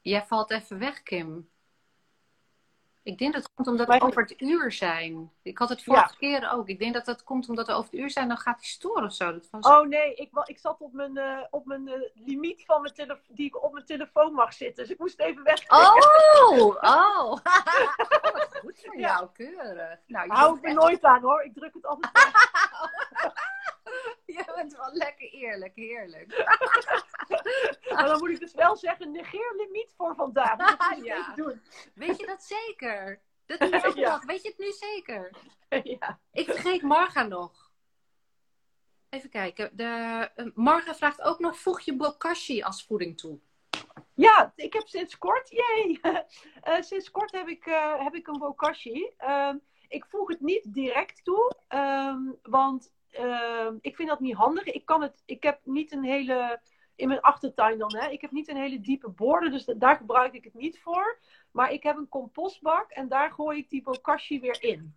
Jij 0.00 0.24
valt 0.26 0.50
even 0.50 0.78
weg, 0.78 1.02
Kim. 1.02 1.50
Ik 3.04 3.18
denk 3.18 3.32
dat 3.32 3.42
het 3.42 3.52
komt 3.54 3.68
omdat 3.68 3.86
we 3.86 4.00
over 4.00 4.22
het 4.22 4.40
uur 4.40 4.72
zijn. 4.72 5.32
Ik 5.42 5.58
had 5.58 5.68
het 5.68 5.82
vorige 5.82 6.16
ja. 6.18 6.38
keer 6.38 6.50
ook. 6.52 6.68
Ik 6.68 6.78
denk 6.78 6.94
dat 6.94 7.04
dat 7.04 7.24
komt 7.24 7.48
omdat 7.48 7.66
we 7.66 7.72
over 7.72 7.90
het 7.90 8.00
uur 8.00 8.10
zijn. 8.10 8.28
Dan 8.28 8.36
gaat 8.36 8.60
hij 8.60 8.68
storen 8.68 9.04
of 9.04 9.14
zo. 9.14 9.32
Dat 9.32 9.48
was... 9.50 9.66
Oh 9.66 9.86
nee, 9.86 10.14
ik, 10.14 10.30
ik 10.44 10.58
zat 10.58 10.80
op 10.80 10.92
mijn, 10.92 11.16
uh, 11.16 11.38
op 11.50 11.66
mijn 11.66 11.88
uh, 11.88 11.94
limiet 12.14 12.64
van 12.64 12.82
mijn 12.82 12.94
telefoon, 12.94 13.34
die 13.36 13.46
ik 13.46 13.64
op 13.64 13.72
mijn 13.72 13.84
telefoon 13.84 14.32
mag 14.32 14.52
zitten. 14.52 14.82
Dus 14.84 14.92
ik 14.92 14.98
moest 14.98 15.20
even 15.20 15.42
weg. 15.42 15.70
Oh, 15.70 15.94
oh. 16.80 17.32
Goed 18.62 18.80
voor 18.84 18.98
ja. 18.98 19.08
jou, 19.08 19.28
keurig. 19.32 19.98
Nou, 20.06 20.28
Hou 20.28 20.56
ik 20.56 20.62
me 20.62 20.68
echt... 20.68 20.76
nooit 20.76 21.02
aan 21.02 21.22
hoor. 21.22 21.42
Ik 21.42 21.54
druk 21.54 21.74
het 21.74 21.86
altijd. 21.86 22.12
Je 24.36 24.52
bent 24.54 24.76
wel 24.76 24.92
lekker 24.92 25.28
eerlijk, 25.30 25.74
heerlijk. 25.76 26.28
maar 27.94 28.04
dan 28.04 28.18
moet 28.18 28.30
ik 28.30 28.40
dus 28.40 28.54
wel 28.54 28.76
zeggen, 28.76 29.10
negeer 29.10 29.54
limiet 29.56 29.92
voor 29.96 30.14
vandaag. 30.14 30.56
Dat 30.56 30.96
moet 30.96 31.04
ja. 31.12 31.34
doen. 31.34 31.62
Weet 31.94 32.20
je 32.20 32.26
dat 32.26 32.42
zeker? 32.42 33.22
Dat 33.46 33.58
doe 33.58 33.92
Ja. 33.94 34.12
nog. 34.12 34.24
Weet 34.24 34.42
je 34.42 34.48
het 34.48 34.58
nu 34.58 34.72
zeker? 34.72 35.30
ja. 35.82 36.20
Ik 36.32 36.46
vergeet 36.46 36.82
Marga 36.82 37.22
nog. 37.22 37.70
Even 39.08 39.30
kijken. 39.30 39.76
De, 39.76 40.30
uh, 40.36 40.46
Marga 40.54 40.94
vraagt 40.94 41.22
ook 41.22 41.38
nog, 41.38 41.58
voeg 41.58 41.80
je 41.80 41.96
bokashi 41.96 42.62
als 42.62 42.84
voeding 42.84 43.18
toe? 43.18 43.38
Ja, 44.14 44.52
ik 44.56 44.72
heb 44.72 44.88
sinds 44.88 45.18
kort, 45.18 45.48
jee, 45.50 46.00
uh, 46.02 46.80
sinds 46.80 47.10
kort 47.10 47.32
heb 47.32 47.48
ik, 47.48 47.66
uh, 47.66 48.04
heb 48.04 48.14
ik 48.14 48.26
een 48.26 48.38
bokashi. 48.38 49.10
Uh, 49.20 49.54
ik 49.88 50.04
voeg 50.04 50.28
het 50.28 50.40
niet 50.40 50.74
direct 50.74 51.24
toe, 51.24 51.54
um, 51.68 52.38
want 52.42 52.92
ehm, 53.12 53.76
ik 53.80 53.96
vind 53.96 54.08
dat 54.08 54.20
niet 54.20 54.34
handig. 54.34 54.64
Ik, 54.64 54.84
kan 54.84 55.02
het, 55.02 55.22
ik 55.26 55.42
heb 55.42 55.60
niet 55.64 55.92
een 55.92 56.04
hele, 56.04 56.60
in 56.94 57.08
mijn 57.08 57.20
achtertuin 57.20 57.78
dan, 57.78 57.96
hè, 57.96 58.08
ik 58.08 58.20
heb 58.20 58.30
niet 58.30 58.48
een 58.48 58.56
hele 58.56 58.80
diepe 58.80 59.08
borden, 59.08 59.50
dus 59.50 59.64
daar 59.64 59.96
gebruik 59.96 60.32
ik 60.32 60.44
het 60.44 60.54
niet 60.54 60.80
voor. 60.80 61.18
Maar 61.50 61.72
ik 61.72 61.82
heb 61.82 61.96
een 61.96 62.08
compostbak 62.08 62.90
en 62.90 63.08
daar 63.08 63.30
gooi 63.30 63.58
ik 63.58 63.70
die 63.70 63.82
bokashi 63.82 64.40
weer 64.40 64.62
in. 64.62 64.94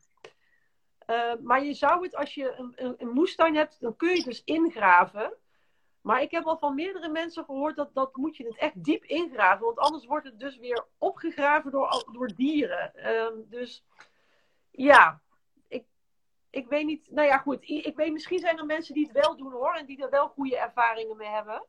Uh, 1.08 1.34
maar 1.42 1.64
je 1.64 1.74
zou 1.74 2.04
het, 2.04 2.16
als 2.16 2.34
je 2.34 2.56
een, 2.76 2.96
een, 2.98 3.10
moestuin 3.10 3.56
hebt, 3.56 3.80
dan 3.80 3.96
kun 3.96 4.10
je 4.10 4.16
het 4.16 4.26
dus 4.26 4.44
ingraven. 4.44 5.34
Maar 6.02 6.22
ik 6.22 6.32
heb 6.32 6.44
al 6.44 6.58
van 6.58 6.76
meerdere 6.76 7.10
mensen 7.10 7.46
gehoord 7.46 7.76
dat, 7.76 7.94
dat 7.94 8.16
moet 8.16 8.38
je 8.38 8.44
het 8.46 8.58
echt 8.58 8.84
diep 8.84 9.04
ingraven. 9.04 9.66
Want 9.66 9.78
anders 9.78 10.06
wordt 10.06 10.26
het 10.26 10.40
dus 10.40 10.58
weer 10.58 10.86
opgegraven 10.98 11.72
door, 11.72 12.06
door 12.12 12.36
dieren. 12.36 12.92
Uh, 12.96 13.50
dus 13.50 13.86
ja, 14.72 15.22
ik 16.56 16.68
weet 16.68 16.86
niet. 16.86 17.12
Nou 17.12 17.28
ja, 17.28 17.38
goed. 17.38 17.70
Ik 17.70 17.96
weet, 17.96 18.12
misschien 18.12 18.40
zijn 18.40 18.58
er 18.58 18.66
mensen 18.66 18.94
die 18.94 19.04
het 19.04 19.26
wel 19.26 19.38
doen 19.38 19.52
hoor. 19.52 19.74
En 19.74 19.86
die 19.86 20.04
er 20.04 20.10
wel 20.10 20.28
goede 20.28 20.58
ervaringen 20.58 21.18
mee 21.18 21.30
hebben. 21.30 21.66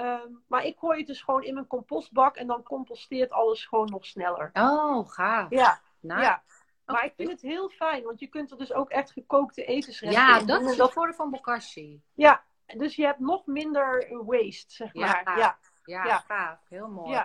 Um, 0.00 0.44
maar 0.48 0.64
ik 0.64 0.78
gooi 0.78 0.98
het 0.98 1.06
dus 1.06 1.22
gewoon 1.22 1.42
in 1.42 1.54
mijn 1.54 1.66
compostbak. 1.66 2.36
En 2.36 2.46
dan 2.46 2.62
composteert 2.62 3.30
alles 3.30 3.66
gewoon 3.66 3.90
nog 3.90 4.06
sneller. 4.06 4.50
Oh, 4.52 5.08
gaaf. 5.08 5.50
Ja. 5.50 5.80
Nou. 6.00 6.22
ja. 6.22 6.42
Maar 6.84 7.04
ik 7.04 7.12
vind 7.16 7.28
het 7.28 7.40
heel 7.40 7.68
fijn, 7.68 8.02
want 8.02 8.20
je 8.20 8.26
kunt 8.26 8.50
er 8.50 8.58
dus 8.58 8.72
ook 8.72 8.90
echt 8.90 9.10
gekookte 9.10 9.64
etensrechten 9.64 10.20
ja, 10.20 10.38
in 10.38 10.46
Ja, 10.46 10.46
dat 10.46 10.70
is 10.70 10.76
het 10.76 10.92
voordeel 10.92 11.14
van 11.14 11.30
bokashi. 11.30 12.02
Ja, 12.14 12.44
dus 12.66 12.96
je 12.96 13.04
hebt 13.04 13.18
nog 13.18 13.46
minder 13.46 14.08
waste, 14.24 14.74
zeg 14.74 14.94
maar. 14.94 15.22
Ja, 15.24 15.36
ja. 15.36 15.58
ja, 15.84 16.04
ja. 16.04 16.18
gaaf. 16.18 16.68
Heel 16.68 16.88
mooi. 16.88 17.22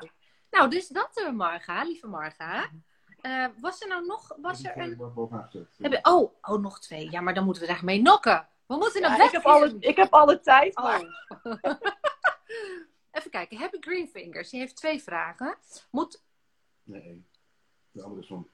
Nou, 0.50 0.70
dus 0.70 0.88
dat, 0.88 1.20
uh, 1.20 1.32
Marga, 1.32 1.84
lieve 1.84 2.08
Marga. 2.08 2.70
Uh, 3.28 3.46
was 3.60 3.82
er 3.82 3.88
nou 3.88 4.06
nog, 4.06 4.36
was 4.42 4.64
er 4.64 4.78
een... 4.78 4.90
Heb 5.78 6.00
oh, 6.08 6.34
oh, 6.42 6.62
nog 6.62 6.80
twee. 6.80 7.12
Ja, 7.12 7.22
maar 7.22 7.34
dan 7.34 7.44
moeten 7.46 7.62
we 7.62 7.68
daar 7.68 7.84
mee 7.84 8.02
nokken. 8.02 8.48
We 8.66 8.76
moeten 8.76 9.02
nog 9.02 9.18
weg. 9.18 9.26
Ik 9.26 9.32
heb, 9.32 9.46
alle, 9.46 9.76
ik 9.80 9.96
heb 9.96 10.14
alle 10.14 10.40
tijd. 10.40 10.76
Maar... 10.76 11.02
Oh. 11.44 11.54
Even 13.12 13.32
kijken. 13.32 13.58
Happy 13.58 13.78
Green 13.80 14.08
Fingers. 14.08 14.50
Die 14.50 14.60
heeft 14.60 14.76
twee 14.76 15.04
vragen. 15.04 15.58
Moet... 15.90 16.24
Nee, 16.84 17.26
de 17.92 18.04
andere 18.04 18.22
is 18.22 18.28
van 18.28 18.48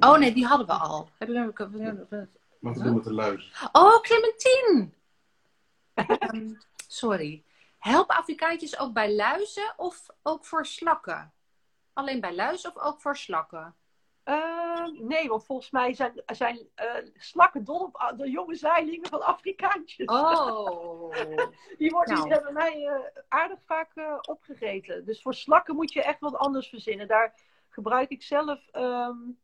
Oh 0.00 0.18
nee, 0.18 0.32
die 0.32 0.46
hadden 0.46 0.66
we 0.66 0.72
al. 0.72 1.08
Heb 1.18 1.28
je 1.28 2.28
Wat 2.60 2.74
doen 2.74 2.94
met 2.94 3.04
de 3.04 3.12
luis? 3.12 3.52
Oh, 3.72 4.00
Clementine! 4.00 4.90
um, 6.34 6.58
sorry. 6.88 7.42
Helpen 7.78 8.16
Afrikaantjes 8.16 8.78
ook 8.78 8.92
bij 8.92 9.14
luizen 9.14 9.74
of 9.76 10.06
ook 10.22 10.44
voor 10.44 10.66
slakken? 10.66 11.32
Alleen 11.92 12.20
bij 12.20 12.34
luizen 12.34 12.76
of 12.76 12.82
ook 12.82 13.00
voor 13.00 13.16
slakken? 13.16 13.74
Uh, 14.24 14.86
nee, 14.98 15.28
want 15.28 15.44
volgens 15.44 15.70
mij 15.70 15.94
zijn, 15.94 16.22
zijn 16.26 16.56
uh, 16.56 17.10
slakken 17.16 17.64
dol 17.64 17.80
op 17.80 18.14
de 18.16 18.30
jonge 18.30 18.54
zeilingen 18.54 19.08
van 19.08 19.22
Afrikaantjes. 19.22 20.06
Oh. 20.06 21.12
die, 21.78 21.90
worden, 21.90 22.14
nou. 22.14 22.22
die 22.22 22.32
hebben 22.32 22.52
mij 22.52 22.82
uh, 22.82 22.94
aardig 23.28 23.62
vaak 23.62 23.90
opgegeten. 24.28 25.04
Dus 25.04 25.22
voor 25.22 25.34
slakken 25.34 25.74
moet 25.74 25.92
je 25.92 26.02
echt 26.02 26.20
wat 26.20 26.36
anders 26.36 26.68
verzinnen. 26.68 27.08
Daar 27.08 27.34
gebruik 27.68 28.10
ik 28.10 28.22
zelf 28.22 28.68
um, 28.72 29.38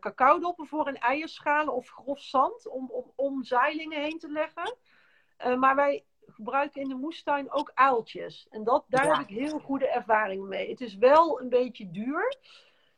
cacaodoppen 0.00 0.66
voor 0.66 0.88
in 0.88 0.98
eierschalen 0.98 1.74
of 1.74 1.88
grof 1.88 2.20
zand 2.20 2.68
om, 2.68 2.90
om, 2.90 3.12
om 3.14 3.44
zeilingen 3.44 4.02
heen 4.02 4.18
te 4.18 4.30
leggen. 4.30 4.76
Maar 5.58 5.74
wij 5.76 6.04
gebruiken 6.26 6.80
in 6.80 6.88
de 6.88 6.94
moestuin 6.94 7.52
ook 7.52 7.70
aaltjes. 7.74 8.46
En 8.50 8.64
dat, 8.64 8.84
daar 8.88 9.16
heb 9.16 9.28
ik 9.28 9.36
heel 9.36 9.58
goede 9.58 9.88
ervaringen 9.88 10.48
mee. 10.48 10.70
Het 10.70 10.80
is 10.80 10.96
wel 10.96 11.40
een 11.40 11.48
beetje 11.48 11.90
duur. 11.90 12.36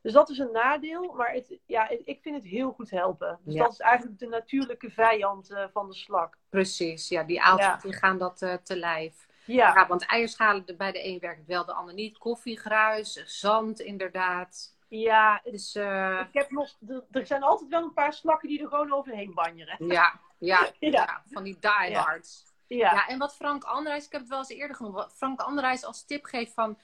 Dus 0.05 0.12
dat 0.12 0.30
is 0.30 0.38
een 0.38 0.52
nadeel. 0.52 1.12
Maar 1.16 1.32
het, 1.32 1.59
ja, 1.66 1.88
ik 1.88 2.18
vind 2.22 2.34
het 2.34 2.44
heel 2.44 2.72
goed 2.72 2.90
helpen. 2.90 3.38
Dus 3.44 3.55
dat 3.55 3.72
is 3.72 3.80
eigenlijk 3.80 4.18
de 4.18 4.26
natuurlijke 4.26 4.90
vijand 4.90 5.50
uh, 5.50 5.64
van 5.72 5.88
de 5.88 5.94
slak. 5.94 6.38
Precies, 6.48 7.09
ja. 7.09 7.22
Die 7.22 7.42
aaltjes 7.42 7.92
ja. 7.92 7.98
gaan 7.98 8.18
dat 8.18 8.38
te 8.38 8.76
lijf. 8.76 9.26
Ja. 9.44 9.74
ja. 9.74 9.86
want 9.86 10.07
eierschalen 10.07 10.64
bij 10.76 10.92
de 10.92 11.07
een 11.07 11.18
werkt 11.18 11.46
wel, 11.46 11.64
de 11.64 11.72
ander 11.72 11.94
niet. 11.94 12.18
Koffiegruis, 12.18 13.22
zand 13.40 13.80
inderdaad. 13.80 14.76
Ja, 14.88 15.40
dus, 15.44 15.76
uh... 15.76 16.20
ik 16.20 16.34
heb 16.34 16.50
nog, 16.50 16.76
er 17.11 17.26
zijn 17.26 17.42
altijd 17.42 17.70
wel 17.70 17.82
een 17.82 17.92
paar 17.92 18.12
slakken 18.12 18.48
die 18.48 18.62
er 18.62 18.68
gewoon 18.68 18.92
overheen 18.92 19.34
banjeren. 19.34 19.86
Ja, 19.86 20.20
ja, 20.38 20.59
ja. 20.78 20.90
ja 20.90 21.22
van 21.30 21.42
die 21.42 21.59
diehards. 21.61 22.53
Ja. 22.77 22.93
ja, 22.93 23.07
en 23.07 23.18
wat 23.18 23.35
Frank 23.35 23.64
Anderijs, 23.64 24.07
ik 24.07 24.12
heb 24.12 24.20
het 24.20 24.31
wel 24.31 24.39
eens 24.39 24.49
eerder 24.49 24.77
genoemd, 24.77 24.95
wat 24.95 25.12
Frank 25.16 25.41
Anderijs 25.41 25.85
als 25.85 26.05
tip 26.05 26.25
geeft 26.25 26.53
van, 26.53 26.79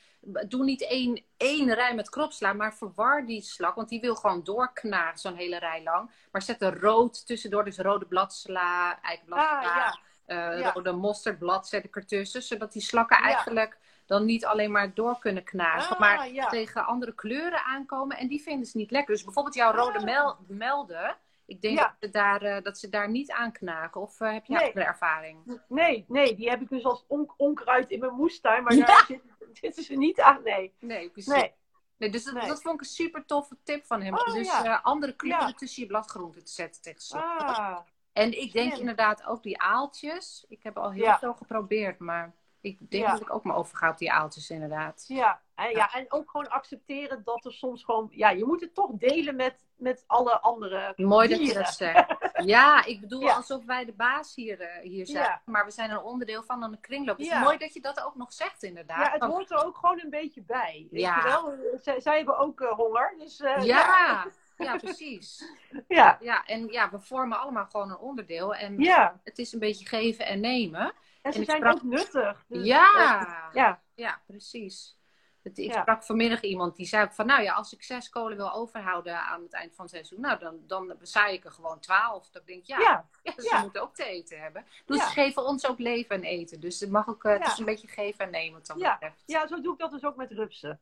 doe 0.49 0.65
niet 0.65 0.83
één, 0.83 1.25
één 1.37 1.75
rij 1.75 1.95
met 1.95 2.11
kropsla, 2.11 2.53
maar 2.53 2.75
verwar 2.75 3.27
die 3.27 3.43
slak, 3.43 3.75
want 3.75 3.89
die 3.89 4.01
wil 4.01 4.15
gewoon 4.15 4.45
doorknagen 4.45 5.19
zo'n 5.19 5.35
hele 5.35 5.59
rij 5.59 5.83
lang. 5.83 6.11
Maar 6.33 6.43
zet 6.43 6.63
er 6.63 6.81
rood 6.81 7.27
tussendoor, 7.27 7.65
dus 7.65 7.79
rode 7.79 8.07
bladsla, 8.07 9.03
eikenbladsla, 9.03 9.59
ah, 9.59 9.95
ja. 10.27 10.59
Uh, 10.59 10.71
rode 10.75 10.93
mosterdblad 10.93 11.69
zet 11.69 11.85
ik 11.85 11.97
ertussen, 11.97 12.43
zodat 12.43 12.73
die 12.73 12.83
slakken 12.83 13.17
eigenlijk 13.17 13.79
dan 14.07 14.25
niet 14.25 14.47
alleen 14.47 14.71
maar 14.71 14.95
door 14.95 15.19
kunnen 15.19 15.45
knagen, 15.45 15.97
ah, 15.97 16.01
maar 16.01 16.49
tegen 16.49 16.87
andere 16.87 17.15
kleuren 17.15 17.65
aankomen. 17.65 18.17
En 18.17 18.29
die 18.29 18.43
vinden 18.43 18.67
ze 18.67 18.77
niet 18.77 18.91
lekker. 18.91 19.15
Dus 19.15 19.25
bijvoorbeeld 19.25 19.55
jouw 19.55 19.73
rode 19.73 19.99
ah. 19.99 20.05
mel 20.05 20.37
melden. 20.49 21.17
Ik 21.51 21.61
denk 21.61 21.79
dat, 21.79 21.95
ze 22.01 22.11
daar, 22.11 22.43
uh, 22.43 22.63
dat 22.63 22.79
ze 22.79 22.89
daar 22.89 23.11
niet 23.11 23.31
aan 23.31 23.53
knagen. 23.53 24.01
Of 24.01 24.21
uh, 24.21 24.33
heb 24.33 24.45
je 24.45 24.53
nee. 24.53 24.67
andere 24.67 24.85
ervaring? 24.85 25.61
Nee, 25.69 26.05
nee, 26.09 26.35
die 26.37 26.49
heb 26.49 26.61
ik 26.61 26.69
dus 26.69 26.85
als 26.85 27.05
on 27.09 27.33
onkruid 27.37 27.91
in 27.91 28.01
mijn 28.01 28.15
moestuin. 28.15 28.63
Maar 28.63 28.77
daar 28.77 29.09
zitten 29.53 29.83
ze 29.83 29.95
niet 29.95 30.21
aan. 30.21 30.43
Nee, 30.43 30.75
nee 30.79 31.11
precies. 31.11 31.33
Nee. 31.33 31.53
Nee, 31.97 32.11
dus 32.11 32.25
dat, 32.25 32.35
nee. 32.35 32.47
dat, 32.47 32.63
vond 32.63 32.75
ik 32.75 32.81
een 32.81 32.87
super 32.87 33.27
toffe 33.27 33.57
tip 33.63 33.87
van 33.87 34.03
hem. 34.03 34.15
Oh, 34.15 34.35
dus 34.35 34.47
ja. 34.47 34.65
uh, 34.65 34.85
andere 34.85 35.17
kleuren 35.17 35.57
tussen 35.57 35.83
je 35.83 35.89
bladgroenten 35.89 36.45
te 36.45 36.53
zetten 36.53 36.83
tegen 36.83 37.21
ah, 37.23 37.79
En 38.13 38.41
ik 38.41 38.53
denk 38.53 38.77
inderdaad 38.77 39.25
ook 39.25 39.43
die 39.43 39.61
aaltjes. 39.61 40.45
Ik 40.49 40.63
heb 40.63 40.79
al 40.79 40.93
heel 40.93 41.17
veel 41.19 41.35
geprobeerd, 41.35 41.99
maar 41.99 42.35
ik 42.61 42.91
denk 42.91 43.07
dat 43.07 43.21
ik 43.21 43.35
ook 43.35 43.45
me 43.45 43.55
overga 43.55 43.91
op 43.91 43.99
die 43.99 44.13
aaltjes 44.13 44.51
inderdaad. 44.51 45.05
Ja. 45.09 45.41
En, 45.55 45.71
ja, 45.71 45.93
en 45.93 46.07
ook 46.09 46.31
gewoon 46.31 46.49
accepteren 46.49 47.23
dat 47.25 47.45
er 47.45 47.53
soms 47.53 47.85
gewoon... 47.85 48.09
Ja, 48.11 48.31
je 48.31 48.45
moet 48.45 48.61
het 48.61 48.75
toch 48.75 48.91
delen 48.93 49.37
met, 49.37 49.65
met 49.77 50.05
alle 50.07 50.41
andere 50.41 50.93
Mooi 50.97 51.29
dat 51.29 51.47
je 51.47 51.55
dat 51.55 51.75
zegt. 51.75 52.15
Ja, 52.45 52.85
ik 52.85 53.01
bedoel 53.01 53.31
alsof 53.31 53.65
wij 53.65 53.85
de 53.85 53.93
baas 53.93 54.35
hier, 54.35 54.61
uh, 54.61 54.91
hier 54.91 55.07
zijn. 55.07 55.41
Maar 55.45 55.65
we 55.65 55.71
zijn 55.71 55.91
een 55.91 56.03
onderdeel 56.03 56.43
van 56.43 56.63
een 56.63 56.81
kringloop. 56.81 57.17
Het 57.17 57.27
is 57.27 57.41
mooi 57.41 57.59
dat 57.59 57.75
je 57.75 57.81
dat 57.81 58.05
ook 58.05 58.15
nog 58.15 58.33
zegt 58.33 58.63
inderdaad. 58.63 59.07
Ja, 59.07 59.13
het 59.13 59.23
hoort 59.23 59.51
er 59.51 59.65
ook 59.65 59.77
gewoon 59.77 60.01
een 60.01 60.11
beetje 60.11 60.43
bij. 60.43 60.89
Ja. 60.91 61.17
je 61.17 61.23
wel? 61.23 61.55
Zij, 61.81 62.01
zij 62.01 62.17
hebben 62.17 62.39
ook 62.39 62.61
uh, 62.61 62.71
honger. 62.71 63.15
Dus, 63.19 63.41
uh, 63.41 63.63
ja. 63.63 64.27
Ja, 64.57 64.77
precies. 64.77 65.45
ja. 65.89 66.19
ja, 66.21 66.47
en 66.47 66.67
ja, 66.67 66.91
we 66.91 67.01
vormen 67.01 67.41
allemaal 67.41 67.67
gewoon 67.67 67.91
een 67.91 67.99
onderdeel. 67.99 68.55
En 68.55 68.79
ja. 68.79 69.21
het 69.25 69.39
is 69.39 69.53
een 69.53 69.59
beetje 69.59 69.87
geven 69.87 70.27
en 70.27 70.41
nemen. 70.41 70.93
En 71.23 71.33
ze 71.33 71.45
zijn 71.45 71.67
ook 71.67 71.83
nuttig. 71.83 72.45
Dus, 72.49 72.65
ja. 72.67 73.51
ja. 73.53 73.83
ja, 73.95 74.21
precies. 74.27 74.99
Ik 75.43 75.73
sprak 75.73 76.05
vanmiddag 76.05 76.41
iemand 76.41 76.77
die 76.77 76.87
zei 76.87 77.09
van, 77.11 77.27
nou 77.27 77.43
ja, 77.43 77.55
als 77.55 77.73
ik 77.73 77.83
zes 77.83 78.09
kolen 78.09 78.37
wil 78.37 78.53
overhouden 78.53 79.21
aan 79.21 79.43
het 79.43 79.53
eind 79.53 79.75
van 79.75 79.85
het 79.85 79.95
seizoen, 79.95 80.21
nou 80.21 80.39
dan, 80.39 80.59
dan 80.67 80.95
bezaai 80.99 81.35
ik 81.35 81.45
er 81.45 81.51
gewoon 81.51 81.81
twaalf. 81.81 82.31
Dan 82.31 82.43
denk 82.45 82.61
ik, 82.61 82.67
ja, 82.67 82.79
ja. 82.79 83.33
ze 83.37 83.59
moeten 83.63 83.83
ook 83.83 83.95
te 83.95 84.05
eten 84.05 84.41
hebben. 84.41 84.67
Dus 84.87 85.03
ze 85.03 85.09
geven 85.09 85.45
ons 85.45 85.67
ook 85.67 85.79
leven 85.79 86.17
en 86.17 86.23
eten. 86.23 86.61
Dus 86.61 86.81
het 86.81 86.91
mag 86.91 87.09
ook, 87.09 87.25
uh, 87.25 87.33
het 87.33 87.47
is 87.47 87.59
een 87.59 87.65
beetje 87.65 87.89
geven 87.89 88.25
en 88.25 88.31
nemen 88.31 88.59
wat 88.59 88.67
dat 88.67 88.79
ja. 88.79 88.93
betreft. 88.93 89.23
Ja, 89.27 89.47
zo 89.47 89.61
doe 89.61 89.73
ik 89.73 89.79
dat 89.79 89.91
dus 89.91 90.05
ook 90.05 90.17
met 90.17 90.31
rupsen. 90.31 90.81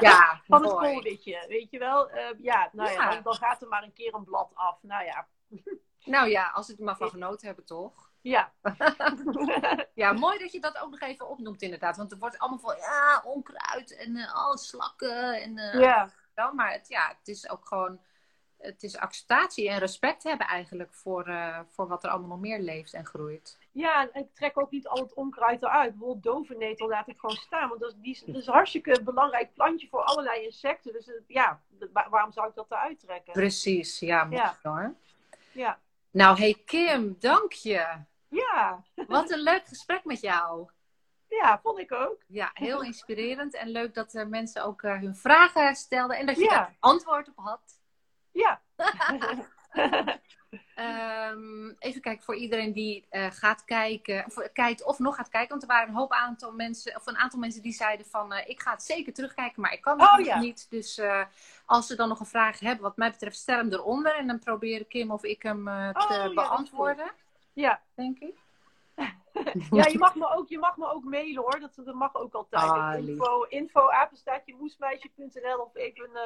Ja, 0.00 0.40
Van 0.46 0.62
het 0.62 0.72
koolwitje, 0.72 1.44
weet 1.48 1.70
je 1.70 1.78
wel. 1.78 2.10
Uh, 2.10 2.28
ja, 2.38 2.70
nou 2.72 2.90
ja, 2.90 3.20
dan, 3.20 3.34
gaat 3.34 3.62
er 3.62 3.68
maar 3.68 3.82
een 3.82 3.92
keer 3.92 4.14
een 4.14 4.24
blad 4.24 4.50
af. 4.54 4.78
Nou 4.82 5.04
ja. 5.04 5.26
Nou 6.04 6.28
ja, 6.28 6.50
als 6.50 6.68
het 6.68 6.78
er 6.78 6.84
maar 6.84 6.96
van 6.96 7.10
genoten 7.10 7.46
hebben, 7.46 7.64
toch? 7.64 8.05
Ja. 8.28 8.52
ja, 9.94 10.12
mooi 10.12 10.38
dat 10.38 10.52
je 10.52 10.60
dat 10.60 10.78
ook 10.78 10.90
nog 10.90 11.00
even 11.00 11.28
opnoemt 11.28 11.62
inderdaad. 11.62 11.96
Want 11.96 12.12
er 12.12 12.18
wordt 12.18 12.38
allemaal 12.38 12.58
van, 12.58 12.76
ja, 12.76 13.22
onkruid 13.24 13.96
en 13.96 14.16
uh, 14.16 14.22
oh, 14.22 14.54
slakken. 14.54 15.42
En, 15.42 15.58
uh, 15.58 15.80
ja. 15.80 16.10
Wel, 16.34 16.52
maar 16.52 16.72
het, 16.72 16.88
ja, 16.88 17.16
het 17.18 17.28
is 17.28 17.50
ook 17.50 17.66
gewoon, 17.66 18.00
het 18.58 18.82
is 18.82 18.96
acceptatie 18.96 19.68
en 19.68 19.78
respect 19.78 20.22
hebben 20.22 20.46
eigenlijk 20.46 20.94
voor, 20.94 21.28
uh, 21.28 21.60
voor 21.70 21.88
wat 21.88 22.04
er 22.04 22.10
allemaal 22.10 22.28
nog 22.28 22.40
meer 22.40 22.60
leeft 22.60 22.92
en 22.92 23.06
groeit. 23.06 23.58
Ja, 23.72 24.08
en 24.10 24.22
ik 24.22 24.34
trek 24.34 24.60
ook 24.60 24.70
niet 24.70 24.88
al 24.88 25.02
het 25.02 25.14
onkruid 25.14 25.62
eruit. 25.62 25.90
Bijvoorbeeld 25.90 26.22
dovennetel 26.22 26.88
laat 26.88 27.08
ik 27.08 27.18
gewoon 27.18 27.36
staan. 27.36 27.68
Want 27.68 27.80
dat 27.80 27.90
is, 27.90 27.96
die, 28.00 28.22
dat 28.26 28.36
is 28.42 28.46
een 28.46 28.52
hartstikke 28.52 29.02
belangrijk 29.02 29.54
plantje 29.54 29.88
voor 29.88 30.02
allerlei 30.02 30.44
insecten. 30.44 30.92
Dus 30.92 31.10
ja, 31.26 31.60
waarom 32.10 32.32
zou 32.32 32.48
ik 32.48 32.54
dat 32.54 32.70
eruit 32.70 33.00
trekken? 33.00 33.32
Precies, 33.32 33.98
ja, 33.98 34.24
mooi 34.24 34.36
ja. 34.36 34.58
hoor. 34.62 34.94
Ja. 35.52 35.78
Nou, 36.10 36.38
hey 36.38 36.62
Kim, 36.64 37.16
dank 37.18 37.52
je. 37.52 38.04
Ja. 38.28 38.84
Wat 39.06 39.30
een 39.30 39.42
leuk 39.42 39.66
gesprek 39.66 40.04
met 40.04 40.20
jou. 40.20 40.70
Ja, 41.28 41.60
vond 41.62 41.78
ik 41.78 41.92
ook. 41.92 42.22
Ja, 42.26 42.50
heel 42.54 42.82
inspirerend. 42.82 43.54
En 43.54 43.68
leuk 43.68 43.94
dat 43.94 44.14
er 44.14 44.28
mensen 44.28 44.64
ook 44.64 44.82
uh, 44.82 45.00
hun 45.00 45.16
vragen 45.16 45.74
stelden 45.74 46.16
en 46.16 46.26
dat 46.26 46.36
je 46.36 46.42
ja. 46.42 46.48
daar 46.48 46.76
antwoord 46.80 47.28
op 47.28 47.36
had. 47.36 47.80
Ja. 48.30 48.60
Ehm, 50.74 51.68
even 51.78 52.00
kijken 52.00 52.24
voor 52.24 52.34
iedereen 52.34 52.72
die 52.72 53.06
uh, 53.10 53.26
gaat 53.30 53.64
kijken, 53.64 54.24
of, 54.26 54.52
kijkt 54.52 54.84
of 54.84 54.98
nog 54.98 55.16
gaat 55.16 55.28
kijken. 55.28 55.48
Want 55.48 55.62
er 55.62 55.68
waren 55.68 55.88
een 55.88 55.94
hoop 55.94 56.12
aantal 56.12 56.52
mensen, 56.52 56.96
of 56.96 57.06
een 57.06 57.16
aantal 57.16 57.38
mensen 57.38 57.62
die 57.62 57.72
zeiden 57.72 58.06
van 58.06 58.32
uh, 58.32 58.48
ik 58.48 58.62
ga 58.62 58.70
het 58.70 58.82
zeker 58.82 59.12
terugkijken, 59.12 59.62
maar 59.62 59.72
ik 59.72 59.80
kan 59.80 60.00
het 60.00 60.10
Oh, 60.10 60.16
nog 60.16 60.26
ja. 60.26 60.38
niet. 60.38 60.66
Dus 60.70 61.00
als 61.64 61.86
ze 61.86 61.96
dan 61.96 62.08
nog 62.08 62.20
een 62.20 62.26
vraag 62.26 62.60
hebben, 62.60 62.82
wat 62.82 62.96
mij 62.96 63.10
betreft, 63.10 63.36
stel 63.36 63.56
hem 63.56 63.72
eronder 63.72 64.16
en 64.16 64.26
dan 64.26 64.38
proberen 64.38 64.88
Kim 64.88 65.10
of 65.10 65.24
ik 65.24 65.42
hem 65.42 65.64
te 65.64 66.24
Oh, 66.28 66.34
beantwoorden, 66.34 67.04
Ja. 67.04 67.25
Denk 67.94 68.18
ik. 68.18 68.34
ja, 69.70 69.86
je 69.86 69.98
mag, 69.98 70.14
me 70.14 70.34
ook, 70.36 70.48
je 70.48 70.58
mag 70.58 70.76
me 70.76 70.92
ook 70.92 71.04
mailen 71.04 71.42
hoor. 71.42 71.60
Dat, 71.60 71.74
dat 71.84 71.94
mag 71.94 72.14
ook 72.14 72.34
altijd. 72.34 72.62
Ah, 72.62 73.08
info, 73.08 73.42
info 73.42 73.88
moesmeisje.nl 74.58 75.58
of 75.58 75.74
even 75.74 76.10
uh, 76.14 76.20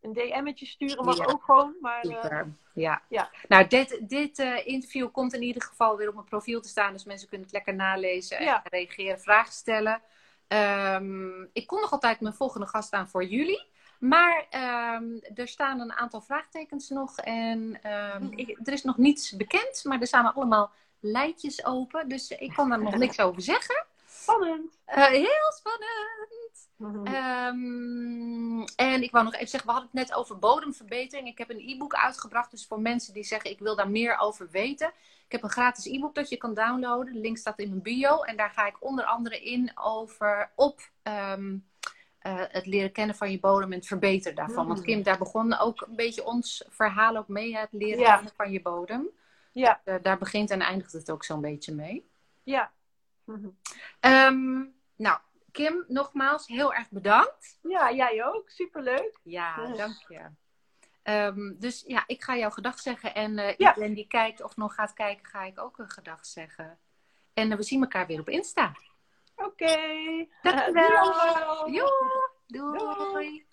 een 0.00 0.12
DM'tje 0.12 0.66
sturen 0.66 1.04
mag 1.04 1.16
Ja. 1.16 1.24
ook 1.24 1.42
gewoon. 1.44 1.74
Maar 1.80 2.06
uh, 2.06 2.14
Super. 2.22 2.52
Ja. 2.74 3.02
ja. 3.08 3.30
Nou, 3.48 3.66
dit, 3.66 4.08
dit 4.08 4.38
eh, 4.38 4.66
interview 4.66 5.10
komt 5.12 5.34
in 5.34 5.42
ieder 5.42 5.62
geval 5.62 5.96
weer 5.96 6.08
op 6.08 6.14
mijn 6.14 6.26
profiel 6.26 6.60
te 6.60 6.68
staan. 6.68 6.92
Dus 6.92 7.04
mensen 7.04 7.28
kunnen 7.28 7.46
het 7.46 7.54
lekker 7.56 7.74
nalezen 7.74 8.38
en 8.38 8.44
Ja. 8.44 8.62
reageren, 8.70 9.20
vragen 9.20 9.52
stellen. 9.52 10.02
Ehm, 10.48 11.42
ik 11.52 11.66
kon 11.66 11.80
nog 11.80 11.92
altijd 11.92 12.20
mijn 12.20 12.34
volgende 12.34 12.66
gast 12.66 12.92
aan 12.92 13.08
voor 13.08 13.24
jullie. 13.24 13.72
Maar 14.08 14.46
ehm, 14.50 15.04
er 15.34 15.48
staan 15.48 15.80
een 15.80 15.92
aantal 15.92 16.20
vraagtekens 16.20 16.88
nog. 16.88 17.18
En 17.18 17.78
ehm, 17.82 18.26
ik- 18.30 18.58
er 18.64 18.72
is 18.72 18.82
nog 18.82 18.96
niets 18.96 19.36
bekend. 19.36 19.84
Maar 19.84 20.00
er 20.00 20.06
staan 20.06 20.34
allemaal 20.34 20.70
lijntjes 21.00 21.64
open. 21.64 22.08
Dus 22.08 22.30
ik 22.30 22.52
kan 22.54 22.68
daar 22.68 22.82
nog 22.82 22.96
niks 22.96 23.20
over 23.20 23.42
zeggen. 23.42 23.84
spannend. 24.06 24.78
Eh, 24.84 25.04
heel 25.06 25.52
spannend. 25.56 26.68
Mhm. 26.76 27.06
Ehm, 27.14 28.62
en 28.76 29.02
ik 29.02 29.10
wou 29.10 29.24
nog 29.24 29.34
even 29.34 29.48
zeggen, 29.48 29.68
we 29.68 29.74
hadden 29.76 29.90
het 29.92 30.08
net 30.08 30.16
over 30.18 30.38
bodemverbetering. 30.38 31.28
Ik 31.28 31.38
heb 31.38 31.50
een 31.50 31.68
e-book 31.68 31.94
uitgebracht, 31.94 32.50
dus 32.50 32.66
voor 32.66 32.80
mensen 32.80 33.14
die 33.14 33.24
zeggen 33.24 33.50
ik 33.50 33.58
wil 33.58 33.76
daar 33.76 33.90
meer 33.90 34.18
over 34.18 34.48
weten. 34.50 34.88
Ik 35.26 35.32
heb 35.32 35.42
een 35.42 35.50
gratis 35.50 35.86
e-book 35.86 36.14
dat 36.14 36.28
je 36.28 36.36
kan 36.36 36.54
downloaden. 36.54 37.12
De 37.12 37.18
link 37.20 37.36
staat 37.38 37.58
in 37.58 37.68
mijn 37.68 37.82
bio. 37.82 38.22
En 38.22 38.36
daar 38.36 38.50
ga 38.50 38.66
ik 38.66 38.76
onder 38.80 39.04
andere 39.04 39.40
in 39.42 39.70
over 39.74 40.50
op 40.54 40.80
eh, 42.24 42.34
het 42.48 42.66
leren 42.66 42.92
kennen 42.92 43.16
van 43.16 43.30
je 43.30 43.40
bodem 43.40 43.72
en 43.72 43.78
het 43.78 43.86
verbeteren 43.86 44.36
daarvan. 44.36 44.66
Want 44.66 44.78
Mm. 44.78 44.84
Kim, 44.84 45.02
daar 45.02 45.18
begon 45.18 45.58
ook 45.58 45.80
een 45.80 45.96
beetje 45.96 46.24
ons 46.24 46.64
verhaal 46.68 47.16
ook 47.16 47.28
mee, 47.28 47.56
het 47.56 47.72
leren 47.72 47.98
Ja. 48.00 48.14
kennen 48.14 48.32
van 48.36 48.50
je 48.50 48.62
bodem. 48.62 49.08
Ja, 49.52 49.80
Eh, 49.84 49.94
daar 50.02 50.18
begint 50.18 50.50
en 50.50 50.60
eindigt 50.60 50.92
het 50.92 51.10
ook 51.10 51.24
zo'n 51.24 51.40
beetje 51.40 51.74
mee. 51.74 52.08
ja. 52.42 52.72
Ehm, 54.00 54.62
nou, 54.96 55.18
Kim, 55.52 55.84
nogmaals 55.88 56.46
heel 56.46 56.74
erg 56.74 56.90
bedankt. 56.90 57.58
Ja, 57.62 57.92
jij 57.92 58.24
ook. 58.24 58.50
Superleuk. 58.50 59.18
Ja, 59.22 59.72
dank 59.76 59.96
je. 60.08 60.20
Ehm, 61.02 61.52
dus 61.58 61.84
ja, 61.86 62.04
ik 62.06 62.22
ga 62.22 62.36
jou 62.36 62.52
gedag 62.52 62.78
zeggen. 62.80 63.14
En 63.14 63.34
Ja. 63.36 63.56
iedereen 63.56 63.94
die 63.94 64.06
kijkt 64.06 64.42
of 64.42 64.56
nog 64.56 64.74
gaat 64.74 64.92
kijken, 64.92 65.26
ga 65.26 65.42
ik 65.42 65.60
ook 65.60 65.78
een 65.78 65.90
gedag 65.90 66.26
zeggen. 66.26 66.78
En 67.34 67.56
we 67.56 67.62
zien 67.62 67.80
elkaar 67.82 68.06
weer 68.06 68.20
op 68.20 68.28
Insta. 68.28 68.72
Oké. 69.36 69.76
Dankjewel. 70.42 70.72
Doei 70.72 70.96
allemaal. 70.96 71.68
Jo, 71.70 71.86
doei. 72.46 72.78
Doei. 72.78 73.46